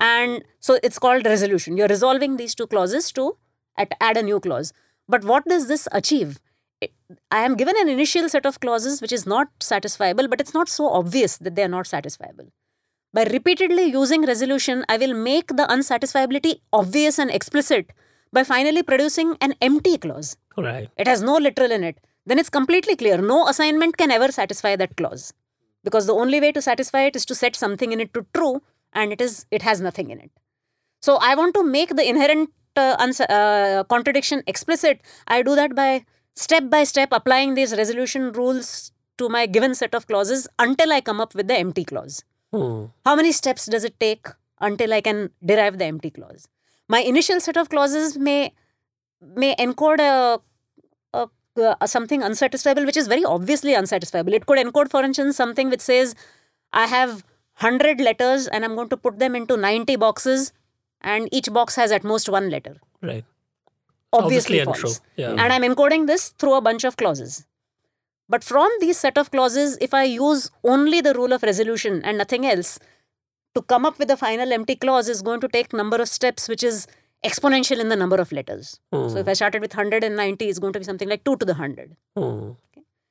And 0.00 0.42
so 0.58 0.78
it's 0.82 0.98
called 0.98 1.26
resolution. 1.26 1.76
You're 1.76 1.88
resolving 1.88 2.36
these 2.36 2.54
two 2.54 2.66
clauses 2.66 3.12
to 3.12 3.36
add 3.78 4.16
a 4.16 4.22
new 4.22 4.40
clause. 4.40 4.72
But 5.08 5.24
what 5.24 5.44
does 5.44 5.68
this 5.68 5.86
achieve? 5.92 6.40
I 7.30 7.40
am 7.40 7.56
given 7.56 7.76
an 7.78 7.88
initial 7.88 8.28
set 8.28 8.46
of 8.46 8.60
clauses 8.60 9.02
which 9.02 9.12
is 9.12 9.26
not 9.26 9.48
satisfiable, 9.60 10.30
but 10.30 10.40
it's 10.40 10.54
not 10.54 10.68
so 10.68 10.88
obvious 10.88 11.36
that 11.38 11.54
they 11.54 11.62
are 11.62 11.68
not 11.68 11.84
satisfiable. 11.84 12.50
By 13.12 13.24
repeatedly 13.24 13.84
using 13.84 14.24
resolution, 14.24 14.84
I 14.88 14.96
will 14.96 15.12
make 15.12 15.48
the 15.48 15.66
unsatisfiability 15.66 16.60
obvious 16.72 17.18
and 17.18 17.30
explicit 17.30 17.90
by 18.32 18.44
finally 18.44 18.82
producing 18.82 19.36
an 19.40 19.54
empty 19.60 19.98
clause. 19.98 20.36
Right. 20.56 20.88
It 20.96 21.08
has 21.08 21.20
no 21.20 21.36
literal 21.36 21.72
in 21.72 21.84
it. 21.84 21.98
Then 22.24 22.38
it's 22.38 22.48
completely 22.48 22.96
clear. 22.96 23.18
No 23.18 23.48
assignment 23.48 23.96
can 23.96 24.10
ever 24.10 24.30
satisfy 24.30 24.76
that 24.76 24.96
clause. 24.96 25.34
Because 25.82 26.06
the 26.06 26.14
only 26.14 26.40
way 26.40 26.52
to 26.52 26.62
satisfy 26.62 27.02
it 27.02 27.16
is 27.16 27.26
to 27.26 27.34
set 27.34 27.56
something 27.56 27.92
in 27.92 28.00
it 28.00 28.14
to 28.14 28.24
true, 28.32 28.62
and 28.92 29.12
it 29.12 29.20
is 29.20 29.46
it 29.50 29.62
has 29.62 29.80
nothing 29.80 30.10
in 30.10 30.20
it. 30.20 30.30
So 31.02 31.18
I 31.20 31.34
want 31.34 31.54
to 31.54 31.62
make 31.62 31.96
the 31.96 32.06
inherent 32.08 32.50
uh, 32.76 32.96
uns- 32.98 33.20
uh, 33.20 33.84
contradiction 33.88 34.42
explicit. 34.46 35.00
I 35.26 35.42
do 35.42 35.54
that 35.54 35.74
by 35.74 36.04
step 36.34 36.70
by 36.70 36.84
step 36.84 37.08
applying 37.12 37.54
these 37.54 37.76
resolution 37.76 38.32
rules 38.32 38.92
to 39.18 39.28
my 39.28 39.46
given 39.46 39.74
set 39.74 39.94
of 39.94 40.06
clauses 40.06 40.48
until 40.58 40.92
I 40.92 41.00
come 41.00 41.20
up 41.20 41.34
with 41.34 41.48
the 41.48 41.56
empty 41.56 41.84
clause. 41.84 42.24
Hmm. 42.52 42.86
How 43.04 43.14
many 43.14 43.32
steps 43.32 43.66
does 43.66 43.84
it 43.84 43.98
take 44.00 44.26
until 44.60 44.92
I 44.92 45.00
can 45.00 45.30
derive 45.44 45.78
the 45.78 45.84
empty 45.84 46.10
clause? 46.10 46.48
My 46.88 47.00
initial 47.00 47.40
set 47.40 47.56
of 47.56 47.68
clauses 47.68 48.18
may 48.18 48.52
may 49.36 49.54
encode 49.56 50.00
a, 50.00 50.40
a, 51.12 51.28
a 51.80 51.86
something 51.88 52.22
unsatisfiable, 52.22 52.86
which 52.86 52.96
is 52.96 53.06
very 53.06 53.24
obviously 53.24 53.74
unsatisfiable. 53.74 54.32
It 54.32 54.46
could 54.46 54.58
encode, 54.58 54.90
for 54.90 55.02
instance, 55.02 55.36
something 55.36 55.70
which 55.70 55.80
says, 55.80 56.14
"I 56.72 56.86
have 56.86 57.24
hundred 57.60 58.00
letters 58.00 58.46
and 58.48 58.64
I'm 58.64 58.74
going 58.74 58.88
to 58.88 58.96
put 58.96 59.18
them 59.18 59.34
into 59.34 59.56
ninety 59.56 59.96
boxes, 59.96 60.52
and 61.00 61.28
each 61.32 61.52
box 61.52 61.76
has 61.76 61.92
at 61.92 62.04
most 62.04 62.28
one 62.28 62.50
letter." 62.50 62.76
Right. 63.02 63.24
Obviously, 64.12 64.58
untrue. 64.58 64.82
false. 64.82 65.00
Yeah. 65.16 65.30
And 65.30 65.52
I'm 65.52 65.62
encoding 65.62 66.06
this 66.06 66.30
through 66.30 66.54
a 66.54 66.60
bunch 66.60 66.84
of 66.84 66.96
clauses. 66.96 67.46
But 68.28 68.44
from 68.44 68.70
these 68.80 68.98
set 68.98 69.18
of 69.18 69.30
clauses, 69.30 69.76
if 69.80 69.92
I 69.92 70.04
use 70.04 70.50
only 70.62 71.00
the 71.00 71.14
rule 71.14 71.32
of 71.32 71.42
resolution 71.42 72.00
and 72.04 72.18
nothing 72.18 72.46
else, 72.46 72.78
to 73.54 73.62
come 73.62 73.84
up 73.84 73.98
with 73.98 74.10
a 74.10 74.16
final 74.16 74.52
empty 74.52 74.76
clause 74.76 75.08
is 75.08 75.22
going 75.22 75.40
to 75.40 75.48
take 75.48 75.72
number 75.72 75.96
of 75.96 76.08
steps, 76.08 76.48
which 76.48 76.62
is 76.62 76.86
exponential 77.24 77.80
in 77.80 77.88
the 77.88 77.96
number 77.96 78.16
of 78.16 78.30
letters. 78.32 78.78
So 78.92 79.16
if 79.18 79.28
I 79.28 79.32
started 79.32 79.60
with 79.62 79.74
190, 79.74 80.48
it's 80.48 80.58
going 80.58 80.72
to 80.72 80.78
be 80.78 80.84
something 80.84 81.08
like 81.08 81.24
2 81.24 81.36
to 81.36 81.44
the 81.44 81.54
100. 81.54 81.96
Hmm. 82.16 82.52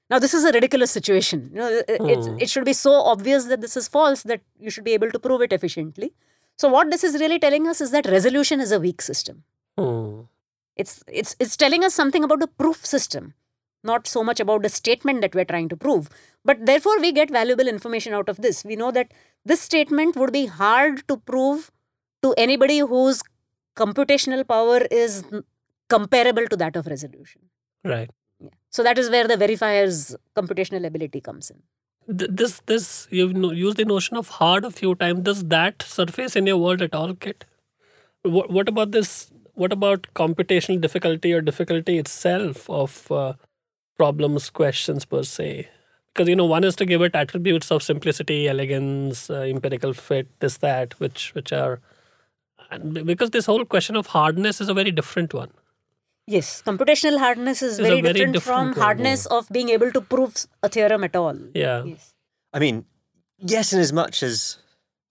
Now, 0.10 0.18
this 0.20 0.34
is 0.34 0.44
a 0.44 0.52
ridiculous 0.52 0.92
situation. 0.92 1.52
You 1.54 1.60
know, 1.60 1.82
Hmm. 2.00 2.38
it 2.40 2.50
should 2.50 2.66
be 2.66 2.74
so 2.74 2.94
obvious 2.94 3.46
that 3.46 3.62
this 3.62 3.78
is 3.78 3.88
false 3.88 4.24
that 4.24 4.42
you 4.60 4.70
should 4.70 4.84
be 4.84 4.94
able 4.94 5.12
to 5.12 5.20
prove 5.20 5.42
it 5.42 5.54
efficiently. 5.54 6.14
So, 6.58 6.70
what 6.70 6.90
this 6.90 7.04
is 7.04 7.20
really 7.22 7.40
telling 7.40 7.68
us 7.68 7.80
is 7.82 7.92
that 7.92 8.08
resolution 8.08 8.60
is 8.60 8.72
a 8.72 8.80
weak 8.80 9.02
system. 9.02 9.44
Hmm. 9.78 10.22
It's, 10.76 11.04
it's, 11.08 11.36
it's 11.40 11.56
telling 11.58 11.84
us 11.84 11.94
something 11.94 12.24
about 12.24 12.40
the 12.40 12.48
proof 12.48 12.86
system, 12.86 13.34
not 13.84 14.08
so 14.08 14.24
much 14.24 14.40
about 14.40 14.64
the 14.64 14.70
statement 14.70 15.22
that 15.22 15.36
we're 15.36 15.46
trying 15.46 15.70
to 15.70 15.78
prove. 15.78 16.10
But 16.44 16.66
therefore, 16.66 17.00
we 17.00 17.12
get 17.12 17.30
valuable 17.30 17.68
information 17.68 18.14
out 18.14 18.30
of 18.30 18.38
this. 18.38 18.64
We 18.64 18.76
know 18.76 18.92
that 18.92 19.14
this 19.46 19.62
statement 19.62 20.16
would 20.16 20.32
be 20.34 20.46
hard 20.46 21.08
to 21.10 21.18
prove 21.18 21.70
to 22.24 22.34
anybody 22.38 22.80
whose 22.80 23.22
computational 23.76 24.48
power 24.48 24.80
is 24.92 25.24
comparable 25.90 26.48
to 26.48 26.58
that 26.58 26.76
of 26.76 26.88
resolution. 26.88 27.42
Right. 27.84 28.10
So 28.72 28.84
that 28.84 28.98
is 28.98 29.10
where 29.10 29.28
the 29.28 29.38
verifier's 29.38 30.16
computational 30.36 30.86
ability 30.86 31.22
comes 31.22 31.50
in. 31.50 31.62
This 32.08 32.62
this 32.66 33.08
you've 33.12 33.36
used 33.56 33.78
the 33.78 33.86
notion 33.86 34.18
of 34.18 34.30
hard 34.30 34.66
a 34.66 34.72
few 34.72 34.96
times. 34.96 35.22
Does 35.22 35.44
that 35.46 35.82
surface 35.84 36.36
in 36.36 36.48
your 36.48 36.58
world 36.58 36.82
at 36.82 36.96
all, 36.96 37.14
Kit? 37.14 37.46
What 38.24 38.50
what 38.52 38.68
about 38.68 38.92
this? 38.92 39.32
What 39.54 39.74
about 39.74 40.08
computational 40.16 40.82
difficulty 40.82 41.34
or 41.34 41.42
difficulty 41.42 41.98
itself 41.98 42.70
of 42.70 43.12
uh, 43.12 43.34
problems, 43.98 44.50
questions 44.50 45.06
per 45.06 45.24
se? 45.24 45.70
Because 46.08 46.28
you 46.28 46.36
know, 46.36 46.46
one 46.46 46.64
is 46.64 46.76
to 46.78 46.86
give 46.86 47.02
it 47.02 47.16
attributes 47.16 47.72
of 47.72 47.84
simplicity, 47.84 48.48
elegance, 48.48 49.30
uh, 49.30 49.42
empirical 49.42 49.94
fit, 49.94 50.28
this 50.40 50.58
that, 50.58 51.00
which 51.00 51.34
which 51.36 51.54
are, 51.54 51.80
and 52.72 53.06
because 53.06 53.32
this 53.32 53.46
whole 53.46 53.66
question 53.66 53.96
of 53.96 54.08
hardness 54.08 54.62
is 54.62 54.70
a 54.70 54.74
very 54.74 54.92
different 54.92 55.34
one. 55.34 55.52
Yes, 56.30 56.62
computational 56.62 57.18
hardness 57.18 57.64
is 57.64 57.74
Is 57.74 57.80
a 57.80 57.82
very, 57.82 58.02
very 58.02 58.14
different, 58.14 58.34
different 58.34 58.58
from 58.58 58.68
one, 58.68 58.78
hardness 58.78 59.26
of 59.26 59.50
being 59.50 59.70
able 59.70 59.92
to 59.92 60.00
prove 60.00 60.46
a 60.62 60.70
theorem 60.70 61.04
at 61.04 61.16
all. 61.16 61.36
Yeah. 61.56 61.84
Yes. 61.84 62.14
I 62.54 62.60
mean, 62.60 62.86
yes, 63.40 63.74
in 63.74 63.80
as 63.80 63.92
much 63.92 64.22
as 64.22 64.60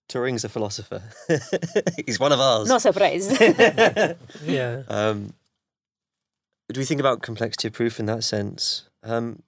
Turing's 0.07 0.45
a 0.45 0.49
philosopher, 0.49 1.03
he's 2.05 2.21
one 2.21 2.31
of 2.31 2.39
ours. 2.39 2.69
No 2.69 2.77
surprise. 2.77 3.27
Yeah. 4.45 4.83
Um, 4.87 5.33
do 6.71 6.79
we 6.79 6.85
think 6.85 7.01
about 7.01 7.21
complexity 7.21 7.67
of 7.67 7.73
proof 7.73 7.99
in 7.99 8.05
that 8.05 8.23
sense? 8.23 8.87
Um, 9.03 9.43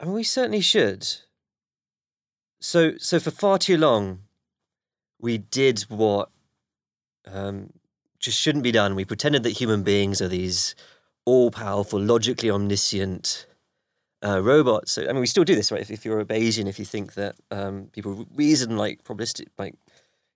I 0.00 0.04
mean, 0.06 0.14
we 0.14 0.24
certainly 0.24 0.62
should. 0.62 1.06
So, 2.60 2.96
so 2.98 3.20
for 3.20 3.30
far 3.30 3.58
too 3.58 3.76
long, 3.78 4.22
we 5.20 5.38
did 5.38 5.82
what 5.82 6.30
um, 7.26 7.70
just 8.22 8.40
shouldn't 8.40 8.64
be 8.64 8.72
done. 8.72 8.94
We 8.94 9.04
pretended 9.04 9.42
that 9.42 9.50
human 9.50 9.82
beings 9.82 10.22
are 10.22 10.28
these 10.28 10.74
all-powerful, 11.24 12.00
logically 12.00 12.50
omniscient 12.50 13.46
uh, 14.24 14.40
robots. 14.40 14.92
So, 14.92 15.02
I 15.02 15.08
mean, 15.08 15.20
we 15.20 15.26
still 15.26 15.44
do 15.44 15.54
this, 15.54 15.70
right? 15.70 15.80
If, 15.80 15.90
if 15.90 16.04
you're 16.04 16.20
a 16.20 16.24
Bayesian, 16.24 16.66
if 16.66 16.78
you 16.78 16.84
think 16.84 17.14
that 17.14 17.34
um, 17.50 17.88
people 17.92 18.26
reason 18.34 18.76
like 18.76 19.04
probabilistic, 19.04 19.48
like 19.58 19.74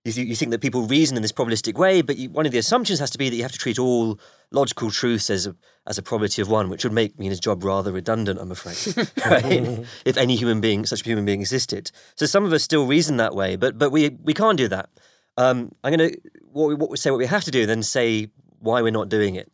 you, 0.03 0.23
you 0.23 0.35
think 0.35 0.51
that 0.51 0.61
people 0.61 0.83
reason 0.83 1.17
in 1.17 1.21
this 1.21 1.31
probabilistic 1.31 1.75
way, 1.75 2.01
but 2.01 2.17
you, 2.17 2.29
one 2.29 2.45
of 2.45 2.51
the 2.51 2.57
assumptions 2.57 2.99
has 2.99 3.09
to 3.11 3.17
be 3.17 3.29
that 3.29 3.35
you 3.35 3.41
have 3.41 3.51
to 3.51 3.57
treat 3.57 3.79
all 3.79 4.19
logical 4.51 4.91
truths 4.91 5.29
as 5.29 5.47
a 5.47 5.55
as 5.85 5.97
a 5.97 6.01
probability 6.01 6.41
of 6.41 6.49
one, 6.49 6.69
which 6.69 6.83
would 6.83 6.93
make 6.93 7.17
Meena's 7.17 7.39
job 7.39 7.63
rather 7.63 7.91
redundant, 7.91 8.39
I'm 8.39 8.51
afraid. 8.51 8.77
if 10.05 10.17
any 10.17 10.35
human 10.35 10.59
being, 10.59 10.85
such 10.85 11.01
a 11.01 11.03
human 11.05 11.25
being, 11.25 11.39
existed. 11.39 11.91
So 12.15 12.25
some 12.25 12.43
of 12.43 12.51
us 12.51 12.63
still 12.63 12.85
reason 12.85 13.17
that 13.17 13.33
way, 13.33 13.55
but 13.55 13.77
but 13.77 13.91
we 13.91 14.09
we 14.23 14.33
can't 14.33 14.57
do 14.57 14.67
that. 14.67 14.89
Um, 15.37 15.71
I'm 15.83 15.95
going 15.95 16.11
to 16.11 16.21
what 16.51 16.67
we, 16.67 16.75
what 16.75 16.89
we 16.89 16.97
say 16.97 17.11
what 17.11 17.17
we 17.19 17.27
have 17.27 17.43
to 17.45 17.51
do, 17.51 17.65
then 17.65 17.83
say 17.83 18.29
why 18.59 18.81
we're 18.81 18.91
not 18.91 19.09
doing 19.09 19.35
it. 19.35 19.51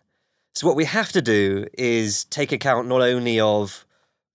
So 0.56 0.68
what 0.68 0.76
we 0.76 0.86
have 0.86 1.12
to 1.12 1.22
do 1.22 1.68
is 1.74 2.26
take 2.26 2.52
account 2.52 2.88
not 2.88 3.02
only 3.02 3.40
of 3.40 3.86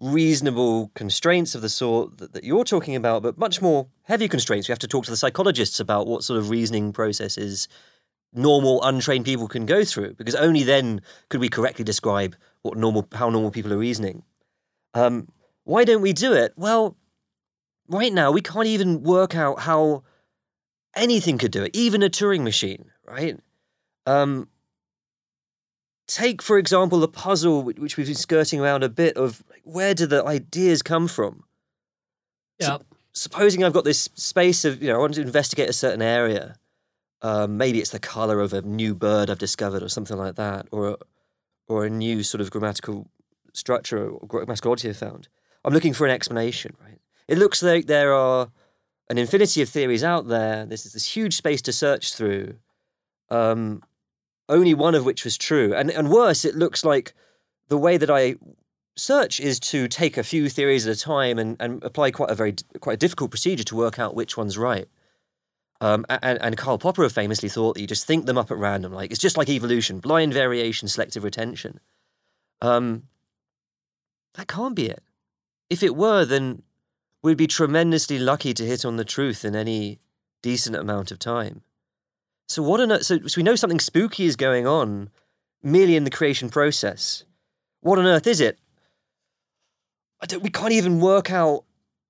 reasonable 0.01 0.91
constraints 0.95 1.55
of 1.55 1.63
the 1.63 1.69
sort 1.69 2.19
that, 2.19 2.33
that 2.33 2.45
you're 2.45 2.65
talking 2.65 2.95
about, 2.95 3.23
but 3.23 3.39
much 3.39 3.63
more 3.63 3.89
heavy 4.03 4.29
constraints. 4.29 4.69
We 4.69 4.73
have 4.73 4.79
to 4.81 4.89
talk 4.89 5.05
to 5.05 5.11
the 5.11 5.17
psychologists 5.17 5.81
about 5.81 6.07
what 6.07 6.25
sort 6.25 6.39
of 6.39 6.51
reasoning 6.51 6.93
processes 6.93 7.69
normal 8.33 8.83
untrained 8.83 9.25
people 9.25 9.49
can 9.49 9.65
go 9.65 9.85
through, 9.85 10.15
because 10.15 10.35
only 10.35 10.63
then 10.63 11.01
could 11.31 11.41
we 11.41 11.49
correctly 11.49 11.85
describe 11.85 12.37
what 12.63 12.77
normal 12.77 13.09
how 13.15 13.31
normal 13.31 13.51
people 13.51 13.73
are 13.73 13.79
reasoning. 13.79 14.23
Um, 14.95 15.29
why 15.65 15.85
don't 15.85 16.03
we 16.03 16.13
do 16.13 16.33
it? 16.33 16.53
Well, 16.57 16.97
right 17.89 18.13
now 18.13 18.31
we 18.31 18.41
can't 18.41 18.67
even 18.67 19.03
work 19.03 19.35
out 19.35 19.61
how 19.61 20.03
anything 20.99 21.39
could 21.39 21.53
do 21.53 21.63
it, 21.63 21.71
even 21.75 22.03
a 22.03 22.11
Turing 22.11 22.43
machine, 22.43 22.91
right? 23.07 23.39
Um, 24.07 24.49
take, 26.07 26.43
for 26.43 26.59
example, 26.59 26.99
the 26.99 27.09
puzzle 27.09 27.63
which 27.63 27.97
we've 27.97 28.07
been 28.07 28.15
skirting 28.17 28.61
around 28.61 28.83
a 28.83 28.89
bit 28.89 29.17
of 29.17 29.43
like, 29.49 29.63
where 29.65 29.95
do 29.95 30.07
the 30.07 30.25
ideas 30.25 30.83
come 30.83 31.09
from? 31.09 31.45
Yeah. 32.59 32.79
Supposing 33.13 33.65
I've 33.65 33.73
got 33.73 33.85
this 33.85 34.09
space 34.15 34.65
of, 34.65 34.83
you 34.83 34.89
know, 34.89 34.97
I 34.97 34.99
want 34.99 35.15
to 35.15 35.23
investigate 35.23 35.69
a 35.69 35.73
certain 35.73 36.03
area. 36.03 36.57
Um, 37.23 37.57
maybe 37.57 37.81
it's 37.81 37.91
the 37.91 37.99
color 37.99 38.41
of 38.41 38.53
a 38.53 38.63
new 38.63 38.95
bird 38.95 39.29
I've 39.31 39.39
discovered 39.39 39.83
or 39.83 39.89
something 39.89 40.17
like 40.17 40.37
that, 40.37 40.67
or 40.71 40.91
a, 40.91 40.97
or 41.67 41.85
a 41.85 41.91
new 41.91 42.23
sort 42.23 42.41
of 42.41 42.51
grammatical 42.51 43.11
structure 43.53 44.09
or 44.09 44.27
grammatical 44.27 44.73
oddity 44.73 44.91
I've 44.91 44.97
found. 44.97 45.29
I'm 45.65 45.75
looking 45.75 45.95
for 45.95 46.07
an 46.07 46.13
explanation, 46.13 46.77
right? 46.81 47.01
It 47.27 47.39
looks 47.39 47.63
like 47.63 47.87
there 47.87 48.15
are 48.15 48.51
an 49.11 49.19
infinity 49.19 49.63
of 49.63 49.69
theories 49.69 50.05
out 50.05 50.29
there. 50.29 50.67
This 50.67 50.87
is 50.87 50.93
this 50.93 51.17
huge 51.17 51.35
space 51.35 51.63
to 51.63 51.73
search 51.73 52.15
through. 52.15 52.57
Um, 53.31 53.83
only 54.49 54.75
one 54.75 54.95
of 54.95 55.05
which 55.05 55.25
was 55.25 55.37
true. 55.37 55.75
And 55.75 55.91
and 55.91 56.11
worse, 56.11 56.45
it 56.45 56.55
looks 56.55 56.85
like 56.85 57.15
the 57.69 57.79
way 57.79 57.97
that 57.97 58.11
I 58.11 58.37
search 58.97 59.41
is 59.41 59.61
to 59.61 59.89
take 59.89 60.17
a 60.17 60.23
few 60.23 60.49
theories 60.49 60.87
at 60.87 60.97
a 60.97 61.01
time 61.01 61.39
and, 61.39 61.57
and 61.61 61.83
apply 61.85 62.11
quite 62.11 62.31
a 62.31 62.35
very 62.35 62.55
quite 62.81 62.95
a 62.95 62.99
difficult 62.99 63.31
procedure 63.31 63.65
to 63.65 63.77
work 63.77 63.99
out 63.99 64.15
which 64.15 64.37
one's 64.37 64.59
right. 64.59 64.89
Um, 65.81 66.05
and, 66.09 66.43
and 66.43 66.57
Karl 66.57 66.77
Popper 66.77 67.09
famously 67.09 67.49
thought 67.49 67.75
that 67.75 67.81
you 67.81 67.87
just 67.87 68.05
think 68.05 68.27
them 68.27 68.37
up 68.37 68.51
at 68.51 68.59
random, 68.59 68.93
like 68.93 69.13
it's 69.13 69.21
just 69.21 69.37
like 69.37 69.49
evolution, 69.49 70.01
blind 70.01 70.35
variation, 70.35 70.89
selective 70.89 71.23
retention. 71.23 71.79
Um, 72.61 73.05
that 74.35 74.49
can't 74.49 74.75
be 74.75 74.87
it. 74.87 75.03
If 75.71 75.85
it 75.85 75.95
were, 75.95 76.25
then 76.25 76.63
we'd 77.23 77.37
be 77.37 77.47
tremendously 77.47 78.19
lucky 78.19 78.55
to 78.55 78.65
hit 78.65 78.85
on 78.85 78.97
the 78.97 79.05
truth 79.05 79.45
in 79.45 79.57
any 79.57 79.99
decent 80.43 80.77
amount 80.77 81.11
of 81.11 81.19
time. 81.19 81.63
So 82.49 82.63
what 82.63 82.81
on 82.81 82.93
earth? 82.93 83.05
So, 83.05 83.19
so 83.27 83.39
we 83.39 83.43
know 83.43 83.57
something 83.57 83.81
spooky 83.81 84.25
is 84.25 84.37
going 84.37 84.67
on, 84.67 85.11
merely 85.63 85.97
in 85.97 86.05
the 86.05 86.11
creation 86.11 86.49
process. 86.49 87.25
What 87.81 87.99
on 87.99 88.07
earth 88.07 88.27
is 88.27 88.41
it? 88.41 88.59
We 90.41 90.51
can't 90.51 90.73
even 90.73 91.01
work 91.01 91.31
out 91.31 91.65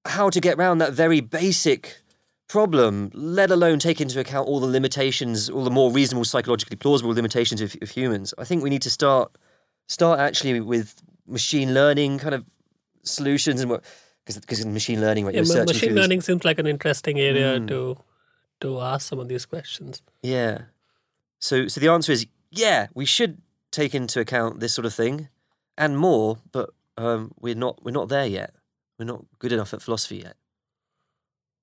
how 0.04 0.30
to 0.30 0.40
get 0.40 0.58
around 0.58 0.78
that 0.78 0.92
very 0.92 1.20
basic 1.20 2.00
problem, 2.48 3.10
let 3.12 3.50
alone 3.50 3.78
take 3.78 4.00
into 4.00 4.18
account 4.18 4.48
all 4.48 4.60
the 4.60 4.66
limitations, 4.66 5.50
all 5.50 5.64
the 5.64 5.70
more 5.70 5.92
reasonable, 5.92 6.24
psychologically 6.24 6.76
plausible 6.76 7.12
limitations 7.12 7.60
of, 7.60 7.76
of 7.82 7.90
humans. 7.90 8.32
I 8.38 8.44
think 8.44 8.62
we 8.62 8.70
need 8.70 8.82
to 8.82 8.90
start 8.90 9.32
start 9.88 10.20
actually 10.20 10.60
with 10.60 11.02
machine 11.26 11.74
learning 11.74 12.18
kind 12.18 12.34
of 12.34 12.44
solutions 13.02 13.60
and 13.60 13.70
what 13.70 13.84
because 14.28 14.40
because 14.40 14.60
in 14.60 14.72
machine 14.74 15.00
learning, 15.00 15.24
right, 15.24 15.34
Yeah, 15.34 15.38
you're 15.40 15.46
searching 15.46 15.66
machine 15.66 15.80
through 15.80 15.88
these- 15.94 16.02
learning 16.02 16.20
seems 16.20 16.44
like 16.44 16.58
an 16.58 16.66
interesting 16.66 17.18
area 17.18 17.58
Mm. 17.58 17.68
to 17.68 17.96
to 18.60 18.80
ask 18.80 19.08
some 19.08 19.18
of 19.18 19.28
these 19.28 19.46
questions. 19.46 20.02
Yeah. 20.22 20.62
So 21.38 21.66
so 21.68 21.80
the 21.80 21.88
answer 21.88 22.12
is 22.12 22.26
yeah, 22.50 22.88
we 22.94 23.04
should 23.06 23.40
take 23.70 23.94
into 23.94 24.20
account 24.20 24.60
this 24.60 24.72
sort 24.74 24.86
of 24.86 24.94
thing 24.94 25.28
and 25.76 25.96
more, 25.96 26.38
but 26.52 26.70
um, 26.96 27.32
we're 27.40 27.54
not 27.54 27.82
we're 27.84 27.92
not 28.00 28.08
there 28.08 28.26
yet. 28.26 28.52
We're 28.98 29.06
not 29.06 29.24
good 29.38 29.52
enough 29.52 29.72
at 29.74 29.82
philosophy 29.82 30.18
yet. 30.24 30.36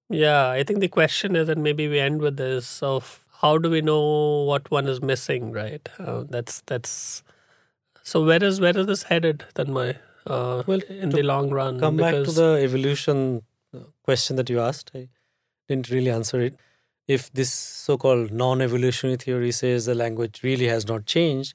Yeah, 0.09 0.49
I 0.49 0.63
think 0.63 0.79
the 0.79 0.87
question 0.87 1.35
is, 1.35 1.49
and 1.49 1.63
maybe 1.63 1.87
we 1.87 1.99
end 1.99 2.21
with 2.21 2.37
this: 2.37 2.81
of 2.83 3.25
how 3.41 3.57
do 3.57 3.69
we 3.69 3.81
know 3.81 4.43
what 4.43 4.69
one 4.71 4.87
is 4.87 5.01
missing? 5.01 5.51
Right. 5.51 5.87
Uh, 5.99 6.23
that's 6.29 6.61
that's. 6.67 7.23
So 8.03 8.23
where 8.23 8.43
is 8.43 8.61
where 8.61 8.77
is 8.77 8.85
this 8.87 9.03
headed? 9.03 9.43
Then 9.55 9.73
my 9.73 9.97
uh, 10.27 10.63
Well, 10.65 10.81
in 10.89 11.09
the 11.09 11.23
long 11.23 11.49
run. 11.49 11.79
Come 11.79 11.97
back 11.97 12.13
to 12.13 12.31
the 12.31 12.59
evolution 12.61 13.43
uh, 13.73 13.79
question 14.03 14.35
that 14.35 14.49
you 14.49 14.59
asked. 14.59 14.91
I 14.93 15.07
didn't 15.67 15.89
really 15.89 16.09
answer 16.09 16.41
it. 16.41 16.55
If 17.07 17.31
this 17.33 17.53
so-called 17.53 18.31
non-evolutionary 18.31 19.17
theory 19.17 19.51
says 19.51 19.85
the 19.85 19.93
language 19.93 20.41
really 20.43 20.67
has 20.67 20.87
not 20.87 21.05
changed, 21.05 21.53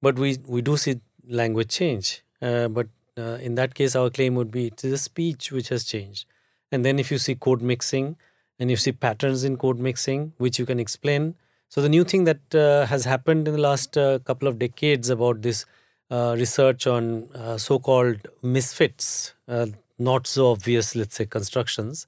but 0.00 0.18
we 0.18 0.38
we 0.46 0.62
do 0.62 0.76
see 0.76 1.00
language 1.28 1.68
change. 1.68 2.22
Uh, 2.40 2.68
but 2.68 2.88
uh, 3.18 3.38
in 3.42 3.54
that 3.56 3.74
case, 3.74 3.94
our 3.94 4.10
claim 4.10 4.34
would 4.34 4.50
be 4.50 4.66
it 4.68 4.84
is 4.84 4.92
a 4.92 4.98
speech 4.98 5.52
which 5.52 5.68
has 5.68 5.84
changed. 5.84 6.26
And 6.72 6.84
then 6.84 6.98
if 6.98 7.10
you 7.10 7.18
see 7.18 7.34
code 7.34 7.62
mixing 7.62 8.16
and 8.58 8.70
you 8.70 8.76
see 8.76 8.92
patterns 8.92 9.44
in 9.44 9.56
code 9.56 9.78
mixing, 9.78 10.32
which 10.38 10.58
you 10.58 10.66
can 10.66 10.80
explain. 10.80 11.34
So 11.68 11.82
the 11.82 11.88
new 11.88 12.04
thing 12.04 12.24
that 12.24 12.54
uh, 12.54 12.86
has 12.86 13.04
happened 13.04 13.48
in 13.48 13.54
the 13.54 13.60
last 13.60 13.98
uh, 13.98 14.18
couple 14.20 14.48
of 14.48 14.58
decades 14.58 15.10
about 15.10 15.42
this 15.42 15.66
research 16.10 16.86
on 16.86 17.28
uh, 17.34 17.58
so-called 17.58 18.28
misfits, 18.42 19.34
uh, 19.48 19.66
not 19.98 20.26
so 20.26 20.50
obvious, 20.50 20.94
let's 20.94 21.16
say, 21.16 21.26
constructions 21.26 22.06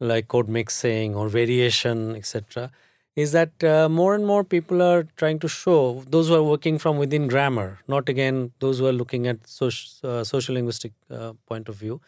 like 0.00 0.28
code 0.28 0.48
mixing 0.48 1.14
or 1.14 1.28
variation, 1.28 2.16
etc., 2.16 2.70
is 3.16 3.30
that 3.30 3.62
uh, 3.62 3.88
more 3.88 4.14
and 4.14 4.26
more 4.26 4.42
people 4.42 4.82
are 4.82 5.06
trying 5.16 5.38
to 5.38 5.48
show 5.48 6.02
those 6.10 6.28
who 6.28 6.34
are 6.34 6.42
working 6.42 6.78
from 6.78 6.98
within 6.98 7.28
grammar, 7.28 7.78
not 7.86 8.08
again 8.08 8.50
those 8.58 8.80
who 8.80 8.86
are 8.86 8.92
looking 8.92 9.28
at 9.28 9.40
soci- 9.44 10.02
uh, 10.02 10.24
social 10.24 10.54
linguistic 10.54 10.92
uh, 11.10 11.32
point 11.46 11.68
of 11.68 11.76
view, 11.76 12.00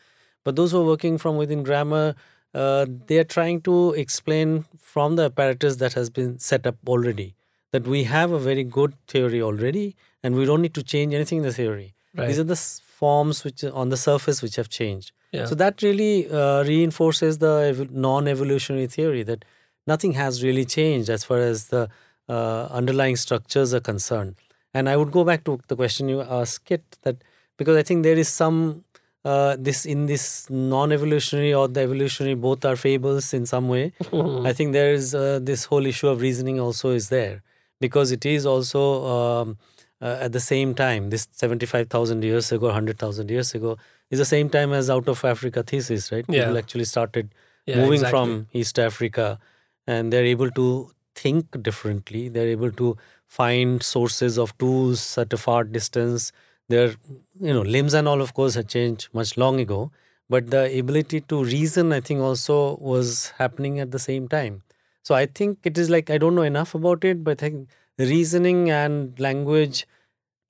but 0.42 0.56
those 0.56 0.72
who 0.72 0.80
are 0.80 0.84
working 0.84 1.16
from 1.16 1.36
within 1.36 1.62
grammar, 1.62 2.16
uh, 2.54 2.86
they 3.06 3.18
are 3.18 3.24
trying 3.24 3.60
to 3.60 3.92
explain 3.92 4.64
from 4.80 5.14
the 5.14 5.26
apparatus 5.26 5.76
that 5.76 5.92
has 5.92 6.10
been 6.10 6.38
set 6.40 6.66
up 6.66 6.76
already 6.88 7.36
that 7.76 7.86
we 7.94 8.04
have 8.04 8.32
a 8.32 8.38
very 8.38 8.64
good 8.64 8.94
theory 9.06 9.42
already 9.48 9.86
and 10.22 10.34
we 10.34 10.46
don't 10.50 10.62
need 10.66 10.76
to 10.80 10.82
change 10.92 11.12
anything 11.18 11.38
in 11.42 11.44
the 11.44 11.52
theory. 11.52 11.88
Right. 12.14 12.28
These 12.28 12.38
are 12.38 12.50
the 12.54 12.56
forms 13.00 13.44
which 13.44 13.62
on 13.82 13.90
the 13.90 13.98
surface 13.98 14.40
which 14.44 14.56
have 14.60 14.70
changed. 14.78 15.12
Yeah. 15.32 15.44
So 15.50 15.54
that 15.62 15.82
really 15.82 16.14
uh, 16.30 16.64
reinforces 16.64 17.38
the 17.38 17.54
ev- 17.72 17.90
non-evolutionary 17.90 18.86
theory 18.86 19.22
that 19.24 19.44
nothing 19.86 20.12
has 20.12 20.42
really 20.42 20.64
changed 20.64 21.10
as 21.16 21.24
far 21.24 21.38
as 21.38 21.68
the 21.68 21.88
uh, 22.28 22.68
underlying 22.80 23.16
structures 23.16 23.74
are 23.74 23.84
concerned. 23.92 24.36
And 24.72 24.88
I 24.88 24.96
would 24.96 25.12
go 25.18 25.24
back 25.24 25.44
to 25.44 25.58
the 25.68 25.76
question 25.76 26.08
you 26.08 26.22
asked, 26.22 26.64
Kit, 26.64 26.84
that 27.02 27.22
because 27.58 27.76
I 27.76 27.82
think 27.82 28.02
there 28.02 28.16
is 28.24 28.28
some 28.28 28.84
uh, 29.24 29.56
this 29.58 29.84
in 29.84 30.06
this 30.06 30.48
non-evolutionary 30.48 31.52
or 31.52 31.66
the 31.68 31.80
evolutionary 31.80 32.34
both 32.34 32.64
are 32.64 32.76
fables 32.76 33.34
in 33.34 33.44
some 33.44 33.68
way. 33.68 33.92
I 34.50 34.52
think 34.52 34.72
there 34.72 34.92
is 34.94 35.14
uh, 35.14 35.40
this 35.42 35.66
whole 35.66 35.84
issue 35.84 36.08
of 36.08 36.20
reasoning 36.20 36.58
also 36.60 36.90
is 37.00 37.10
there 37.10 37.42
because 37.80 38.10
it 38.12 38.24
is 38.26 38.46
also 38.46 39.04
um, 39.06 39.58
uh, 40.00 40.18
at 40.20 40.32
the 40.32 40.40
same 40.40 40.74
time 40.74 41.10
this 41.10 41.28
75,000 41.32 42.22
years 42.24 42.52
ago, 42.52 42.66
100,000 42.66 43.30
years 43.30 43.54
ago 43.54 43.76
is 44.10 44.18
the 44.18 44.24
same 44.24 44.48
time 44.50 44.72
as 44.72 44.88
out 44.90 45.08
of 45.08 45.24
Africa 45.24 45.62
thesis, 45.62 46.12
right? 46.12 46.24
Yeah. 46.28 46.44
People 46.44 46.58
actually 46.58 46.84
started 46.84 47.34
Yeah, 47.66 47.76
moving 47.76 47.94
exactly. 47.94 48.10
from 48.10 48.46
East 48.52 48.78
Africa 48.78 49.38
and 49.86 50.12
they're 50.12 50.24
able 50.24 50.50
to 50.52 50.90
think 51.14 51.60
differently. 51.62 52.28
They're 52.28 52.48
able 52.48 52.70
to 52.72 52.96
find 53.26 53.82
sources 53.82 54.38
of 54.38 54.56
tools 54.58 55.18
at 55.18 55.32
a 55.32 55.36
far 55.36 55.64
distance. 55.64 56.30
Their 56.68 56.94
you 57.40 57.52
know 57.54 57.62
limbs 57.62 57.94
and 57.94 58.06
all 58.08 58.20
of 58.20 58.34
course 58.34 58.54
had 58.54 58.68
changed 58.68 59.08
much 59.12 59.36
long 59.36 59.58
ago, 59.60 59.90
but 60.28 60.50
the 60.50 60.62
ability 60.78 61.20
to 61.32 61.42
reason 61.44 61.92
I 61.92 62.00
think 62.00 62.20
also 62.20 62.76
was 62.80 63.32
happening 63.38 63.80
at 63.80 63.90
the 63.92 63.98
same 63.98 64.28
time. 64.28 64.62
So 65.06 65.14
I 65.14 65.26
think 65.26 65.58
it 65.62 65.78
is 65.78 65.88
like 65.88 66.10
I 66.10 66.18
don't 66.18 66.34
know 66.34 66.42
enough 66.42 66.74
about 66.74 67.04
it, 67.04 67.22
but 67.22 67.40
I 67.40 67.48
think 67.48 67.68
reasoning 67.96 68.70
and 68.70 69.20
language 69.20 69.86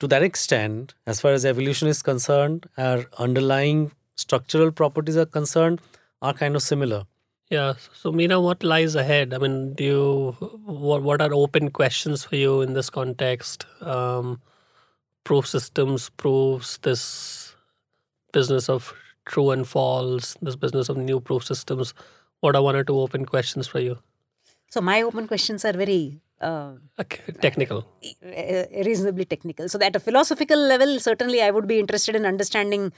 to 0.01 0.09
that 0.09 0.23
extent, 0.23 0.95
as 1.07 1.21
far 1.21 1.33
as 1.33 1.45
evolution 1.45 1.89
is 1.89 2.01
concerned, 2.03 2.67
our 2.79 3.05
underlying 3.19 3.93
structural 4.15 4.73
properties 4.73 5.19
are 5.19 5.27
concerned, 5.27 5.83
are 6.23 6.33
kind 6.33 6.57
of 6.57 6.63
similar. 6.63 7.05
Yeah. 7.51 7.75
So, 7.93 8.13
Meena, 8.13 8.43
what 8.43 8.65
lies 8.65 8.95
ahead? 8.95 9.35
I 9.35 9.39
mean, 9.39 9.75
do 9.75 9.85
you 9.85 10.37
what 10.65 11.03
what 11.03 11.21
are 11.21 11.35
open 11.35 11.71
questions 11.71 12.25
for 12.25 12.37
you 12.37 12.63
in 12.63 12.73
this 12.73 12.89
context? 12.89 13.67
Um, 13.83 14.41
proof 15.25 15.47
systems 15.47 16.09
proves 16.17 16.79
this 16.79 17.55
business 18.33 18.71
of 18.71 18.95
true 19.27 19.51
and 19.51 19.69
false, 19.69 20.35
this 20.41 20.57
business 20.57 20.89
of 20.89 20.97
new 20.97 21.21
proof 21.21 21.45
systems. 21.45 21.93
What 22.41 22.57
are 22.57 22.63
one 22.63 22.75
or 22.75 22.85
two 22.85 22.99
open 22.99 23.27
questions 23.27 23.69
for 23.69 23.81
you? 23.81 23.99
So 24.69 24.81
my 24.81 25.03
open 25.03 25.27
questions 25.29 25.65
are 25.65 25.73
very 25.73 26.21
uh, 26.41 26.73
technical. 27.41 27.87
reasonably 28.85 29.25
technical. 29.25 29.69
So 29.69 29.79
at 29.81 29.97
a 29.97 30.01
philosophical 30.01 30.59
level, 30.59 30.99
certainly 31.01 31.43
I 31.43 31.51
would 31.51 31.67
be 31.67 31.79
interested 31.79 32.17
in 32.17 32.27
understanding 32.27 32.93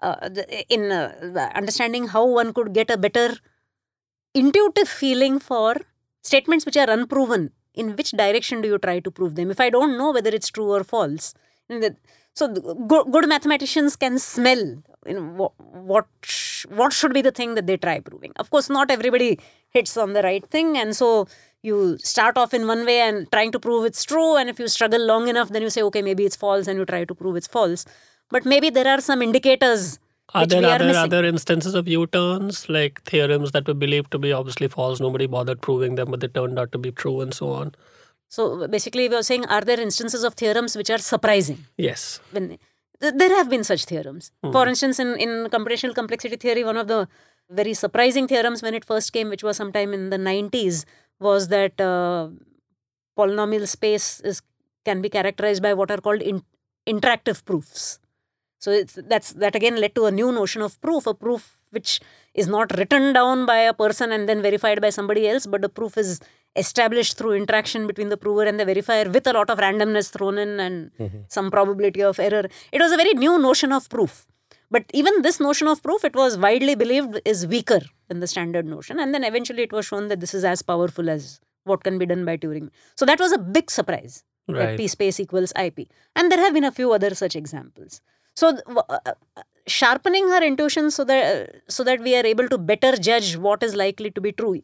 uh, 0.00 0.28
in 0.68 0.92
uh, 0.92 1.50
understanding 1.54 2.08
how 2.08 2.26
one 2.26 2.52
could 2.52 2.72
get 2.74 2.90
a 2.90 2.96
better 2.96 3.36
intuitive 4.34 4.88
feeling 4.88 5.38
for 5.38 5.76
statements 6.22 6.66
which 6.66 6.76
are 6.76 6.90
unproven. 6.90 7.52
In 7.74 7.96
which 7.96 8.12
direction 8.12 8.60
do 8.62 8.68
you 8.68 8.78
try 8.78 9.00
to 9.00 9.10
prove 9.10 9.34
them? 9.34 9.50
If 9.50 9.60
I 9.60 9.68
don't 9.68 9.98
know 9.98 10.12
whether 10.12 10.30
it's 10.30 10.48
true 10.48 10.70
or 10.70 10.84
false, 10.84 11.34
so 12.34 12.48
good, 12.48 13.28
mathematicians 13.28 13.96
can 13.96 14.18
smell 14.18 14.82
you 15.06 15.14
know 15.14 15.22
what 15.22 15.52
what, 15.58 16.06
sh- 16.64 16.68
what 16.80 16.92
should 16.92 17.14
be 17.14 17.22
the 17.22 17.30
thing 17.30 17.54
that 17.54 17.66
they 17.66 17.76
try 17.76 18.00
proving. 18.00 18.32
Of 18.36 18.50
course, 18.50 18.68
not 18.68 18.90
everybody 18.90 19.38
hits 19.68 19.96
on 19.96 20.12
the 20.12 20.22
right 20.22 20.44
thing, 20.48 20.76
and 20.76 20.96
so 20.96 21.26
you 21.62 21.96
start 21.98 22.36
off 22.36 22.52
in 22.52 22.66
one 22.66 22.84
way 22.84 23.00
and 23.00 23.30
trying 23.32 23.52
to 23.52 23.60
prove 23.60 23.84
it's 23.84 24.04
true, 24.04 24.36
and 24.36 24.48
if 24.50 24.58
you 24.58 24.68
struggle 24.68 25.04
long 25.04 25.28
enough, 25.28 25.48
then 25.50 25.62
you 25.62 25.70
say, 25.70 25.82
okay, 25.82 26.02
maybe 26.02 26.24
it's 26.24 26.36
false, 26.36 26.66
and 26.66 26.78
you 26.78 26.84
try 26.84 27.04
to 27.04 27.14
prove 27.14 27.36
it's 27.36 27.46
false. 27.46 27.84
But 28.30 28.44
maybe 28.44 28.70
there 28.70 28.88
are 28.88 29.00
some 29.00 29.22
indicators 29.22 29.98
Are 30.34 30.46
there 30.46 30.64
other 30.64 30.86
missing. 30.86 31.02
other 31.02 31.24
instances 31.24 31.74
of 31.74 31.86
U-turns, 31.88 32.68
like 32.68 33.02
theorems 33.04 33.50
that 33.52 33.66
were 33.68 33.74
believed 33.74 34.10
to 34.12 34.18
be 34.18 34.32
obviously 34.32 34.68
false? 34.68 35.00
Nobody 35.00 35.26
bothered 35.26 35.60
proving 35.62 35.94
them, 35.94 36.10
but 36.10 36.20
they 36.20 36.28
turned 36.28 36.58
out 36.58 36.72
to 36.72 36.78
be 36.78 36.90
true, 36.90 37.20
and 37.20 37.32
so 37.34 37.50
on. 37.52 37.74
So 38.28 38.66
basically, 38.66 39.08
we 39.08 39.14
are 39.16 39.22
saying, 39.22 39.44
are 39.46 39.60
there 39.60 39.80
instances 39.80 40.24
of 40.24 40.34
theorems 40.34 40.76
which 40.76 40.90
are 40.90 40.98
surprising? 40.98 41.66
Yes. 41.76 42.20
when 42.32 42.58
there 43.12 43.34
have 43.36 43.48
been 43.50 43.64
such 43.64 43.84
theorems. 43.84 44.30
For 44.52 44.68
instance, 44.68 44.98
in, 44.98 45.16
in 45.18 45.46
computational 45.50 45.94
complexity 45.94 46.36
theory, 46.36 46.64
one 46.64 46.76
of 46.76 46.88
the 46.88 47.08
very 47.50 47.74
surprising 47.74 48.26
theorems 48.26 48.62
when 48.62 48.74
it 48.74 48.84
first 48.84 49.12
came, 49.12 49.28
which 49.28 49.42
was 49.42 49.56
sometime 49.56 49.92
in 49.92 50.10
the 50.10 50.16
90s, 50.16 50.84
was 51.20 51.48
that 51.48 51.80
uh, 51.80 52.28
polynomial 53.18 53.66
space 53.68 54.20
is 54.20 54.42
can 54.84 55.00
be 55.00 55.08
characterized 55.08 55.62
by 55.62 55.72
what 55.72 55.90
are 55.90 55.98
called 55.98 56.20
in, 56.20 56.42
interactive 56.86 57.44
proofs. 57.44 57.98
So 58.58 58.70
it's, 58.70 58.98
that's 59.08 59.32
that 59.34 59.54
again 59.54 59.80
led 59.80 59.94
to 59.94 60.06
a 60.06 60.10
new 60.10 60.32
notion 60.32 60.62
of 60.62 60.80
proof, 60.80 61.06
a 61.06 61.14
proof 61.14 61.56
which 61.70 62.00
is 62.34 62.46
not 62.46 62.76
written 62.78 63.12
down 63.12 63.46
by 63.46 63.58
a 63.58 63.74
person 63.74 64.12
and 64.12 64.28
then 64.28 64.42
verified 64.42 64.80
by 64.80 64.90
somebody 64.90 65.28
else, 65.28 65.46
but 65.46 65.62
the 65.62 65.68
proof 65.68 65.96
is 65.98 66.20
established 66.56 67.16
through 67.18 67.32
interaction 67.32 67.86
between 67.86 68.08
the 68.08 68.16
prover 68.16 68.44
and 68.44 68.58
the 68.60 68.64
verifier 68.64 69.12
with 69.12 69.26
a 69.26 69.32
lot 69.32 69.50
of 69.50 69.58
randomness 69.58 70.10
thrown 70.10 70.38
in 70.38 70.60
and 70.60 70.90
some 71.28 71.50
probability 71.50 72.02
of 72.02 72.18
error. 72.18 72.44
It 72.72 72.80
was 72.80 72.92
a 72.92 72.96
very 72.96 73.14
new 73.14 73.38
notion 73.38 73.72
of 73.72 73.88
proof. 73.88 74.26
But 74.70 74.84
even 74.92 75.22
this 75.22 75.38
notion 75.40 75.68
of 75.68 75.82
proof, 75.82 76.04
it 76.04 76.16
was 76.16 76.36
widely 76.36 76.74
believed 76.74 77.20
is 77.24 77.46
weaker 77.46 77.80
than 78.08 78.20
the 78.20 78.26
standard 78.26 78.66
notion. 78.66 78.98
And 78.98 79.14
then 79.14 79.24
eventually 79.24 79.62
it 79.62 79.72
was 79.72 79.86
shown 79.86 80.08
that 80.08 80.20
this 80.20 80.34
is 80.34 80.44
as 80.44 80.62
powerful 80.62 81.08
as 81.08 81.40
what 81.64 81.84
can 81.84 81.98
be 81.98 82.06
done 82.06 82.24
by 82.24 82.36
Turing. 82.36 82.70
So 82.96 83.04
that 83.06 83.20
was 83.20 83.32
a 83.32 83.38
big 83.38 83.70
surprise 83.70 84.24
that 84.48 84.76
p 84.76 84.88
space 84.88 85.18
equals 85.20 85.52
ip. 85.58 85.78
And 86.16 86.30
there 86.30 86.38
have 86.38 86.54
been 86.54 86.64
a 86.64 86.72
few 86.72 86.92
other 86.92 87.14
such 87.14 87.36
examples. 87.36 88.00
So 88.34 88.58
uh, 88.76 88.98
sharpening 89.66 90.26
our 90.30 90.42
intuition 90.42 90.90
so 90.90 91.04
that 91.04 91.24
uh, 91.24 91.58
so 91.68 91.84
that 91.84 92.00
we 92.00 92.16
are 92.16 92.26
able 92.26 92.48
to 92.48 92.58
better 92.58 92.96
judge 92.96 93.36
what 93.36 93.62
is 93.62 93.74
likely 93.74 94.10
to 94.10 94.20
be 94.20 94.32
true 94.32 94.62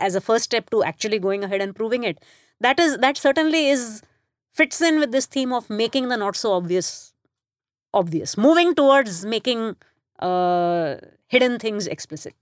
as 0.00 0.14
a 0.14 0.20
first 0.20 0.44
step 0.44 0.70
to 0.70 0.82
actually 0.82 1.18
going 1.18 1.44
ahead 1.44 1.60
and 1.60 1.74
proving 1.74 2.04
it. 2.04 2.18
That 2.60 2.78
is 2.80 2.98
that 2.98 3.16
certainly 3.16 3.68
is 3.68 4.02
fits 4.54 4.80
in 4.80 4.98
with 5.00 5.12
this 5.12 5.26
theme 5.26 5.52
of 5.52 5.68
making 5.70 6.08
the 6.08 6.16
not 6.16 6.36
so 6.36 6.52
obvious 6.52 7.12
obvious, 7.94 8.36
moving 8.36 8.74
towards 8.74 9.24
making 9.24 9.76
uh, 10.18 10.96
hidden 11.28 11.58
things 11.58 11.86
explicit. 11.86 12.34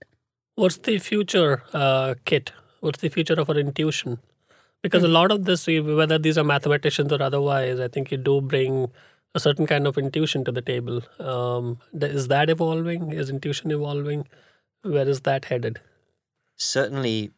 What's 0.55 0.77
the 0.77 0.97
future, 0.99 1.63
uh, 1.73 2.15
Kit? 2.25 2.51
What's 2.81 2.99
the 2.99 3.09
future 3.09 3.33
of 3.33 3.49
our 3.49 3.57
intuition? 3.57 4.19
Because 4.81 5.03
a 5.03 5.07
Hmm. 5.07 5.13
lot 5.13 5.31
of 5.31 5.45
this, 5.45 5.67
whether 5.67 6.17
these 6.17 6.37
are 6.37 6.43
mathematicians 6.43 7.11
or 7.13 7.21
otherwise, 7.21 7.79
I 7.79 7.87
think 7.87 8.11
you 8.11 8.17
do 8.17 8.41
bring 8.41 8.91
a 9.35 9.39
certain 9.39 9.65
kind 9.67 9.87
of 9.87 9.97
intuition 9.97 10.43
to 10.45 10.51
the 10.51 10.61
table. 10.61 11.01
Um, 11.19 11.79
is 11.93 12.27
that 12.29 12.49
evolving? 12.49 13.11
Is 13.11 13.29
intuition 13.29 13.71
evolving? 13.71 14.27
Where 14.83 15.07
is 15.07 15.21
that 15.21 15.45
headed? 15.45 15.79
Certainly, 16.61 17.31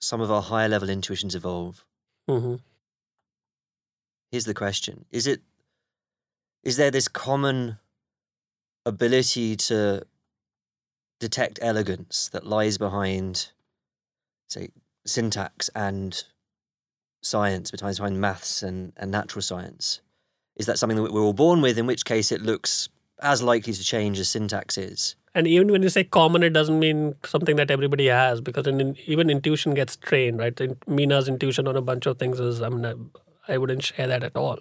some 0.00 0.20
of 0.20 0.28
our 0.28 0.42
higher 0.42 0.68
level 0.68 0.90
intuitions 0.90 1.36
evolve. 1.36 1.84
hmm 2.28 2.56
Here's 4.32 4.44
the 4.44 4.54
question: 4.54 5.04
Is 5.12 5.28
it? 5.28 5.40
Is 6.64 6.76
there 6.76 6.90
this 6.90 7.06
common 7.06 7.78
ability 8.84 9.54
to 9.54 10.02
detect 11.20 11.60
elegance 11.62 12.28
that 12.30 12.44
lies 12.44 12.76
behind, 12.76 13.50
say, 14.48 14.70
syntax 15.06 15.70
and 15.76 16.24
science, 17.22 17.70
behind 17.70 17.98
behind 17.98 18.20
maths 18.20 18.64
and, 18.64 18.92
and 18.96 19.12
natural 19.12 19.42
science? 19.42 20.00
Is 20.56 20.66
that 20.66 20.76
something 20.76 21.00
that 21.00 21.12
we're 21.12 21.22
all 21.22 21.32
born 21.32 21.60
with? 21.60 21.78
In 21.78 21.86
which 21.86 22.04
case, 22.04 22.32
it 22.32 22.42
looks 22.42 22.88
as 23.22 23.44
likely 23.44 23.72
to 23.72 23.84
change 23.84 24.18
as 24.18 24.28
syntax 24.28 24.76
is. 24.76 25.14
And 25.34 25.46
even 25.46 25.70
when 25.70 25.82
you 25.82 25.88
say 25.88 26.04
common, 26.04 26.42
it 26.42 26.50
doesn't 26.50 26.78
mean 26.78 27.14
something 27.24 27.56
that 27.56 27.70
everybody 27.70 28.06
has 28.06 28.40
because 28.40 28.66
in, 28.66 28.80
in- 28.80 28.96
even 29.06 29.30
intuition 29.30 29.74
gets 29.74 29.96
trained, 29.96 30.38
right? 30.38 30.60
In, 30.60 30.74
Meena's 30.88 31.28
intuition 31.28 31.68
on 31.68 31.76
a 31.76 31.82
bunch 31.82 32.06
of 32.06 32.18
things 32.18 32.40
is, 32.40 32.60
I 32.62 32.68
mean, 32.68 32.84
I, 32.84 33.54
I 33.54 33.58
wouldn't 33.58 33.84
share 33.84 34.08
that 34.08 34.24
at 34.24 34.36
all. 34.36 34.58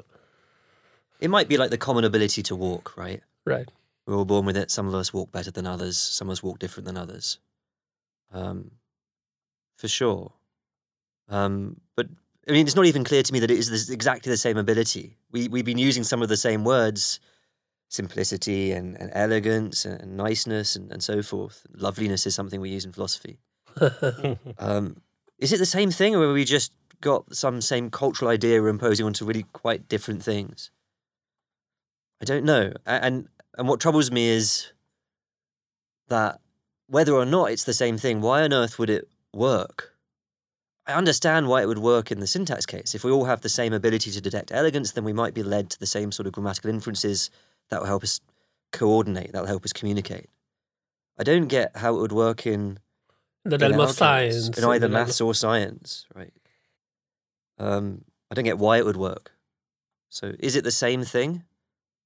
It 1.20 1.30
might 1.30 1.48
be 1.48 1.58
like 1.58 1.72
the 1.72 1.78
common 1.78 2.04
ability 2.04 2.44
to 2.44 2.56
walk, 2.56 2.96
right? 2.96 3.22
Right. 3.46 3.70
We're 4.06 4.16
all 4.16 4.26
born 4.26 4.46
with 4.46 4.58
it. 4.58 4.72
Some 4.72 4.88
of 4.88 4.94
us 4.94 5.14
walk 5.14 5.32
better 5.32 5.52
than 5.52 5.68
others. 5.68 5.98
Some 5.98 6.30
of 6.30 6.34
us 6.34 6.44
walk 6.44 6.60
different 6.60 6.86
than 6.86 6.98
others. 6.98 7.40
Um, 8.32 8.72
for 9.76 9.88
sure. 9.88 10.32
Um, 11.30 11.80
but 11.96 12.08
I 12.48 12.52
mean, 12.52 12.66
it's 12.66 12.76
not 12.76 12.86
even 12.86 13.04
clear 13.04 13.24
to 13.24 13.34
me 13.34 13.40
that 13.40 13.52
it 13.52 13.58
is 13.58 13.70
this, 13.70 13.90
exactly 13.90 14.30
the 14.32 14.38
same 14.38 14.58
ability. 14.58 15.18
We 15.32 15.48
we've 15.48 15.66
been 15.66 15.78
using 15.78 16.04
some 16.04 16.22
of 16.22 16.30
the 16.30 16.38
same 16.38 16.64
words, 16.64 17.20
simplicity 17.90 18.72
and, 18.72 18.95
and 19.02 19.11
elegance 19.14 19.84
and, 19.84 20.02
and 20.02 20.16
niceness 20.16 20.76
and, 20.76 20.91
and 20.91 21.03
so 21.03 21.22
forth. 21.22 21.66
Loveliness 21.74 22.26
is 22.26 22.36
something 22.36 22.61
we 22.61 22.70
use 22.70 22.86
in 22.86 22.94
philosophy. 22.94 23.40
Um, 24.57 25.02
is 25.38 25.53
it 25.53 25.57
the 25.57 25.66
same 25.66 25.90
thing, 25.90 26.16
or 26.16 26.26
have 26.26 26.34
we 26.34 26.44
just 26.44 26.74
got 26.99 27.34
some 27.34 27.61
same 27.61 27.90
cultural 27.90 28.30
idea 28.30 28.61
we're 28.61 28.68
imposing 28.68 29.06
onto 29.06 29.24
really 29.24 29.45
quite 29.53 29.88
different 29.88 30.22
things? 30.22 30.70
I 32.22 32.26
don't 32.26 32.44
know. 32.44 32.74
And 32.86 33.30
and 33.57 33.68
what 33.68 33.80
troubles 33.80 34.11
me 34.11 34.28
is 34.28 34.74
that 36.10 36.41
whether 36.88 37.14
or 37.14 37.26
not 37.26 37.52
it's 37.52 37.64
the 37.64 37.74
same 37.74 37.98
thing, 37.98 38.20
why 38.20 38.44
on 38.44 38.53
earth 38.53 38.78
would 38.80 38.90
it 38.90 39.07
work? 39.34 39.95
I 40.86 40.94
understand 40.94 41.48
why 41.48 41.61
it 41.61 41.68
would 41.68 41.80
work 41.80 42.11
in 42.11 42.20
the 42.20 42.28
syntax 42.28 42.66
case. 42.66 42.95
If 42.95 43.03
we 43.03 43.11
all 43.11 43.26
have 43.26 43.41
the 43.41 43.49
same 43.49 43.74
ability 43.74 44.11
to 44.11 44.22
detect 44.22 44.52
elegance, 44.52 44.91
then 44.91 45.03
we 45.03 45.14
might 45.14 45.34
be 45.34 45.44
led 45.44 45.70
to 45.70 45.80
the 45.80 45.86
same 45.86 46.11
sort 46.11 46.26
of 46.26 46.34
grammatical 46.34 46.72
inferences 46.72 47.30
that 47.70 47.82
will 47.82 47.88
help 47.88 48.04
us 48.04 48.20
coordinate, 48.72 49.32
that 49.34 49.41
will 49.41 49.48
help 49.48 49.66
us 49.66 49.74
communicate. 49.74 50.30
I 51.18 51.24
don't 51.24 51.48
get 51.48 51.76
how 51.76 51.96
it 51.96 52.02
would 52.02 52.12
work 52.12 52.46
in 52.46 52.80
the 53.44 53.56
in 53.56 53.72
realm 53.72 53.82
of 53.82 53.91
science. 53.91 54.58
in 54.58 54.64
either 54.64 54.88
maths 54.88 55.22
or 55.22 55.34
science, 55.34 56.06
right? 56.16 56.34
Um, 57.58 58.06
I 58.32 58.36
don't 58.36 58.46
get 58.46 58.58
why 58.58 58.78
it 58.78 58.86
would 58.86 58.98
work. 58.98 59.32
So, 60.10 60.34
is 60.40 60.56
it 60.56 60.64
the 60.64 60.72
same 60.72 61.04
thing? 61.04 61.44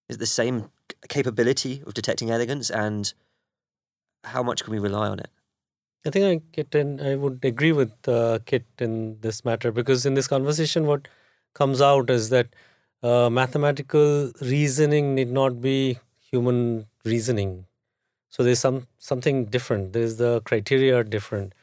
Is 0.10 0.18
it 0.18 0.20
the 0.20 0.26
same 0.26 0.70
capability 1.10 1.82
of 1.86 1.94
detecting 1.94 2.32
elegance, 2.32 2.70
and 2.70 3.14
how 4.24 4.44
much 4.44 4.64
can 4.64 4.74
we 4.74 4.80
rely 4.80 5.08
on 5.08 5.20
it? 5.20 5.30
I 6.06 6.10
think 6.10 6.26
I 6.26 6.46
get 6.52 6.76
in, 6.76 7.00
I 7.00 7.16
would 7.16 7.46
agree 7.46 7.72
with 7.72 8.08
uh, 8.08 8.40
Kit 8.46 8.66
in 8.80 9.20
this 9.22 9.46
matter 9.46 9.72
because 9.72 10.06
in 10.06 10.16
this 10.16 10.28
conversation, 10.28 10.86
what 10.86 11.08
comes 11.54 11.82
out 11.82 12.10
is 12.10 12.30
that 12.30 12.48
uh, 13.04 13.30
mathematical 13.30 14.32
reasoning 14.42 15.16
need 15.16 15.32
not 15.32 15.62
be 15.62 16.00
human 16.32 16.88
reasoning. 17.06 17.66
So 18.30 18.44
there's 18.44 18.60
some 18.60 18.88
something 18.98 19.46
different. 19.46 19.94
There's 19.94 20.18
the 20.18 20.42
criteria 20.42 20.98
are 20.98 21.04
different. 21.04 21.54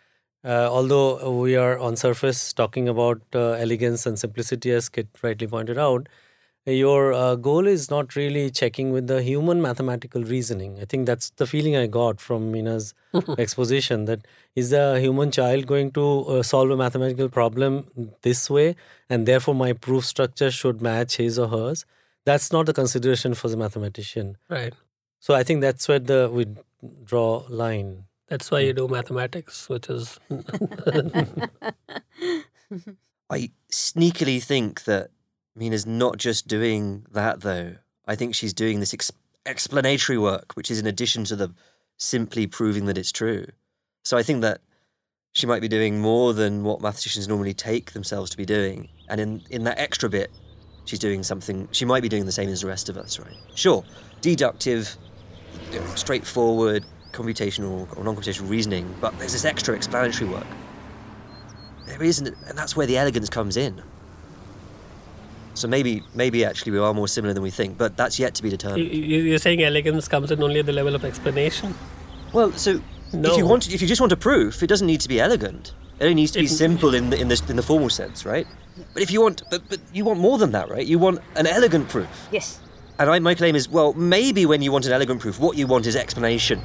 Uh, 0.45 0.69
although 0.71 1.41
we 1.41 1.57
are 1.57 1.79
on 1.79 1.97
surface 1.97 2.53
talking 2.53 2.89
about 2.89 3.21
uh, 3.35 3.53
elegance 3.53 4.07
and 4.07 4.19
simplicity, 4.19 4.71
as 4.73 4.89
Kit 4.89 5.09
rightly 5.23 5.47
pointed 5.47 5.79
out, 5.79 6.09
your 6.67 7.13
uh, 7.13 7.35
goal 7.37 7.67
is 7.67 7.91
not 7.91 8.17
really 8.17 8.51
checking 8.51 8.93
with 8.93 9.07
the 9.07 9.23
human 9.23 9.61
mathematical 9.61 10.23
reasoning. 10.23 10.79
I 10.81 10.85
think 10.85 11.07
that's 11.07 11.31
the 11.31 11.47
feeling 11.47 11.77
I 11.77 11.87
got 11.87 12.21
from 12.21 12.53
Meena's 12.53 12.95
exposition 13.39 14.05
that 14.07 14.27
is 14.57 14.71
the 14.71 14.99
human 15.01 15.31
child 15.31 15.67
going 15.67 15.91
to 15.93 16.05
uh, 16.27 16.43
solve 16.43 16.71
a 16.71 16.77
mathematical 16.77 17.29
problem 17.29 17.87
this 18.23 18.51
way 18.51 18.75
and 19.09 19.27
therefore 19.27 19.55
my 19.55 19.73
proof 19.73 20.05
structure 20.05 20.51
should 20.51 20.83
match 20.83 21.17
his 21.17 21.39
or 21.39 21.49
hers 21.49 21.85
that's 22.25 22.53
not 22.53 22.67
the 22.67 22.73
consideration 22.73 23.35
for 23.35 23.49
the 23.49 23.57
mathematician 23.57 24.37
Right. 24.49 24.75
so 25.21 25.35
i 25.35 25.43
think 25.43 25.61
that's 25.61 25.87
where 25.89 25.99
the 25.99 26.29
we 26.33 26.47
draw 27.05 27.45
line 27.49 28.05
That's 28.31 28.51
why 28.53 28.61
you 28.65 28.73
do 28.73 28.87
mathematics, 28.89 29.69
which 29.69 29.89
is 29.91 30.19
I 33.29 33.51
sneakily 33.71 34.43
think 34.43 34.85
that 34.85 35.11
Meena's 35.59 35.87
not 35.87 36.17
just 36.17 36.47
doing 36.49 37.07
that, 37.11 37.41
though. 37.41 37.75
I 38.07 38.15
think 38.17 38.35
she's 38.35 38.53
doing 38.55 38.81
this 38.81 38.95
ex- 38.95 39.13
explanatory 39.47 40.19
work, 40.19 40.53
which 40.55 40.71
is 40.71 40.79
in 40.81 40.87
addition 40.87 41.25
to 41.25 41.37
the 41.37 41.53
simply 41.97 42.47
proving 42.47 42.87
that 42.87 42.99
it's 42.99 43.13
true. 43.13 43.47
So 44.05 44.17
I 44.17 44.23
think 44.23 44.43
that 44.43 44.61
she 45.33 45.47
might 45.47 45.61
be 45.61 45.69
doing 45.69 46.01
more 46.01 46.33
than 46.33 46.65
what 46.65 46.81
mathematicians 46.81 47.29
normally 47.29 47.55
take 47.55 47.93
themselves 47.93 48.31
to 48.31 48.37
be 48.37 48.47
doing. 48.47 48.89
And 49.09 49.21
in, 49.21 49.43
in 49.51 49.65
that 49.65 49.79
extra 49.79 50.09
bit, 50.09 50.31
she's 50.85 50.99
doing 50.99 51.23
something, 51.23 51.69
she 51.73 51.85
might 51.85 52.03
be 52.03 52.09
doing 52.09 52.27
the 52.27 52.33
same 52.33 52.49
as 52.49 52.63
the 52.63 52.67
rest 52.67 52.89
of 52.89 52.97
us, 52.97 53.19
right? 53.19 53.37
Sure, 53.55 53.85
deductive, 54.21 54.97
you 55.71 55.81
know, 55.81 55.87
straightforward, 55.95 56.85
computational 57.13 57.97
or 57.97 58.05
non 58.05 58.17
computational 58.17 58.49
reasoning, 58.49 58.93
but 59.01 59.17
there's 59.19 59.33
this 59.33 59.45
extra 59.45 59.75
explanatory 59.75 60.29
work. 60.31 60.47
There 61.87 62.03
isn't, 62.03 62.29
and 62.49 62.57
that's 62.57 62.77
where 62.77 62.87
the 62.87 62.97
elegance 62.97 63.29
comes 63.29 63.57
in. 63.57 63.83
So 65.55 65.69
maybe, 65.69 66.03
maybe 66.15 66.45
actually 66.45 66.73
we 66.73 66.79
are 66.79 66.95
more 66.95 67.09
similar 67.09 67.35
than 67.35 67.43
we 67.43 67.51
think, 67.51 67.77
but 67.77 67.97
that's 67.97 68.19
yet 68.19 68.35
to 68.37 68.43
be 68.43 68.49
determined. 68.49 68.91
you're 68.93 69.39
saying 69.39 69.63
elegance 69.63 70.09
comes 70.09 70.31
in 70.31 70.43
only 70.43 70.61
at 70.61 70.67
the 70.67 70.73
level 70.73 70.95
of 70.95 71.05
explanation. 71.05 71.75
Well, 72.33 72.53
so 72.53 72.81
if 73.13 73.37
you 73.37 73.47
want, 73.47 73.73
if 73.73 73.81
you 73.83 73.89
just 73.89 74.01
want 74.01 74.13
a 74.13 74.17
proof, 74.17 74.63
it 74.63 74.67
doesn't 74.67 74.87
need 74.87 75.01
to 75.01 75.09
be 75.09 75.21
elegant. 75.21 75.73
It 75.99 76.05
only 76.05 76.15
needs 76.15 76.33
to 76.33 76.39
be 76.39 76.47
It- 76.47 76.49
simple 76.51 76.95
in 76.95 77.11
the 77.11 77.19
in 77.21 77.29
the 77.29 77.43
in 77.49 77.57
the 77.57 77.63
formal 77.63 77.91
sense, 77.91 78.25
right? 78.25 78.47
But 78.95 79.03
if 79.03 79.11
you 79.11 79.21
want, 79.21 79.43
but, 79.51 79.63
but 79.69 79.79
you 79.93 80.05
want 80.05 80.19
more 80.21 80.39
than 80.39 80.53
that, 80.53 80.71
right? 80.71 80.87
You 80.87 80.99
want 80.99 81.19
an 81.37 81.47
elegant 81.47 81.89
proof. 81.89 82.09
Yes. 82.33 82.59
And 82.99 83.11
I, 83.11 83.19
my 83.19 83.35
claim 83.35 83.55
is, 83.57 83.69
well, 83.69 83.93
maybe 83.95 84.47
when 84.47 84.63
you 84.63 84.73
want 84.73 84.87
an 84.87 84.93
elegant 84.93 85.21
proof, 85.21 85.39
what 85.41 85.57
you 85.57 85.67
want 85.67 85.87
is 85.87 85.97
explanation. 85.97 86.61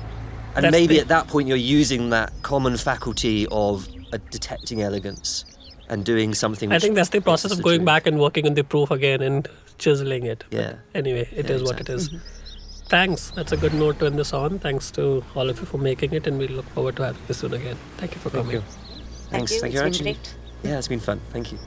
And 0.55 0.63
That's 0.63 0.71
maybe 0.71 0.95
the- 0.95 1.01
at 1.01 1.07
that 1.09 1.27
point 1.27 1.47
you're 1.49 1.57
using 1.79 2.09
that 2.11 2.31
common 2.41 2.77
faculty 2.77 3.47
of 3.51 3.87
uh, 4.13 4.17
detecting 4.31 4.81
elegance 4.81 5.43
and 5.89 6.05
doing 6.05 6.33
something. 6.33 6.71
I 6.71 6.79
think 6.79 6.95
that's 6.95 7.09
the 7.09 7.21
process 7.21 7.51
of 7.51 7.61
going 7.61 7.79
truth. 7.79 7.85
back 7.85 8.07
and 8.07 8.17
working 8.19 8.47
on 8.47 8.53
the 8.53 8.63
proof 8.63 8.91
again 8.91 9.21
and 9.21 9.47
chiseling 9.77 10.25
it. 10.25 10.45
But 10.49 10.59
Yeah. 10.59 10.73
Anyway, 10.93 11.27
it 11.35 11.49
Yeah, 11.49 11.55
is 11.57 11.63
what 11.63 11.79
it 11.81 11.89
is. 11.89 12.05
exactly. 12.07 12.17
is. 12.19 12.23
Thanks. 12.87 13.31
That's 13.31 13.51
a 13.51 13.57
good 13.57 13.73
note 13.73 13.99
to 13.99 14.05
end 14.05 14.19
this 14.19 14.33
on. 14.33 14.59
Thanks 14.59 14.91
to 14.91 15.23
all 15.35 15.49
of 15.49 15.59
you 15.59 15.65
for 15.65 15.77
making 15.77 16.13
it, 16.13 16.27
and 16.27 16.37
we 16.37 16.47
look 16.47 16.67
forward 16.69 16.95
to 16.97 17.03
having 17.05 17.21
you 17.27 17.33
soon 17.33 17.53
again. 17.53 17.77
Thank 17.97 18.13
you 18.15 18.21
for 18.21 18.29
Thank 18.29 18.45
coming. 18.45 18.61
you. 18.61 18.63
Thank 19.29 19.49
you. 19.49 19.59
thank 19.59 19.73
It's 19.73 19.73
you, 19.73 19.81
been 19.81 19.83
Archie. 19.87 20.03
great. 20.03 20.35
Yeah, 20.63 20.77
it's 20.77 20.87
been 20.87 20.99
fun. 20.99 21.19
Thank 21.31 21.51
you. 21.51 21.59